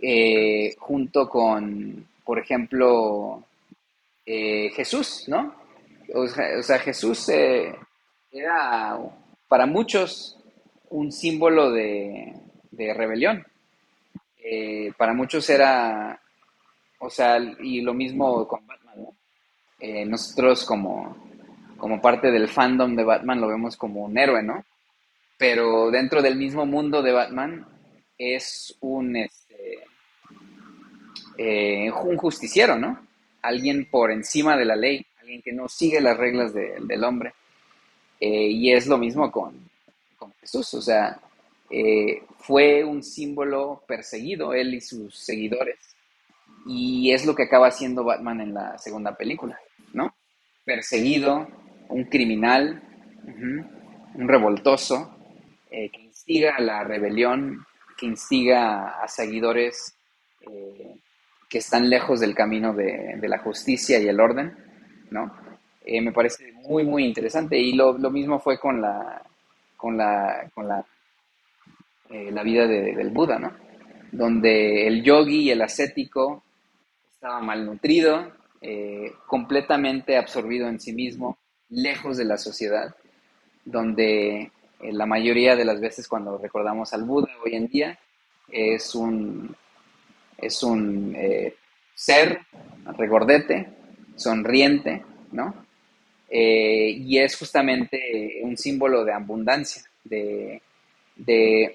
eh, 0.00 0.76
junto 0.78 1.28
con, 1.28 2.06
por 2.24 2.38
ejemplo, 2.38 3.42
eh, 4.24 4.70
Jesús, 4.70 5.24
¿no? 5.26 5.54
O 6.14 6.26
sea, 6.28 6.78
Jesús 6.78 7.28
eh, 7.30 7.74
era 8.30 8.96
para 9.48 9.66
muchos 9.66 10.38
un 10.90 11.10
símbolo 11.10 11.72
de, 11.72 12.32
rebelión. 12.72 13.44
para 14.96 15.12
muchos 15.12 15.50
era, 15.50 16.20
o 17.00 17.10
sea, 17.10 17.38
y 17.60 17.80
lo 17.80 17.92
mismo 17.92 18.46
con 18.46 18.64
Batman, 18.66 18.94
¿no? 18.96 19.14
nosotros 20.06 20.64
como, 20.64 21.16
como 21.76 22.00
parte 22.00 22.30
del 22.30 22.48
fandom 22.48 22.94
de 22.94 23.04
Batman 23.04 23.40
lo 23.40 23.48
vemos 23.48 23.76
como 23.76 24.04
un 24.04 24.16
héroe, 24.16 24.42
¿no? 24.42 24.64
Pero 25.38 25.90
dentro 25.92 26.20
del 26.20 26.36
mismo 26.36 26.66
mundo 26.66 27.00
de 27.00 27.12
Batman 27.12 27.64
es 28.18 28.76
un, 28.80 29.16
eh, 31.38 31.90
un 31.92 32.16
justiciero, 32.16 32.76
¿no? 32.76 33.06
Alguien 33.42 33.88
por 33.88 34.10
encima 34.10 34.56
de 34.56 34.64
la 34.64 34.74
ley, 34.74 35.06
alguien 35.20 35.40
que 35.40 35.52
no 35.52 35.68
sigue 35.68 36.00
las 36.00 36.16
reglas 36.16 36.52
del 36.52 37.04
hombre. 37.04 37.32
Eh, 38.20 38.48
y 38.48 38.72
es 38.72 38.88
lo 38.88 38.98
mismo 38.98 39.30
con, 39.30 39.68
Jesús, 40.40 40.74
o 40.74 40.82
sea, 40.82 41.20
eh, 41.70 42.24
fue 42.38 42.82
un 42.82 43.04
símbolo 43.04 43.84
perseguido, 43.86 44.52
él 44.52 44.74
y 44.74 44.80
sus 44.80 45.16
seguidores. 45.16 45.78
Y 46.66 47.12
es 47.12 47.24
lo 47.24 47.36
que 47.36 47.44
acaba 47.44 47.68
haciendo 47.68 48.02
Batman 48.02 48.40
en 48.40 48.54
la 48.54 48.76
segunda 48.78 49.16
película, 49.16 49.56
¿no? 49.92 50.12
Perseguido, 50.64 51.46
un 51.88 52.04
criminal, 52.04 52.82
un 54.14 54.28
revoltoso, 54.28 55.17
que 55.70 56.00
instiga 56.00 56.56
a 56.56 56.60
la 56.60 56.84
rebelión, 56.84 57.64
que 57.96 58.06
instiga 58.06 59.02
a 59.02 59.08
seguidores 59.08 59.94
que 61.48 61.58
están 61.58 61.88
lejos 61.88 62.20
del 62.20 62.34
camino 62.34 62.74
de, 62.74 63.18
la 63.22 63.38
justicia 63.38 63.98
y 63.98 64.08
el 64.08 64.20
orden, 64.20 64.56
¿no? 65.10 65.32
Eh, 65.84 66.00
me 66.02 66.12
parece 66.12 66.52
muy, 66.52 66.84
muy 66.84 67.04
interesante. 67.04 67.58
Y 67.58 67.72
lo, 67.72 67.94
mismo 68.10 68.38
fue 68.38 68.58
con 68.58 68.82
la, 68.82 69.22
con 69.76 69.96
la, 69.96 70.50
con 70.54 70.68
la, 70.68 70.84
eh, 72.10 72.30
la 72.30 72.42
vida 72.42 72.66
del 72.66 73.10
Buda, 73.10 73.38
¿no? 73.38 73.52
Donde 74.12 74.86
el 74.86 75.02
yogi 75.02 75.44
y 75.44 75.50
el 75.50 75.62
ascético 75.62 76.42
estaba 77.10 77.40
malnutrido, 77.40 78.30
eh, 78.60 79.12
completamente 79.26 80.18
absorbido 80.18 80.68
en 80.68 80.80
sí 80.80 80.92
mismo, 80.92 81.38
lejos 81.70 82.16
de 82.18 82.24
la 82.24 82.36
sociedad, 82.36 82.94
donde 83.64 84.50
la 84.80 85.06
mayoría 85.06 85.56
de 85.56 85.64
las 85.64 85.80
veces 85.80 86.06
cuando 86.06 86.38
recordamos 86.38 86.92
al 86.92 87.04
Buda 87.04 87.28
hoy 87.44 87.54
en 87.56 87.68
día 87.68 87.98
es 88.48 88.94
un 88.94 89.54
es 90.38 90.62
un 90.62 91.14
eh, 91.16 91.54
ser 91.94 92.40
regordete, 92.96 93.68
sonriente, 94.14 95.02
¿no? 95.32 95.66
Eh, 96.30 96.90
y 96.90 97.18
es 97.18 97.36
justamente 97.36 98.40
un 98.42 98.56
símbolo 98.56 99.04
de 99.04 99.12
abundancia, 99.12 99.82
de, 100.04 100.62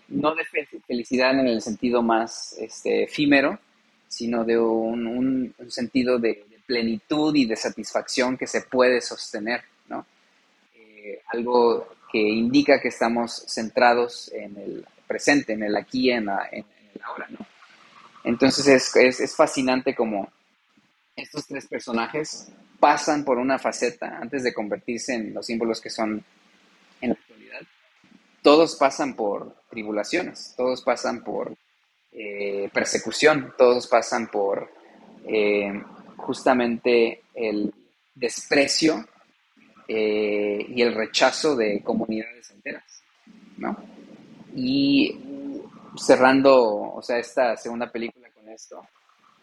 no 0.07 0.35
de 0.35 0.45
felicidad 0.88 1.38
en 1.39 1.47
el 1.47 1.61
sentido 1.61 2.01
más 2.01 2.55
este, 2.59 3.03
efímero, 3.03 3.59
sino 4.07 4.45
de 4.45 4.57
un, 4.57 5.53
sentido 5.67 6.19
de, 6.19 6.45
plenitud 6.65 7.35
y 7.35 7.45
de 7.45 7.57
satisfacción 7.57 8.38
que 8.38 8.47
se 8.47 8.61
puede 8.61 9.01
sostener, 9.01 9.63
¿no? 9.89 10.05
Eh, 10.73 11.21
algo 11.27 11.89
que 12.14 12.19
indica 12.19 12.80
que 12.80 12.90
estamos 12.90 13.44
centrados 13.48 14.31
en 14.34 14.56
el 14.56 14.85
presente, 15.07 15.53
en 15.53 15.64
el 15.64 15.76
aquí, 15.76 16.11
en, 16.11 16.30
en 16.30 16.65
el 16.94 17.02
ahora, 17.03 17.26
¿no? 17.30 17.44
Entonces 18.23 18.68
es, 18.68 19.19
es, 19.19 19.35
fascinante 19.35 19.95
como 19.95 20.31
estos 21.15 21.48
tres 21.48 21.65
personajes 21.68 22.49
pasan 22.80 23.26
por 23.26 23.40
una 23.40 23.57
faceta 23.57 24.19
antes 24.22 24.44
de 24.44 24.53
convertirse 24.53 25.15
en 25.15 25.34
los 25.34 25.48
símbolos 25.48 25.81
que 25.81 25.90
son 25.90 26.23
en 27.02 27.10
la 27.10 27.15
actualidad. 27.15 27.61
Todos 28.44 28.76
pasan 28.76 29.15
por 29.15 29.56
tribulaciones, 29.72 30.53
todos 30.56 30.84
pasan 30.84 31.23
por 31.23 31.57
eh, 32.11 32.69
persecución, 32.72 33.56
todos 33.57 33.88
pasan 33.88 34.27
por 34.27 34.69
eh, 35.26 35.81
justamente 36.18 37.23
el 37.34 37.73
desprecio 38.14 39.03
eh, 39.88 40.65
y 40.68 40.81
el 40.81 40.93
rechazo 40.93 41.55
de 41.55 41.81
comunidades 41.84 42.51
enteras, 42.51 43.03
¿no? 43.57 43.77
Y 44.55 45.19
cerrando, 45.97 46.93
o 46.93 47.01
sea, 47.01 47.18
esta 47.18 47.55
segunda 47.57 47.91
película 47.91 48.30
con 48.31 48.49
esto, 48.49 48.88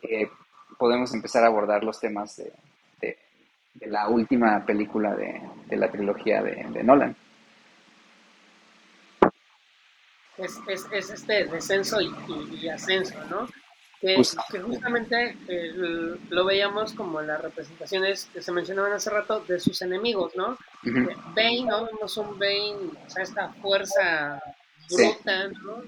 eh, 0.03 0.29
podemos 0.79 1.13
empezar 1.15 1.45
a 1.45 1.49
abordar 1.49 1.85
los 1.85 2.01
temas 2.01 2.37
de, 2.37 2.53
la 3.83 4.09
última 4.09 4.65
película 4.67 5.15
de, 5.15 5.77
la 5.77 5.91
trilogía 5.91 6.43
de, 6.43 6.83
Nolan. 6.83 7.17
Es, 10.37 10.59
este 10.93 11.45
descenso 11.45 11.99
y, 12.01 12.69
ascenso, 12.69 13.15
¿no? 13.29 13.47
Que, 14.01 14.17
justamente 14.63 15.37
lo 16.31 16.47
veíamos 16.47 16.95
como 16.95 17.21
las 17.21 17.41
representaciones 17.41 18.31
que 18.33 18.41
se 18.41 18.51
mencionaban 18.51 18.93
hace 18.93 19.11
rato 19.11 19.41
de 19.41 19.61
sus 19.61 19.83
enemigos, 19.83 20.33
¿no? 20.37 20.57
Bane, 21.37 21.65
¿no? 21.69 21.85
Vemos 21.85 22.17
un 22.17 22.39
Bane, 22.39 22.93
o 23.07 23.11
sea, 23.11 23.23
esta 23.23 23.49
fuerza 23.61 24.43
bruta, 24.89 25.49
¿no? 25.49 25.83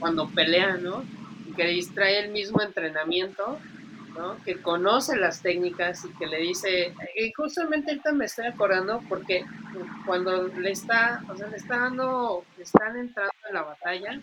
cuando 0.00 0.28
pelea, 0.30 0.78
¿no? 0.78 1.04
Y 1.46 1.52
que 1.52 1.64
le 1.64 1.70
distrae 1.72 2.24
el 2.24 2.32
mismo 2.32 2.60
entrenamiento, 2.62 3.58
¿no? 4.18 4.42
Que 4.44 4.60
conoce 4.60 5.16
las 5.16 5.42
técnicas 5.42 6.04
y 6.04 6.08
que 6.18 6.26
le 6.26 6.38
dice, 6.38 6.92
y 7.16 7.32
justamente 7.32 7.92
ahorita 7.92 8.12
me 8.12 8.24
estoy 8.24 8.46
acordando 8.46 9.02
porque 9.08 9.44
cuando 10.06 10.48
le 10.48 10.72
está, 10.72 11.22
o 11.28 11.36
sea, 11.36 11.46
le 11.46 11.58
está 11.58 11.78
dando, 11.78 12.44
están 12.58 12.96
entrando 12.96 13.32
en 13.48 13.54
la 13.54 13.62
batalla, 13.62 14.20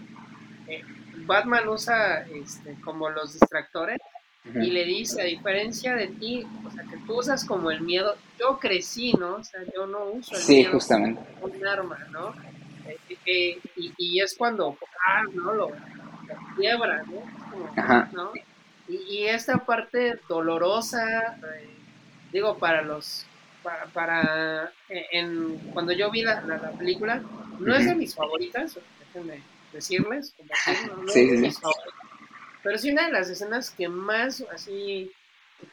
eh, 0.67 0.83
Batman 1.25 1.67
usa 1.67 2.25
este, 2.27 2.79
como 2.81 3.09
los 3.09 3.33
distractores 3.33 3.99
y 4.55 4.71
le 4.71 4.85
dice, 4.85 5.21
a 5.21 5.25
diferencia 5.25 5.95
de 5.95 6.07
ti, 6.07 6.47
o 6.65 6.71
sea, 6.71 6.83
que 6.83 6.97
tú 7.05 7.19
usas 7.19 7.43
como 7.43 7.69
el 7.69 7.81
miedo, 7.81 8.15
yo 8.39 8.57
crecí, 8.59 9.11
¿no? 9.13 9.35
O 9.35 9.43
sea, 9.43 9.59
yo 9.75 9.85
no 9.85 10.05
uso 10.05 10.35
el 10.35 10.41
sí, 10.41 10.63
justamente. 10.63 11.21
como 11.41 11.53
un 11.53 11.67
arma, 11.67 11.97
¿no? 12.11 12.33
Eh, 13.25 13.59
y, 13.75 13.93
y, 13.97 14.21
es 14.21 14.35
cuando, 14.37 14.77
ah, 15.05 15.23
¿no? 15.33 15.53
Lo, 15.53 15.71
quiebra, 16.55 17.03
¿no? 17.03 18.07
¿no? 18.13 18.31
Y, 18.87 19.25
esta 19.25 19.57
parte 19.57 20.19
dolorosa, 20.29 21.37
eh, 21.59 21.69
digo, 22.31 22.57
para 22.57 22.81
los, 22.81 23.25
para, 23.63 23.85
para 23.87 24.71
eh, 24.87 25.07
en, 25.11 25.57
cuando 25.73 25.91
yo 25.91 26.09
vi 26.09 26.21
la, 26.21 26.39
la, 26.41 26.71
película, 26.71 27.21
no 27.59 27.75
es 27.75 27.85
de 27.85 27.95
mis 27.95 28.15
favoritas, 28.15 28.79
déjenme 28.99 29.41
decirles, 29.73 30.33
como 30.35 30.49
no, 31.03 31.11
sí, 31.11 31.51
sí, 31.51 31.59
pero 32.63 32.77
sí 32.77 32.91
una 32.91 33.05
de 33.05 33.11
las 33.13 33.29
escenas 33.29 33.71
que 33.71 33.87
más 33.87 34.43
así 34.53 35.11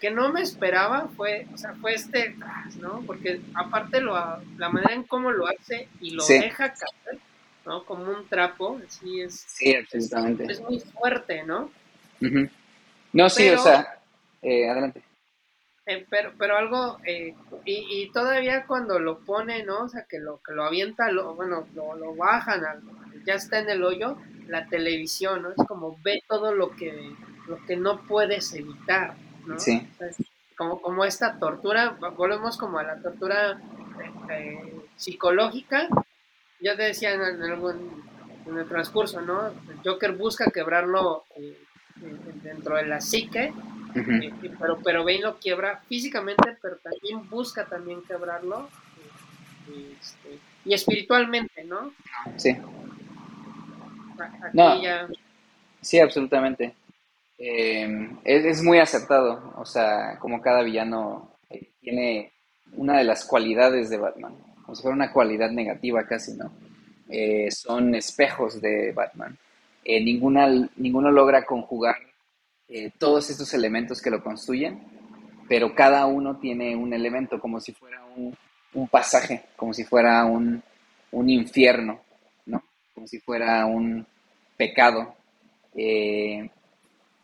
que 0.01 0.11
no 0.11 0.33
me 0.33 0.41
esperaba 0.41 1.09
fue, 1.16 1.47
o 1.53 1.59
sea, 1.59 1.75
fue 1.75 1.95
este, 1.95 2.37
¿no? 2.81 3.03
Porque 3.07 3.41
aparte 3.55 4.01
lo, 4.01 4.15
la 4.57 4.69
manera 4.69 4.95
en 4.95 5.05
cómo 5.05 5.31
lo 5.31 5.47
hace 5.47 5.89
y 6.01 6.12
lo 6.12 6.27
deja 6.27 6.73
caer, 6.73 7.19
¿no? 7.66 7.85
Como 7.85 8.11
un 8.11 8.27
trapo, 8.29 8.81
así 8.87 9.21
es. 9.21 9.45
Sí, 9.47 9.75
absolutamente. 9.75 10.51
Es, 10.51 10.61
muy 10.61 10.81
fuerte, 10.81 11.43
¿no? 11.45 11.71
No, 13.12 13.29
sí, 13.29 13.49
o 13.51 13.59
sea, 13.59 13.99
eh, 14.41 14.69
adelante. 14.69 15.03
Eh, 15.87 16.07
pero, 16.09 16.33
pero 16.39 16.57
algo, 16.57 16.99
eh, 17.05 17.35
y, 17.66 17.87
y, 17.91 18.11
todavía 18.11 18.65
cuando 18.66 18.99
lo 18.99 19.19
pone, 19.19 19.65
¿no? 19.65 19.83
O 19.83 19.89
sea, 19.89 20.07
que 20.09 20.19
lo, 20.19 20.41
que 20.43 20.55
lo 20.55 20.65
avienta, 20.65 21.11
lo, 21.11 21.35
bueno, 21.35 21.69
lo, 21.75 21.95
lo 21.95 22.15
bajan, 22.15 22.62
ya 23.25 23.35
está 23.35 23.59
en 23.59 23.71
el 23.71 23.83
hoyo, 23.85 24.17
la 24.49 24.67
televisión, 24.67 25.43
¿no? 25.43 25.51
Es 25.51 25.67
como 25.69 25.99
ve 26.03 26.23
todo 26.29 26.55
lo 26.55 26.71
que, 26.71 27.13
lo 27.49 27.65
que 27.67 27.77
no 27.77 28.03
puedes 28.03 28.53
evitar, 28.55 29.15
¿no? 29.47 29.59
Sí. 29.59 29.87
como, 30.57 30.81
como 30.81 31.05
esta 31.05 31.39
tortura, 31.39 31.97
volvemos 32.17 32.57
como 32.57 32.79
a 32.79 32.85
la 32.85 33.01
tortura 33.01 33.61
eh, 34.31 34.75
psicológica. 34.97 35.89
Ya 36.61 36.77
te 36.77 36.85
decía 36.85 37.15
en, 37.15 37.43
algún, 37.43 38.05
en 38.47 38.59
el 38.59 38.69
transcurso, 38.69 39.21
¿no? 39.21 39.49
El 39.49 39.79
Joker 39.85 40.13
busca 40.13 40.51
quebrarlo 40.51 41.25
eh, 41.37 41.59
dentro 42.43 42.77
de 42.77 42.87
la 42.87 43.01
psique, 43.01 43.53
eh, 43.95 44.33
pero, 44.59 44.79
pero 44.83 45.05
Bane 45.05 45.21
lo 45.21 45.39
quiebra 45.39 45.83
físicamente, 45.89 46.57
pero 46.61 46.77
también 46.79 47.29
busca 47.29 47.67
también 47.67 48.03
quebrarlo 48.03 48.69
este, 49.69 50.39
y 50.65 50.75
espiritualmente, 50.75 51.65
¿no? 51.65 51.93
Sí. 52.37 52.57
No, 54.53 54.74
sí, 55.81 55.99
absolutamente. 55.99 56.74
Eh, 57.39 58.11
es, 58.24 58.62
muy 58.62 58.78
acertado, 58.78 59.53
o 59.57 59.65
sea, 59.65 60.19
como 60.19 60.41
cada 60.41 60.62
villano 60.62 61.32
eh, 61.51 61.70
tiene 61.81 62.32
una 62.77 62.99
de 62.99 63.05
las 63.05 63.24
cualidades 63.24 63.91
de 63.91 63.99
Batman, 63.99 64.35
como 64.62 64.74
si 64.74 64.82
fuera 64.82 64.95
una 64.95 65.12
cualidad 65.12 65.51
negativa 65.51 66.07
casi, 66.07 66.32
¿no? 66.35 66.53
Eh, 67.09 67.51
son 67.51 67.95
espejos 67.95 68.61
de 68.61 68.93
Batman. 68.93 69.36
ninguna, 69.85 70.49
ninguno 70.77 71.11
logra 71.11 71.45
conjugar 71.45 71.97
todos 72.99 73.31
estos 73.31 73.53
elementos 73.55 74.01
que 74.01 74.11
lo 74.11 74.23
construyen, 74.23 74.82
pero 75.49 75.74
cada 75.74 76.07
uno 76.07 76.39
tiene 76.39 76.74
un 76.74 76.93
elemento, 76.93 77.39
como 77.39 77.61
si 77.61 77.73
fuera 77.73 78.03
un, 78.16 78.35
un 78.74 78.89
pasaje, 78.89 79.45
como 79.57 79.73
si 79.73 79.85
fuera 79.85 80.24
un, 80.24 80.62
un, 81.12 81.31
infierno, 81.31 82.01
¿no? 82.11 82.14
Como 82.95 83.07
si 83.07 83.19
fuera 83.21 83.66
un 83.66 84.07
pecado. 84.57 85.15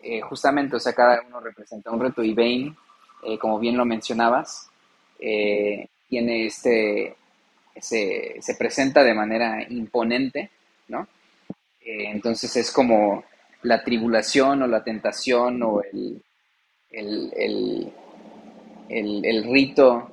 Eh, 0.02 0.20
justamente, 0.22 0.76
o 0.76 0.80
sea, 0.80 0.94
cada 0.94 1.20
uno 1.20 1.40
representa 1.40 1.90
un 1.90 2.00
reto 2.00 2.22
y 2.22 2.32
Bane, 2.32 2.74
eh, 3.22 3.38
como 3.38 3.58
bien 3.58 3.76
lo 3.76 3.84
mencionabas, 3.84 4.70
eh, 5.18 5.86
tiene 6.08 6.46
este, 6.46 7.16
se, 7.78 8.36
se, 8.40 8.54
presenta 8.54 9.04
de 9.04 9.12
manera 9.12 9.62
imponente, 9.68 10.50
¿no? 10.88 11.06
entonces 11.82 12.54
es 12.56 12.70
como 12.70 13.24
la 13.62 13.82
tribulación 13.82 14.62
o 14.62 14.66
la 14.66 14.84
tentación 14.84 15.60
o 15.62 15.82
el, 15.82 16.22
el, 16.90 17.32
el, 18.88 19.24
el, 19.24 19.44
rito, 19.52 20.10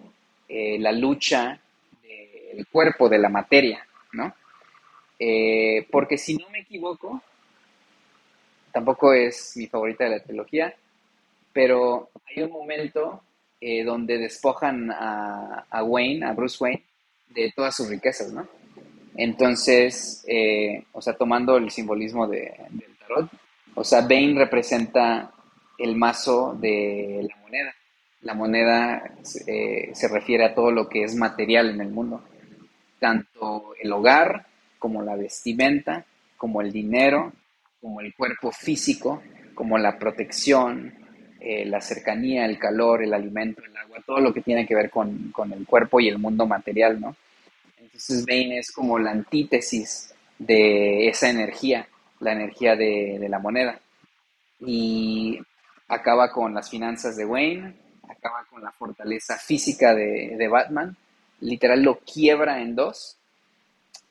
la 0.50 0.92
lucha 0.92 1.60
del 2.02 2.66
cuerpo, 2.68 3.08
de 3.10 3.20
la 3.20 3.30
materia, 3.30 3.86
¿no? 4.14 4.34
Porque 5.92 6.18
si 6.18 6.36
no 6.36 6.50
me 6.50 6.60
equivoco, 6.60 7.22
tampoco 8.72 9.14
es 9.14 9.54
mi 9.56 9.68
favorita 9.68 10.04
de 10.04 10.10
la 10.12 10.24
trilogía, 10.24 10.74
pero 11.52 12.10
hay 12.28 12.44
un 12.44 12.52
momento 12.52 13.24
eh, 13.60 13.84
donde 13.84 14.20
despojan 14.20 14.92
a, 14.92 15.84
Wayne, 15.84 16.24
a 16.28 16.34
Bruce 16.34 16.64
Wayne, 16.64 16.84
de 17.30 17.52
todas 17.56 17.76
sus 17.76 17.90
riquezas, 17.90 18.32
¿no? 18.32 18.48
Entonces, 19.16 20.24
eh, 20.28 20.84
o 20.92 21.02
sea, 21.02 21.16
tomando 21.16 21.58
el 21.58 21.72
simbolismo 21.72 22.28
de, 22.28 22.54
del 22.70 22.96
tarot, 23.00 23.32
o 23.74 23.84
sea, 23.84 24.02
Bane 24.02 24.36
representa 24.38 25.32
el 25.80 25.96
mazo 25.96 26.56
de 26.60 27.28
la 27.28 27.36
moneda. 27.38 27.74
La 28.22 28.34
moneda 28.36 29.16
eh, 29.48 29.90
se 29.94 30.08
refiere 30.08 30.46
a 30.46 30.54
todo 30.54 30.70
lo 30.70 30.88
que 30.88 31.04
es 31.04 31.16
material 31.16 31.72
en 31.72 31.82
el 31.82 31.90
mundo, 31.90 32.22
tanto 33.00 33.74
el 33.82 33.92
hogar 33.92 34.46
como 34.78 35.02
la 35.02 35.16
vestimenta, 35.16 36.06
como 36.38 36.62
el 36.62 36.72
dinero, 36.72 37.34
como 37.82 38.02
el 38.02 38.14
cuerpo 38.14 38.52
físico, 38.52 39.22
como 39.54 39.78
la 39.78 39.98
protección, 39.98 40.94
eh, 41.40 41.66
la 41.66 41.82
cercanía, 41.82 42.46
el 42.46 42.58
calor, 42.58 43.04
el 43.04 43.14
alimento, 43.14 43.62
el 43.64 43.76
agua, 43.78 44.00
todo 44.06 44.20
lo 44.20 44.34
que 44.34 44.42
tiene 44.42 44.66
que 44.66 44.76
ver 44.76 44.90
con, 44.90 45.32
el 45.54 45.66
cuerpo 45.68 46.00
y 46.00 46.08
el 46.08 46.18
mundo 46.18 46.48
material, 46.48 47.00
¿no? 47.00 47.16
Entonces 47.80 48.26
Bane 48.26 48.58
es 48.58 48.72
como 48.72 48.98
la 48.98 49.12
antítesis 49.12 50.14
de 50.40 51.08
esa 51.08 51.30
energía, 51.30 51.88
la 52.20 52.34
energía 52.34 52.76
de, 52.76 53.26
la 53.30 53.40
moneda. 53.40 53.80
Y 54.60 55.40
acaba 55.88 56.32
con 56.32 56.54
las 56.54 56.70
finanzas 56.70 57.16
de 57.18 57.26
Wayne, 57.26 57.76
acaba 58.10 58.46
con 58.50 58.64
la 58.64 58.72
fortaleza 58.72 59.38
física 59.38 59.94
de, 59.94 60.48
Batman, 60.50 60.96
literal 61.40 61.84
lo 61.84 62.00
quiebra 62.00 62.62
en 62.62 62.76
dos. 62.76 63.17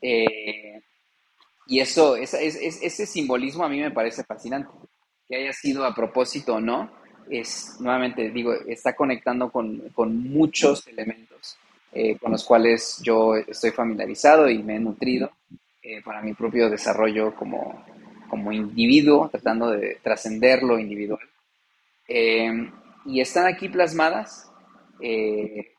Eh, 0.00 0.80
y 1.66 1.80
eso, 1.80 2.16
ese 2.16 3.06
simbolismo 3.06 3.64
a 3.64 3.68
mí 3.68 3.80
me 3.80 3.90
parece 3.90 4.24
fascinante. 4.24 4.70
Que 5.28 5.36
haya 5.36 5.52
sido 5.52 5.84
a 5.84 5.94
propósito 5.94 6.54
o 6.54 6.60
no, 6.60 6.90
es, 7.28 7.76
nuevamente 7.80 8.30
digo, 8.30 8.52
está 8.52 8.94
conectando 8.94 9.50
con, 9.50 9.82
muchos 9.96 10.86
elementos 10.86 11.58
eh, 11.92 12.16
con 12.18 12.32
los 12.32 12.44
cuales 12.44 13.00
yo 13.02 13.34
estoy 13.36 13.70
familiarizado 13.70 14.48
y 14.48 14.62
me 14.62 14.76
he 14.76 14.78
nutrido 14.78 15.30
eh, 15.82 16.02
para 16.02 16.22
mi 16.22 16.34
propio 16.34 16.70
desarrollo 16.70 17.34
como, 17.34 17.84
como 18.28 18.52
individuo, 18.52 19.28
tratando 19.28 19.70
de 19.70 19.98
trascender 20.02 20.62
lo 20.62 20.78
individual. 20.78 21.26
Eh, 22.06 22.70
y 23.06 23.20
están 23.20 23.46
aquí 23.46 23.68
plasmadas. 23.68 24.50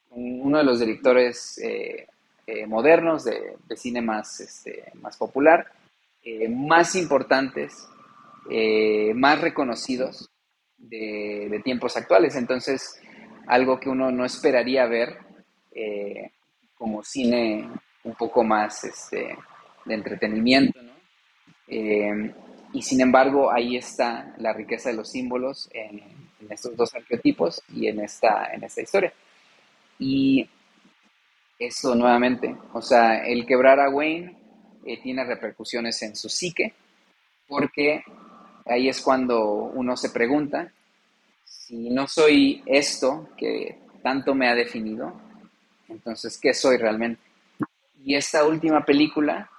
uno 0.10 0.58
de 0.58 0.64
los 0.64 0.80
directores 0.80 1.60
modernos 2.68 3.26
de, 3.26 3.58
cine 3.76 4.02
más, 4.02 4.40
este, 4.40 4.92
más 4.96 5.18
popular, 5.18 5.68
eh, 6.24 6.50
más 6.50 6.96
importantes, 6.96 7.88
eh, 8.50 9.14
más 9.14 9.40
reconocidos 9.40 10.30
de, 10.78 11.62
tiempos 11.64 11.96
actuales. 11.96 12.36
Entonces, 12.36 13.02
algo 13.48 13.80
que 13.80 13.90
uno 13.90 14.12
no 14.12 14.26
esperaría 14.26 14.86
ver 14.88 15.18
eh, 15.72 16.32
como 16.76 17.02
cine 17.04 17.70
un 18.04 18.16
poco 18.16 18.44
más 18.44 18.84
este, 18.84 19.38
de 19.86 19.94
entretenimiento, 19.94 20.80
y 21.68 22.82
sin 22.82 23.02
embargo, 23.02 23.52
ahí 23.52 23.78
está 23.78 24.34
la 24.38 24.54
riqueza 24.54 24.90
de 24.90 24.96
los 24.96 25.10
símbolos 25.10 25.70
en, 25.74 26.02
estos 26.50 26.76
dos 26.78 26.94
arqueotipos 26.94 27.62
y 27.74 27.88
en 27.88 28.00
esta, 28.02 28.54
en 28.54 28.64
esta 28.64 28.82
historia. 28.82 29.14
Y 30.00 30.48
eso 31.60 31.96
nuevamente, 31.96 32.56
o 32.74 32.82
sea, 32.82 33.26
el 33.26 33.46
quebrar 33.46 33.80
a 33.80 33.90
Wayne 33.90 34.38
eh, 34.86 35.02
tiene 35.02 35.24
repercusiones 35.26 36.02
en 36.04 36.16
su 36.16 36.30
psique, 36.30 36.74
porque 37.48 38.04
ahí 38.66 38.90
es 38.90 39.02
cuando 39.02 39.44
uno 39.44 39.98
se 39.98 40.10
pregunta, 40.10 40.72
si 41.44 41.90
no 41.90 42.08
soy 42.08 42.62
esto 42.66 43.30
que 43.38 43.80
tanto 44.04 44.36
me 44.36 44.48
ha 44.48 44.56
definido, 44.56 45.14
entonces, 45.90 46.38
¿qué 46.38 46.54
soy 46.54 46.78
realmente? 46.78 47.22
Y 48.04 48.16
esta 48.16 48.46
última 48.46 48.86
película, 48.86 49.50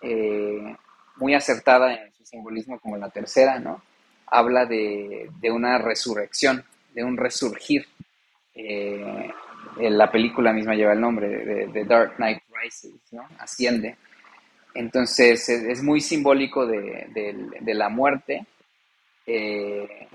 eh, 0.00 0.76
muy 1.16 1.34
acertada 1.34 1.94
en 1.94 2.12
su 2.12 2.24
simbolismo 2.24 2.78
como 2.80 2.96
la 2.96 3.10
tercera, 3.10 3.58
¿no? 3.58 3.82
Habla 4.26 4.66
de, 4.66 5.30
una 5.50 5.78
resurrección, 5.78 6.64
de 6.94 7.04
un 7.04 7.16
resurgir. 7.16 7.86
Eh, 8.54 9.30
la 9.78 10.10
película 10.10 10.52
misma 10.52 10.74
lleva 10.74 10.92
el 10.92 11.00
nombre 11.00 11.28
de, 11.28 11.66
de 11.66 11.84
Dark 11.84 12.16
Knight 12.16 12.42
Rises, 12.62 12.94
¿no? 13.12 13.26
Asciende. 13.38 13.96
Entonces 14.74 15.48
es, 15.48 15.82
muy 15.82 16.00
simbólico 16.00 16.66
de, 16.66 17.62
la 17.64 17.88
muerte 17.88 18.44
eh, 19.24 20.08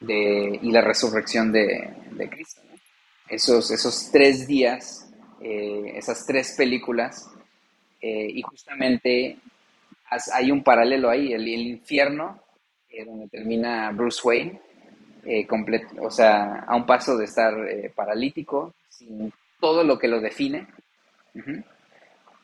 y 0.00 0.70
la 0.70 0.80
resurrección 0.80 1.52
de, 1.52 1.94
Cristo. 2.30 2.62
Esos, 3.28 3.70
esos 3.70 4.10
tres 4.10 4.46
días, 4.46 5.12
eh, 5.42 5.92
esas 5.96 6.24
tres 6.26 6.54
películas, 6.56 7.30
eh, 8.00 8.28
y 8.30 8.40
justamente 8.40 9.36
hay 10.32 10.50
un 10.50 10.62
paralelo 10.62 11.10
ahí, 11.10 11.32
el, 11.32 11.46
infierno, 11.46 12.40
donde 13.04 13.28
termina 13.28 13.90
Bruce 13.90 14.20
Wayne, 14.24 14.60
o 16.00 16.10
sea, 16.10 16.64
a 16.66 16.76
un 16.76 16.86
paso 16.86 17.16
de 17.16 17.24
estar 17.24 17.54
paralítico, 17.94 18.74
sin 18.88 19.32
todo 19.60 19.82
lo 19.82 19.98
que 19.98 20.08
lo 20.08 20.20
define. 20.20 20.66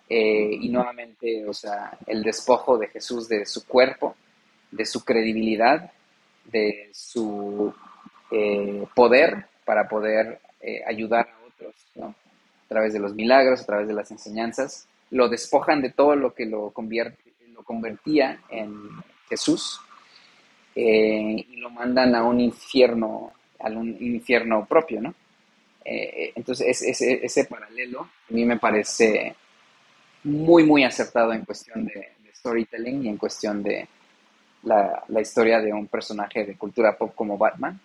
Eh, 0.09 0.59
y 0.61 0.69
nuevamente, 0.69 1.47
o 1.47 1.55
sea, 1.55 1.97
el 2.07 2.23
despojo 2.23 2.77
de 2.77 2.89
Jesús 2.89 3.29
de 3.29 3.47
su 3.47 3.67
cuerpo, 3.67 4.15
de 4.71 4.85
su 4.85 5.05
credibilidad, 5.05 5.91
de 6.45 6.91
su 6.93 7.73
eh, 8.31 8.85
poder 8.95 9.47
para 9.65 9.89
poder 9.89 10.41
eh, 10.61 10.83
ayudar 10.87 11.29
a 11.29 11.47
otros, 11.47 11.75
¿no? 11.95 12.07
A 12.07 12.69
través 12.69 12.93
de 12.93 12.99
los 12.99 13.15
milagros, 13.15 13.63
a 13.63 13.67
través 13.67 13.89
de 13.89 13.95
las 13.95 14.11
enseñanzas, 14.11 14.87
lo 15.11 15.29
despojan 15.29 15.81
de 15.81 15.91
todo 15.91 16.15
lo 16.17 16.35
que 16.35 16.47
lo, 16.47 16.71
convierte, 16.71 17.33
lo 17.55 17.63
convertía 17.63 18.41
en 18.51 18.75
Jesús 19.29 19.81
y 20.75 21.57
lo 21.57 21.71
mandan 21.71 22.15
a 22.15 22.23
un 22.23 22.41
infierno, 22.41 23.33
a 23.59 23.69
un 23.69 23.97
infierno 24.01 24.67
propio, 24.67 25.01
¿no? 25.01 25.15
entonces, 25.85 26.81
ese, 26.83 27.25
ese 27.27 27.45
paralelo 27.47 28.03
a 28.03 28.33
mí 28.33 28.45
me 28.45 28.57
parece 28.57 29.35
muy, 30.25 30.65
muy 30.65 30.85
acertado 30.85 31.33
en 31.33 31.45
cuestión 31.45 31.87
de, 31.87 32.13
storytelling 32.35 33.05
y 33.05 33.09
en 33.09 33.17
cuestión 33.17 33.63
de 33.63 33.87
la, 34.65 35.05
historia 35.21 35.61
de 35.61 35.73
un 35.73 35.87
personaje 35.87 36.45
de 36.45 36.57
cultura 36.57 36.97
pop 36.97 37.15
como 37.15 37.39
Batman, 37.39 37.81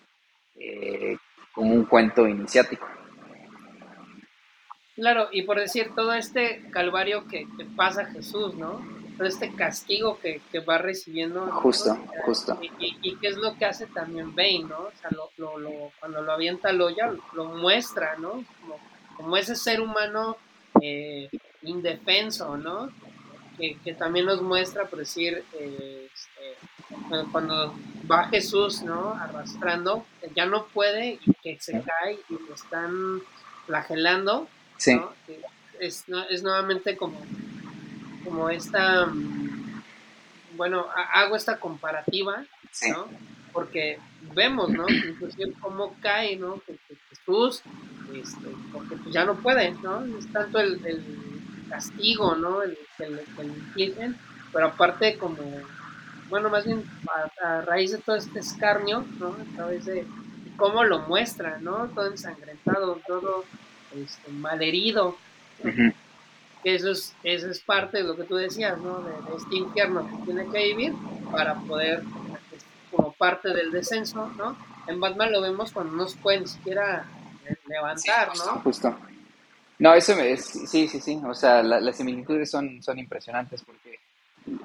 eh, 0.60 1.16
como 1.52 1.76
un 1.76 1.86
cuento 1.86 2.28
iniciático. 2.28 2.88
Claro, 4.96 5.28
y 5.32 5.44
por 5.44 5.60
decir, 5.60 5.92
todo 5.96 6.14
este 6.14 6.64
calvario 6.72 7.28
que, 7.28 7.46
pasa 7.76 8.06
Jesús, 8.06 8.56
¿no? 8.56 8.82
Todo 9.18 9.28
este 9.28 9.52
castigo 9.54 10.20
que, 10.20 10.42
va 10.60 10.78
recibiendo. 10.78 11.42
Justo, 11.48 11.98
justo. 12.26 12.60
Y, 12.80 13.16
qué 13.18 13.28
es 13.28 13.38
lo 13.38 13.56
que 13.56 13.66
hace 13.66 13.88
también 13.88 14.36
Bane, 14.36 14.66
¿no? 14.70 14.78
O 14.78 14.92
sea, 15.02 15.10
lo, 15.38 15.58
lo, 15.58 15.92
cuando 16.00 16.22
lo 16.22 16.32
avienta 16.32 16.70
al 16.70 16.82
olla, 16.82 17.12
lo 17.34 17.46
muestra, 17.46 18.16
¿no? 18.18 18.44
Como, 18.62 18.80
como 19.16 19.38
ese 19.38 19.56
ser 19.56 19.82
humano 19.82 20.38
eh, 20.82 21.30
indefenso, 21.64 22.58
¿no? 22.58 22.90
Que, 23.58 23.96
también 23.98 24.28
nos 24.28 24.42
muestra, 24.44 24.86
por 24.86 25.00
decir, 25.00 25.44
eh, 25.54 26.08
este, 26.14 27.26
cuando 27.32 27.74
va 28.10 28.28
Jesús, 28.28 28.84
¿no? 28.84 29.14
Arrastrando, 29.14 30.06
ya 30.36 30.46
no 30.46 30.68
puede 30.68 31.20
y 31.26 31.34
que 31.42 31.58
se 31.60 31.82
cae 31.82 32.20
y 32.30 32.34
lo 32.34 32.54
están 32.54 33.22
flagelando, 33.66 34.48
sí. 34.78 35.00
Es, 35.80 36.06
es, 36.30 36.44
nuevamente 36.44 36.98
como, 36.98 37.20
como 38.28 38.50
esta, 38.50 39.06
mm, 39.06 39.84
bueno, 40.56 40.88
hago 41.14 41.36
esta 41.36 41.58
comparativa, 41.60 42.44
¿no? 42.90 43.08
Porque 43.54 44.00
vemos, 44.36 44.70
¿no? 44.70 44.88
Inclusive 44.90 45.54
cómo 45.60 45.96
cae, 46.02 46.36
¿no? 46.36 46.62
Jesús, 47.10 47.62
este, 48.14 48.48
porque 48.72 48.96
pues 48.98 49.14
ya 49.14 49.26
no 49.26 49.36
puede, 49.36 49.72
¿no? 49.82 50.04
Es 50.18 50.32
tanto 50.32 50.60
el 50.60 50.80
castigo, 51.70 52.36
¿no? 52.36 52.62
El, 52.64 52.78
que 52.98 53.10
le 53.10 54.14
pero 54.52 54.68
aparte 54.68 55.18
como, 55.18 55.38
bueno, 56.30 56.50
más 56.50 56.66
bien 56.66 56.84
a, 57.44 57.62
raíz 57.62 57.92
de 57.92 57.98
todo 58.00 58.16
este 58.16 58.40
escarnio, 58.40 59.06
¿no? 59.20 59.30
A 59.30 59.56
través 59.56 59.86
de 59.86 60.06
cómo 60.58 60.84
lo 60.84 61.00
muestra, 61.00 61.60
¿no? 61.60 61.88
Todo 61.94 62.08
ensangrentado, 62.08 63.00
todo 63.08 63.44
este, 63.96 64.32
malherido. 64.32 65.18
Eso 66.68 66.92
es, 66.92 67.16
eso 67.24 67.50
es 67.50 67.62
parte 67.62 68.00
de 68.00 68.04
lo 68.04 68.18
que 68.18 68.26
tú 68.26 68.36
decías, 68.36 68.78
¿no? 68.80 69.02
De, 69.02 69.14
este 69.38 69.56
infierno 69.56 70.06
que 70.06 70.26
tiene 70.26 70.52
que 70.52 70.64
vivir 70.66 70.94
para 71.32 71.56
poder, 71.62 72.04
como 72.92 73.14
parte 73.14 73.54
del 73.54 73.72
descenso, 73.72 74.28
¿no? 74.36 74.58
En 74.86 75.00
Batman 75.00 75.32
lo 75.32 75.40
vemos 75.40 75.72
cuando 75.72 75.96
no 75.96 76.06
se 76.10 76.18
puede 76.18 76.42
ni 76.42 76.48
siquiera 76.48 77.06
levantar, 77.70 78.36
¿no? 78.36 78.60
Justo. 78.64 78.94
No, 79.80 79.94
eso 79.94 80.12
es, 80.20 80.44
sí, 80.44 80.90
sí, 80.90 81.00
sí. 81.00 81.22
O 81.26 81.34
sea, 81.34 81.64
las 81.64 81.96
similitudes 81.96 82.52
son, 82.52 82.84
son 82.84 83.00
impresionantes 83.00 83.64
porque 83.64 84.00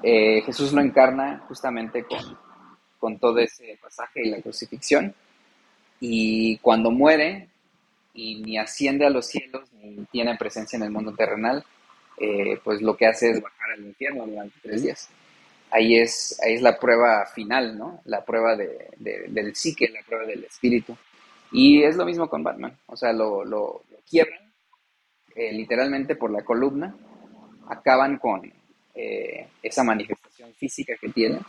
eh, 0.03 0.41
Jesús 0.41 0.73
lo 0.73 0.81
encarna 0.81 1.45
justamente 1.47 2.03
con, 2.03 2.37
con 2.99 3.17
todo 3.17 3.39
ese 3.39 3.79
pasaje 3.81 4.27
y 4.27 4.29
la 4.29 4.41
crucifixión. 4.41 5.15
Y 6.01 6.57
cuando 6.57 6.91
muere 6.91 7.47
y 8.13 8.41
ni 8.41 8.57
asciende 8.57 9.05
a 9.05 9.09
los 9.09 9.27
cielos 9.27 9.69
ni 9.81 10.03
tiene 10.11 10.35
presencia 10.35 10.75
en 10.75 10.83
el 10.83 10.91
mundo 10.91 11.13
terrenal, 11.13 11.63
eh, 12.17 12.59
pues 12.63 12.81
lo 12.81 12.95
que 12.95 13.07
hace 13.07 13.31
es 13.31 13.41
bajar 13.41 13.71
al 13.71 13.85
infierno 13.85 14.25
durante 14.25 14.59
tres 14.61 14.83
días. 14.83 15.09
Ahí 15.71 15.97
es, 15.97 16.39
ahí 16.45 16.53
es 16.53 16.61
la 16.61 16.77
prueba 16.77 17.25
final, 17.25 17.77
¿no? 17.77 18.01
La 18.05 18.23
prueba 18.23 18.55
de, 18.55 18.89
del 18.97 19.55
psique, 19.55 19.89
la 19.89 20.01
prueba 20.03 20.25
del 20.25 20.43
espíritu. 20.43 20.95
Y 21.51 21.83
es 21.83 21.95
lo 21.95 22.05
mismo 22.05 22.29
con 22.29 22.43
Batman. 22.43 22.77
O 22.87 22.95
sea, 22.95 23.11
lo, 23.11 23.43
lo, 23.43 23.81
lo 23.89 23.97
quiebran 24.07 24.43
eh, 25.35 25.51
literalmente 25.51 26.15
por 26.15 26.29
la 26.29 26.43
columna, 26.43 26.95
acaban 27.67 28.19
con 28.19 28.41
eh, 28.93 29.47
esa 29.63 29.83
manifestación 29.83 30.53
física 30.53 30.93
que 31.01 31.09
tiene 31.09 31.39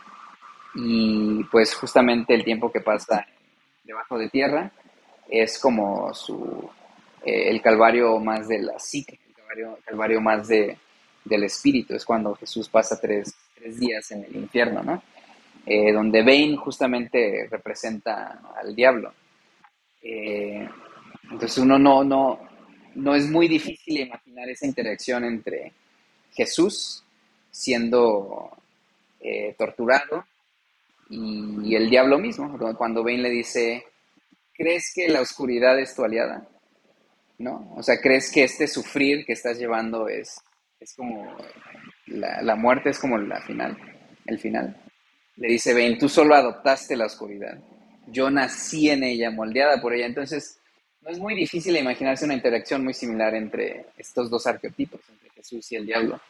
y 0.73 1.43
pues 1.45 1.75
justamente 1.75 2.33
el 2.33 2.43
tiempo 2.43 2.71
que 2.71 2.81
pasa 2.81 3.25
debajo 3.83 4.17
de 4.17 4.29
tierra 4.29 4.71
es 5.29 5.59
como 5.59 6.11
su, 6.15 6.67
el 7.23 7.61
calvario 7.61 8.17
más 8.19 8.47
de 8.47 8.63
la 8.63 8.79
psique, 8.79 9.19
el 9.57 9.83
calvario, 9.83 10.21
más 10.21 10.47
de, 10.47 10.77
del 11.23 11.43
espíritu, 11.43 11.95
es 11.95 12.05
cuando 12.05 12.35
Jesús 12.35 12.69
pasa 12.69 12.99
tres, 12.99 13.35
tres 13.55 13.79
días 13.79 14.11
en 14.11 14.23
el 14.25 14.35
infierno, 14.35 14.83
¿no? 14.83 15.01
donde 15.65 16.21
Bane 16.21 16.57
justamente 16.57 17.47
representa 17.49 18.39
al 18.55 18.75
diablo. 18.75 19.11
entonces 19.99 21.57
uno 21.57 21.79
no, 21.79 22.03
no, 22.03 22.39
no 22.95 23.15
es 23.15 23.27
muy 23.29 23.47
difícil 23.47 23.99
imaginar 24.01 24.47
esa 24.49 24.67
interacción 24.67 25.25
entre 25.25 25.71
Jesús 26.33 27.03
siendo 27.51 28.51
eh, 29.21 29.55
torturado 29.57 30.25
y 31.09 31.75
el 31.75 31.89
diablo 31.89 32.17
mismo, 32.17 32.57
cuando 32.77 33.03
Ben 33.03 33.21
le 33.21 33.29
dice, 33.29 33.85
¿crees 34.53 34.91
que 34.93 35.07
la 35.07 35.21
oscuridad 35.21 35.79
es 35.79 35.95
tu 35.95 36.03
aliada? 36.03 36.47
¿No? 37.37 37.73
O 37.75 37.83
sea, 37.83 37.99
¿crees 37.99 38.31
que 38.31 38.43
este 38.43 38.67
sufrir 38.67 39.25
que 39.25 39.33
estás 39.33 39.59
llevando 39.59 40.07
es, 40.07 40.41
es 40.79 40.93
como, 40.95 41.35
la, 42.07 42.55
muerte 42.55 42.91
es 42.91 42.99
como 42.99 43.17
la 43.17 43.41
final, 43.41 43.77
el 44.25 44.39
final? 44.39 44.81
Le 45.35 45.49
dice 45.49 45.73
Ben, 45.73 45.97
tú 45.97 46.07
solo 46.07 46.33
adoptaste 46.33 46.95
la 46.95 47.07
oscuridad, 47.07 47.59
yo 48.07 48.29
nací 48.29 48.89
en 48.89 49.03
ella, 49.03 49.31
moldeada 49.31 49.81
por 49.81 49.93
ella, 49.93 50.05
entonces 50.05 50.59
no 51.01 51.09
es 51.09 51.19
muy 51.19 51.35
difícil 51.35 51.75
imaginarse 51.75 52.25
una 52.25 52.35
interacción 52.35 52.83
muy 52.83 52.93
similar 52.93 53.35
entre 53.35 53.87
estos 53.97 54.29
dos 54.29 54.47
arquetipos, 54.47 55.01
entre 55.09 55.29
Jesús 55.31 55.69
y 55.71 55.75
el 55.75 55.85
diablo, 55.85 56.21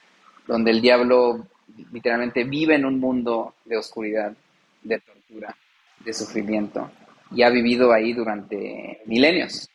donde 0.48 0.72
el 0.72 0.82
diablo 0.82 1.48
literalmente 1.91 2.44
vive 2.44 2.76
en 2.76 2.86
un 2.86 2.99
mundo 2.99 3.56
de 3.65 3.77
oscuridad, 3.77 4.36
de 4.82 4.99
tortura, 4.99 5.56
de 5.99 6.14
sufrimiento, 6.14 6.91
y 7.32 7.44
ha 7.44 7.49
vivido 7.49 7.91
ahí 7.91 8.14
durante 8.14 9.02
milenios. 9.06 9.69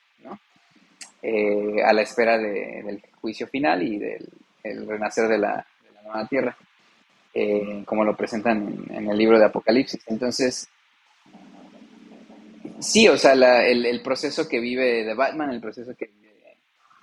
Eh, 1.23 1.83
a 1.85 1.93
la 1.93 2.03
espera 2.03 2.39
del 2.39 3.03
juicio 3.21 3.47
final 3.47 3.83
y 3.83 3.99
del 3.99 4.87
renacer 4.87 5.29
de 5.29 5.39
la, 5.39 5.67
nueva 6.05 6.27
tierra, 6.27 6.57
eh, 7.35 7.83
como 7.85 8.05
lo 8.05 8.17
presentan 8.17 8.87
en, 8.89 9.11
el 9.11 9.19
libro 9.19 9.39
de 9.39 9.45
Apocalipsis. 9.45 10.01
Entonces, 10.07 10.69
Sí, 12.81 13.07
o 13.09 13.17
sea, 13.19 13.35
el, 13.67 14.01
proceso 14.03 14.49
que 14.49 14.59
vive 14.59 15.05
de 15.05 15.15
Batman, 15.15 15.51
el 15.51 15.61
proceso 15.61 15.95
que 15.95 16.07
vive 16.07 16.57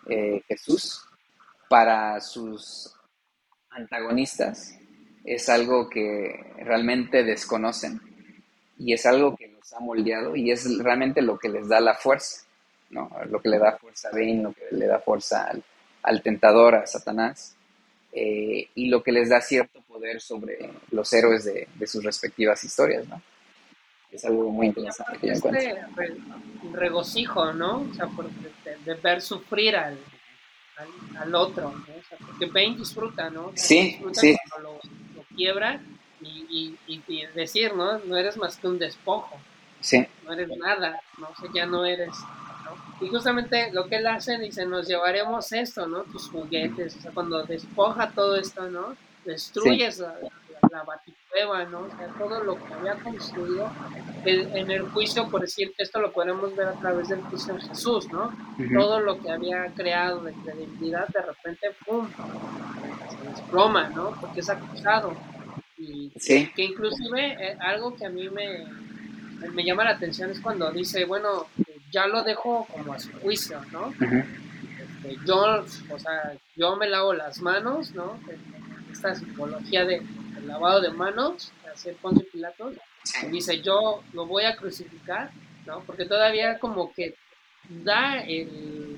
eh, 0.10 0.42
Jesús 0.48 1.04
para 1.70 2.20
sus 2.20 2.96
antagonistas 3.70 4.76
es 5.24 5.50
algo 5.50 5.88
que 5.88 6.54
realmente 6.58 7.24
desconocen 7.24 8.02
y 8.80 8.94
es 8.94 9.06
algo 9.06 9.36
que 9.36 9.50
los 9.50 9.72
ha 9.74 9.80
moldeado 9.80 10.36
y 10.36 10.50
es 10.50 10.80
realmente 10.80 11.22
lo 11.22 11.38
que 11.38 11.50
les 11.50 11.68
da 11.68 11.80
la 11.80 11.94
fuerza, 11.94 12.47
¿no? 12.90 13.10
Lo 13.30 13.42
que 13.42 13.50
le 13.50 13.60
da 13.60 13.78
fuerza 13.78 14.10
a 14.10 14.12
Bane, 14.12 14.42
lo 14.42 14.54
que 14.54 14.64
le 14.72 14.88
da 14.88 15.00
fuerza 15.00 15.52
al, 16.02 16.22
tentador, 16.22 16.76
a 16.76 16.88
Satanás, 16.88 17.56
eh, 18.12 18.70
y 18.76 18.90
lo 18.90 19.04
que 19.04 19.12
les 19.12 19.30
da 19.30 19.42
cierto 19.42 19.82
poder 19.82 20.22
sobre 20.22 20.72
los 20.92 21.12
héroes 21.14 21.46
de, 21.46 21.68
de 21.76 21.88
sus 21.88 22.04
respectivas 22.04 22.64
historias, 22.64 23.08
¿no? 23.08 23.22
es 24.12 24.26
algo 24.26 24.50
muy 24.50 24.68
interesante 24.68 25.18
que 25.20 25.32
este 25.32 25.78
regocijo, 26.74 27.54
¿no? 27.54 27.82
O 27.82 27.94
sea, 27.94 28.08
de, 28.86 28.94
ver 28.96 29.22
sufrir 29.22 29.76
al, 29.76 29.98
al, 31.20 31.36
otro, 31.36 31.72
¿no? 31.72 31.78
O 31.78 32.04
sea, 32.08 32.18
porque 32.26 32.46
Bane 32.46 32.78
disfruta, 32.78 33.30
¿no? 33.30 33.52
sí, 33.56 34.00
sí. 34.14 34.36
Cuando 34.50 34.80
lo, 35.16 35.24
quiebra 35.36 35.80
y, 36.22 36.76
y, 36.88 37.04
y, 37.08 37.26
decir, 37.28 37.76
¿no? 37.76 38.00
No 38.00 38.18
eres 38.18 38.38
más 38.38 38.58
que 38.58 38.68
un 38.68 38.80
despojo. 38.80 39.40
Sí. 39.82 40.06
No 40.26 40.34
eres 40.34 40.50
nada, 40.58 41.00
¿no? 41.20 41.28
O 41.28 41.36
sea, 41.36 41.50
ya 41.54 41.66
no 41.66 41.86
eres... 41.86 42.10
Y 43.02 43.10
justamente 43.10 43.72
lo 43.72 43.88
que 43.88 43.98
él 43.98 44.08
hace, 44.08 44.38
dice, 44.38 44.66
nos 44.66 44.88
llevaremos 44.88 45.52
esto, 45.52 45.88
¿no? 45.88 46.04
Tus 46.04 46.30
juguetes, 46.30 46.96
o 46.98 47.02
sea, 47.02 47.12
cuando 47.12 47.44
despoja 47.44 48.12
todo 48.12 48.36
esto, 48.36 48.70
¿no? 48.70 48.96
Destruyes 49.26 50.00
la, 50.00 50.16
la, 50.72 50.84
¿no? 51.66 51.82
O 51.82 51.90
sea, 51.90 52.08
todo 52.18 52.44
lo 52.44 52.56
que 52.56 52.74
había 52.74 52.96
construido 52.96 53.70
en 54.26 54.72
el 54.72 54.82
juicio, 54.90 55.30
por 55.30 55.42
decir, 55.42 55.74
esto 55.78 56.00
lo 56.00 56.12
podemos 56.12 56.56
ver 56.56 56.68
a 56.68 56.74
través 56.74 57.10
del 57.10 57.22
juicio 57.22 57.54
de 57.54 57.62
Jesús, 57.62 58.12
¿no? 58.12 58.36
Todo 58.78 59.00
lo 59.00 59.20
que 59.20 59.32
había 59.32 59.68
creado 59.76 60.22
de 60.22 60.34
credibilidad, 60.34 61.08
de 61.10 61.22
repente, 61.22 61.72
¡pum! 61.86 62.08
se 63.10 63.30
desploma, 63.30 63.90
¿no? 63.90 64.12
Porque 64.20 64.40
es 64.40 64.50
acusado. 64.50 65.16
Y 65.78 66.10
que 66.56 66.64
inclusive 66.64 67.38
eh, 67.40 67.58
algo 67.60 67.96
que 67.96 68.08
a 68.08 68.10
mí 68.10 68.30
me, 68.30 68.66
me 69.54 69.64
llama 69.64 69.84
la 69.84 69.92
atención 69.92 70.32
es 70.32 70.40
cuando 70.40 70.72
dice, 70.72 71.06
bueno, 71.06 71.46
ya 71.92 72.08
lo 72.08 72.24
dejo 72.24 72.68
como 72.72 72.94
a 72.94 73.00
su 73.00 73.12
juicio, 73.20 73.62
¿no? 73.72 73.92
Este, 73.92 75.18
yo, 75.26 75.64
o 75.92 76.00
sea, 76.00 76.34
yo 76.56 76.76
me 76.76 76.88
lavo 76.88 77.14
las 77.14 77.42
manos, 77.42 77.92
¿no? 77.92 78.20
Esta 78.92 79.16
psicología 79.16 79.86
de 79.86 80.02
lavado 80.46 80.82
de 80.82 80.92
manos, 80.92 81.52
hacer 81.74 81.96
Ponce 81.98 82.24
Pilatos, 82.24 82.76
y 83.24 83.28
dice, 83.28 83.62
yo 83.62 84.04
lo 84.14 84.26
voy 84.26 84.46
a 84.46 84.56
crucificar, 84.56 85.32
¿no? 85.66 85.82
Porque 85.82 86.06
todavía 86.06 86.60
como 86.60 86.92
que 86.94 87.16
da 87.70 88.20
el, 88.20 88.98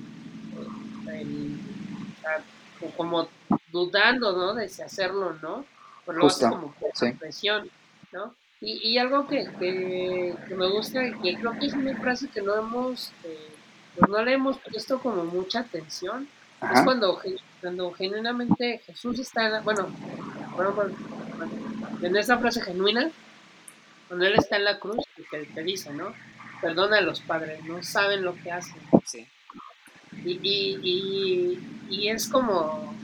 como 2.96 3.28
dudando, 3.70 4.32
¿no? 4.32 4.54
De 4.54 4.68
si 4.68 4.82
hacerlo 4.82 5.28
o 5.28 5.32
no, 5.34 5.64
pero 6.06 6.18
lo 6.18 6.26
hace 6.26 6.48
como 6.48 6.72
por 6.72 6.90
presión, 7.18 7.68
¿no? 8.12 8.34
Y, 8.60 8.90
y 8.90 8.98
algo 8.98 9.26
que, 9.26 9.48
que, 9.58 10.54
me 10.54 10.68
gusta, 10.68 11.06
y 11.06 11.14
que 11.14 11.34
creo 11.36 11.58
que 11.58 11.66
es 11.66 11.72
una 11.72 11.96
frase 11.96 12.28
que 12.28 12.42
no 12.42 12.54
hemos, 12.56 13.10
eh, 13.24 13.48
pues 13.96 14.10
no 14.10 14.22
le 14.22 14.34
hemos 14.34 14.58
puesto 14.58 14.98
como 15.00 15.24
mucha 15.24 15.60
atención, 15.60 16.28
es 16.74 16.82
cuando, 16.82 17.20
cuando 17.62 17.90
genuinamente 17.92 18.82
Jesús 18.84 19.18
está, 19.18 19.60
bueno, 19.62 19.88
bueno, 20.56 20.74
pues, 20.74 20.92
en 22.02 22.16
esa 22.16 22.38
frase 22.38 22.60
genuina, 22.60 23.10
cuando 24.08 24.26
Él 24.26 24.34
está 24.36 24.56
en 24.56 24.64
la 24.64 24.78
cruz, 24.78 25.04
que 25.30 25.46
te 25.46 25.62
dice, 25.62 25.92
¿no? 25.92 26.12
Perdona 26.60 26.98
a 26.98 27.02
los 27.02 27.20
padres, 27.20 27.64
no 27.64 27.82
saben 27.82 28.22
lo 28.22 28.34
que 28.34 28.52
hacen. 28.52 28.76
Sí. 29.06 29.26
Y, 30.24 30.38
y, 30.82 31.86
y, 31.88 32.08
es 32.08 32.28
como, 32.28 32.94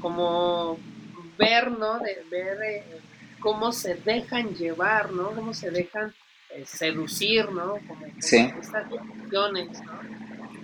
como 0.00 0.78
ver, 1.38 1.70
¿no? 1.70 1.98
De, 2.00 2.24
ver 2.30 2.58
eh, 2.62 2.84
cómo 3.40 3.72
se 3.72 3.94
dejan 3.94 4.54
llevar, 4.54 5.12
¿no? 5.12 5.30
Cómo 5.30 5.54
se 5.54 5.70
dejan 5.70 6.14
eh, 6.50 6.64
seducir, 6.66 7.50
¿no? 7.50 7.78
Como, 7.86 8.06
sí. 8.18 8.36
estas 8.60 8.90
emociones, 8.92 9.80
¿no? 9.82 10.00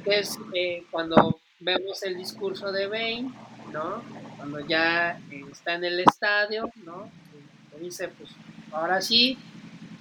Que 0.05 0.19
es 0.21 0.39
eh, 0.55 0.85
cuando 0.91 1.41
vemos 1.61 2.03
el 2.03 2.17
discurso 2.17 2.73
de 2.73 2.87
Bane, 2.87 3.31
¿no? 3.73 4.03
Cuando 4.37 4.61
ya 4.61 5.19
está 5.51 5.75
en 5.75 5.85
el 5.85 6.01
estadio, 6.01 6.71
¿no? 6.85 7.11
dice, 7.81 8.09
pues 8.09 8.31
ahora 8.73 9.01
sí, 9.01 9.39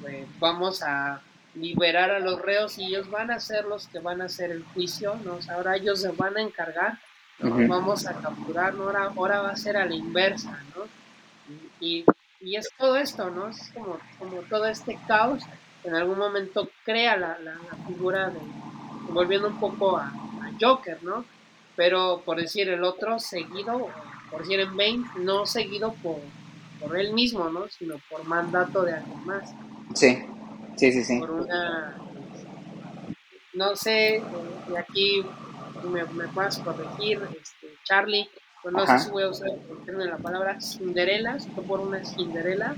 pues, 0.01 0.25
vamos 0.39 0.83
a 0.83 1.21
liberar 1.55 2.11
a 2.11 2.19
los 2.19 2.41
reos 2.41 2.77
y 2.77 2.85
ellos 2.85 3.09
van 3.09 3.31
a 3.31 3.39
ser 3.39 3.65
los 3.65 3.87
que 3.87 3.99
van 3.99 4.21
a 4.21 4.25
hacer 4.25 4.51
el 4.51 4.63
juicio, 4.63 5.15
¿no? 5.23 5.39
ahora 5.49 5.75
ellos 5.75 6.01
se 6.01 6.11
van 6.11 6.37
a 6.37 6.41
encargar, 6.41 6.99
vamos 7.39 8.07
a 8.07 8.13
capturar, 8.13 8.73
¿no? 8.73 8.83
ahora, 8.83 9.11
ahora 9.15 9.41
va 9.41 9.49
a 9.51 9.55
ser 9.55 9.77
a 9.77 9.85
la 9.85 9.93
inversa, 9.93 10.63
¿no? 10.75 10.85
Y, 11.79 11.99
y, 11.99 12.05
es 12.55 12.69
todo 12.77 12.97
esto, 12.97 13.29
¿no? 13.29 13.49
Es 13.49 13.71
como, 13.73 13.97
como 14.19 14.41
todo 14.41 14.65
este 14.65 14.99
caos 15.07 15.43
que 15.81 15.89
en 15.89 15.95
algún 15.95 16.17
momento 16.17 16.69
crea 16.83 17.17
la, 17.17 17.37
la, 17.39 17.57
figura 17.87 18.29
de, 18.29 18.39
volviendo 19.09 19.47
un 19.47 19.59
poco 19.59 19.97
a, 19.97 20.07
a, 20.07 20.51
Joker, 20.59 21.01
¿no? 21.03 21.25
Pero 21.75 22.21
por 22.25 22.37
decir 22.37 22.69
el 22.69 22.83
otro 22.83 23.19
seguido, 23.19 23.89
por 24.29 24.41
decir 24.41 24.59
en 24.59 24.75
Bane, 24.77 25.03
no 25.19 25.45
seguido 25.45 25.93
por, 26.03 26.19
por 26.79 26.97
él 26.97 27.13
mismo, 27.13 27.49
¿no? 27.49 27.67
Sino 27.69 27.95
por 28.09 28.23
mandato 28.25 28.83
de 28.83 28.93
alguien 28.93 29.25
más. 29.25 29.53
Sí, 29.95 30.23
sí, 30.77 30.91
sí, 30.91 31.03
sí. 31.03 31.19
Por 31.19 31.31
una, 31.31 31.97
no 33.53 33.75
sé, 33.75 34.17
eh, 34.17 34.23
y 34.71 34.75
aquí 34.75 35.25
me, 35.83 36.03
me 36.05 36.27
puedas 36.29 36.59
corregir, 36.59 37.21
este, 37.39 37.75
Charlie, 37.83 38.29
pues 38.63 38.73
no 38.73 38.87
sé 38.87 38.99
si 38.99 39.11
voy 39.11 39.23
a 39.23 39.29
usar 39.29 39.49
el 39.49 40.09
la 40.09 40.17
palabra 40.17 40.59
Cinderella, 40.61 41.37
si 41.37 41.49
fue 41.49 41.63
por 41.65 41.81
una 41.81 42.03
Cinderella. 42.05 42.73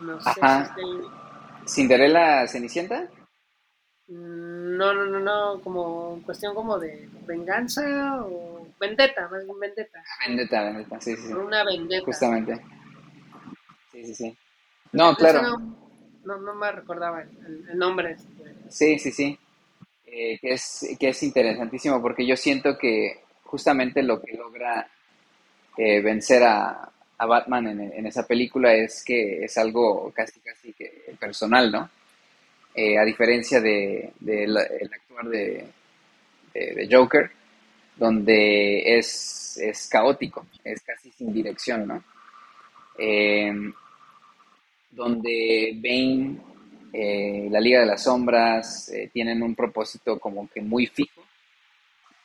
No 0.00 0.20
sé 0.20 0.30
si 0.34 1.66
¿Cinderella 1.66 2.46
Cenicienta? 2.46 3.08
Mm, 4.08 4.76
no, 4.76 4.92
no, 4.92 5.06
no, 5.06 5.20
no, 5.20 5.60
como 5.62 6.22
cuestión 6.24 6.54
como 6.54 6.78
de 6.78 7.08
venganza 7.26 8.22
o 8.26 8.68
vendetta, 8.78 9.26
más 9.28 9.44
bien 9.44 9.58
vendetta. 9.58 10.02
Vendetta, 10.26 10.62
vendetta, 10.64 11.00
sí, 11.00 11.16
sí. 11.16 11.28
sí. 11.28 11.32
Una 11.32 11.64
vendetta. 11.64 12.04
Justamente. 12.04 12.60
Sí, 13.90 14.04
sí, 14.04 14.14
sí. 14.14 14.38
No, 14.92 15.14
claro. 15.14 15.58
No, 16.24 16.36
no, 16.36 16.54
me 16.54 16.72
recordaba 16.72 17.22
el, 17.22 17.78
nombre. 17.78 18.12
Este. 18.12 18.54
Sí, 18.68 18.98
sí, 18.98 19.10
sí. 19.12 19.38
Eh, 20.04 20.38
que, 20.40 20.52
es, 20.52 20.96
que 20.98 21.08
es 21.08 21.22
interesantísimo 21.22 22.02
porque 22.02 22.26
yo 22.26 22.36
siento 22.36 22.76
que 22.76 23.22
justamente 23.50 24.02
lo 24.02 24.20
que 24.20 24.32
logra 24.36 24.86
eh, 25.76 26.00
vencer 26.00 26.42
a, 26.44 26.90
a 27.18 27.26
Batman 27.26 27.68
en, 27.68 27.80
en, 27.92 28.06
esa 28.06 28.26
película 28.26 28.72
es 28.72 29.02
que 29.04 29.44
es 29.44 29.58
algo 29.58 30.10
casi, 30.12 30.40
casi 30.40 30.72
que 30.72 31.14
personal, 31.18 31.70
¿no? 31.70 31.90
Eh, 32.74 32.96
a 32.96 33.04
diferencia 33.04 33.60
de, 33.60 34.12
de 34.20 34.44
el 34.44 34.56
actuar 34.56 35.26
de, 35.28 35.66
de 36.54 36.88
Joker, 36.90 37.30
donde 37.96 38.98
es, 38.98 39.58
es 39.58 39.88
caótico, 39.88 40.46
es 40.64 40.80
casi 40.82 41.10
sin 41.10 41.32
dirección, 41.32 41.86
¿no? 41.86 42.02
Eh, 42.98 43.52
donde 44.90 45.72
Bane, 45.76 46.36
eh, 46.92 47.48
la 47.50 47.60
Liga 47.60 47.80
de 47.80 47.86
las 47.86 48.04
Sombras, 48.04 48.88
eh, 48.90 49.10
tienen 49.12 49.42
un 49.42 49.54
propósito 49.54 50.18
como 50.18 50.48
que 50.48 50.60
muy 50.60 50.86
fijo. 50.86 51.22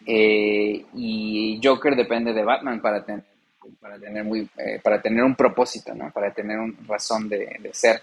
Y 0.05 1.59
Joker 1.63 1.95
depende 1.95 2.33
de 2.33 2.43
Batman 2.43 2.81
para 2.81 3.03
tener, 3.03 3.23
para 3.79 3.99
tener, 3.99 4.23
muy, 4.23 4.47
para 4.83 5.01
tener 5.01 5.23
un 5.23 5.35
propósito, 5.35 5.93
¿no? 5.95 6.11
Para 6.11 6.31
tener 6.33 6.59
una 6.59 6.77
razón 6.87 7.27
de, 7.27 7.69
ser. 7.73 8.01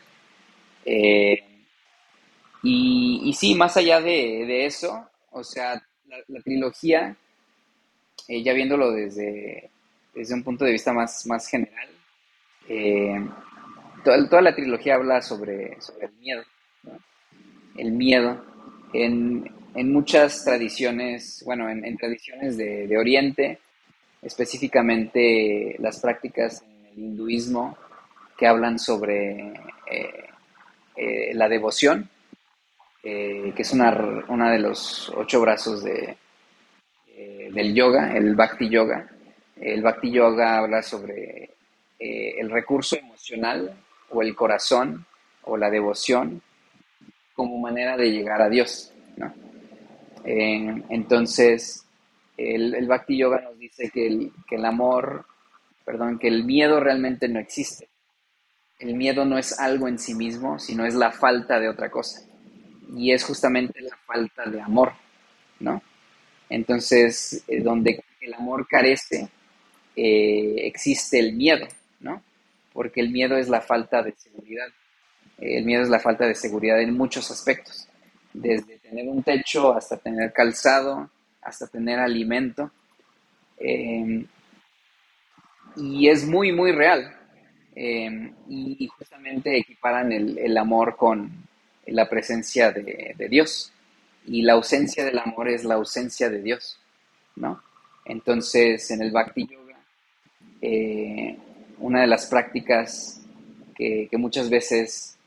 Y, 2.62 3.33
sí, 3.39 3.55
más 3.55 3.77
allá 3.77 4.01
de, 4.01 4.66
eso, 4.66 5.09
o 5.31 5.45
sea, 5.45 5.83
la 6.29 6.41
trilogía 6.43 7.16
eh, 8.29 8.43
ya 8.43 8.53
viéndolo 8.53 8.93
desde, 8.93 9.70
desde 10.15 10.35
un 10.35 10.45
punto 10.45 10.65
de 10.65 10.73
vista 10.73 10.93
más, 10.93 11.27
más 11.27 11.49
general, 11.49 11.89
eh, 12.69 13.29
toda, 14.05 14.41
la 14.41 14.55
trilogía 14.55 14.95
habla 14.95 15.20
sobre, 15.23 15.81
sobre 15.81 16.07
el 16.07 16.12
miedo. 16.15 16.43
El 17.77 17.93
miedo. 17.93 18.45
En, 18.93 19.51
en, 19.74 19.93
muchas 19.93 20.44
tradiciones, 20.44 21.43
bueno, 21.44 21.69
en, 21.69 21.97
tradiciones 21.97 22.57
de, 22.57 22.97
Oriente, 22.97 23.59
específicamente 24.20 25.77
las 25.78 26.01
prácticas 26.01 26.62
en 26.62 26.86
el 26.86 26.99
hinduismo 26.99 27.77
que 28.36 28.47
hablan 28.47 28.78
sobre 28.78 29.53
eh, 29.90 31.35
la 31.35 31.49
devoción, 31.49 32.09
que 33.03 33.55
es 33.57 33.73
una, 33.73 34.24
una 34.28 34.53
de 34.53 34.61
los 34.61 35.12
ocho 35.16 35.40
brazos 35.40 35.82
de, 35.82 36.16
del 37.53 37.74
yoga, 37.74 38.16
el 38.16 38.35
Bhakti 38.35 38.69
Yoga. 38.69 39.09
El 39.57 39.82
Bhakti 39.82 40.11
Yoga 40.11 40.59
habla 40.59 40.82
sobre 40.82 41.51
eh, 41.99 42.35
el 42.39 42.51
recurso 42.51 42.97
emocional 42.97 43.77
o 44.11 44.23
el 44.23 44.35
corazón 44.35 45.07
o 45.43 45.57
la 45.57 45.70
devoción 45.70 46.43
como 47.35 47.59
manera 47.59 47.97
de 47.97 48.11
llegar 48.11 48.43
a 48.43 48.49
Dios, 48.49 48.93
¿no? 49.16 49.32
Eh, 50.24 50.82
entonces, 50.90 51.85
el, 52.36 52.74
el, 52.74 52.86
Bhakti 52.86 53.16
Yoga 53.16 53.40
nos 53.40 53.59
dice 53.59 53.90
que 53.90 54.07
el, 54.07 54.32
que 54.49 54.57
el 54.57 54.65
amor, 54.65 55.27
perdón, 55.85 56.19
que 56.19 56.28
el 56.28 56.44
miedo 56.44 56.81
realmente 56.81 57.28
no 57.28 57.39
existe. 57.39 57.89
El 58.78 58.94
miedo 58.94 59.24
no 59.24 59.39
es 59.39 59.59
algo 59.59 59.89
en 59.89 59.99
sí 59.99 60.15
mismo, 60.15 60.59
sino 60.59 60.85
es 60.85 60.94
la 60.94 61.12
falta 61.12 61.61
de 61.61 61.69
otra 61.69 61.90
cosa. 61.90 62.23
Y 62.97 63.12
es 63.12 63.24
justamente 63.24 63.81
la 63.81 63.97
falta 64.07 64.44
de 64.44 64.61
amor, 64.61 64.93
¿no? 65.61 65.82
Entonces, 66.49 67.43
eh, 67.49 67.61
donde 67.61 68.05
el 68.20 68.35
amor 68.35 68.66
carece, 68.69 69.28
eh, 69.97 70.55
existe 70.59 71.19
el 71.19 71.35
miedo, 71.35 71.66
¿no? 72.01 72.23
Porque 72.73 73.01
el 73.01 73.11
miedo 73.11 73.36
es 73.36 73.49
la 73.49 73.61
falta 73.61 74.03
de 74.03 74.12
seguridad. 74.16 74.66
El 75.39 75.65
miedo 75.65 75.82
es 75.82 75.89
la 75.89 75.99
falta 75.99 76.27
de 76.27 76.35
seguridad 76.35 76.81
en 76.81 76.97
muchos 76.97 77.31
aspectos, 77.31 77.89
desde 78.32 78.78
tener 78.78 79.09
un 79.09 79.22
techo 79.22 79.74
hasta 79.74 79.96
tener 79.96 80.32
calzado, 80.32 81.10
hasta 81.40 81.66
tener 81.66 81.98
alimento. 81.98 82.70
Em, 83.59 84.26
y 85.76 86.09
es 86.09 86.26
muy, 86.26 86.52
muy 86.52 86.72
real. 86.72 87.16
Em, 87.74 88.34
y, 88.48 88.86
justamente 88.86 89.56
equiparan 89.56 90.12
el, 90.12 90.56
amor 90.59 90.96
con 90.96 91.30
la 91.86 92.09
presencia 92.09 92.70
de, 92.70 93.28
Dios. 93.30 93.72
Y 94.26 94.42
la 94.42 94.54
ausencia 94.54 95.04
del 95.04 95.18
amor 95.18 95.48
es 95.48 95.64
la 95.64 95.74
ausencia 95.74 96.28
de 96.30 96.42
Dios, 96.42 96.78
¿no? 97.36 97.62
Entonces, 98.04 98.90
en 98.90 99.02
el 99.02 99.10
Bhakti 99.10 99.46
Yoga, 99.46 99.78
eh, 100.60 101.36
una 101.78 102.02
de 102.02 102.06
las 102.06 102.26
prácticas 102.26 103.20
que, 103.74 104.09
que 104.10 104.16
muchas 104.18 104.50
veces 104.50 105.18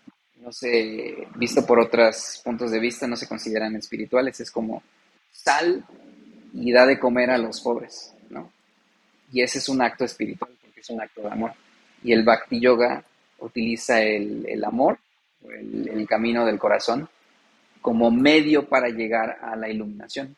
no 0.45 0.51
sé, 0.51 1.27
visto 1.37 1.65
por 1.65 1.79
otros 1.79 2.39
puntos 2.45 2.69
de 2.69 2.79
vista, 2.79 3.07
no 3.07 3.15
se 3.15 3.27
consideran 3.27 3.75
espirituales. 3.75 4.39
Es 4.39 4.51
como 4.51 4.83
sal 5.31 5.83
y 6.53 6.71
da 6.71 6.85
de 6.85 6.99
comer 6.99 7.31
a 7.31 7.37
los 7.39 7.61
pobres, 7.61 8.13
¿no? 8.29 8.51
Y 9.31 9.41
ese 9.41 9.57
es 9.57 9.67
un 9.67 9.81
acto 9.81 10.05
espiritual 10.05 10.51
porque 10.61 10.81
es 10.81 10.89
un 10.91 11.01
acto 11.01 11.23
de 11.23 11.31
amor. 11.31 11.53
Y 12.03 12.13
el 12.13 12.23
Bhakti 12.23 12.59
Yoga 12.59 13.03
utiliza 13.39 14.03
el, 14.03 14.63
amor, 14.63 14.99
el, 15.49 15.89
el, 15.89 16.07
camino 16.07 16.45
del 16.45 16.59
corazón, 16.59 17.09
como 17.81 18.11
medio 18.11 18.69
para 18.69 18.89
llegar 18.89 19.39
a 19.41 19.55
la 19.55 19.67
iluminación. 19.67 20.35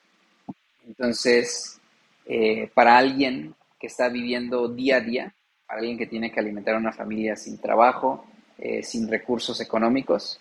Entonces, 0.88 1.82
eh, 2.26 2.72
para 2.74 2.98
alguien 2.98 3.54
que 3.78 3.88
está 3.88 4.08
viviendo 4.08 4.70
día 4.70 4.98
a 4.98 5.02
día, 5.02 5.36
para 5.68 5.82
alguien 5.82 5.98
que 5.98 6.08
tiene 6.08 6.32
que 6.32 6.40
alimentar 6.40 6.76
a 6.76 6.80
una 6.80 6.94
familia 6.94 7.36
sin 7.36 7.58
trabajo, 7.58 8.26
eh, 8.58 8.84
sin 8.84 9.08
recursos 9.08 9.60
económicos, 9.62 10.40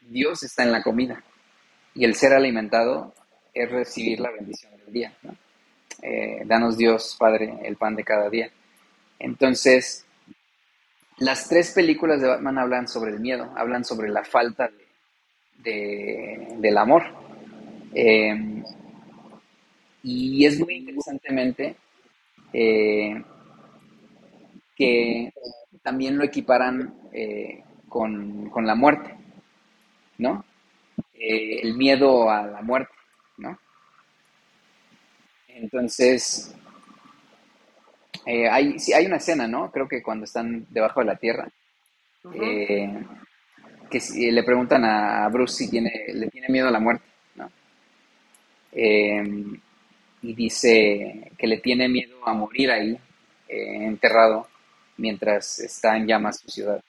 Dios 0.00 0.42
está 0.42 0.62
en 0.62 0.72
la 0.72 0.82
comida 0.82 1.22
y 1.94 2.04
el 2.04 2.14
ser 2.14 2.32
alimentado 2.32 3.12
es 3.52 3.70
recibir 3.70 4.20
la 4.20 4.30
bendición 4.30 4.72
del 4.76 4.92
día. 4.92 5.12
Eh, 6.02 6.42
danos 6.44 6.76
Dios, 6.76 7.16
Padre, 7.18 7.58
el 7.64 7.76
pan 7.76 7.96
de 7.96 8.04
cada 8.04 8.28
día. 8.28 8.50
Entonces, 9.18 10.04
las 11.18 11.48
tres 11.48 11.72
películas 11.72 12.20
de 12.20 12.28
Batman 12.28 12.58
hablan 12.58 12.86
sobre 12.86 13.12
el 13.12 13.20
miedo, 13.20 13.50
hablan 13.56 13.84
sobre 13.84 14.08
la 14.10 14.22
falta 14.22 14.70
de, 15.62 16.54
del 16.58 16.78
amor. 16.78 17.02
Em, 17.94 18.62
y 20.02 20.44
es 20.44 20.60
muy 20.60 20.74
interesantemente 20.74 21.76
eh, 22.52 23.22
que 24.76 25.32
también 25.86 26.18
lo 26.18 26.24
equiparan 26.24 26.92
eh, 27.12 27.62
con, 27.88 28.50
la 28.66 28.74
muerte, 28.74 29.14
¿no? 30.18 30.44
Eh, 31.14 31.60
el 31.62 31.76
miedo 31.76 32.28
a 32.28 32.44
la 32.44 32.60
muerte, 32.60 32.92
¿no? 33.36 33.56
Entonces, 35.46 36.52
eh, 38.26 38.48
hay, 38.48 38.80
sí, 38.80 38.92
hay 38.94 39.06
una 39.06 39.18
escena, 39.18 39.46
¿no? 39.46 39.70
Creo 39.70 39.86
que 39.86 40.02
cuando 40.02 40.24
están 40.24 40.66
debajo 40.70 40.98
de 40.98 41.06
la 41.06 41.14
tierra, 41.14 41.48
que 43.88 44.00
si, 44.00 44.32
le 44.32 44.42
preguntan 44.42 44.84
a 44.84 45.28
Bruce 45.28 45.54
si 45.54 45.70
tiene, 45.70 45.92
le 46.14 46.26
tiene 46.30 46.48
miedo 46.48 46.66
a 46.66 46.72
la 46.72 46.80
muerte, 46.80 47.06
¿no? 47.36 47.48
y 48.72 50.34
dice 50.34 51.30
que 51.38 51.46
le 51.46 51.58
tiene 51.58 51.88
miedo 51.88 52.26
a 52.26 52.34
morir 52.34 52.72
ahí, 52.72 52.98
enterrado, 53.46 54.48
mientras 54.96 55.60
está 55.60 55.96
en 55.96 56.06
llamas 56.06 56.40
su 56.40 56.48
ciudad. 56.48 56.82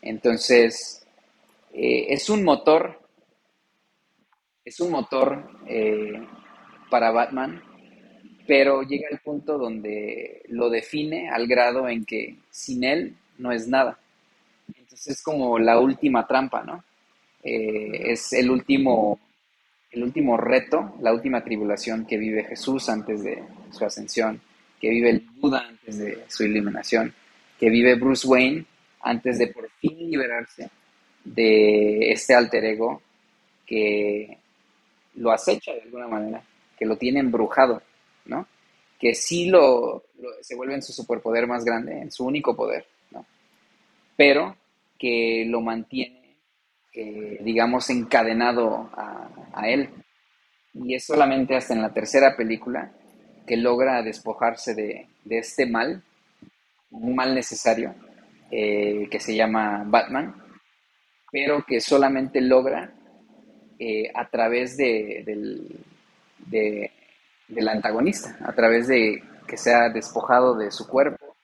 Entonces, 0.00 1.06
eh, 1.72 2.06
es 2.08 2.28
un 2.28 2.42
motor, 2.42 3.00
es 4.64 4.80
un 4.80 4.90
motor 4.90 5.48
eh, 5.66 6.26
para 6.90 7.12
Batman, 7.12 7.62
pero 8.46 8.82
llega 8.82 9.08
el 9.10 9.18
punto 9.18 9.58
donde 9.58 10.42
lo 10.48 10.68
define 10.68 11.30
al 11.30 11.46
grado 11.46 11.88
en 11.88 12.04
que 12.04 12.36
sin 12.50 12.84
él 12.84 13.16
no 13.38 13.52
es 13.52 13.68
nada. 13.68 13.98
Entonces 14.68 15.18
es 15.18 15.22
como 15.22 15.58
la 15.58 15.78
última 15.78 16.26
trampa, 16.26 16.62
¿no? 16.64 16.84
Eh, 17.42 18.12
es 18.12 18.32
el 18.32 18.50
último, 18.50 19.18
el 19.90 20.02
último 20.02 20.36
reto, 20.36 20.94
la 21.00 21.12
última 21.12 21.42
tribulación 21.42 22.06
que 22.06 22.16
vive 22.16 22.44
Jesús 22.44 22.88
antes 22.88 23.22
de 23.22 23.42
su 23.70 23.84
ascensión 23.84 24.40
que 24.82 24.90
vive 24.90 25.10
el 25.10 25.20
Buda 25.36 25.64
antes 25.68 25.96
de 25.96 26.24
su 26.26 26.42
iluminación, 26.42 27.14
que 27.56 27.70
vive 27.70 27.94
Bruce 27.94 28.26
Wayne 28.26 28.64
antes 29.00 29.38
de 29.38 29.46
por 29.46 29.70
fin 29.80 30.10
liberarse 30.10 30.68
de 31.24 32.10
este 32.10 32.34
alter 32.34 32.64
ego 32.64 33.00
que 33.64 34.38
lo 35.14 35.30
acecha 35.30 35.72
de 35.72 35.82
alguna 35.82 36.08
manera, 36.08 36.42
que 36.76 36.84
lo 36.84 36.96
tiene 36.96 37.20
embrujado, 37.20 37.80
¿no? 38.24 38.48
Que 38.98 39.14
sí 39.14 39.46
lo, 39.46 40.02
se 40.40 40.56
vuelve 40.56 40.74
en 40.74 40.82
su 40.82 40.92
superpoder 40.92 41.46
más 41.46 41.64
grande, 41.64 42.00
en 42.00 42.10
su 42.10 42.26
único 42.26 42.56
poder, 42.56 42.84
¿no? 43.12 43.24
Pero 44.16 44.56
que 44.98 45.44
lo 45.46 45.60
mantiene, 45.60 46.38
eh, 46.92 47.38
digamos, 47.40 47.88
encadenado 47.88 48.90
a, 48.94 49.28
a 49.54 49.68
él. 49.68 49.90
Y 50.74 50.94
es 50.96 51.04
solamente 51.04 51.54
hasta 51.54 51.74
en 51.74 51.82
la 51.82 51.94
tercera 51.94 52.36
película 52.36 52.92
que 53.46 53.56
logra 53.56 54.02
despojarse 54.02 54.74
de, 54.74 55.06
este 55.28 55.66
mal, 55.66 56.02
un 56.90 57.14
mal 57.14 57.34
necesario, 57.34 57.94
eh, 58.50 59.08
que 59.10 59.20
se 59.20 59.34
llama 59.34 59.84
Batman, 59.86 60.34
pero 61.30 61.64
que 61.64 61.80
solamente 61.80 62.40
logra 62.40 62.92
eh, 63.78 64.10
a 64.14 64.28
través 64.28 64.76
de, 64.76 65.22
del, 65.24 65.84
del 67.48 67.68
antagonista, 67.68 68.36
a 68.44 68.52
través 68.52 68.88
de 68.88 69.22
que 69.46 69.56
sea 69.56 69.88
despojado 69.88 70.56
de 70.56 70.70
su 70.70 70.86
cuerpo, 70.86 71.34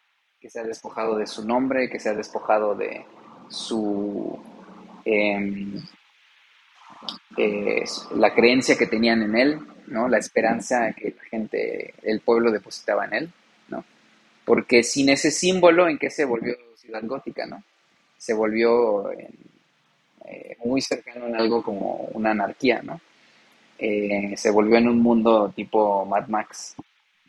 que 0.40 0.50
sea 0.50 0.62
despojado 0.62 1.16
de 1.16 1.26
su 1.26 1.46
nombre, 1.46 1.90
que 1.90 1.98
sea 1.98 2.14
despojado 2.14 2.74
de 2.74 3.04
su... 3.48 4.38
Em, 5.04 5.82
eh, 7.36 7.84
la 8.14 8.34
creencia 8.34 8.76
que 8.76 8.86
tenían 8.86 9.22
en 9.22 9.36
él, 9.36 9.58
¿no? 9.90 10.08
La 10.08 10.18
esperanza 10.18 10.92
que 10.92 11.14
la 11.16 11.24
gente, 11.24 11.94
el 12.02 12.20
pueblo 12.20 12.50
depositaba 12.50 13.04
en 13.06 13.14
él, 13.14 13.32
¿no? 13.68 13.84
Porque 14.44 14.82
sin 14.82 15.08
ese 15.08 15.30
símbolo, 15.30 15.88
¿en 15.88 15.98
qué 15.98 16.10
se 16.10 16.24
volvió 16.24 16.54
Ciudad 16.76 17.02
Gótica, 17.04 17.46
¿no? 17.46 17.62
Se 18.16 18.34
volvió 18.34 19.10
eh, 19.10 20.56
muy 20.64 20.80
cercano 20.80 21.26
en 21.26 21.36
algo 21.36 21.62
como 21.62 22.08
una 22.12 22.30
anarquía, 22.30 22.82
¿no? 22.82 23.00
Eh, 23.78 24.34
se 24.36 24.50
volvió 24.50 24.76
en 24.76 24.88
un 24.88 25.00
mundo 25.00 25.52
tipo 25.54 26.04
Mad 26.04 26.28
Max, 26.28 26.74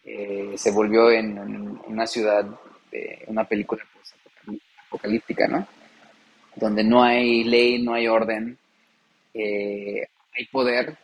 eh, 0.06 0.53
se 0.56 0.72
volvió 0.72 1.11
en, 1.11 1.38
una 1.86 2.07
ciudad, 2.07 2.45
de 2.91 3.23
una 3.27 3.44
película 3.44 3.84
apocalíptica, 4.88 5.48
¿no? 5.48 5.68
Donde 6.56 6.84
no 6.84 7.03
hay 7.03 7.44
ley, 7.44 7.81
no 7.81 7.94
hay 7.94 8.07
orden, 8.07 8.57
hay 9.34 10.45
poder, 10.52 10.98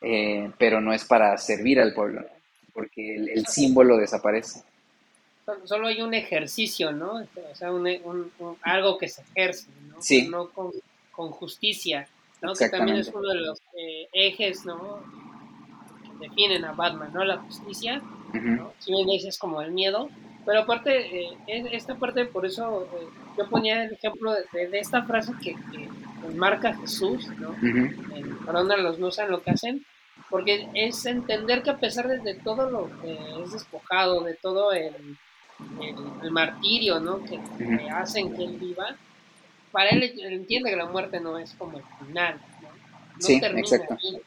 eh, 0.00 0.50
pero 0.58 0.80
no 0.80 0.92
es 0.92 1.04
para 1.04 1.36
servir 1.38 1.80
al 1.80 1.94
pueblo, 1.94 2.24
porque 2.72 3.16
el, 3.16 3.46
símbolo 3.46 3.96
desaparece. 3.96 4.62
Solo 5.64 5.86
hay 5.86 6.02
un 6.02 6.12
ejercicio, 6.12 6.92
¿no? 6.92 7.22
O 7.22 7.54
sea, 7.54 7.70
algo 8.62 8.98
que 8.98 9.08
se 9.08 9.22
ejerce, 9.22 9.68
¿no? 9.88 10.02
Sí. 10.02 10.28
No 10.28 10.50
con, 10.50 10.72
justicia, 11.30 12.08
¿no? 12.42 12.52
Que 12.54 12.68
también 12.68 12.98
es 12.98 13.08
uno 13.08 13.28
de 13.28 13.40
los 13.40 13.58
eh, 13.78 14.08
ejes, 14.12 14.66
¿no? 14.66 15.00
Que 16.02 16.28
definen 16.28 16.64
a 16.64 16.72
Batman, 16.72 17.10
¿no? 17.12 17.24
La 17.24 17.38
justicia, 17.38 18.02
¿no? 18.32 18.72
Si 18.80 18.92
bien 18.92 19.08
es 19.26 19.38
como 19.38 19.62
el 19.62 19.70
miedo, 19.70 20.10
pero 20.46 20.60
aparte, 20.60 21.26
eh, 21.26 21.36
esta 21.46 21.96
parte, 21.96 22.24
por 22.24 22.46
eso 22.46 22.88
yo 23.36 23.48
ponía 23.48 23.82
el 23.82 23.92
ejemplo 23.92 24.32
de, 24.32 24.78
esta 24.78 25.02
frase 25.02 25.32
que, 25.42 25.54
que, 25.54 25.88
marca 26.34 26.74
Jesús, 26.74 27.28
¿no? 27.38 27.54
Perdona 28.44 28.76
los 28.76 28.98
no 28.98 29.10
saben 29.10 29.32
lo 29.32 29.42
que 29.42 29.50
hacen, 29.50 29.84
porque 30.30 30.68
es 30.74 31.04
entender 31.06 31.62
que 31.62 31.70
a 31.70 31.78
pesar 31.78 32.08
de, 32.08 32.34
todo 32.34 32.70
lo 32.70 32.90
que 33.00 33.18
es 33.42 33.52
despojado, 33.52 34.22
de 34.22 34.34
todo 34.34 34.72
el, 34.72 35.16
el, 36.22 36.30
martirio 36.30 37.00
¿no? 37.00 37.22
que, 37.24 37.38
hacen 37.90 38.34
que 38.34 38.44
él 38.44 38.56
viva, 38.58 38.96
para 39.70 39.90
él, 39.90 40.02
él 40.02 40.32
entiende 40.32 40.70
que 40.70 40.76
la 40.76 40.86
muerte 40.86 41.20
no 41.20 41.38
es 41.38 41.54
como 41.54 41.78
el 41.78 41.84
final, 42.06 42.40
¿no? 42.62 42.68
No 42.68 43.20
Sí, 43.20 43.40
termina 43.40 43.66
exacto. 43.66 43.96
ahí, 44.02 44.20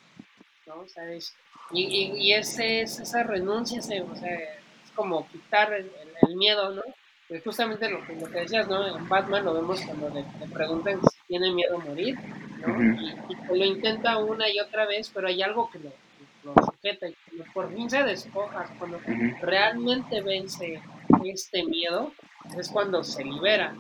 ¿no? 0.68 0.80
O 0.82 0.88
sea, 0.88 1.12
es- 1.12 1.34
y, 1.72 1.84
y, 1.84 2.18
y 2.18 2.34
ese, 2.34 2.82
es, 2.82 3.00
esa 3.00 3.24
renuncia, 3.24 3.80
ese, 3.80 4.02
o 4.02 4.16
sea, 4.16 4.34
es 4.34 4.92
como 4.96 5.28
quitar 5.28 5.74
el, 5.74 5.92
miedo, 6.36 6.74
¿no? 6.74 6.82
Pues 7.28 7.44
justamente 7.44 7.90
lo 7.90 8.06
que, 8.06 8.16
lo 8.16 8.30
que 8.30 8.40
decías, 8.42 8.68
¿no? 8.68 8.98
En 8.98 9.08
Batman 9.08 9.46
lo 9.46 9.54
vemos 9.54 9.82
cuando 9.82 10.10
le, 10.10 10.22
le 10.40 10.54
preguntan 10.54 11.00
si 11.02 11.19
tiene 11.30 11.52
miedo 11.54 11.78
a 11.78 11.86
morir, 11.86 12.18
¿no? 12.66 12.74
Ujú. 12.74 12.82
y, 13.00 13.10
y 13.30 13.36
que 13.36 13.56
lo 13.56 13.64
intenta 13.66 14.18
una 14.18 14.50
y 14.50 14.60
otra 14.60 14.86
vez, 14.86 15.10
pero 15.14 15.28
hay 15.28 15.42
algo 15.44 15.70
que 15.70 15.80
lo, 15.80 15.92
lo 16.44 16.54
sujeta 16.66 17.08
y 17.08 17.14
cuando 17.26 17.54
por 17.54 17.74
fin 17.74 17.90
se 17.90 18.04
despoja, 18.04 18.68
cuando 18.78 18.98
Ujú. 18.98 19.46
realmente 19.46 20.22
vence 20.22 20.82
este 21.24 21.64
miedo, 21.64 22.12
es 22.58 22.68
cuando 22.70 23.04
se 23.04 23.24
libera. 23.24 23.74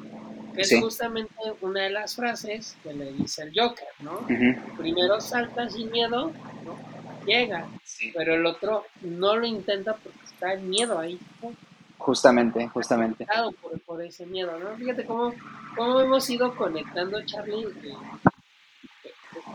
Que 0.55 0.61
es 0.61 0.69
Sí. 0.69 0.79
justamente 0.81 1.33
una 1.61 1.83
de 1.83 1.89
las 1.91 2.15
frases 2.15 2.77
que 2.83 2.93
le 2.93 3.11
dice 3.13 3.43
el 3.43 3.51
Joker, 3.55 3.87
¿no? 3.99 4.19
Ujú. 4.19 4.75
Primero 4.77 5.19
salta 5.21 5.69
sin 5.69 5.89
miedo, 5.91 6.31
¿no? 6.65 6.99
llega, 7.25 7.67
Sí. 7.83 8.11
pero 8.15 8.33
el 8.33 8.45
otro 8.45 8.85
no 9.01 9.35
lo 9.35 9.45
intenta 9.45 9.93
porque 9.95 10.17
está 10.25 10.53
el 10.53 10.61
miedo 10.61 10.97
ahí, 10.97 11.19
¿no? 11.41 11.53
Justamente, 11.97 12.67
justamente. 12.69 13.27
Por, 13.61 13.79
por 13.81 14.01
ese 14.01 14.25
miedo, 14.25 14.57
¿no? 14.57 14.75
Fíjate 14.77 15.05
cómo, 15.05 15.33
cómo 15.79 16.01
hemos 16.01 16.29
ido 16.29 16.53
conectando, 16.57 17.25
Charlie, 17.25 17.65
eh, 17.85 17.95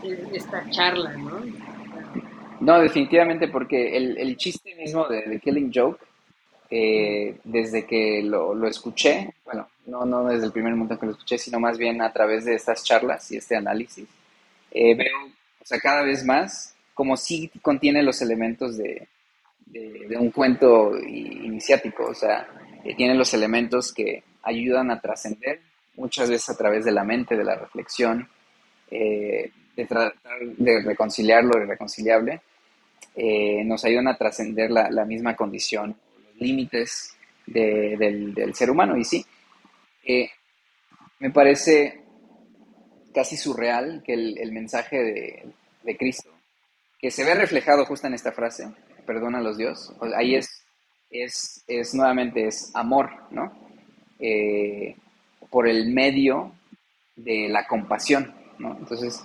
eh, 0.03 0.29
esta 0.33 0.67
charla, 0.71 1.13
¿no? 1.13 1.39
No, 2.61 2.79
definitivamente, 2.79 3.47
porque 3.47 3.95
el, 3.95 4.17
el 4.17 4.35
chiste 4.35 4.73
mismo 4.73 5.07
de, 5.07 5.39
Killing 5.39 5.71
Joke, 5.71 6.03
eh, 6.71 7.37
desde 7.43 7.85
que 7.85 8.23
lo, 8.23 8.55
lo 8.55 8.67
escuché, 8.67 9.35
bueno, 9.45 9.67
no, 9.85 10.03
no 10.03 10.25
desde 10.25 10.47
el 10.47 10.51
primer 10.51 10.73
momento 10.73 10.97
que 10.97 11.05
lo 11.05 11.11
escuché, 11.11 11.37
sino 11.37 11.59
más 11.59 11.77
bien 11.77 12.01
a 12.01 12.11
través 12.11 12.45
de 12.45 12.55
estas 12.55 12.83
charlas 12.83 13.31
y 13.31 13.37
este 13.37 13.55
análisis, 13.55 14.07
eh, 14.71 14.95
veo, 14.95 15.27
o 15.61 15.65
sea, 15.65 15.79
cada 15.79 16.01
vez 16.01 16.25
más 16.25 16.75
como 16.95 17.17
sí 17.17 17.51
contiene 17.61 18.01
los 18.01 18.19
elementos 18.23 18.77
de, 18.77 19.07
de, 19.67 20.17
un 20.17 20.31
cuento 20.31 20.97
iniciático, 20.97 22.05
o 22.05 22.15
sea, 22.15 22.47
que 22.83 22.95
tiene 22.95 23.13
los 23.13 23.31
elementos 23.35 23.93
que 23.93 24.23
ayudan 24.41 24.89
a 24.89 24.99
trascender, 24.99 25.59
muchas 25.97 26.29
veces 26.29 26.49
a 26.49 26.57
través 26.57 26.85
de 26.85 26.91
la 26.91 27.03
mente, 27.03 27.35
de 27.37 27.43
la 27.43 27.55
reflexión, 27.55 28.27
eh, 28.91 29.51
de 29.75 29.85
tratar 29.85 30.39
de 30.39 30.81
reconciliar 30.83 31.43
lo 31.43 31.61
irreconciliable, 31.61 32.41
eh, 33.15 33.63
nos 33.65 33.83
ayudan 33.85 34.07
a 34.09 34.17
trascender 34.17 34.71
la, 34.71 34.89
la 34.89 35.05
misma 35.05 35.35
condición, 35.35 35.95
los 36.25 36.35
límites 36.41 37.15
de- 37.45 37.95
del, 37.97 38.33
del 38.33 38.53
ser 38.55 38.69
humano. 38.69 38.97
Y 38.97 39.03
sí, 39.03 39.25
eh, 40.05 40.29
me 41.19 41.31
parece 41.31 42.01
casi 43.13 43.37
surreal 43.37 44.03
que 44.05 44.13
el, 44.13 44.37
el 44.37 44.51
mensaje 44.51 44.97
de, 45.03 45.45
de 45.83 45.97
Cristo, 45.97 46.29
que 46.99 47.11
se 47.11 47.23
ve 47.23 47.33
reflejado 47.35 47.85
justo 47.85 48.07
en 48.07 48.13
esta 48.13 48.31
frase, 48.33 48.67
perdona 49.05 49.37
a 49.37 49.41
los 49.41 49.57
Dios, 49.57 49.93
ahí 50.15 50.35
es, 50.35 50.65
es, 51.09 51.63
es 51.67 51.93
nuevamente, 51.93 52.47
es 52.47 52.71
amor, 52.75 53.09
¿no? 53.31 53.53
Por 55.55 55.69
el 55.69 55.87
medio 55.87 56.51
de 57.15 57.47
la 57.47 57.65
compasión. 57.65 58.35
Entonces, 58.59 59.23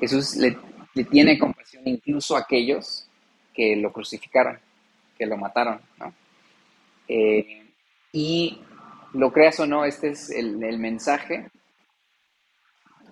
Jesús 0.00 0.34
le, 0.36 0.56
tiene 1.04 1.38
compasión 1.38 1.82
incluso 1.84 2.34
a 2.34 2.40
aquellos 2.40 3.06
que 3.52 3.76
lo 3.76 3.92
crucificaron, 3.92 4.58
que 5.18 5.26
lo 5.26 5.36
mataron. 5.36 5.78
Eh, 7.06 7.66
y 8.10 8.58
lo 9.12 9.30
creas 9.30 9.60
o 9.60 9.66
no, 9.66 9.84
este 9.84 10.08
es 10.08 10.30
el, 10.30 10.78
mensaje, 10.78 11.50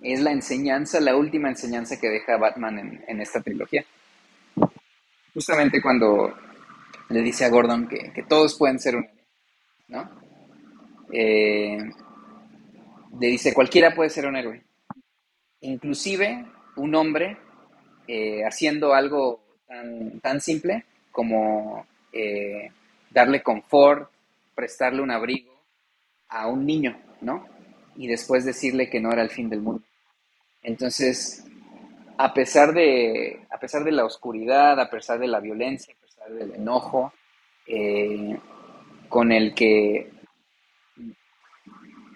es 0.01 0.21
la 0.21 0.31
enseñanza, 0.31 0.99
la 0.99 1.15
última 1.15 1.49
enseñanza 1.49 1.99
que 1.99 2.09
deja 2.09 2.37
Batman 2.37 3.03
en, 3.07 3.21
esta 3.21 3.43
trilogía. 3.43 3.85
Justamente 5.35 5.83
cuando 5.83 6.35
le 7.09 7.21
dice 7.21 7.45
a 7.45 7.49
Gordon 7.49 7.87
que, 7.87 8.25
todos 8.27 8.57
pueden 8.57 8.79
ser 8.79 8.95
un 8.95 9.07
¿no? 9.87 10.09
Eh, 11.11 11.77
le 13.19 13.27
dice, 13.27 13.53
cualquiera 13.53 13.93
puede 13.93 14.09
ser 14.09 14.25
un 14.25 14.35
héroe. 14.35 14.63
Inclusive 15.61 16.45
un 16.75 16.95
hombre 16.95 17.37
eh, 18.07 18.43
haciendo 18.45 18.93
algo 18.93 19.41
tan, 19.67 20.19
tan 20.19 20.41
simple 20.41 20.85
como 21.11 21.85
eh, 22.11 22.69
darle 23.09 23.41
confort, 23.41 24.09
prestarle 24.53 25.01
un 25.01 25.11
abrigo 25.11 25.53
a 26.29 26.47
un 26.47 26.65
niño, 26.65 26.97
¿no? 27.21 27.47
Y 27.95 28.07
después 28.07 28.45
decirle 28.45 28.89
que 28.89 28.99
no 28.99 29.11
era 29.11 29.21
el 29.21 29.29
fin 29.29 29.49
del 29.49 29.61
mundo. 29.61 29.83
Entonces, 30.61 31.45
a 32.17 32.33
pesar 32.33 32.73
de, 32.73 33.45
a 33.49 33.57
pesar 33.57 33.83
de 33.83 33.91
la 33.91 34.05
oscuridad, 34.05 34.79
a 34.79 34.89
pesar 34.89 35.19
de 35.19 35.27
la 35.27 35.39
violencia, 35.39 35.93
a 35.93 36.01
pesar 36.01 36.31
del 36.33 36.55
enojo, 36.55 37.13
eh, 37.67 38.37
con 39.07 39.31
el 39.31 39.53
que, 39.53 40.11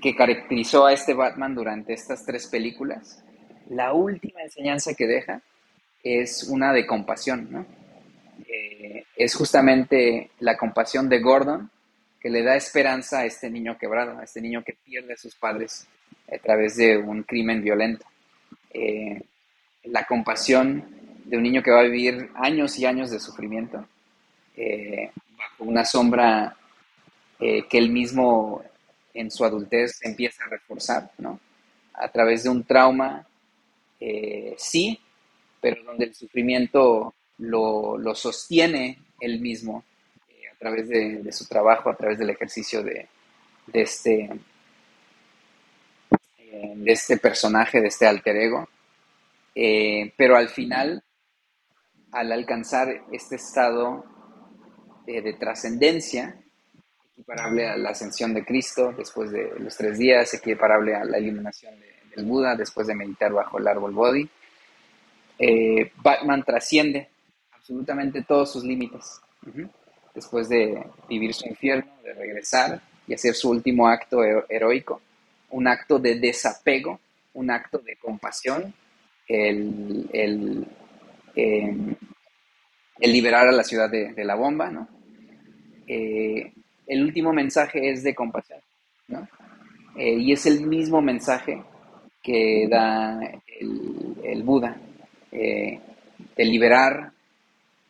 que 0.02 0.16
caracterizó 0.16 0.86
a 0.86 0.94
este 0.94 1.14
Batman 1.14 1.56
durante 1.56 1.94
estas 1.94 2.26
tres 2.26 2.48
películas, 2.48 3.24
la 3.70 3.94
última 3.94 4.42
enseñanza 4.42 4.94
que 4.94 5.08
deja 5.08 5.42
es 6.04 6.44
una 6.44 6.74
de 6.74 6.86
compasión, 6.86 7.48
¿no? 7.52 7.66
Eh, 8.48 9.06
es 9.16 9.36
justamente 9.36 10.32
la 10.40 10.58
compasión 10.58 11.10
de 11.10 11.20
Gordon 11.20 11.70
que 12.20 12.30
le 12.30 12.44
da 12.44 12.56
esperanza 12.56 13.20
a 13.20 13.26
este 13.26 13.50
niño 13.50 13.78
quebrado, 13.78 14.18
a 14.18 14.24
este 14.24 14.42
niño 14.42 14.64
que 14.64 14.74
pierde 14.74 15.14
a 15.14 15.18
sus 15.18 15.36
padres 15.36 15.88
a 16.34 16.38
través 16.38 16.76
de 16.78 16.98
un 16.98 17.24
crimen 17.24 17.62
violento. 17.62 18.06
Eh, 18.74 19.22
la 19.84 20.06
compasión 20.06 20.86
de 21.26 21.38
un 21.38 21.44
niño 21.44 21.62
que 21.62 21.72
va 21.72 21.80
a 21.80 21.84
vivir 21.84 22.30
años 22.36 22.78
y 22.80 22.86
años 22.86 23.12
de 23.12 23.20
sufrimiento 23.20 23.86
eh, 24.56 25.12
bajo 25.38 25.64
una 25.64 25.86
sombra 25.86 26.56
que 27.40 27.78
él 27.78 27.90
mismo 27.90 28.62
en 29.20 29.30
su 29.30 29.44
adultez 29.44 30.00
empieza 30.02 30.46
a 30.46 30.48
reforzar, 30.48 31.12
¿no? 31.18 31.40
A 31.94 32.10
través 32.10 32.44
de 32.44 32.50
un 32.50 32.64
trauma, 32.64 33.28
eh, 34.00 34.56
sí, 34.58 34.98
pero 35.60 35.84
donde 35.84 36.06
el 36.06 36.16
sufrimiento 36.16 37.14
lo, 37.40 37.98
lo 37.98 38.16
sostiene 38.16 38.98
él 39.20 39.41
mismo 39.41 39.84
eh, 40.30 40.48
a 40.50 40.58
través 40.58 40.88
de, 40.88 41.32
su 41.34 41.46
trabajo, 41.48 41.90
a 41.90 41.98
través 41.98 42.18
del 42.18 42.30
ejercicio 42.30 42.82
de, 42.82 43.10
este, 43.74 44.30
eh, 46.38 46.74
de 46.76 46.91
este 46.91 47.18
personaje, 47.18 47.82
de 47.82 47.88
este 47.88 48.08
alter 48.08 48.38
ego. 48.38 48.70
Pero 49.54 50.38
al 50.38 50.48
final, 50.48 51.04
al 52.14 52.32
alcanzar 52.32 53.04
este 53.12 53.36
estado 53.36 54.06
de 55.06 55.34
trascendencia, 55.34 56.40
equiparable 57.20 57.68
a 57.68 57.76
la 57.76 57.90
ascensión 57.90 58.34
de 58.34 58.46
Cristo 58.46 58.94
después 58.98 59.30
de 59.32 59.52
los 59.60 59.76
tres 59.76 59.98
días, 59.98 60.34
equiparable 60.34 60.96
a 60.96 61.04
la 61.04 61.20
iluminación 61.20 61.78
de, 61.78 62.16
del 62.16 62.26
Buda 62.26 62.56
después 62.56 62.88
de 62.88 62.96
meditar 62.96 63.34
bajo 63.34 63.58
el 63.60 63.68
árbol 63.68 63.91
Bodhi, 63.91 64.30
eh, 65.38 65.91
Batman 65.98 66.44
trasciende 66.44 67.10
absolutamente 67.52 68.24
todos 68.24 68.54
sus 68.54 68.64
límites. 68.64 69.20
Después 70.14 70.48
de 70.48 70.82
vivir 71.10 71.34
su 71.34 71.48
infierno, 71.48 71.91
de 72.04 72.14
regresar 72.14 72.82
y 73.06 73.14
hacer 73.14 73.36
su 73.36 73.50
último 73.50 73.88
acto 73.88 74.24
hero 74.24 74.46
heroico, 74.48 75.02
un 75.52 75.68
acto 75.68 76.00
de 76.00 76.20
desapego, 76.20 77.00
un 77.34 77.52
acto 77.52 77.80
de 77.80 77.96
compasión, 77.98 78.74
el, 79.28 80.10
el, 80.14 80.68
eh, 81.36 81.76
el 83.00 83.12
liberar 83.12 83.48
a 83.48 83.52
la 83.52 83.64
ciudad 83.64 83.90
de, 83.90 84.14
de 84.14 84.26
la 84.26 84.36
bomba, 84.36 84.70
¿no? 84.70 84.88
Eh, 85.88 86.54
el 86.90 87.03
último 87.03 87.32
mensaje 87.32 87.91
es 87.91 88.03
de 88.03 88.16
compasión, 88.16 88.60
¿no? 89.07 89.28
Eh, 89.95 90.16
y 90.16 90.34
es 90.34 90.45
el 90.48 90.66
mismo 90.66 91.02
mensaje 91.02 91.64
que 92.22 92.68
da 92.70 93.20
el, 93.60 94.44
Buda, 94.44 94.76
eh, 95.32 95.80
de 96.36 96.45
liberar 96.45 97.11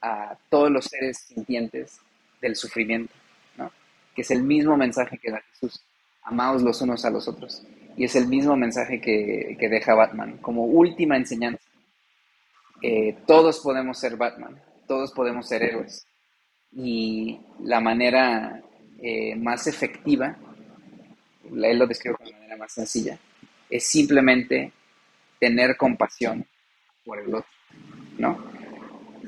a 0.02 0.38
todos 0.50 0.70
los 0.70 0.86
seres 0.86 1.18
sintientes 1.20 2.00
del 2.42 2.56
sufrimiento, 2.56 3.14
¿no? 3.58 3.72
Que 4.14 4.22
es 4.22 4.32
el 4.32 4.44
mismo 4.44 4.76
mensaje 4.76 5.18
que 5.18 5.32
da 5.32 5.42
Jesús, 5.52 5.82
amaos 6.24 6.62
los 6.62 6.82
unos 6.82 7.06
a 7.06 7.10
los 7.10 7.28
otros. 7.28 7.64
Y 7.96 8.04
es 8.04 8.16
el 8.16 8.28
mismo 8.28 8.58
mensaje 8.58 9.00
que, 9.00 9.56
que 9.58 9.70
deja 9.70 9.96
Batman 9.96 10.38
como 10.38 10.66
última 10.66 11.16
enseñanza. 11.16 11.64
Eh, 12.82 13.18
todos 13.26 13.60
podemos 13.60 13.98
ser 13.98 14.18
Batman, 14.18 14.62
todos 14.88 15.14
podemos 15.14 15.48
ser 15.48 15.64
héroes. 15.64 16.06
Y 16.72 17.40
la 17.62 17.80
manera 17.80 18.62
eh, 19.02 19.36
más 19.36 19.68
efectiva, 19.68 20.36
él 21.44 21.80
lo 21.80 21.88
describe 21.88 22.18
de 22.20 22.32
la 22.32 22.38
manera 22.38 22.58
más 22.58 22.72
sencilla, 22.72 23.18
es 23.70 23.88
simplemente 23.88 24.72
tener 25.40 25.78
compasión 25.78 26.46
por 27.06 27.20
el 27.20 27.34
otro, 27.34 27.52
¿no? 28.18 28.38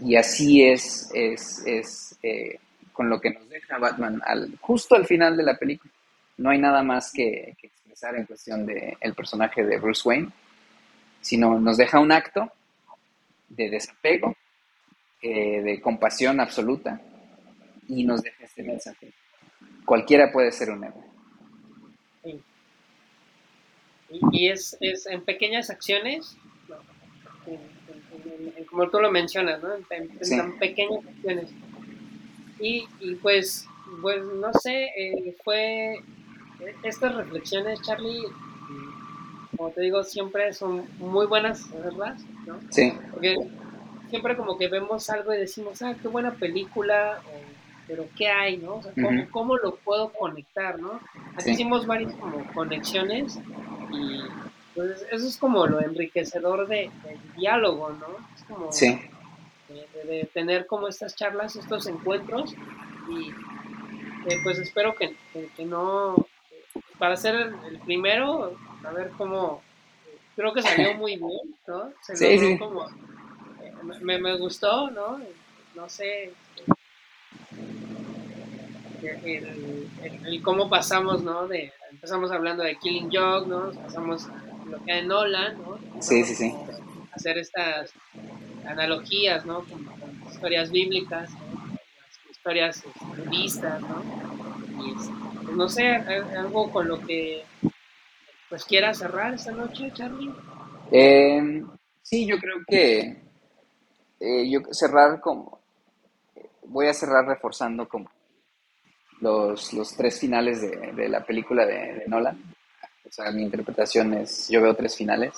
Y 0.04 0.16
así 0.16 0.64
es, 0.64 1.10
es, 1.14 1.64
es 1.66 2.18
eh, 2.24 2.60
con 2.92 3.10
lo 3.10 3.20
que 3.20 3.32
nos 3.32 3.48
deja 3.50 3.78
Batman 3.78 4.22
justo 4.60 4.96
al 4.96 5.06
final 5.06 5.38
de 5.38 5.44
la 5.44 5.58
película. 5.58 5.92
No 6.38 6.50
hay 6.50 6.60
nada 6.60 6.84
más 6.84 7.12
que, 7.12 7.56
expresar. 7.62 8.16
en 8.16 8.26
cuestión 8.26 8.66
del 8.66 8.98
el 9.00 9.14
personaje 9.14 9.64
de 9.64 9.78
Bruce 9.78 10.08
Wayne, 10.08 10.30
sino 11.22 11.60
nos 11.60 11.78
deja 11.78 12.00
un 12.00 12.12
acto 12.12 12.52
de 13.50 13.70
desapego, 13.70 14.36
eh, 15.22 15.62
de 15.62 15.80
compasión 15.82 16.40
absoluta 16.40 17.00
y 17.88 18.04
nos 18.04 18.22
deja 18.24 18.44
este 18.44 18.64
mensaje. 18.64 19.14
Cualquiera 19.86 20.32
puede 20.32 20.52
ser 20.52 20.70
un 20.72 20.84
héroe. 20.84 21.12
Y, 24.34 24.50
es, 24.50 24.78
es, 24.82 25.06
en 25.06 25.24
pequeñas 25.24 25.70
acciones, 25.70 26.36
como 28.70 28.90
tú 28.90 29.00
lo 29.00 29.10
mencionas, 29.10 29.62
¿no? 29.64 29.70
En, 29.90 30.58
pequeñas 30.60 31.06
acciones. 31.06 31.50
Y, 32.60 32.88
y, 33.00 33.16
pues, 33.16 33.66
pues, 34.02 34.22
no 34.24 34.52
sé, 34.54 34.90
eh, 34.98 35.38
fue 35.44 35.96
estas 36.84 37.16
reflexiones, 37.16 37.82
Charlie, 37.82 38.26
como 39.56 39.70
te 39.72 39.82
digo, 39.82 40.04
siempre 40.04 40.54
son 40.54 40.88
muy 40.98 41.26
buenas 41.26 41.70
¿verdad? 41.72 42.18
¿no? 42.46 42.60
Sí. 42.70 42.94
Porque 43.12 43.36
siempre 44.10 44.36
como 44.36 44.58
que 44.58 44.68
vemos 44.68 45.10
algo 45.10 45.34
y 45.34 45.38
decimos, 45.38 45.82
ah, 45.82 45.96
qué 46.02 46.08
buena 46.08 46.34
película, 46.34 47.22
pero 47.92 48.08
¿qué 48.18 48.30
hay, 48.30 48.56
no? 48.56 48.76
O 48.76 48.84
sea, 48.84 48.94
¿cómo, 49.32 49.58
lo 49.58 49.76
puedo 49.76 50.14
conectar, 50.14 50.80
no? 50.80 51.02
Aquí 51.36 51.52
hicimos 51.52 51.86
varias 51.86 52.14
como 52.14 52.42
conexiones 52.54 53.38
y 53.92 54.22
pues 54.74 55.06
eso 55.12 55.28
es 55.28 55.36
como 55.36 55.68
lo 55.68 55.82
enriquecedor 55.82 56.70
de, 56.70 56.90
del 57.04 57.20
diálogo, 57.36 57.90
¿no? 57.90 58.08
Es 58.34 58.44
como 58.46 58.72
sí. 58.72 58.98
de, 60.06 60.30
tener 60.34 60.68
como 60.68 60.88
estas 60.88 61.18
charlas, 61.18 61.58
estos 61.58 61.86
encuentros 61.86 62.56
y 63.10 63.32
eh, 64.32 64.40
pues 64.42 64.58
espero 64.58 64.96
que, 64.96 65.18
que, 65.58 65.66
no, 65.66 66.16
para 66.98 67.18
ser 67.18 67.36
el, 67.36 67.80
primero, 67.80 68.56
a 68.86 68.92
ver 68.92 69.12
cómo, 69.18 69.62
creo 70.38 70.54
que 70.54 70.62
salió 70.62 70.94
muy 70.94 71.18
bien, 71.18 71.56
¿no? 71.68 71.92
Se 72.04 72.16
sí, 72.16 72.40
sí. 72.40 72.58
como, 72.58 72.88
eh, 72.88 73.74
me, 74.02 74.18
me 74.18 74.38
gustó, 74.38 74.90
¿no? 74.92 75.20
No 75.76 75.90
sé, 75.90 76.34
el, 79.04 80.42
cómo 80.44 80.70
pasamos, 80.70 81.24
¿no? 81.24 81.48
De, 81.48 81.72
empezamos 81.92 82.32
hablando 82.32 82.64
de 82.64 82.76
Killing 82.78 83.10
Joke, 83.12 83.48
¿no? 83.48 83.72
Pasamos 83.72 84.28
lo 84.70 84.84
que 84.84 84.92
hay 84.92 85.00
en 85.00 85.08
Nolan, 85.08 85.62
¿no? 85.62 85.78
Sí, 86.02 86.24
sí, 86.24 86.36
sí. 86.36 86.54
Hacer 87.12 87.38
estas 87.38 87.92
analogías, 88.66 89.46
¿no? 89.46 89.64
Con, 89.66 90.02
historias 90.32 90.72
bíblicas, 90.72 91.30
historias 92.30 92.84
budistas, 93.18 93.82
¿no? 93.82 94.04
Y, 94.84 94.94
pues, 94.94 95.56
no 95.56 95.70
sé, 95.70 95.88
algo 95.88 96.72
con 96.72 96.88
lo 96.88 97.00
que 97.02 97.44
pues 98.50 98.66
quiera 98.66 98.94
cerrar 98.94 99.34
esta 99.34 99.52
noche, 99.52 99.92
Charlie. 99.94 100.34
Eh, 100.92 101.64
sí, 102.02 102.26
yo 102.26 102.38
creo 102.38 102.58
que 102.68 103.22
eh, 104.20 104.50
yo 104.50 104.60
cerrar 104.72 105.22
como 105.22 105.62
voy 106.64 106.88
a 106.88 106.94
cerrar 106.94 107.26
reforzando 107.26 107.88
como 107.88 108.10
los, 109.22 109.74
los 109.74 109.96
tres 109.96 110.20
finales 110.20 110.62
de, 110.62 110.92
de 110.94 111.10
la 111.10 111.24
película 111.24 111.66
de, 111.66 112.04
Nolan. 112.08 112.38
O 113.08 113.12
sea, 113.12 113.32
mi 113.32 113.44
interpretación 113.44 114.14
es, 114.14 114.50
yo 114.50 114.62
veo 114.62 114.76
tres 114.76 114.96
finales, 114.96 115.34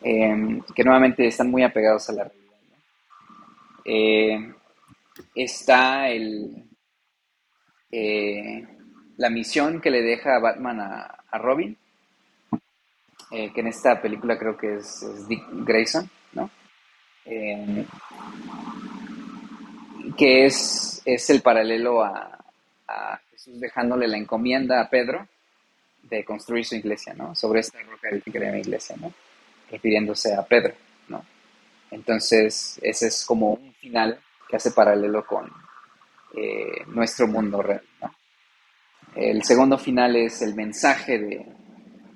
em, 0.00 0.60
que 0.74 0.84
nuevamente 0.84 1.26
están 1.26 1.50
muy 1.50 1.62
apegados 1.62 2.08
a 2.08 2.12
la 2.12 2.24
realidad. 2.24 2.46
Eh, 3.84 4.54
está 5.34 6.08
el, 6.08 6.64
eh, 7.90 8.66
la 9.16 9.30
misión 9.30 9.80
que 9.80 9.90
le 9.90 10.02
deja 10.02 10.38
Batman 10.38 10.80
a, 10.80 11.24
a 11.30 11.38
Robin, 11.38 11.76
eh, 13.30 13.52
que 13.52 13.60
en 13.60 13.66
esta 13.66 14.00
película 14.00 14.38
creo 14.38 14.56
que 14.56 14.76
es, 14.76 15.04
Dick 15.28 15.44
Grayson, 15.64 16.08
¿no? 16.32 16.50
Em, 17.24 17.84
que 20.16 20.46
es, 20.46 21.02
es 21.04 21.28
el 21.30 21.42
paralelo 21.42 22.02
a, 22.02 22.35
a 22.88 23.20
Jesús 23.30 23.60
dejándole 23.60 24.08
la 24.08 24.16
encomienda 24.16 24.80
a 24.80 24.88
Pedro 24.88 25.26
de 26.02 26.24
construir 26.24 26.64
su 26.64 26.76
iglesia, 26.76 27.14
¿no? 27.14 27.34
Sobre 27.34 27.60
esta 27.60 27.80
roca 27.82 28.08
edificaré 28.10 28.52
mi 28.52 28.60
iglesia, 28.60 28.96
¿no? 29.00 29.12
Refiriéndose 29.70 30.34
a 30.34 30.44
Pedro, 30.44 30.74
¿no? 31.08 31.24
Entonces, 31.90 32.78
ese 32.82 33.08
es 33.08 33.24
como 33.24 33.54
un 33.54 33.72
final 33.74 34.20
que 34.48 34.56
hace 34.56 34.70
paralelo 34.70 35.24
con 35.26 35.50
eh, 36.36 36.84
nuestro 36.88 37.26
mundo 37.26 37.62
real. 37.62 37.82
El 39.14 39.42
segundo 39.44 39.78
final 39.78 40.14
es 40.16 40.42
el 40.42 40.54
mensaje 40.54 41.18
de, 41.18 41.46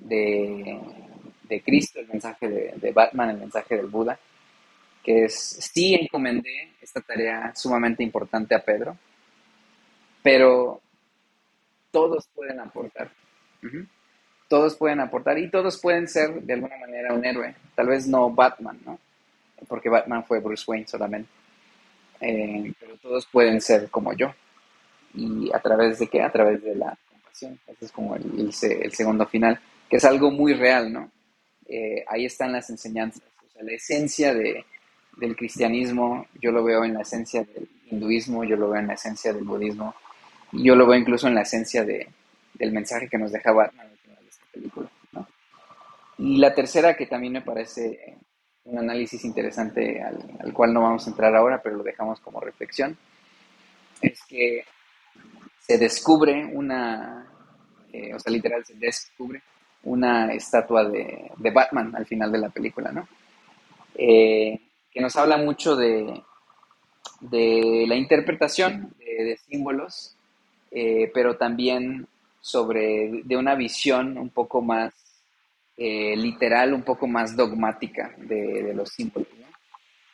de, 0.01 1.61
Cristo, 1.63 1.99
el 1.99 2.07
mensaje 2.07 2.47
de, 2.47 2.73
de, 2.75 2.91
Batman, 2.91 3.31
el 3.31 3.37
mensaje 3.37 3.75
del 3.75 3.87
Buda, 3.87 4.19
que 5.03 5.25
es, 5.25 5.33
sí 5.73 5.95
encomendé 5.95 6.73
esta 6.79 7.01
tarea 7.01 7.53
sumamente 7.55 8.03
importante 8.03 8.53
a 8.53 8.63
Pedro, 8.63 8.97
pero 10.23 10.81
todos 11.91 12.27
pueden 12.33 12.59
aportar. 12.59 13.11
Todos 14.47 14.75
pueden 14.75 14.99
aportar 14.99 15.37
y 15.37 15.49
todos 15.49 15.79
pueden 15.79 16.07
ser 16.07 16.41
de 16.41 16.53
alguna 16.53 16.77
manera 16.77 17.13
un 17.13 17.25
héroe. 17.25 17.55
Tal 17.75 17.87
vez 17.87 18.07
no 18.07 18.29
Batman, 18.29 18.79
¿no? 18.85 18.99
Porque 19.67 19.89
Batman 19.89 20.25
fue 20.25 20.39
Bruce 20.39 20.63
Wayne 20.67 20.87
solamente. 20.87 21.29
Eh, 22.19 22.73
pero 22.79 22.97
todos 22.97 23.25
pueden 23.27 23.61
ser 23.61 23.89
como 23.89 24.13
yo. 24.13 24.33
¿Y 25.13 25.51
a 25.53 25.59
través 25.59 25.99
de 25.99 26.07
qué? 26.07 26.21
A 26.21 26.31
través 26.31 26.63
de 26.63 26.75
la 26.75 26.97
compasión. 27.11 27.59
Ese 27.67 27.85
es 27.85 27.91
como 27.91 28.15
el, 28.15 28.53
segundo 28.53 29.25
final, 29.25 29.59
que 29.89 29.97
es 29.97 30.05
algo 30.05 30.31
muy 30.31 30.53
real, 30.53 30.91
¿no? 30.91 31.11
Eh, 31.67 32.03
ahí 32.07 32.25
están 32.25 32.51
las 32.51 32.69
enseñanzas. 32.69 33.23
O 33.45 33.51
sea, 33.51 33.63
la 33.63 33.71
esencia 33.71 34.33
de, 34.33 34.65
del 35.17 35.35
cristianismo, 35.35 36.27
yo 36.41 36.51
lo 36.51 36.63
veo 36.63 36.83
en 36.83 36.93
la 36.93 37.01
esencia 37.01 37.43
del 37.43 37.67
hinduismo, 37.89 38.43
yo 38.43 38.55
lo 38.55 38.69
veo 38.69 38.79
en 38.79 38.87
la 38.87 38.93
esencia 38.93 39.33
del 39.33 39.43
budismo, 39.43 39.95
yo 40.51 40.75
lo 40.75 40.85
veo 40.85 40.99
incluso 40.99 41.27
en 41.27 41.35
la 41.35 41.41
esencia 41.41 41.83
de, 41.83 42.07
del 42.53 42.71
mensaje 42.71 43.07
que 43.07 43.17
nos 43.17 43.31
deja 43.31 43.51
Batman 43.51 43.87
al 43.87 43.97
final 43.97 44.23
de 44.23 44.29
esta 44.29 44.45
película. 44.51 44.89
Y 46.17 46.37
la 46.37 46.53
tercera, 46.53 46.95
que 46.95 47.07
también 47.07 47.33
me 47.33 47.41
parece 47.41 48.17
un 48.65 48.77
análisis 48.77 49.23
interesante 49.25 50.01
al, 50.01 50.53
cual 50.53 50.73
no 50.73 50.81
vamos 50.81 51.07
a 51.07 51.09
entrar 51.09 51.35
ahora, 51.35 51.61
pero 51.63 51.77
lo 51.77 51.83
dejamos 51.83 52.19
como 52.19 52.39
reflexión, 52.39 52.95
es 54.01 54.21
que 54.25 54.63
se 55.59 55.77
descubre 55.77 56.45
una, 56.45 57.27
eh, 57.91 58.13
o 58.13 58.19
sea, 58.19 58.31
literal, 58.31 58.63
se 58.63 58.75
descubre 58.75 59.41
una 59.83 60.31
estatua 60.33 60.83
de, 60.83 61.31
Batman 61.37 61.95
al 61.95 62.05
final 62.05 62.31
de 62.31 62.37
la 62.37 62.49
película, 62.49 62.91
¿no? 62.91 63.07
Eh, 63.95 64.59
que 64.91 65.01
nos 65.01 65.15
habla 65.15 65.37
mucho 65.37 65.75
de, 65.75 66.21
de 67.19 67.85
la 67.87 67.95
interpretación 67.95 68.93
de 68.99 69.37
símbolos 69.37 70.17
eh, 70.73 71.11
pero 71.13 71.35
también 71.35 72.07
sobre 72.39 73.23
de 73.25 73.35
una 73.35 73.55
visión 73.55 74.17
un 74.17 74.29
poco 74.29 74.61
más 74.61 74.93
eh, 75.75 76.15
literal, 76.15 76.73
un 76.73 76.83
poco 76.83 77.07
más 77.07 77.35
dogmática 77.35 78.15
de, 78.17 78.73
los 78.73 78.89
símbolos, 78.89 79.27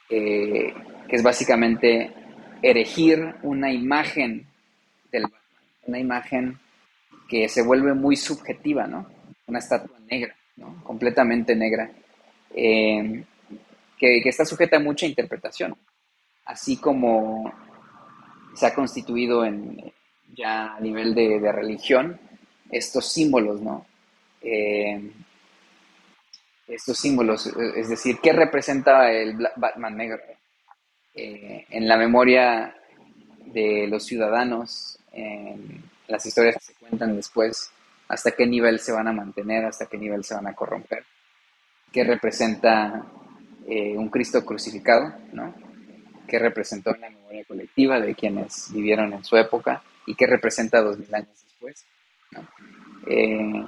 eh, 0.10 0.74
que 1.08 1.16
es 1.16 1.22
básicamente 1.22 2.12
erigir 2.64 3.36
una 3.44 3.72
imagen 3.72 4.48
del 5.12 5.26
una 5.86 6.00
imagen 6.00 6.58
que 7.30 7.48
se 7.48 7.62
vuelve 7.62 7.94
muy 7.94 8.16
subjetiva, 8.16 8.88
¿no? 8.88 9.08
Una 9.46 9.60
estatua 9.60 10.00
negra, 10.10 10.36
¿no? 10.56 10.84
Completamente 10.84 11.56
negra, 11.56 11.92
que, 12.52 13.24
que, 13.98 14.22
está 14.30 14.44
sujeta 14.44 14.78
a 14.78 14.82
mucha 14.82 15.06
interpretación, 15.06 15.78
así 16.46 16.78
como 16.78 17.54
se 18.56 18.66
ha 18.66 18.74
constituido 18.74 19.46
en, 19.46 19.94
ya 20.36 20.76
a 20.76 20.80
nivel 20.80 21.16
de, 21.16 21.52
religión, 21.52 22.20
estos 22.70 23.12
símbolos, 23.12 23.62
¿no? 23.62 23.86
Eh, 24.42 25.12
estos 26.68 26.98
símbolos, 26.98 27.48
es 27.48 27.90
decir, 27.90 28.20
¿qué 28.22 28.34
representa 28.34 29.12
el 29.12 29.38
Batman 29.56 29.96
negro? 29.96 30.22
Eh, 31.16 31.66
en 31.70 31.88
la 31.88 31.98
memoria 31.98 32.76
de 33.46 33.88
los 33.88 34.06
ciudadanos, 34.06 35.00
en 35.14 35.82
las 36.08 36.26
historias 36.26 36.56
que 36.58 36.74
se 36.74 36.74
cuentan 36.74 37.16
después, 37.16 37.72
hasta 38.10 38.32
qué 38.32 38.46
nivel 38.46 38.80
se 38.80 38.92
van 38.92 39.08
a 39.08 39.14
mantener, 39.14 39.66
hasta 39.66 39.88
qué 39.88 39.98
nivel 39.98 40.24
se 40.24 40.36
van 40.36 40.48
a 40.48 40.54
corromper, 40.54 41.06
qué 41.92 42.04
representa 42.04 43.06
eh, 43.68 43.98
un 43.98 44.10
Cristo 44.10 44.46
crucificado, 44.46 45.14
¿no? 45.32 45.54
qué 46.28 46.38
representó 46.38 46.94
en 46.94 47.02
la 47.02 47.10
memoria 47.10 47.46
colectiva 47.46 48.00
de 48.00 48.14
quienes 48.14 48.72
vivieron 48.72 49.14
en 49.14 49.24
su 49.24 49.38
época, 49.38 49.82
y 50.08 50.16
qué 50.16 50.26
representa 50.26 50.82
dos 50.82 50.98
mil 50.98 51.14
años 51.14 51.44
después, 51.44 51.86
eh, 53.06 53.66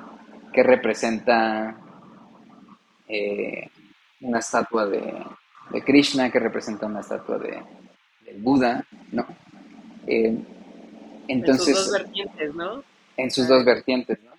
qué 0.51 0.63
representa 0.63 1.77
eh, 3.07 3.69
una 4.21 4.39
estatua 4.39 4.87
de, 4.87 5.23
Krishna, 5.85 6.31
qué 6.31 6.39
representa 6.39 6.87
una 6.87 7.01
estatua 7.01 7.37
de, 7.37 7.61
del 8.25 8.41
Buda, 8.41 8.83
¿no? 9.11 9.27
Eh, 10.07 10.35
entonces, 11.27 11.67
en 11.67 11.75
sus 11.75 11.85
dos 11.85 12.01
vertientes, 12.01 12.55
¿no? 12.55 12.83
En 13.17 13.31
sus 13.31 13.47
dos 13.47 13.63
vertientes, 13.65 14.19
¿no? 14.23 14.29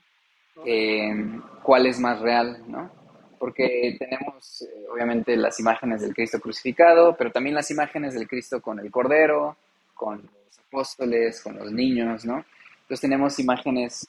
cuál 1.63 1.87
es 1.87 1.99
más 1.99 2.21
real, 2.21 2.63
¿no? 2.67 2.91
Porque 3.39 3.97
tenemos 3.99 4.63
eh, 4.63 4.87
obviamente 4.93 5.37
las 5.37 5.59
imágenes 5.61 6.03
del 6.03 6.13
Cristo 6.13 6.41
crucificado, 6.41 7.17
pero 7.17 7.33
también 7.33 7.55
las 7.55 7.71
imágenes 7.71 8.15
del 8.15 8.29
Cristo 8.29 8.61
con 8.61 8.79
el 8.79 8.91
Cordero, 8.91 9.57
con 9.95 10.29
apóstoles, 10.71 11.41
con 11.41 11.57
los 11.57 11.73
niños, 11.73 12.25
¿no? 12.25 12.45
Entonces 12.83 13.01
tenemos 13.01 13.39
imágenes 13.39 14.09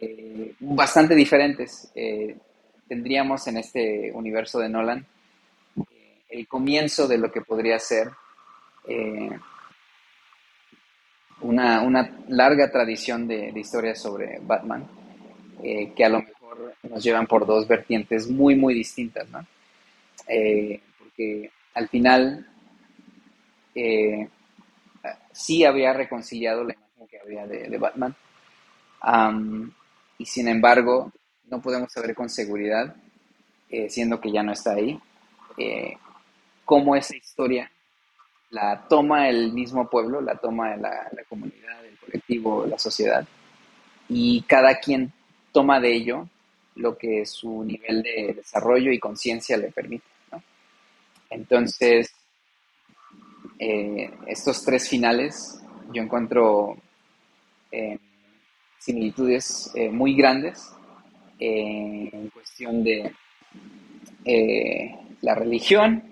eh, 0.00 0.54
bastante 0.60 1.14
diferentes. 1.14 1.92
tendríamos 2.88 3.46
en 3.46 3.56
este 3.58 4.10
universo 4.12 4.58
de 4.58 4.68
Nolan 4.68 5.06
el 6.28 6.46
comienzo 6.46 7.06
de 7.08 7.18
lo 7.18 7.30
que 7.30 7.40
podría 7.40 7.78
ser 7.78 8.10
una, 11.40 11.80
una, 11.80 12.10
larga 12.28 12.70
tradición 12.70 13.26
de, 13.26 13.52
de 13.52 13.60
historias 13.60 14.00
sobre 14.00 14.38
Batman 14.40 14.86
eh, 15.62 15.92
que 15.94 16.04
a 16.04 16.08
lo 16.08 16.20
mejor 16.20 16.74
nos 16.82 17.02
llevan 17.02 17.26
por 17.26 17.46
dos 17.46 17.66
vertientes 17.66 18.28
muy, 18.28 18.54
muy 18.54 18.74
distintas, 18.74 19.28
¿no? 19.30 19.46
Eh, 20.28 20.80
porque 20.98 21.50
al 21.74 21.88
final 21.88 22.46
eh, 23.74 24.28
sí 25.34 25.64
había 25.64 25.92
reconciliado 25.92 26.64
la 26.64 26.74
imagen 26.74 27.08
que 27.08 27.18
había 27.18 27.46
de, 27.46 27.76
Batman, 27.78 28.14
y 30.16 30.24
sin 30.24 30.48
embargo 30.48 31.12
no 31.50 31.60
podemos 31.60 31.92
saber 31.92 32.14
con 32.14 32.30
seguridad, 32.30 32.94
siendo 33.88 34.20
que 34.20 34.32
ya 34.32 34.42
no 34.42 34.52
está 34.52 34.74
ahí, 34.74 34.98
cómo 36.64 36.96
esa 36.96 37.16
historia 37.16 37.70
la 38.50 38.86
toma 38.88 39.28
el 39.28 39.52
mismo 39.52 39.90
pueblo, 39.90 40.20
la 40.20 40.36
toma 40.36 40.76
la, 40.76 41.08
la 41.12 41.24
comunidad, 41.28 41.84
el 41.84 41.98
colectivo, 41.98 42.64
la 42.66 42.78
sociedad, 42.78 43.26
y 44.08 44.42
cada 44.42 44.78
quien 44.78 45.12
toma 45.52 45.80
de 45.80 45.94
ello 45.94 46.28
lo 46.76 46.96
que 46.96 47.26
su 47.26 47.64
nivel 47.64 48.02
de 48.02 48.34
desarrollo 48.36 48.90
y 48.92 48.98
conciencia 48.98 49.56
le 49.56 49.70
permite. 49.70 50.04
Entonces, 51.30 52.12
eh, 53.58 54.10
estos 54.26 54.64
tres 54.64 54.88
finales 54.88 55.60
yo 55.92 56.02
encuentro 56.02 56.76
eh, 57.70 57.98
similitudes 58.78 59.70
eh, 59.74 59.88
muy 59.90 60.14
grandes 60.16 60.72
en 61.38 62.30
cuestión 62.30 62.82
de 62.82 63.12
la 65.20 65.34
religión, 65.34 66.02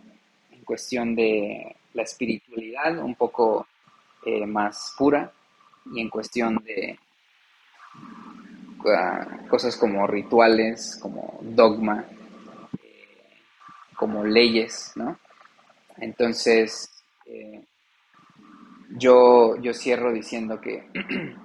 en 0.50 0.64
cuestión 0.64 1.14
de 1.14 1.74
la 1.94 2.02
espiritualidad 2.02 2.98
un 2.98 3.14
poco 3.14 3.66
más 4.46 4.94
pura 4.98 5.32
y 5.94 6.00
en 6.00 6.10
cuestión 6.10 6.56
de 6.64 6.98
cosas 9.48 9.76
como 9.76 10.06
rituales, 10.06 10.98
como 11.00 11.38
dogma, 11.40 12.04
como 13.96 14.24
leyes, 14.24 14.92
¿no? 14.96 15.18
Entonces, 15.98 16.91
eh, 17.26 17.64
yo, 18.90 19.56
yo 19.60 19.72
cierro 19.74 20.12
diciendo 20.12 20.60
que 20.60 20.88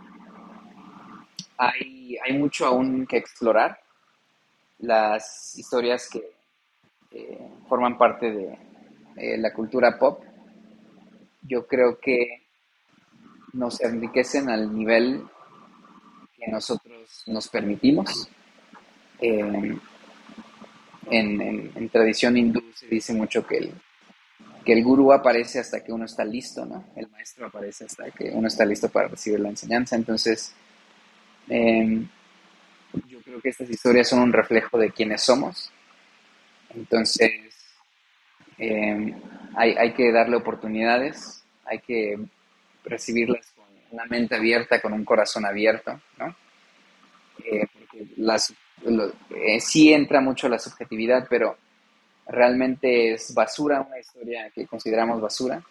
hay, 1.57 2.17
hay, 2.17 2.37
mucho 2.37 2.65
aún 2.65 3.05
que 3.05 3.17
explorar. 3.17 3.79
Las 4.79 5.57
historias 5.57 6.07
que 6.07 6.21
eh, 7.11 7.49
forman 7.67 7.97
parte 7.97 8.31
de 8.31 9.37
la 9.39 9.51
cultura 9.51 9.97
pop, 9.97 10.21
yo 11.41 11.65
creo 11.65 11.97
que 11.99 12.47
nos 13.53 13.81
enriquecen 13.81 14.49
al 14.49 14.73
nivel 14.73 15.23
que 16.37 16.47
nosotros 16.51 17.23
nos 17.27 17.47
permitimos. 17.47 18.29
Eh, 19.19 19.77
en, 21.09 21.89
tradición 21.89 22.37
hindú 22.37 22.61
se 22.75 22.87
dice 22.87 23.13
mucho 23.13 23.45
que 23.45 23.57
el, 23.57 23.73
que 24.67 24.73
el 24.73 24.83
gurú 24.83 25.13
aparece 25.13 25.59
hasta 25.59 25.81
que 25.81 25.93
uno 25.93 26.03
está 26.03 26.25
listo, 26.25 26.65
¿no? 26.65 26.89
El 26.93 27.07
maestro 27.07 27.45
aparece 27.45 27.85
hasta 27.85 28.11
que 28.11 28.31
uno 28.33 28.49
está 28.49 28.65
listo 28.65 28.89
para 28.89 29.07
recibir 29.07 29.39
la 29.39 29.47
enseñanza. 29.47 29.95
Entonces, 29.95 30.53
em, 31.47 32.05
yo 33.07 33.21
creo 33.21 33.39
que 33.39 33.47
estas 33.47 33.69
historias 33.69 34.09
son 34.09 34.19
un 34.19 34.33
reflejo 34.33 34.77
de 34.77 34.91
quiénes 34.91 35.21
somos. 35.21 35.71
Entonces, 36.75 37.31
em, 38.57 39.15
hay, 39.55 39.71
hay 39.77 39.93
que 39.93 40.11
darle 40.11 40.35
oportunidades, 40.35 41.45
hay 41.63 41.79
que 41.79 42.19
recibirlas 42.83 43.53
una 43.91 44.03
mente 44.03 44.35
abierta, 44.35 44.81
con 44.81 44.91
un 44.91 45.05
corazón 45.05 45.45
abierto, 45.45 46.01
¿no? 46.19 46.35
Eh, 47.45 47.67
porque 47.73 48.05
las, 48.17 48.53
eh, 49.29 49.61
sí 49.61 49.93
entra 49.93 50.19
mucho 50.19 50.49
la 50.49 50.59
subjetividad, 50.59 51.25
pero 51.29 51.57
realmente 52.29 53.13
es 53.13 53.33
basura 53.33 53.81
una 53.81 53.99
historia 53.99 54.49
que 54.49 54.67
consideramos 54.67 55.21
basura 55.21 55.61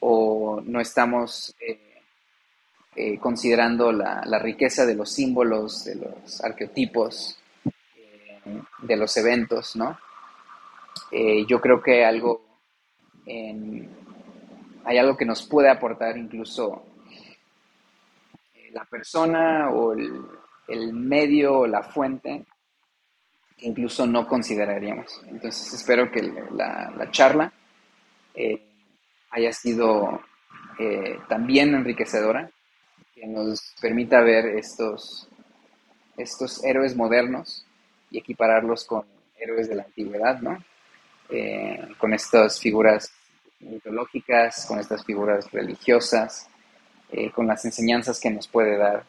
o 0.00 0.60
no 0.64 0.80
estamos 0.80 1.54
eh, 1.60 3.18
considerando 3.18 3.92
la, 3.92 4.22
la, 4.26 4.38
riqueza 4.38 4.84
de 4.84 4.94
los 4.94 5.10
símbolos, 5.10 5.84
de 5.84 5.94
los 5.94 6.40
arqueotipos, 6.42 7.38
de 8.82 8.96
los 8.96 9.16
eventos, 9.16 9.76
¿no? 9.76 9.98
yo 11.46 11.60
creo 11.60 11.82
que 11.82 12.04
algo 12.04 12.42
hay 14.84 14.98
algo 14.98 15.16
que 15.16 15.24
nos 15.24 15.46
puede 15.46 15.70
aportar 15.70 16.16
incluso 16.16 16.84
la 18.72 18.84
persona 18.86 19.70
o 19.70 19.92
el, 19.92 20.92
medio 20.92 21.60
o 21.60 21.66
la 21.66 21.82
fuente 21.82 22.46
incluso 23.62 24.06
no 24.06 24.26
consideraríamos. 24.26 25.22
Entonces 25.28 25.72
espero 25.72 26.10
que 26.10 26.22
la, 26.22 27.08
charla 27.10 27.52
eh, 28.34 28.62
haya 29.30 29.52
sido 29.52 30.20
eh, 30.78 31.18
también 31.28 31.74
enriquecedora, 31.74 32.50
que 33.14 33.26
nos 33.26 33.74
permita 33.80 34.20
ver 34.20 34.46
estos, 34.56 35.28
estos 36.16 36.62
héroes 36.64 36.96
modernos 36.96 37.64
y 38.10 38.18
equipararlos 38.18 38.84
con 38.84 39.04
héroes 39.38 39.68
de 39.68 39.76
la 39.76 39.84
antigüedad, 39.84 40.40
¿no? 40.40 40.62
Eh, 41.28 41.88
con 41.98 42.12
estas 42.12 42.60
figuras 42.60 43.12
mitológicas, 43.60 44.66
con 44.66 44.78
estas 44.78 45.04
figuras 45.04 45.50
religiosas, 45.50 46.48
con 47.34 47.46
las 47.46 47.62
enseñanzas 47.66 48.18
que 48.18 48.30
nos 48.30 48.48
puede 48.48 48.78
dar 48.78 49.04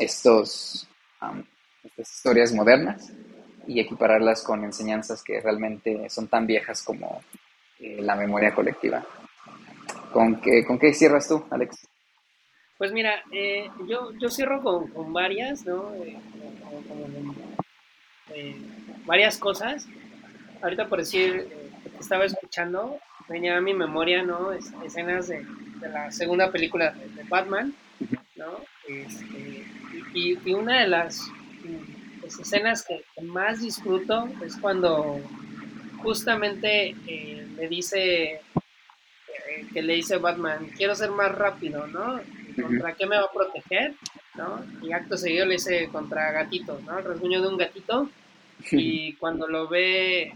estos, 0.00 0.88
estas 1.84 2.14
historias 2.16 2.52
modernas 2.52 3.12
y 3.66 3.80
equipararlas 3.80 4.42
con 4.42 4.64
enseñanzas 4.64 5.22
que 5.22 5.40
realmente 5.40 6.08
son 6.10 6.28
tan 6.28 6.46
viejas 6.46 6.82
como 6.82 7.22
eh, 7.80 8.00
la 8.00 8.14
memoria 8.14 8.54
colectiva. 8.54 9.04
¿Con 10.12 10.40
qué, 10.40 10.64
¿Con 10.64 10.78
qué 10.78 10.92
cierras 10.94 11.28
tú, 11.28 11.44
Alex? 11.50 11.88
Pues 12.78 12.92
mira, 12.92 13.22
yo, 13.88 14.12
yo 14.18 14.28
cierro 14.28 14.62
con, 14.62 15.12
varias, 15.12 15.64
¿no? 15.64 15.92
varias 19.06 19.38
cosas. 19.38 19.86
Ahorita 20.62 20.88
por 20.88 20.98
decir, 20.98 21.48
estaba 22.00 22.24
escuchando, 22.24 22.98
venía 23.28 23.56
a 23.56 23.60
mi 23.60 23.74
memoria, 23.74 24.22
¿no? 24.22 24.52
escenas 24.52 25.28
de, 25.28 25.44
la 25.80 26.10
segunda 26.10 26.50
película 26.50 26.92
de, 26.92 27.22
Batman, 27.24 27.74
¿no? 28.36 28.58
Este, 28.88 29.63
y, 30.14 30.52
una 30.52 30.80
de 30.80 30.88
las 30.88 31.30
pues, 32.20 32.38
escenas 32.38 32.84
que, 32.84 33.04
más 33.22 33.60
disfruto 33.60 34.28
es 34.44 34.56
cuando 34.56 35.20
justamente 36.02 36.94
eh, 37.06 37.46
le 37.56 37.68
dice, 37.68 38.32
eh, 38.34 38.40
que 39.72 39.82
le 39.82 39.94
dice 39.94 40.18
Batman, 40.18 40.70
quiero 40.76 40.94
ser 40.94 41.10
más 41.10 41.32
rápido, 41.32 41.86
¿no? 41.86 42.20
¿Contra 42.60 42.94
qué 42.94 43.06
me 43.06 43.16
va 43.16 43.24
a 43.24 43.32
proteger? 43.32 43.94
¿no? 44.36 44.64
Y 44.82 44.92
acto 44.92 45.16
seguido 45.16 45.46
le 45.46 45.54
dice 45.54 45.88
contra 45.90 46.32
gatitos, 46.32 46.82
¿no? 46.82 46.98
El 46.98 47.04
rasguño 47.04 47.40
de 47.40 47.48
un 47.48 47.56
gatito 47.56 48.08
y 48.70 49.14
cuando 49.14 49.46
lo 49.46 49.68
ve, 49.68 50.22
eh, 50.22 50.34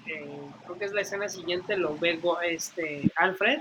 creo 0.64 0.78
que 0.78 0.84
es 0.84 0.92
la 0.92 1.00
escena 1.00 1.28
siguiente, 1.28 1.76
lo 1.76 1.96
ve 1.96 2.20
este, 2.44 3.10
Alfred, 3.16 3.60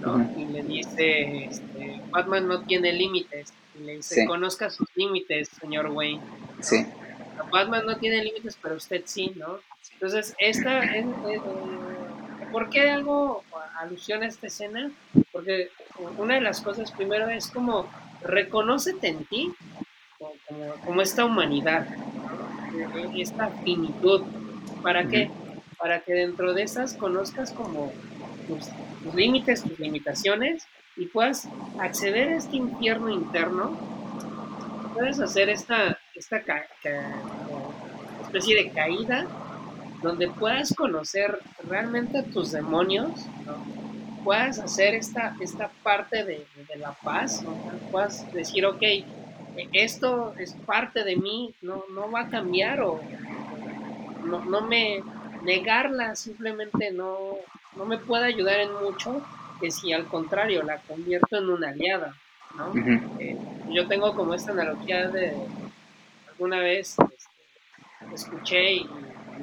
¿no? 0.00 0.32
Y 0.36 0.44
le 0.46 0.62
dice, 0.62 1.46
este, 1.46 2.00
Batman 2.10 2.46
no 2.46 2.62
tiene 2.62 2.92
límites. 2.92 3.52
Y 3.78 3.82
le 3.84 3.96
dice, 3.96 4.26
conozca 4.26 4.70
sus 4.70 4.88
límites, 4.94 5.48
señor 5.60 5.88
Wayne. 5.88 6.22
Sí. 6.60 6.86
Batman 7.50 7.86
no 7.86 7.96
tiene 7.96 8.24
límites, 8.24 8.58
pero 8.60 8.76
usted 8.76 9.02
sí, 9.04 9.32
¿no? 9.36 9.60
Entonces, 9.92 10.34
esta 10.38 10.84
es, 10.96 11.06
¿por 12.50 12.70
qué 12.70 12.90
hago 12.90 13.44
alusión 13.78 14.22
a 14.22 14.26
esta 14.26 14.46
escena? 14.46 14.90
Porque 15.32 15.70
una 16.18 16.34
de 16.34 16.40
las 16.40 16.60
cosas 16.60 16.92
primero 16.92 17.28
es 17.28 17.48
como, 17.48 17.88
reconócete 18.22 19.08
en 19.08 19.24
ti 19.24 19.52
como, 20.18 20.74
como 20.84 21.02
esta 21.02 21.24
humanidad, 21.24 21.86
esta 23.16 23.48
finitud. 23.64 24.22
¿Para 24.82 25.06
qué? 25.08 25.30
Para 25.78 26.00
que 26.00 26.14
dentro 26.14 26.54
de 26.54 26.62
esas 26.62 26.94
conozcas 26.94 27.52
como 27.52 27.92
tus, 28.46 29.14
límites, 29.14 29.62
tus 29.62 29.78
limitaciones 29.78 30.66
y 30.96 31.06
puedas 31.06 31.48
acceder 31.78 32.32
a 32.32 32.36
este 32.36 32.56
infierno 32.56 33.10
interno 33.10 33.76
puedes 34.96 35.20
hacer 35.20 35.50
esta, 35.50 35.98
esta 36.14 36.42
especie 38.22 38.56
de 38.56 38.70
caída 38.70 39.26
donde 40.02 40.28
puedas 40.28 40.74
conocer 40.74 41.38
realmente 41.68 42.22
tus 42.22 42.52
demonios, 42.52 43.10
¿no? 43.44 44.24
puedas 44.24 44.58
hacer 44.58 44.94
esta, 44.94 45.36
esta 45.40 45.70
parte 45.82 46.24
de, 46.24 46.46
la 46.78 46.92
paz, 46.92 47.42
¿no? 47.42 47.54
puedas 47.90 48.30
decir, 48.32 48.64
ok, 48.64 48.82
esto 49.72 50.34
es 50.38 50.54
parte 50.66 51.04
de 51.04 51.16
mí, 51.16 51.54
no, 51.62 51.84
no 51.94 52.10
va 52.10 52.22
a 52.22 52.28
cambiar 52.28 52.80
o 52.80 53.00
no, 54.24 54.44
no 54.44 54.62
me 54.62 55.02
negarla 55.42 56.16
simplemente 56.16 56.90
no, 56.90 57.36
no 57.76 57.84
me 57.84 57.98
puede 57.98 58.24
ayudar 58.24 58.60
en 58.60 58.72
mucho 58.82 59.22
que 59.60 59.70
si 59.70 59.92
al 59.92 60.06
contrario 60.06 60.62
la 60.62 60.78
convierto 60.78 61.36
en 61.38 61.50
una 61.50 61.68
aliada, 61.70 62.14
¿no? 62.56 62.72
Eh, 63.18 63.36
yo 63.70 63.86
tengo 63.88 64.14
como 64.14 64.34
esta 64.34 64.52
analogía 64.52 65.08
de 65.08 65.34
alguna 66.28 66.60
vez 66.60 66.96
este, 66.98 68.14
escuché 68.14 68.72
y, 68.74 68.88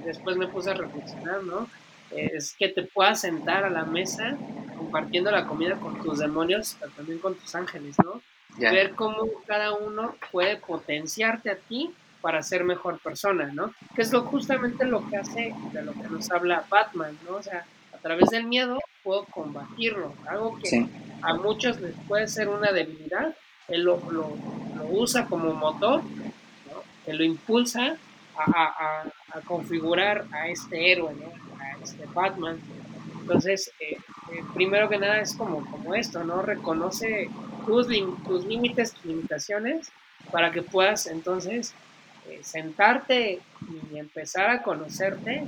después 0.06 0.38
me 0.38 0.48
puse 0.48 0.72
a 0.72 0.73
reflexionar, 0.73 1.44
¿no? 1.44 1.68
Es 2.10 2.56
que 2.57 2.68
te 2.68 2.84
puedas 2.84 3.22
sentar 3.22 3.64
a 3.64 3.69
la 3.69 3.85
mesa 3.85 4.35
compartiendo 4.76 5.31
la 5.31 5.45
comida 5.45 5.76
con 5.76 6.02
tus 6.02 6.19
demonios, 6.19 6.77
pero 6.80 6.91
también 6.94 7.19
con 7.19 7.35
tus 7.35 7.53
ángeles, 7.56 7.95
¿no? 8.03 8.22
Ver 8.57 8.95
cómo 8.95 9.27
cada 9.48 9.73
uno 9.73 10.15
puede 10.31 10.57
potenciarte 10.57 11.52
a 11.52 11.56
ti 11.56 11.94
para 12.22 12.41
ser 12.41 12.64
mejor 12.64 12.99
persona, 12.99 13.52
¿no? 13.53 13.73
Que 13.95 14.02
es 14.02 14.11
lo, 14.11 14.22
justamente 14.23 14.85
lo 14.85 15.07
que 15.10 15.18
hace, 15.18 15.53
de 15.72 15.84
lo 15.84 15.94
que 15.94 16.07
nos 16.10 16.31
habla 16.31 16.65
Batman, 16.69 17.18
¿no? 17.27 17.35
O 17.35 17.44
sea, 17.44 17.65
través 18.03 18.30
del 18.30 18.45
miedo 18.45 18.80
puedo 19.03 19.25
combatirlo, 19.25 20.13
algo 20.27 20.59
que 20.59 20.88
a 21.21 21.34
muchos 21.34 21.80
les 21.80 21.95
puede 22.07 22.27
ser 22.27 22.49
una 22.49 22.71
debilidad, 22.71 23.35
él 23.67 23.84
lo, 23.84 23.99
lo, 24.11 24.35
usa 24.89 25.25
como 25.25 25.53
motor, 25.53 26.03
¿no? 26.03 26.84
que 27.05 27.13
lo 27.13 27.23
impulsa 27.23 27.97
a, 28.35 29.03
a, 29.34 29.41
configurar 29.41 30.25
a 30.31 30.49
este 30.49 30.91
héroe, 30.91 31.13
¿no? 31.13 31.27
a 31.59 31.81
este 31.81 32.05
Batman. 32.13 32.59
Entonces, 33.21 33.71
eh, 33.80 33.97
eh, 34.34 34.43
primero 34.53 34.89
que 34.89 34.97
nada 34.97 35.19
es 35.21 35.34
como, 35.34 35.65
como 35.71 35.95
esto, 35.95 36.23
¿no? 36.23 36.41
Reconoce 36.41 37.30
tus, 37.65 37.88
tus 38.27 38.45
límites, 38.45 38.93
tus 38.93 39.05
limitaciones, 39.05 39.91
para 40.31 40.51
que 40.51 40.61
puedas 40.61 41.07
entonces 41.07 41.73
eh, 42.30 42.39
sentarte 42.43 43.39
y 43.93 43.97
empezar 43.97 44.49
a 44.49 44.61
conocerte, 44.61 45.43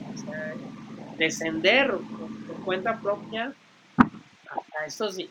descender 1.17 1.91
por, 1.91 2.35
cuenta 2.65 2.99
propia 2.99 3.53
a 3.97 4.85
estos 4.85 5.17
eh, 5.19 5.29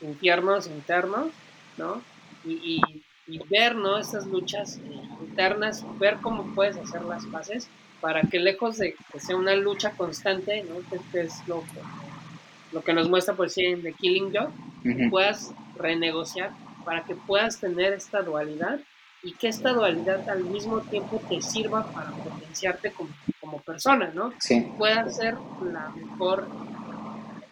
infiernos 0.00 0.66
internos, 0.66 1.28
¿no? 1.76 2.00
Y, 2.44 2.80
ver, 3.48 3.76
¿no? 3.76 3.98
Estas 3.98 4.26
luchas 4.26 4.78
eh, 4.78 5.02
internas, 5.20 5.84
ver 5.98 6.18
cómo 6.20 6.54
puedes 6.54 6.76
hacer 6.76 7.02
las 7.02 7.24
paces 7.26 7.68
para 8.00 8.22
que 8.22 8.40
lejos 8.40 8.78
de 8.78 8.94
que 9.12 9.20
sea 9.20 9.36
una 9.36 9.54
lucha 9.54 9.92
constante, 9.92 10.64
¿no? 10.64 10.76
Que, 11.12 11.20
es 11.20 11.46
lo, 11.46 11.62
lo, 12.72 12.82
que 12.82 12.92
nos 12.92 13.08
muestra, 13.08 13.34
por 13.34 13.46
decir, 13.46 13.66
en 13.66 13.82
The 13.82 13.92
Killing 13.92 14.32
Joke, 14.34 14.52
puedas 15.10 15.52
renegociar 15.76 16.50
para 16.84 17.04
que 17.04 17.14
puedas 17.14 17.58
tener 17.60 17.92
esta 17.92 18.22
dualidad 18.22 18.80
y 19.22 19.32
que 19.34 19.48
esta 19.48 19.72
dualidad 19.72 20.28
al 20.28 20.44
mismo 20.44 20.80
tiempo 20.80 21.22
te 21.28 21.40
sirva 21.40 21.86
para 21.92 22.10
potenciarte 22.10 22.90
como, 22.90 23.10
como 23.42 23.60
persona, 23.60 24.10
¿no? 24.14 24.32
Sí. 24.38 24.72
Pueda 24.78 25.06
ser 25.10 25.36
la 25.70 25.90
mejor, 25.90 26.46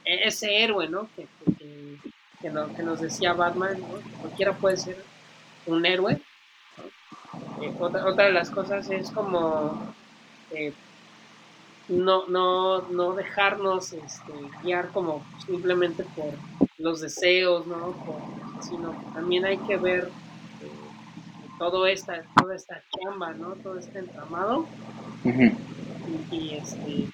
e, 0.07 0.29
ese 0.29 0.63
héroe, 0.63 0.89
¿no? 0.89 1.09
Que, 1.15 1.27
que, 2.41 2.49
nos 2.83 3.01
decía 3.01 3.35
Batman, 3.35 3.79
¿no? 3.79 4.21
Cualquiera 4.23 4.55
puede 4.55 4.79
ser 4.79 5.05
un 5.67 5.85
héroe. 5.85 6.23
Eh, 7.61 7.75
otra, 7.79 8.07
otra, 8.07 8.25
de 8.27 8.33
las 8.33 8.51
cosas 8.51 8.89
es 8.89 9.11
como 9.11 9.95
eh, 10.53 10.73
no, 11.89 12.27
no, 12.29 12.83
no 12.83 13.15
dejarnos 13.15 13.93
este, 13.93 14.33
guiar 14.63 14.89
como 14.89 15.25
simplemente 15.45 16.05
por 16.17 16.33
los 16.79 17.01
deseos, 17.01 17.67
¿no? 17.67 17.95
sino 18.63 18.93
también 19.13 19.45
hay 19.45 19.59
que 19.59 19.77
ver 19.77 20.11
todo 21.59 21.87
esta, 21.87 22.23
toda 22.37 22.55
esta 22.55 22.83
chamba, 22.91 23.33
¿no? 23.35 23.55
Todo 23.57 23.79
este 23.79 23.99
entramado. 23.99 24.67
Y, 26.31 26.55
este, 26.55 27.09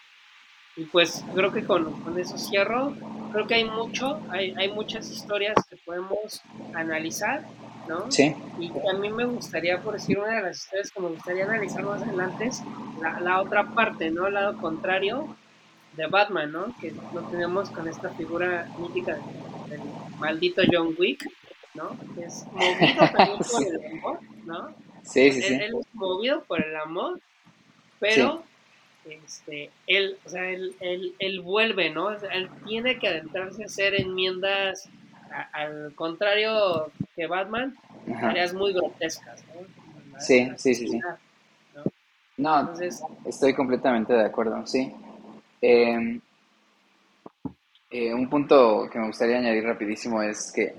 y 0.77 0.85
pues 0.93 1.25
creo 1.35 1.53
que 1.53 1.65
con, 1.65 1.95
eso 2.19 2.39
cierro. 2.39 2.95
Creo 3.33 3.47
que 3.47 3.55
hay 3.55 3.65
mucho, 3.65 4.21
hay, 4.31 4.55
hay 4.57 4.71
muchas 4.71 5.11
historias 5.11 5.55
que 5.69 5.77
podemos 5.77 6.43
analizar, 6.75 7.45
¿no? 7.89 8.11
Sí. 8.11 8.35
Y 8.59 8.71
a 8.89 8.95
mí 8.95 9.11
me 9.11 9.25
gustaría, 9.25 9.83
por 9.83 9.95
decir 9.95 10.19
una 10.19 10.37
de 10.37 10.43
las 10.43 10.59
historias 10.59 10.91
que 10.91 11.01
me 11.01 11.09
gustaría 11.09 11.45
analizar 11.45 11.85
más 11.85 12.03
adelante, 12.03 12.47
es 12.47 12.63
la, 13.01 13.21
la 13.21 13.41
otra 13.41 13.75
parte, 13.75 14.11
¿no? 14.11 14.27
El 14.27 14.35
lado 14.35 14.57
contrario 14.59 15.37
de 15.97 16.07
Batman, 16.07 16.53
¿no? 16.53 16.77
Que 16.81 16.95
lo 17.15 17.23
tenemos 17.23 17.71
con 17.71 17.89
esta 17.89 18.11
figura 18.11 18.69
mítica 18.79 19.19
del 19.69 19.81
maldito 20.19 20.63
John 20.71 20.95
Wick, 20.99 21.27
¿no? 21.75 21.97
Es 22.21 22.45
movido 22.53 23.11
también 23.17 23.39
por 23.39 23.63
el 23.63 23.99
amor, 23.99 24.21
¿no? 24.45 24.69
Sí, 25.03 25.33
sí, 25.33 25.43
sí. 25.43 25.55
Él 25.55 25.75
es 25.81 25.95
movido 25.95 26.43
por 26.45 26.63
el 26.63 26.77
amor, 26.77 27.21
pero 27.99 28.43
este, 29.09 29.71
él, 29.87 30.17
o 30.25 30.29
sea, 30.29 30.49
él, 30.51 30.75
él, 30.81 31.15
él, 31.19 31.41
vuelve, 31.41 31.91
¿no? 31.91 32.11
Él 32.11 32.49
tiene 32.67 32.99
que 32.99 33.09
adentrarse 33.09 33.63
a 33.63 33.67
hacer 33.67 33.95
enmiendas, 33.95 34.89
al 35.53 35.95
contrario 35.95 36.91
que 37.15 37.27
Batman, 37.27 37.77
áreas 38.21 38.55
muy 38.55 38.73
grotescas, 38.73 39.45
¿no? 39.49 40.21
Sí, 40.21 40.51
sí, 40.57 40.75
sí, 40.75 40.89
sí. 40.89 41.01
¿no? 42.39 42.61
Entonces, 42.61 43.03
estoy 43.25 43.55
completamente 43.55 44.13
de 44.13 44.25
acuerdo, 44.25 44.67
sí. 44.67 44.93
Em, 45.61 46.21
eh, 47.91 48.13
un 48.13 48.29
punto 48.29 48.89
que 48.91 48.99
me 48.99 49.07
gustaría 49.07 49.39
añadir 49.39 49.65
rapidísimo 49.65 50.23
es 50.23 50.53
que 50.53 50.75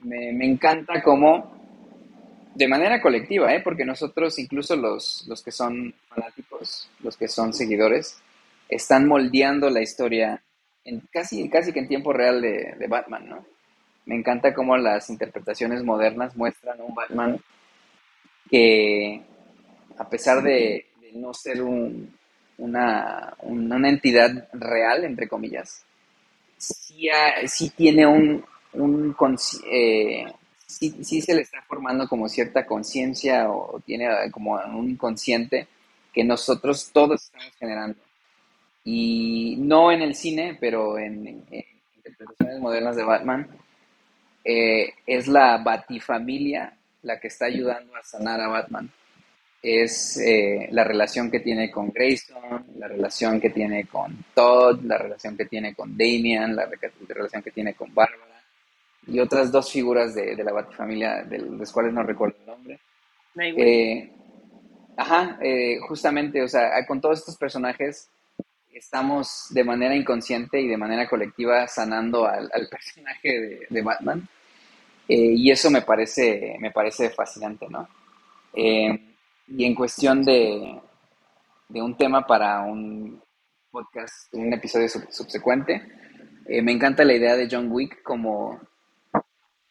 me, 0.00 0.32
me 0.32 0.46
encanta 0.46 1.02
cómo, 1.02 1.58
de 2.54 2.68
manera 2.68 3.00
colectiva, 3.00 3.54
¿eh? 3.54 3.60
porque 3.62 3.84
nosotros, 3.84 4.38
incluso 4.38 4.74
los, 4.74 5.24
los 5.28 5.42
que 5.42 5.52
son 5.52 5.94
fanáticos, 6.08 6.47
los 7.00 7.16
que 7.16 7.28
son 7.28 7.52
seguidores, 7.52 8.20
están 8.68 9.08
moldeando 9.08 9.70
la 9.70 9.82
historia 9.82 10.42
en 10.84 11.00
casi, 11.12 11.48
casi 11.48 11.72
que 11.72 11.80
en 11.80 11.88
tiempo 11.88 12.12
real 12.12 12.40
de, 12.40 12.86
Batman, 12.88 13.28
¿no? 13.28 13.46
Me 14.06 14.14
encanta 14.14 14.54
cómo 14.54 14.76
las 14.76 15.10
interpretaciones 15.10 15.82
modernas 15.82 16.34
muestran 16.36 16.80
un 16.80 16.94
Batman 16.94 17.38
que, 18.50 19.22
a 19.98 20.08
pesar 20.08 20.42
de, 20.42 20.86
no 21.14 21.34
ser 21.34 21.62
un, 21.62 22.14
una, 22.58 23.34
una, 23.40 23.88
entidad 23.88 24.48
real, 24.52 25.04
entre 25.04 25.28
comillas, 25.28 25.84
sí, 26.56 27.08
sí 27.46 27.70
tiene 27.70 28.06
un, 28.06 28.44
un 28.72 29.14
eh, 29.70 30.26
sí, 30.66 31.20
se 31.20 31.34
le 31.34 31.42
está 31.42 31.62
formando 31.62 32.08
como 32.08 32.28
cierta 32.28 32.66
conciencia 32.66 33.50
o 33.50 33.80
tiene 33.80 34.08
como 34.30 34.52
un 34.74 34.90
inconsciente 34.90 35.66
que 36.12 36.24
nosotros 36.24 36.90
todos 36.92 37.24
estamos 37.24 37.52
generando. 37.58 37.98
Y 38.84 39.56
no 39.58 39.92
en 39.92 40.02
el 40.02 40.14
cine, 40.14 40.56
pero 40.60 40.98
en, 40.98 41.44
interpretaciones 41.96 42.60
modernas 42.60 42.96
de 42.96 43.04
Batman, 43.04 43.48
eh, 44.44 44.92
es 45.06 45.28
la 45.28 45.58
Batifamilia 45.58 46.74
la 47.02 47.20
que 47.20 47.28
está 47.28 47.46
ayudando 47.46 47.94
a 47.96 48.02
sanar 48.02 48.40
a 48.40 48.48
Batman. 48.48 48.90
Es 49.60 50.16
eh, 50.18 50.68
la 50.70 50.84
relación 50.84 51.30
que 51.30 51.40
tiene 51.40 51.70
con 51.70 51.90
Grayson, 51.90 52.64
la 52.76 52.88
relación 52.88 53.40
que 53.40 53.50
tiene 53.50 53.86
con 53.86 54.24
Todd, 54.34 54.82
la 54.84 54.98
relación 54.98 55.36
que 55.36 55.46
tiene 55.46 55.74
con 55.74 55.96
Damian, 55.96 56.54
la 56.54 56.66
relación 57.08 57.42
que 57.42 57.50
tiene 57.50 57.74
con 57.74 57.92
Bárbara 57.92 58.28
y 59.08 59.18
otras 59.20 59.50
dos 59.50 59.72
figuras 59.72 60.14
de, 60.14 60.36
de 60.36 60.44
la 60.44 60.52
Batifamilia, 60.52 61.22
de 61.24 61.38
las 61.38 61.72
cuales 61.72 61.92
no 61.92 62.02
recuerdo 62.02 62.36
el 62.40 62.46
nombre. 62.46 62.78
Eh, 63.36 64.10
ajá, 64.98 65.38
eh, 65.40 65.78
justamente, 65.88 66.42
o 66.42 66.48
sea, 66.48 66.84
con 66.86 67.00
todos 67.00 67.20
estos 67.20 67.36
personajes 67.36 68.10
estamos 68.72 69.46
de 69.50 69.64
manera 69.64 69.96
inconsciente 69.96 70.60
y 70.60 70.68
de 70.68 70.76
manera 70.76 71.08
colectiva 71.08 71.66
sanando 71.66 72.26
al, 72.26 72.50
personaje 72.70 73.66
de, 73.68 73.82
Batman. 73.82 74.28
Eh, 75.08 75.32
y 75.36 75.50
eso 75.50 75.70
me 75.70 75.82
parece, 75.82 76.56
me 76.60 76.70
parece 76.70 77.10
fascinante, 77.10 77.66
¿no? 77.68 77.88
y 78.54 79.64
en 79.64 79.74
cuestión 79.74 80.24
de, 80.24 80.80
de 81.68 81.82
un 81.82 81.96
tema 81.96 82.26
para 82.26 82.60
un 82.62 83.22
podcast, 83.70 84.34
un 84.34 84.52
episodio 84.52 84.88
subsecuente, 84.88 85.80
me 86.62 86.72
encanta 86.72 87.04
la 87.04 87.14
idea 87.14 87.36
de 87.36 87.48
John 87.48 87.70
Wick 87.70 88.02
como 88.02 88.60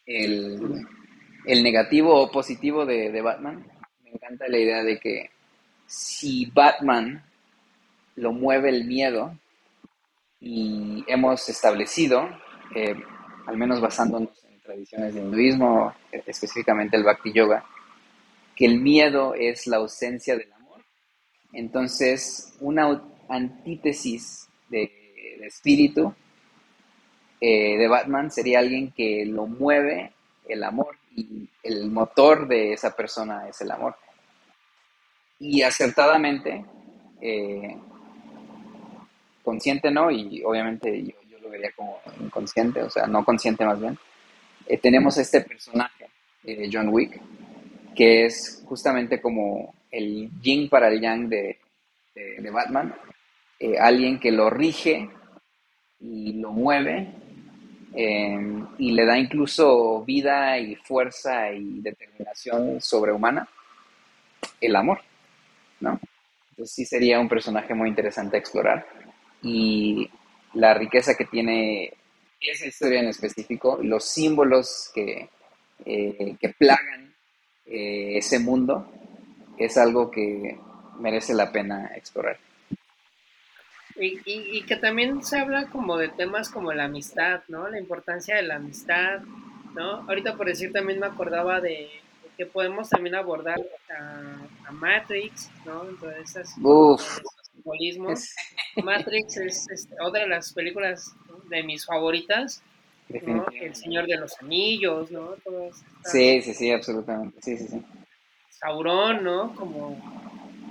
el, 0.07 0.85
negativo 1.45 2.15
o 2.15 2.31
positivo 2.31 2.85
de, 2.85 3.21
Batman. 3.21 3.65
Encanta 4.27 4.49
la 4.49 4.57
idea 4.57 4.83
de 4.83 4.99
que 4.99 5.29
si 5.85 6.47
Batman 6.47 7.23
lo 8.17 8.33
mueve 8.33 8.67
el 8.67 8.83
miedo 8.83 9.33
y 10.41 11.05
hemos 11.07 11.47
establecido, 11.47 12.27
al 13.45 13.57
menos 13.57 13.79
basándonos 13.79 14.43
en 14.43 14.59
tradiciones 14.59 15.13
de 15.13 15.21
hinduismo, 15.21 15.93
específicamente 16.11 16.97
el 16.97 17.05
Bhakti 17.05 17.31
Yoga, 17.31 17.63
que 18.53 18.65
el 18.65 18.81
miedo 18.81 19.33
es 19.33 19.65
la 19.65 19.77
ausencia 19.77 20.35
del 20.35 20.51
amor. 20.51 20.81
Entonces, 21.53 22.53
una 22.59 23.01
antítesis 23.29 24.49
de, 24.67 24.91
espíritu 25.41 26.13
eh, 27.39 27.77
de 27.77 27.87
Batman 27.87 28.29
sería 28.29 28.59
alguien 28.59 28.91
que 28.91 29.25
lo 29.25 29.47
mueve 29.47 30.11
el 30.49 30.65
amor 30.65 30.97
y 31.15 31.47
el 31.63 31.89
motor 31.89 32.45
de 32.49 32.73
esa 32.73 32.93
persona 32.93 33.47
es 33.47 33.61
el 33.61 33.71
amor. 33.71 33.95
Y 35.39 35.61
acertadamente, 35.61 36.65
eh, 37.21 37.77
consciente 39.43 39.91
no, 39.91 40.09
y 40.11 40.43
obviamente 40.43 41.03
yo, 41.03 41.39
lo 41.39 41.49
vería 41.49 41.71
como 41.75 41.99
inconsciente, 42.19 42.81
o 42.81 42.89
sea, 42.89 43.07
no 43.07 43.23
consciente 43.23 43.65
más 43.65 43.79
bien, 43.79 43.97
eh, 44.65 44.77
tenemos 44.77 45.17
este 45.17 45.41
personaje, 45.41 46.07
John 46.71 46.89
Wick, 46.89 47.21
que 47.95 48.25
es 48.25 48.63
justamente 48.65 49.19
como 49.19 49.73
el 49.91 50.29
yin 50.41 50.69
para 50.69 50.89
el 50.89 51.01
yang 51.01 51.27
de, 51.27 51.59
Batman, 52.51 52.95
eh, 53.59 53.77
alguien 53.77 54.19
que 54.19 54.31
lo 54.31 54.49
rige 54.49 55.09
y 55.99 56.33
lo 56.33 56.51
mueve 56.51 57.07
eh, 57.95 58.63
y 58.77 58.91
le 58.91 59.05
da 59.05 59.17
incluso 59.17 60.03
vida 60.03 60.57
y 60.57 60.75
fuerza 60.75 61.51
y 61.51 61.81
determinación 61.81 62.81
sobrehumana, 62.81 63.47
el 64.61 64.75
amor, 64.75 64.99
¿no? 65.79 65.99
Entonces 66.51 66.75
sí 66.75 66.85
sería 66.85 67.19
un 67.19 67.29
personaje 67.29 67.73
muy 67.73 67.89
interesante 67.89 68.35
a 68.35 68.39
explorar 68.39 68.87
y 69.41 70.09
la 70.53 70.73
riqueza 70.73 71.15
que 71.15 71.25
tiene 71.25 71.93
esa 72.39 72.65
historia 72.67 72.99
en 72.99 73.07
específico, 73.07 73.79
los 73.81 74.05
símbolos 74.05 74.91
que, 74.93 75.29
eh, 75.85 76.35
que 76.39 76.49
plagan 76.49 77.13
eh, 77.65 78.17
ese 78.17 78.39
mundo 78.39 78.91
es 79.57 79.77
algo 79.77 80.09
que 80.11 80.57
merece 80.99 81.33
la 81.33 81.51
pena 81.51 81.91
explorar. 81.95 82.37
Y, 83.99 84.21
y, 84.25 84.61
que 84.63 84.75
también 84.75 85.23
se 85.23 85.39
habla 85.39 85.69
como 85.69 85.97
de 85.97 86.09
temas 86.09 86.49
como 86.49 86.71
la 86.71 86.83
amistad, 86.83 87.41
¿no? 87.47 87.67
La 87.67 87.79
importancia 87.79 88.35
de 88.35 88.43
la 88.43 88.57
amistad, 88.57 89.21
¿no? 89.73 90.07
Ahorita 90.07 90.35
por 90.35 90.45
decir 90.45 90.71
también 90.71 90.99
me 90.99 91.07
acordaba 91.07 91.61
de, 91.61 91.89
que 92.37 92.45
podemos 92.45 92.89
también 92.89 93.15
abordar 93.15 93.59
a, 93.89 94.71
Matrix, 94.71 95.49
¿no? 95.65 95.89
Entonces, 95.89 96.29
esas, 96.29 96.53
simbolismos. 97.53 98.29
Matrix 98.83 99.37
es, 99.37 99.87
otra 99.99 100.21
de 100.21 100.27
las 100.27 100.53
películas 100.53 101.15
de 101.49 101.63
mis 101.63 101.85
favoritas, 101.85 102.61
El 103.09 103.75
Señor 103.75 104.05
de 104.05 104.17
los 104.17 104.39
Anillos, 104.41 105.09
¿no? 105.09 105.35
Sí, 106.03 106.41
sí, 106.41 106.53
sí, 106.53 106.71
absolutamente. 106.71 107.41
Sí, 107.41 107.57
sí, 107.57 107.67
sí. 107.67 107.81
Sauron, 108.49 109.23
¿no? 109.23 109.55
Como 109.55 109.97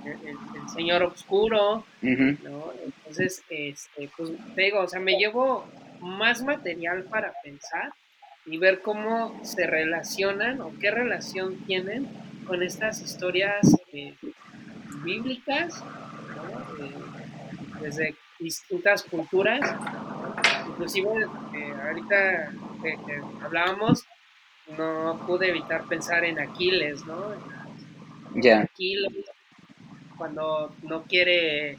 el, 0.05 0.69
Señor 0.73 1.03
Oscuro, 1.03 1.85
¿no? 2.01 2.73
Entonces, 2.85 3.43
este, 3.49 4.09
pues 4.15 4.31
te 4.55 4.61
digo, 4.61 4.79
o 4.81 4.87
sea, 4.87 4.99
me 4.99 5.17
llevo 5.17 5.65
más 5.99 6.43
material 6.43 7.03
para 7.05 7.33
pensar 7.43 7.91
y 8.47 8.57
ver 8.57 8.81
cómo 8.81 9.37
se 9.43 9.67
relacionan 9.67 10.61
o 10.61 10.71
qué 10.79 10.89
relación 10.89 11.57
tienen 11.65 12.07
con 12.47 12.63
estas 12.63 13.01
historias 13.01 13.75
eh, 13.91 14.15
bíblicas, 15.03 15.83
¿no? 15.83 16.85
Eh, 16.85 16.91
desde 17.81 18.15
distintas 18.39 19.03
culturas. 19.03 19.59
Inclusive, 20.69 21.27
eh, 21.55 21.73
ahorita 21.85 22.51
que, 22.81 22.97
hablábamos, 23.43 24.05
no 24.77 25.21
pude 25.27 25.49
evitar 25.49 25.83
pensar 25.85 26.23
en 26.23 26.39
Aquiles, 26.39 27.05
¿no? 27.05 27.33
Ya. 28.35 28.61
Aquiles, 28.61 29.25
cuando 30.17 30.73
no 30.83 31.03
quiere 31.03 31.77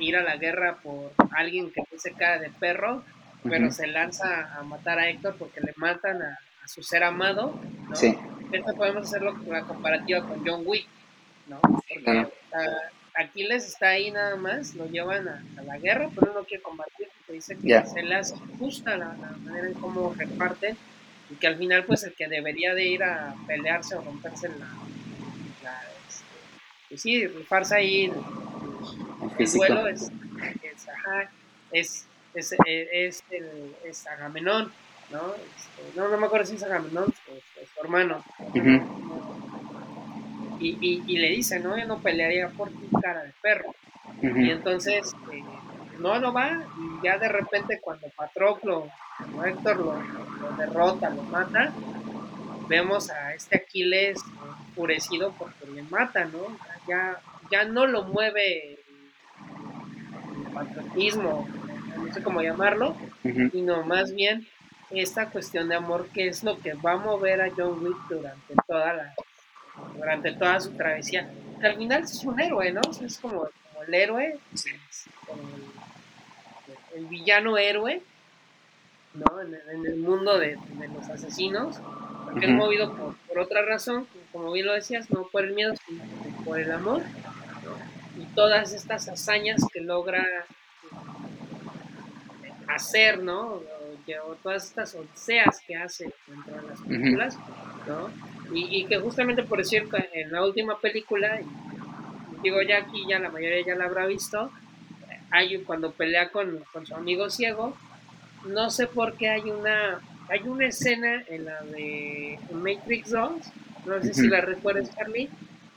ir 0.00 0.16
a 0.16 0.22
la 0.22 0.36
guerra 0.36 0.78
por 0.82 1.12
alguien 1.32 1.70
que 1.70 1.82
se 1.96 2.12
cara 2.12 2.38
de 2.38 2.50
perro, 2.50 3.02
pero 3.42 3.70
se 3.70 3.86
lanza 3.86 4.54
a 4.56 4.62
matar 4.62 4.98
a 4.98 5.08
Héctor 5.08 5.36
porque 5.38 5.60
le 5.60 5.72
matan 5.76 6.22
a, 6.22 6.38
su 6.66 6.82
ser 6.82 7.02
amado, 7.02 7.58
¿no? 7.88 7.96
Sí. 7.96 8.14
Esto 8.52 8.74
podemos 8.74 9.06
hacerlo 9.06 9.32
con 9.34 9.48
la 9.48 9.62
comparativa 9.62 10.26
con 10.26 10.46
John 10.46 10.62
Wick, 10.66 10.86
¿no? 11.46 11.60
Porque 11.62 12.26
Aquiles 13.14 13.66
está 13.66 13.88
ahí 13.88 14.10
nada 14.10 14.36
más, 14.36 14.74
lo 14.74 14.86
llevan 14.86 15.28
a, 15.28 15.42
la 15.62 15.78
guerra, 15.78 16.10
pero 16.14 16.32
no 16.34 16.44
quiere 16.44 16.62
combatir, 16.62 17.08
porque 17.16 17.32
dice 17.32 17.56
que 17.56 17.86
se 17.86 18.02
le 18.02 18.14
hace 18.14 18.36
justa 18.58 18.98
la, 18.98 19.14
la 19.14 19.30
manera 19.44 19.68
en 19.68 19.74
cómo 19.74 20.14
reparten 20.14 20.76
y 21.30 21.34
que 21.34 21.46
al 21.46 21.56
final 21.56 21.84
pues 21.84 22.04
el 22.04 22.14
que 22.14 22.28
debería 22.28 22.74
de 22.74 22.86
ir 22.86 23.02
a 23.02 23.34
pelearse 23.46 23.94
o 23.94 24.02
romperse 24.02 24.48
la, 24.48 24.68
la 25.62 25.82
este, 26.08 26.24
pues 26.88 27.02
sí, 27.02 27.26
rifarse 27.26 27.74
ahí 27.74 28.04
el, 28.04 28.12
el 29.38 29.52
duelo 29.52 29.88
es, 29.88 30.10
es, 30.62 30.88
ajá, 30.88 31.30
es, 31.72 32.06
es, 32.38 32.54
es, 32.66 33.24
el, 33.30 33.74
es 33.84 34.06
Agamenón, 34.06 34.72
¿no? 35.10 35.34
Este, 35.34 35.98
no, 35.98 36.08
no 36.08 36.18
me 36.18 36.26
acuerdo 36.26 36.46
si 36.46 36.56
es 36.56 36.62
Agamenón, 36.62 37.12
es, 37.28 37.68
su 37.74 37.80
hermano. 37.80 38.24
y, 40.60 40.68
y, 40.80 41.04
y, 41.06 41.18
le 41.18 41.28
dice, 41.30 41.60
no, 41.60 41.78
yo 41.78 41.86
no 41.86 42.00
pelearía 42.00 42.48
por 42.48 42.70
tu 42.70 43.00
cara 43.00 43.22
de 43.22 43.32
perro. 43.40 43.74
Y 44.22 44.50
entonces, 44.50 45.14
eh, 45.32 45.42
no, 46.00 46.18
no 46.18 46.32
va, 46.32 46.64
y 46.76 47.04
ya 47.04 47.18
de 47.18 47.28
repente 47.28 47.80
cuando 47.80 48.08
Patroclo 48.10 48.90
Héctor 49.44 49.76
lo, 49.78 50.56
derrota, 50.56 51.10
lo 51.10 51.22
mata, 51.24 51.72
vemos 52.68 53.10
a 53.10 53.34
este 53.34 53.56
Aquiles 53.56 54.20
enfurecido 54.68 55.32
porque 55.38 55.66
le 55.66 55.82
mata, 55.82 56.24
¿no? 56.26 56.56
Ya, 56.86 57.20
ya 57.50 57.64
no 57.64 57.86
lo 57.86 58.04
mueve 58.04 58.74
el 58.74 60.52
patriotismo, 60.52 61.48
no 61.98 62.12
sé 62.12 62.22
cómo 62.22 62.40
llamarlo, 62.40 62.96
sino 63.22 63.82
más 63.82 64.14
bien 64.14 64.46
esta 64.90 65.28
cuestión 65.30 65.68
de 65.68 65.74
amor 65.74 66.08
que 66.14 66.28
es 66.28 66.42
lo 66.42 66.58
que 66.58 66.72
va 66.74 66.92
a 66.92 66.96
mover 66.96 67.42
a 67.42 67.50
John 67.54 67.84
Wick 67.84 67.96
durante 68.08 68.54
toda 68.66 68.94
la 68.94 69.14
durante 69.96 70.32
toda 70.32 70.60
su 70.60 70.70
travesía. 70.72 71.30
Que 71.60 71.66
al 71.66 71.76
final 71.76 72.02
es 72.02 72.24
un 72.24 72.40
héroe, 72.40 72.72
¿no? 72.72 72.80
Es 73.04 73.18
como, 73.18 73.48
el 73.86 73.94
héroe, 73.94 74.38
el 76.94 77.06
villano 77.06 77.56
héroe, 77.56 78.02
¿no? 79.14 79.40
En, 79.40 79.86
el 79.86 79.96
mundo 79.96 80.38
de, 80.38 80.58
los 80.94 81.08
asesinos, 81.08 81.80
porque 82.24 82.46
es 82.46 82.52
movido 82.52 83.14
por, 83.28 83.38
otra 83.38 83.62
razón, 83.62 84.06
como 84.32 84.52
bien 84.52 84.66
lo 84.66 84.74
decías, 84.74 85.10
no 85.10 85.28
por 85.28 85.44
el 85.44 85.54
miedo, 85.54 85.74
sino 85.86 86.04
por 86.44 86.58
el 86.58 86.70
amor, 86.72 87.02
y 88.18 88.24
todas 88.34 88.72
estas 88.72 89.08
hazañas 89.08 89.62
que 89.72 89.80
logra 89.80 90.24
hacer, 92.68 93.22
¿no? 93.22 93.62
O, 94.20 94.34
todas 94.42 94.64
estas 94.64 94.94
odiseas 94.94 95.60
que 95.66 95.76
hace 95.76 96.10
dentro 96.26 96.54
de 96.56 96.68
las 96.68 96.80
películas, 96.80 97.38
¿no? 97.86 98.08
Y, 98.54 98.86
que 98.86 98.98
justamente 98.98 99.42
por 99.42 99.58
decir 99.58 99.86
en 100.14 100.32
la 100.32 100.42
última 100.42 100.78
película, 100.78 101.38
digo 102.42 102.62
ya 102.62 102.78
aquí 102.78 103.04
ya 103.06 103.18
la 103.18 103.28
mayoría 103.28 103.66
ya 103.66 103.74
la 103.74 103.84
habrá 103.84 104.06
visto, 104.06 104.50
hay 105.30 105.58
cuando 105.58 105.92
pelea 105.92 106.30
con, 106.30 106.64
con 106.72 106.86
su 106.86 106.94
amigo 106.94 107.28
ciego, 107.28 107.76
no 108.46 108.70
sé 108.70 108.86
por 108.86 109.14
qué 109.18 109.28
hay 109.28 109.50
una 109.50 110.00
hay 110.30 110.40
una 110.44 110.66
escena 110.66 111.22
en 111.28 111.46
la 111.46 111.60
de 111.62 112.38
Matrix 112.52 113.10
2, 113.10 113.32
no 113.86 114.02
sé 114.02 114.14
si 114.14 114.28
la 114.28 114.40
recuerdas, 114.40 114.94
Charlie, 114.94 115.28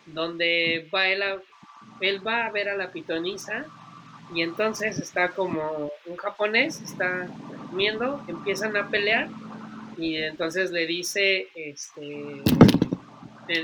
donde 0.06 0.90
va 0.94 1.08
él, 1.08 1.24
él 2.02 2.26
va 2.26 2.46
a 2.46 2.52
ver 2.52 2.70
a 2.70 2.76
la 2.76 2.92
pitonisa 2.92 3.66
y 4.34 4.42
entonces 4.42 5.00
está 5.00 5.30
como 5.30 5.92
un 6.06 6.16
japonés, 6.18 6.82
está 6.82 7.28
comiendo, 7.70 8.24
empiezan 8.28 8.76
a 8.78 8.90
pelear 8.90 9.28
y 9.98 10.18
entonces 10.18 10.72
le 10.72 10.88
dice, 10.88 11.48
este, 11.56 12.42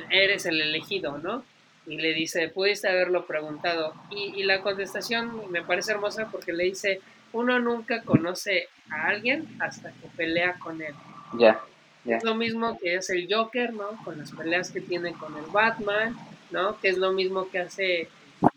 eres 0.09 0.45
el 0.45 0.61
elegido, 0.61 1.17
¿no? 1.17 1.43
Y 1.85 1.97
le 1.97 2.13
dice, 2.13 2.49
pudiste 2.49 2.89
haberlo 2.89 3.25
preguntado. 3.25 3.93
Y, 4.11 4.33
y 4.35 4.43
la 4.43 4.61
contestación 4.61 5.49
me 5.51 5.63
parece 5.63 5.93
hermosa 5.93 6.27
porque 6.29 6.51
le 6.51 6.65
dice, 6.65 6.99
uno 7.31 7.59
nunca 7.59 8.01
conoce 8.03 8.67
a 8.89 9.07
alguien 9.07 9.47
hasta 9.59 9.91
que 9.91 10.07
pelea 10.15 10.55
con 10.59 10.81
él. 10.81 10.93
Ya. 11.37 11.61
Es 12.05 12.23
lo 12.23 12.35
mismo 12.35 12.77
que 12.79 12.95
es 12.95 13.09
el 13.09 13.27
Joker, 13.33 13.73
¿no? 13.73 13.89
Con 14.03 14.17
las 14.17 14.31
peleas 14.31 14.71
que 14.71 14.81
tiene 14.81 15.13
con 15.13 15.35
el 15.37 15.45
Batman, 15.51 16.15
¿no? 16.51 16.79
Que 16.79 16.89
es 16.89 16.97
lo 16.97 17.11
mismo 17.11 17.49
que 17.49 17.59
hace 17.59 18.09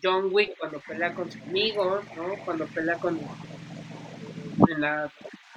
John 0.02 0.28
Wick 0.30 0.56
cuando 0.58 0.80
pelea 0.80 1.14
con 1.14 1.30
su 1.30 1.42
amigo, 1.42 2.00
¿no? 2.16 2.34
Cuando 2.44 2.66
pelea 2.66 2.96
con 2.96 3.18
en 4.68 4.80
la 4.80 5.10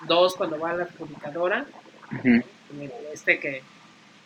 2 0.07 0.35
cuando 0.35 0.59
va 0.59 0.71
a 0.71 0.75
la 0.75 0.85
publicadora, 0.85 1.65
este 3.13 3.39
que 3.39 3.63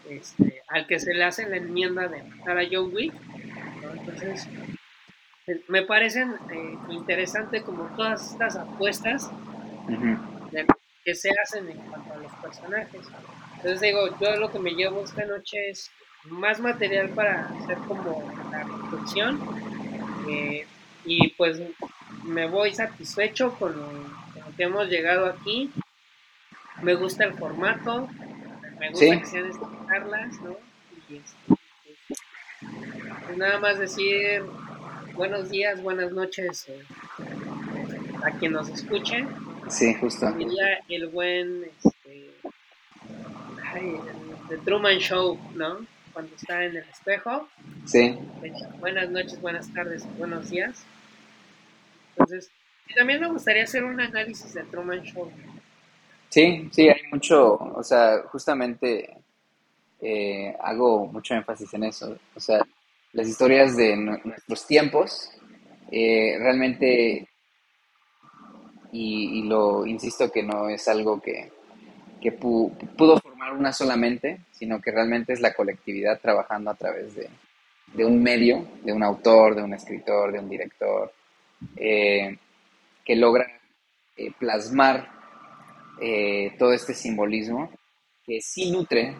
este, 0.10 0.62
al 0.70 0.88
que 0.88 1.00
se 1.00 1.14
le 1.14 1.24
hace 1.24 1.48
la 1.50 1.58
enmienda 1.58 2.08
de 2.08 2.24
matar 2.24 2.60
a 2.60 2.64
John 2.72 2.92
Wick, 2.94 3.14
¿no? 3.82 3.94
Entonces 3.94 4.48
me 5.68 5.84
parecen 5.84 6.34
eh, 6.52 6.78
interesantes 6.90 7.64
como 7.64 7.86
todas 7.96 8.32
estas 8.32 8.56
apuestas 8.58 9.30
que 11.04 11.16
se 11.16 11.30
hacen 11.42 11.70
en 11.70 11.78
cuanto 11.78 12.14
a 12.14 12.18
los 12.18 12.32
personajes. 12.34 13.08
Entonces 13.56 13.82
digo, 13.82 14.18
yo 14.20 14.36
lo 14.36 14.52
que 14.52 14.60
me 14.60 14.72
llevo 14.72 15.04
esta 15.04 15.26
noche 15.26 15.70
es 15.70 15.90
más 16.26 16.60
material 16.60 17.10
para 17.10 17.48
hacer 17.48 17.78
como 17.88 18.22
la 18.52 18.64
reflexión 18.64 19.40
eh, 20.30 20.68
y 21.06 21.30
pues 21.30 21.62
me 22.24 22.48
voy 22.48 22.74
satisfecho 22.74 23.54
con 23.58 23.78
lo, 23.78 23.90
que 24.56 24.64
hemos 24.64 24.88
llegado 24.88 25.28
aquí. 25.28 25.72
Me 26.82 26.96
gusta 26.96 27.26
el 27.26 27.34
formato, 27.34 28.08
me 28.80 28.90
gusta 28.92 29.20
que 29.20 29.26
sean 29.26 29.48
estas 29.48 29.70
charlas, 29.88 30.42
¿no? 30.42 30.56
Y 31.10 31.18
este, 31.18 31.56
pues 33.26 33.38
nada 33.38 33.60
más 33.60 33.80
decir 33.80 34.44
buenos 35.16 35.50
días, 35.50 35.82
buenas 35.82 36.12
noches 36.12 36.68
eh, 36.70 36.84
a 38.24 38.32
quien 38.32 38.54
nos 38.54 38.70
escuche. 38.70 39.26
Sí, 39.70 39.94
justo. 39.96 40.32
Diría 40.34 40.80
el 40.88 41.08
buen 41.08 41.64
este, 41.84 42.32
ay, 43.74 43.96
el, 44.50 44.60
Truman 44.62 45.00
Show, 45.00 45.40
¿no? 45.56 45.86
Cuando 46.18 46.36
está 46.36 46.66
en 46.66 46.76
el 46.76 46.78
espejo. 46.78 47.48
Sí. 47.86 48.18
Buenas 48.80 49.08
noches, 49.12 49.40
buenas 49.40 49.72
tardes, 49.72 50.04
buenos 50.18 50.50
días. 50.50 50.84
Entonces, 52.10 52.50
también 52.96 53.22
me 53.22 53.30
gustaría 53.30 53.66
hacer 53.66 53.84
un 53.84 54.02
análisis 54.02 54.52
de 54.56 54.64
Truman 54.64 55.04
Show. 55.04 55.32
Sí, 56.30 56.68
sí, 56.72 56.90
hay 56.90 57.02
mucho, 57.12 57.54
o 57.54 57.84
sea, 57.84 58.24
justamente 58.32 59.16
eh, 60.02 60.56
hago 60.60 61.06
mucho 61.06 61.36
énfasis 61.36 61.72
en 61.76 61.84
eso. 61.84 62.18
O 62.36 62.40
sea, 62.40 62.66
las 63.14 63.28
historias 63.28 63.78
de 63.78 63.96
nuestros 63.96 64.66
tiempos 64.66 65.30
eh, 65.92 66.36
realmente, 66.40 67.30
y, 68.92 69.44
lo 69.44 69.86
insisto 69.86 70.32
que 70.32 70.42
no 70.42 70.68
es 70.68 70.88
algo 70.88 71.22
que, 71.22 71.52
pudo 72.32 73.20
formar 73.20 73.54
una 73.54 73.72
solamente, 73.72 74.40
sino 74.52 74.82
que 74.82 74.92
realmente 74.92 75.34
es 75.34 75.40
la 75.40 75.54
colectividad 75.54 76.20
trabajando 76.20 76.72
a 76.72 76.76
través 76.76 77.16
de, 77.16 77.30
de 77.94 78.06
un 78.06 78.22
medio, 78.22 78.68
de 78.84 78.94
un 78.94 79.04
autor, 79.04 79.56
de 79.56 79.64
un 79.64 79.74
escritor, 79.74 80.32
de 80.32 80.40
un 80.40 80.50
director, 80.50 81.12
eh, 81.76 82.38
que 83.04 83.16
logra 83.16 83.48
eh, 84.16 84.32
plasmar 84.38 85.10
eh, 86.02 86.54
todo 86.58 86.74
este 86.74 86.94
simbolismo 86.94 87.72
que 88.26 88.42
sí 88.42 88.72
nutre, 88.72 89.16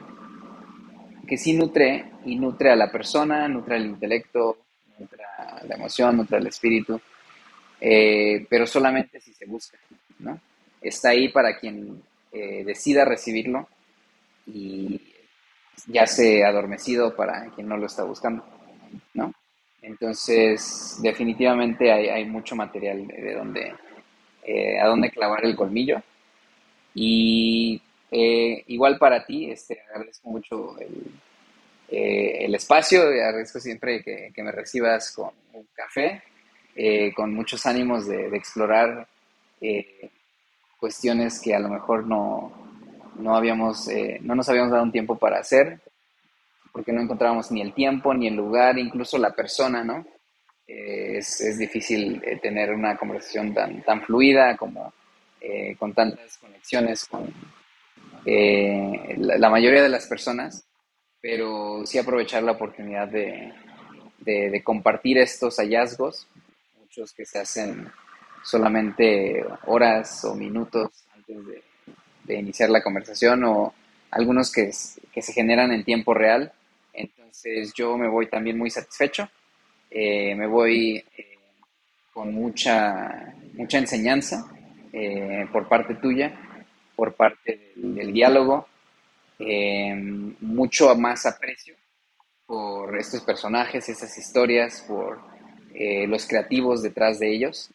que 1.28 1.38
sí 1.38 1.54
nutre 1.54 2.12
y 2.26 2.36
nutre 2.36 2.72
a 2.72 2.76
la 2.76 2.92
persona, 2.92 3.48
nutre 3.48 3.76
al 3.76 3.86
intelecto, 3.86 4.58
nutre 5.00 5.24
la 5.68 5.76
emoción, 5.76 6.18
nutre 6.18 6.38
al 6.38 6.48
espíritu, 6.48 7.00
pero 7.80 8.68
solamente 8.68 9.22
si 9.22 9.34
se 9.34 9.46
busca, 9.46 9.78
¿no? 10.20 10.40
Está 10.82 11.10
ahí 11.10 11.30
para 11.30 11.58
quien 11.58 12.02
decida 12.32 13.06
recibirlo 13.06 13.68
y 14.46 15.02
ya 15.88 16.06
se 16.08 16.44
adormecido 16.44 17.16
para 17.16 17.50
quien 17.52 17.68
no 17.68 17.78
lo 17.78 17.86
está 17.86 18.04
buscando, 18.04 18.44
¿no? 19.14 19.34
Entonces, 19.82 20.98
definitivamente 21.02 21.92
hay, 21.92 22.26
mucho 22.26 22.56
material 22.56 23.08
de 23.08 23.34
donde, 23.34 23.74
eh, 24.44 24.80
a 24.80 24.88
dónde 24.88 25.12
clavar 25.12 25.46
el 25.46 25.56
colmillo. 25.56 26.02
Y 26.94 27.82
eh, 28.12 28.64
igual 28.68 28.98
para 28.98 29.26
ti, 29.26 29.50
este, 29.50 29.80
agradezco 29.94 30.30
mucho 30.30 30.78
el, 30.80 31.06
eh, 31.90 32.46
el 32.46 32.56
espacio, 32.56 33.04
agradezco 33.04 33.60
siempre 33.60 34.04
que, 34.04 34.44
me 34.44 34.52
recibas 34.52 35.12
con 35.14 35.32
un 35.54 35.68
café, 35.74 36.22
con 37.16 37.34
muchos 37.34 37.66
ánimos 37.66 38.08
de, 38.08 38.28
explorar 38.36 39.08
cuestiones 40.78 41.40
que 41.42 41.56
a 41.56 41.60
lo 41.60 41.70
mejor 41.70 42.06
no, 42.06 42.52
no 43.20 43.36
habíamos, 43.36 43.88
no 44.22 44.36
nos 44.36 44.48
habíamos 44.50 44.72
dado 44.72 44.84
un 44.84 44.92
tiempo 44.92 45.18
para 45.18 45.40
hacer, 45.40 45.82
porque 46.72 46.92
no 46.92 47.02
encontrábamos 47.02 47.52
ni 47.52 47.62
el 47.62 47.74
tiempo, 47.74 48.14
ni 48.14 48.28
el 48.28 48.36
lugar, 48.36 48.78
incluso 48.78 49.18
la 49.18 49.32
persona, 49.32 49.84
¿no? 49.84 50.06
Eh, 50.68 51.20
es, 51.20 51.58
difícil 51.58 52.22
eh, 52.26 52.40
tener 52.42 52.74
una 52.74 52.98
conversación 52.98 53.54
tan, 53.54 53.82
tan 53.84 54.02
fluida 54.02 54.58
como 54.58 54.94
eh, 55.40 55.78
con 55.80 55.94
tantas 55.94 56.38
conexiones 56.38 57.06
con 57.06 57.34
la, 58.26 59.50
mayoría 59.50 59.82
de 59.82 59.88
las 59.88 60.06
personas, 60.08 60.66
pero 61.22 61.86
sí 61.86 61.98
aprovechar 61.98 62.44
la 62.44 62.52
oportunidad 62.52 63.08
de, 63.08 63.54
de, 64.20 64.62
compartir 64.62 65.18
estos 65.18 65.56
hallazgos, 65.56 66.28
muchos 66.78 67.14
que 67.14 67.26
se 67.26 67.40
hacen 67.40 67.90
solamente 68.48 69.44
horas 69.66 70.24
o 70.24 70.34
minutos 70.34 70.90
antes 71.14 71.38
de, 71.46 71.64
iniciar 72.40 72.70
la 72.70 72.82
conversación 72.82 73.44
o 73.44 73.74
algunos 74.12 74.52
que, 74.52 74.72
se 74.72 75.34
generan 75.34 75.72
en 75.74 75.84
tiempo 75.84 76.14
real. 76.14 76.52
Entonces 76.94 77.74
yo 77.74 77.98
me 77.98 78.08
voy 78.08 78.28
también 78.28 78.58
muy 78.58 78.70
satisfecho, 78.70 79.30
eh, 79.92 80.34
me 80.36 80.48
voy 80.48 81.04
eh, 81.18 81.38
con 82.14 82.34
mucha, 82.34 83.34
mucha 83.54 83.78
enseñanza 83.80 84.50
eh, 84.94 85.46
por 85.52 85.68
parte 85.68 85.96
tuya, 85.96 86.34
por 86.96 87.14
parte 87.16 87.74
del, 87.76 88.14
diálogo, 88.14 88.68
mucho 90.40 90.96
más 90.96 91.26
aprecio 91.26 91.76
por 92.46 92.98
estos 92.98 93.22
personajes, 93.22 93.90
estas 93.90 94.18
historias, 94.18 94.84
por 94.88 95.20
los 96.08 96.26
creativos 96.26 96.82
detrás 96.82 97.20
de 97.20 97.36
ellos. 97.36 97.72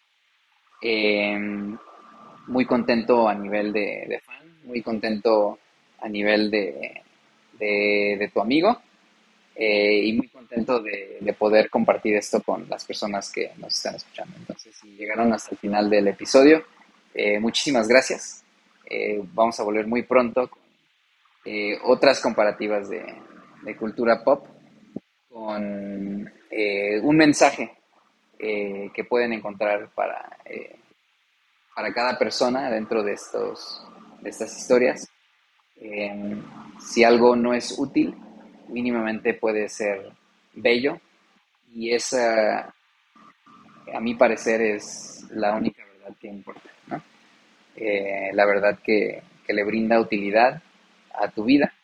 Muy 0.83 2.67
contento 2.67 3.28
a 3.28 3.35
nivel 3.35 3.73
de, 3.73 4.20
fan, 4.25 4.59
muy 4.65 4.83
contento 4.83 5.59
a 6.01 6.09
nivel 6.09 6.51
de 6.51 8.31
tu 8.33 8.41
amigo 8.41 8.81
eh, 9.55 10.07
y 10.07 10.12
muy 10.15 10.28
contento 10.28 10.81
de, 10.81 11.35
poder 11.39 11.69
compartir 11.69 12.17
esto 12.17 12.43
con 12.43 12.69
las 12.69 12.85
personas 12.85 13.31
que 13.31 13.51
nos 13.59 13.75
están 13.75 13.94
escuchando. 13.97 14.36
Entonces, 14.39 14.75
si 14.75 14.97
llegaron 14.97 15.33
hasta 15.33 15.51
el 15.51 15.59
final 15.59 15.91
del 15.91 16.09
episodio, 16.09 16.65
eh, 17.15 17.39
muchísimas 17.39 17.86
gracias. 17.86 18.44
Eh, 18.89 19.20
vamos 19.35 19.59
a 19.61 19.62
volver 19.62 19.86
muy 19.86 20.02
pronto 20.02 20.49
con 20.49 20.62
otras 21.85 22.20
comparativas 22.20 22.89
de, 22.89 23.05
cultura 23.77 24.23
pop, 24.23 24.47
con 25.28 25.62
un 25.62 27.17
mensaje 27.17 27.73
que 28.43 29.07
pueden 29.09 29.33
encontrar 29.33 29.91
para, 29.95 30.37
para 31.77 31.95
cada 31.95 32.19
persona 32.19 32.69
dentro 32.71 33.03
de, 33.05 33.12
estos, 33.12 33.87
de 34.21 34.31
estas 34.31 34.59
historias. 34.59 35.09
si 36.81 37.05
algo 37.05 37.37
no 37.37 37.55
es 37.55 37.79
útil, 37.79 38.17
mínimamente 38.69 39.35
puede 39.35 39.69
ser 39.69 40.11
bello 40.55 41.01
y 41.75 41.93
esa, 41.93 42.75
a 43.95 44.01
mi 44.01 44.15
parecer, 44.15 44.61
es 44.61 45.27
la 45.31 45.55
única 45.55 45.83
verdad 45.85 46.17
que 46.21 46.29
importa. 46.29 46.71
Eh, 47.75 48.31
la 48.35 48.45
verdad 48.45 48.79
que, 48.83 49.23
le 49.49 49.65
brinda 49.65 50.01
utilidad 50.01 50.62
a 51.12 51.29
tu 51.29 51.45
vida 51.45 51.75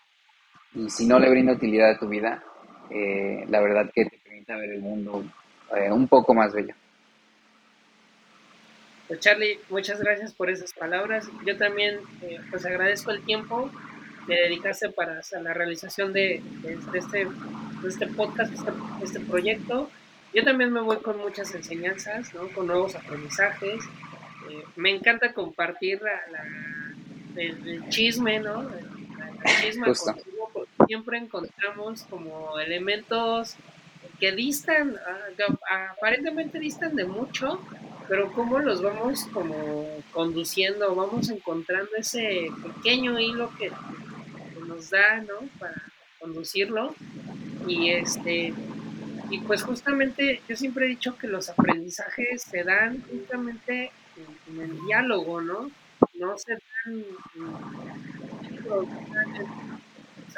y 0.75 0.89
si 0.89 1.07
no 1.07 1.19
le 1.19 1.29
brinda 1.29 1.53
utilidad 1.53 1.91
a 1.91 1.99
tu 1.99 2.09
vida, 2.09 2.43
eh, 2.89 3.45
la 3.47 3.61
verdad 3.61 3.91
que 3.93 4.07
te 4.07 4.17
permite 4.17 4.55
ver 4.55 4.71
el 4.71 4.81
mundo 4.81 5.23
eh, 5.77 5.91
un 5.91 6.09
poco 6.09 6.35
más 6.35 6.53
bello. 6.53 6.75
Pues 9.07 9.21
Charlie, 9.21 9.59
muchas 9.71 10.01
gracias 10.01 10.35
por 10.35 10.51
esas 10.51 10.73
palabras. 10.75 11.29
Yo 11.47 11.57
también 11.57 11.99
pues 12.51 12.67
agradezco 12.67 13.11
el 13.11 13.23
tiempo 13.23 13.71
de 14.29 14.37
dedicarse 14.37 14.91
para 14.91 15.23
la 15.43 15.55
realización 15.55 16.13
de, 16.13 16.43
este, 16.93 17.27
este 17.87 18.07
podcast, 18.09 18.53
este, 18.53 18.71
este, 19.03 19.21
proyecto. 19.21 19.91
Yo 20.35 20.45
también 20.45 20.71
me 20.71 20.81
voy 20.81 20.99
con 20.99 21.17
muchas 21.19 21.55
enseñanzas, 21.55 22.35
¿no? 22.35 22.49
con 22.49 22.67
nuevos 22.67 22.95
aprendizajes. 22.95 23.83
Eh, 24.51 24.65
me 24.77 24.91
encanta 24.91 25.33
compartir 25.33 26.03
el, 27.37 27.89
chisme, 27.89 28.39
¿no? 28.41 28.61
El, 28.61 29.63
chisme 29.63 29.87
contigo, 29.95 30.51
porque 30.53 30.71
siempre 30.87 31.19
encontramos 31.19 32.03
como 32.03 32.59
elementos 32.59 33.57
que 34.19 34.33
distan, 34.33 34.97
ah, 35.71 35.93
aparentemente 35.97 36.59
distan 36.59 36.97
de 36.97 37.05
mucho, 37.05 37.61
pero 38.09 38.33
cómo 38.33 38.59
los 38.59 38.83
vamos 38.83 39.25
como 39.33 39.87
conduciendo, 40.13 40.95
vamos 40.95 41.29
encontrando 41.29 41.91
ese 41.97 42.49
pequeño 42.63 43.19
hilo 43.19 43.51
que 43.59 43.71
nos 44.67 44.91
da, 44.91 45.21
¿no? 45.21 45.49
Para 45.59 45.83
conducirlo. 46.19 46.95
Y 47.67 47.91
este, 47.91 48.55
y 49.31 49.41
pues 49.41 49.63
justamente 49.63 50.41
yo 50.49 50.57
siempre 50.57 50.87
he 50.87 50.89
dicho 50.89 51.17
que 51.19 51.27
los 51.27 51.51
aprendizajes 51.51 52.43
se 52.43 52.65
dan 52.65 53.03
justamente 53.03 53.93
en, 54.49 54.61
el 54.61 54.87
diálogo, 54.87 55.41
¿no? 55.43 55.71
No 56.15 56.39
se 56.39 56.55
dan, 56.55 57.05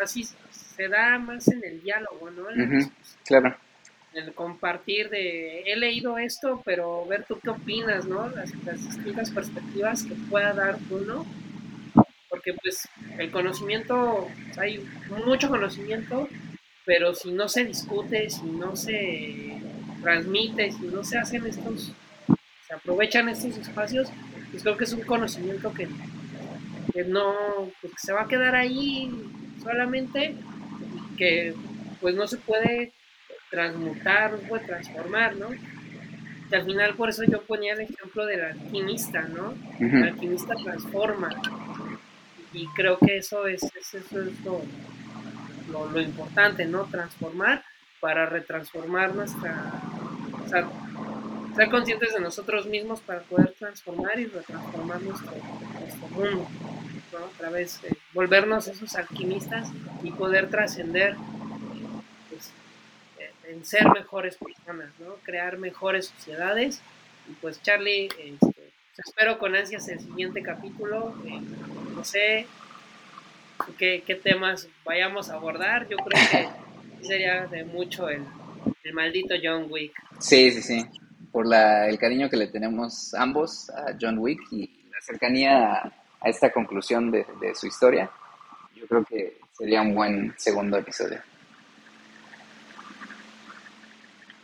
así 0.02 0.24
se 0.50 0.88
da 0.88 1.18
más 1.18 1.46
en 1.48 1.64
el 1.64 1.82
diálogo, 1.82 2.30
¿no? 2.30 2.44
claro. 3.24 3.56
El 4.12 4.34
compartir 4.34 5.08
de, 5.08 5.62
he 5.62 5.76
leído 5.76 6.18
esto, 6.18 6.62
pero 6.64 7.06
ver 7.06 7.24
tú 7.28 7.38
qué 7.40 7.50
opinas, 7.50 8.06
¿no? 8.06 8.28
Las, 8.30 8.52
distintas 8.52 9.30
perspectivas 9.30 10.02
que 10.02 10.14
pueda 10.28 10.52
dar 10.52 10.78
uno 10.90 11.24
porque 12.30 12.54
pues 12.54 12.88
el 13.18 13.30
conocimiento, 13.30 14.28
hay 14.56 14.82
mucho 15.26 15.48
conocimiento, 15.48 16.28
pero 16.86 17.12
si 17.14 17.32
no 17.32 17.48
se 17.48 17.64
discute, 17.64 18.30
si 18.30 18.44
no 18.44 18.76
se 18.76 19.60
transmite, 20.00 20.72
si 20.72 20.86
no 20.86 21.04
se 21.04 21.18
hacen 21.18 21.44
estos, 21.44 21.92
se 22.66 22.74
aprovechan 22.74 23.28
estos 23.28 23.58
espacios, 23.58 24.08
pues 24.50 24.62
creo 24.62 24.76
que 24.76 24.84
es 24.84 24.92
un 24.92 25.02
conocimiento 25.02 25.74
que, 25.74 25.88
que 26.94 27.04
no, 27.04 27.34
pues 27.80 27.92
se 27.98 28.12
va 28.12 28.22
a 28.22 28.28
quedar 28.28 28.54
ahí 28.54 29.10
solamente, 29.62 30.34
que 31.18 31.52
pues 32.00 32.14
no 32.14 32.26
se 32.26 32.38
puede 32.38 32.92
transmutar, 33.50 34.36
puede 34.48 34.64
transformar, 34.64 35.36
¿no? 35.36 35.48
Y 35.52 36.54
al 36.54 36.64
final 36.64 36.94
por 36.94 37.10
eso 37.10 37.22
yo 37.24 37.42
ponía 37.42 37.74
el 37.74 37.80
ejemplo 37.80 38.26
del 38.26 38.42
alquimista, 38.42 39.22
¿no? 39.22 39.54
El 39.78 40.04
alquimista 40.04 40.54
transforma. 40.54 41.30
Y 42.52 42.66
creo 42.68 42.98
que 42.98 43.18
eso 43.18 43.46
es, 43.46 43.62
eso 43.62 43.98
es 43.98 44.40
lo, 44.44 44.62
lo, 45.92 46.00
importante, 46.00 46.64
¿no? 46.64 46.84
Transformar 46.84 47.64
para 48.00 48.26
retransformar 48.26 49.14
nuestra... 49.14 49.72
O 50.44 50.48
sea, 50.48 50.68
ser 51.54 51.70
conscientes 51.70 52.14
de 52.14 52.20
nosotros 52.20 52.66
mismos 52.66 53.00
para 53.00 53.20
poder 53.20 53.54
transformar 53.58 54.18
y 54.18 54.26
retransformar 54.26 55.02
nuestro, 55.02 55.32
nuestro 55.78 56.08
mundo. 56.08 56.48
¿no? 57.12 57.26
Otra 57.26 57.50
vez, 57.50 57.80
eh, 57.84 57.92
volvernos 58.12 58.68
esos 58.68 58.96
alquimistas 58.96 59.68
y 60.02 60.10
poder 60.12 60.48
trascender 60.48 61.16
en 63.50 63.64
ser 63.64 63.88
mejores 63.90 64.36
personas, 64.36 64.88
¿no? 64.98 65.14
Crear 65.22 65.58
mejores 65.58 66.06
sociedades. 66.06 66.80
Y 67.28 67.32
pues 67.34 67.60
Charlie, 67.62 68.08
este, 68.18 68.72
espero 68.96 69.38
con 69.38 69.54
ansias 69.54 69.88
el 69.88 70.00
siguiente 70.00 70.42
capítulo. 70.42 71.14
Eh, 71.26 71.40
no 71.94 72.04
sé 72.04 72.46
qué, 73.78 74.20
temas 74.22 74.68
vayamos 74.84 75.30
a 75.30 75.34
abordar. 75.34 75.88
Yo 75.88 75.96
creo 75.98 76.20
que 76.30 77.06
sería 77.06 77.46
de 77.46 77.64
mucho 77.64 78.08
el, 78.08 78.24
maldito 78.92 79.34
John 79.42 79.66
Wick. 79.68 79.92
Sí, 80.18 80.50
sí, 80.50 80.62
sí. 80.62 80.86
Por 81.32 81.46
la, 81.46 81.88
el 81.88 81.98
cariño 81.98 82.28
que 82.28 82.36
le 82.36 82.48
tenemos 82.48 83.14
ambos 83.14 83.70
a 83.70 83.96
John 84.00 84.18
Wick 84.18 84.40
y 84.50 84.66
la 84.92 85.00
cercanía 85.00 85.72
a, 85.74 86.28
esta 86.28 86.52
conclusión 86.52 87.10
de 87.10 87.24
su 87.54 87.66
historia, 87.66 88.10
yo 88.74 88.86
creo 88.86 89.04
que 89.04 89.38
sería 89.52 89.80
un 89.80 89.94
buen 89.94 90.34
segundo 90.36 90.76
episodio. 90.76 91.22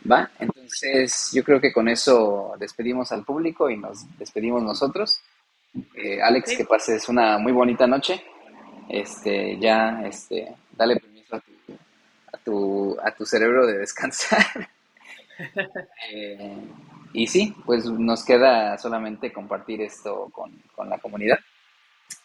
¿Va? 0.09 0.31
Entonces, 0.39 1.31
yo 1.33 1.43
creo 1.43 1.59
que 1.59 1.73
con 1.73 1.89
eso 1.89 2.55
despedimos 2.59 3.11
al 3.11 3.25
público 3.25 3.69
y 3.69 3.77
nos 3.77 4.05
despedimos 4.17 4.63
nosotros. 4.63 5.21
Eh, 5.95 6.21
Alex, 6.21 6.55
que 6.55 6.65
pases 6.65 7.09
una 7.09 7.37
muy 7.37 7.51
bonita 7.51 7.85
noche. 7.87 8.23
Este, 8.87 9.57
ya, 9.59 10.01
este, 10.05 10.55
dale 10.71 10.95
permiso 10.95 11.35
a 11.35 11.39
tu, 11.39 11.51
a 12.31 12.37
tu, 12.37 12.97
a 13.01 13.11
tu 13.11 13.25
cerebro 13.25 13.65
de 13.65 13.79
descansar. 13.79 14.69
Eh, 16.11 16.57
y 17.13 17.27
sí, 17.27 17.55
pues 17.63 17.85
nos 17.85 18.25
queda 18.25 18.75
solamente 18.79 19.31
compartir 19.31 19.83
esto 19.83 20.29
con, 20.31 20.51
con 20.75 20.89
la 20.89 20.97
comunidad 20.97 21.37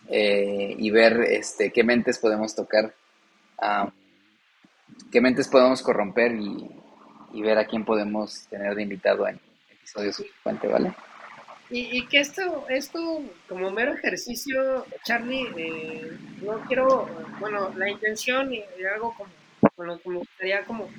eh, 0.09 0.75
y 0.79 0.91
ver 0.91 1.21
este, 1.29 1.71
qué 1.71 1.85
mentes 1.85 2.19
podemos 2.19 2.55
tocar, 2.55 2.95
qué 5.11 5.21
mentes 5.21 5.47
podemos 5.49 5.83
corromper 5.83 6.33
y, 6.37 6.71
y 7.33 7.43
ver 7.43 7.59
a 7.59 7.67
quién 7.67 7.85
podemos 7.85 8.47
tener 8.49 8.75
de 8.75 8.83
invitado 8.83 9.27
en 9.27 9.41
episodio 9.71 10.13
subsecuente, 10.13 10.69
¿vale? 10.69 10.93
Y, 11.75 12.05
que 12.09 12.21
esto, 12.21 12.67
esto 12.69 13.23
como 13.49 13.71
mero 13.71 13.95
ejercicio, 13.95 14.85
Charlie, 15.05 15.49
eh, 15.57 16.19
no 16.43 16.61
quiero, 16.67 17.09
bueno, 17.41 17.73
la 17.75 17.89
intención 17.89 18.53
y, 18.53 18.63
algo 18.93 19.15
como, 19.17 19.31
bueno, 19.79 19.99
como 20.01 20.19
gustaría 20.19 20.67
como, 20.67 20.91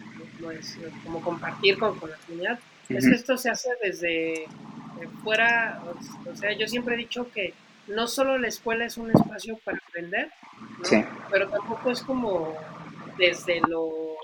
pues, 0.42 0.80
como 1.04 1.22
compartir 1.22 1.78
con, 1.78 1.94
la 2.10 2.18
comunidad, 2.26 2.60
es 2.90 3.08
que 3.08 3.14
esto 3.14 3.38
se 3.38 3.52
hace 3.52 3.70
desde 3.84 4.48
fuera, 5.24 5.80
o 6.26 6.36
sea, 6.36 6.54
yo 6.54 6.68
siempre 6.68 6.96
he 6.96 6.98
dicho 6.98 7.32
que 7.32 7.54
no 7.86 8.08
solo 8.08 8.40
la 8.40 8.48
escuela 8.48 8.86
es 8.86 8.98
un 8.98 9.12
espacio 9.12 9.60
para 9.64 9.78
aprender, 9.78 10.32
pero 11.30 11.50
tampoco 11.50 11.92
es 11.92 12.02
como 12.02 12.56
desde 13.20 13.62
lo 13.68 14.16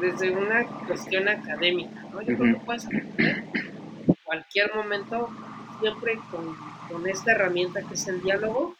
desde 0.00 0.30
una 0.30 0.64
cuestión 0.86 1.28
académica, 1.28 2.02
¿no? 2.12 2.22
Yo 2.22 2.36
creo 2.36 2.58
que 2.58 2.64
puedes 2.64 2.86
aprender 2.86 3.44
en 4.06 4.14
cualquier 4.24 4.74
momento, 4.74 5.30
siempre 5.80 6.18
con, 6.30 6.56
con, 6.88 7.08
esta 7.08 7.32
herramienta 7.32 7.82
que 7.82 7.94
es 7.94 8.06
el 8.08 8.22
diálogo. 8.22 8.76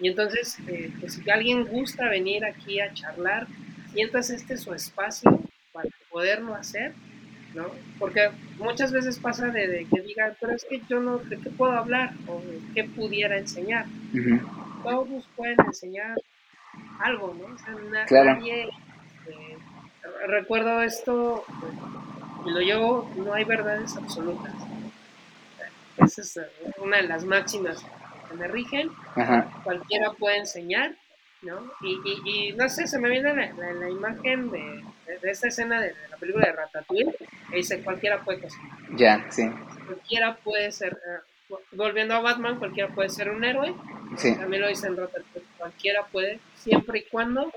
Y 0.00 0.08
entonces, 0.08 0.58
eh, 0.66 0.92
pues 1.00 1.14
si 1.14 1.30
alguien 1.30 1.66
gusta 1.66 2.08
venir 2.08 2.44
aquí 2.44 2.80
a 2.80 2.92
charlar, 2.94 3.46
sientas 3.92 4.30
este 4.30 4.56
su 4.56 4.72
espacio 4.72 5.40
para 5.72 5.88
poderlo 6.10 6.54
hacer, 6.54 6.94
¿no? 7.54 7.66
Porque 7.98 8.30
muchas 8.58 8.92
veces 8.92 9.18
pasa 9.18 9.48
de, 9.48 9.86
que 9.92 10.00
digan, 10.02 10.36
pero 10.40 10.52
es 10.54 10.64
que 10.64 10.80
yo 10.88 11.00
no, 11.00 11.18
¿de 11.18 11.38
qué 11.38 11.50
puedo 11.50 11.72
hablar? 11.72 12.12
O 12.26 12.40
de 12.40 12.60
qué 12.74 12.84
pudiera 12.84 13.38
enseñar. 13.38 13.86
Todos 14.82 15.28
pueden 15.36 15.56
enseñar 15.66 16.16
algo, 17.00 17.34
¿no? 17.34 17.54
O 17.54 17.58
sea, 17.58 18.24
nadie 18.24 18.68
recuerdo 20.26 20.82
esto 20.82 21.44
y 22.46 22.50
lo 22.50 22.60
llevo, 22.60 23.10
no 23.16 23.34
hay 23.34 23.44
verdades 23.44 23.96
absolutas. 23.96 24.52
Esa 25.96 26.20
es 26.22 26.36
eh, 26.36 26.42
una 26.78 26.98
de 26.98 27.04
las 27.04 27.24
máximas 27.24 27.84
que 28.28 28.34
me 28.36 28.48
rigen. 28.48 28.90
Cualquiera 29.64 30.12
puede 30.12 30.38
enseñar, 30.38 30.94
¿no? 31.42 31.72
Y, 31.80 31.98
y, 32.24 32.52
no 32.52 32.68
sé, 32.68 32.86
se 32.86 32.98
me 32.98 33.08
viene 33.08 33.34
la, 33.34 33.90
imagen 33.90 34.50
de, 34.50 34.84
de, 35.20 35.30
esta 35.30 35.48
escena 35.48 35.80
de, 35.80 35.94
la 36.10 36.16
película 36.16 36.46
de 36.46 36.52
Ratatouille, 36.52 37.14
que 37.50 37.56
dice 37.56 37.82
cualquiera 37.82 38.22
puede 38.22 38.40
cocinar. 38.40 38.78
Ya, 38.96 39.26
sí. 39.30 39.50
Cualquiera 39.86 40.36
puede 40.36 40.70
ser, 40.70 40.92
eh, 40.92 41.54
volviendo 41.72 42.14
a 42.14 42.20
Batman, 42.20 42.58
cualquiera 42.58 42.94
puede 42.94 43.08
ser 43.08 43.30
un 43.30 43.44
héroe. 43.44 43.74
Sí. 44.16 44.36
También 44.36 44.62
lo 44.62 44.68
dice 44.68 44.86
en 44.86 44.96
Ratatouille, 44.96 45.48
cualquiera 45.56 46.06
puede, 46.06 46.38
siempre 46.54 47.00
y 47.00 47.02
cuando 47.10 47.52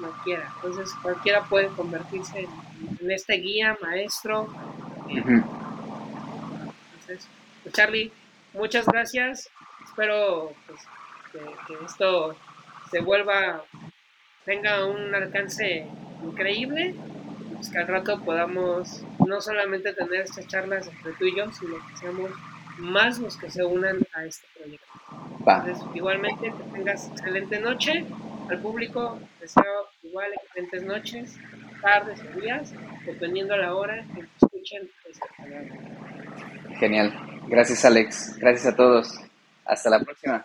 no 0.00 0.10
quiera. 0.22 0.50
Entonces 0.56 0.92
cualquiera 1.02 1.44
puede 1.44 1.68
convertirse 1.68 2.48
en, 3.00 3.10
este 3.10 3.34
guía, 3.34 3.78
maestro. 3.80 4.48
Entonces, 5.08 5.48
pues, 7.62 7.74
Charlie, 7.74 8.12
muchas 8.52 8.86
gracias. 8.86 9.48
Espero 9.84 10.52
pues, 10.66 10.80
que, 11.66 11.84
esto 11.84 12.36
se 12.90 13.00
vuelva, 13.00 13.64
tenga 14.44 14.86
un 14.86 15.14
alcance 15.14 15.86
increíble. 16.22 16.94
Pues 17.54 17.70
que 17.70 17.78
al 17.78 17.88
rato 17.88 18.20
podamos 18.20 19.02
no 19.26 19.40
solamente 19.40 19.94
tener 19.94 20.22
estas 20.22 20.46
charlas 20.48 20.88
entre 20.88 21.12
tú 21.12 21.24
y 21.24 21.36
yo, 21.36 21.50
sino 21.52 21.76
que 21.86 21.96
seamos 21.96 22.30
más 22.78 23.20
los 23.20 23.36
que 23.36 23.50
se 23.50 23.64
unan 23.64 24.04
a 24.12 24.24
este 24.24 24.46
proyecto. 24.58 24.86
Entonces, 25.38 25.78
igualmente, 25.94 26.52
que 26.52 26.64
tengas 26.72 27.08
excelente 27.10 27.60
noche 27.60 28.04
al 28.48 28.60
público 28.60 29.18
deseo 29.40 29.88
igual 30.02 30.30
excelentes 30.34 30.82
noches, 30.84 31.36
tardes 31.80 32.20
o 32.20 32.40
días, 32.40 32.72
dependiendo 33.04 33.54
a 33.54 33.58
la 33.58 33.74
hora 33.74 34.00
en 34.00 34.08
que 34.14 34.28
escuchen 34.42 34.90
esta 35.08 35.26
palabra. 35.36 35.74
Genial. 36.78 37.12
Gracias 37.48 37.84
Alex. 37.84 38.36
Gracias 38.38 38.72
a 38.72 38.76
todos. 38.76 39.20
Hasta 39.64 39.90
la 39.90 40.00
próxima. 40.00 40.44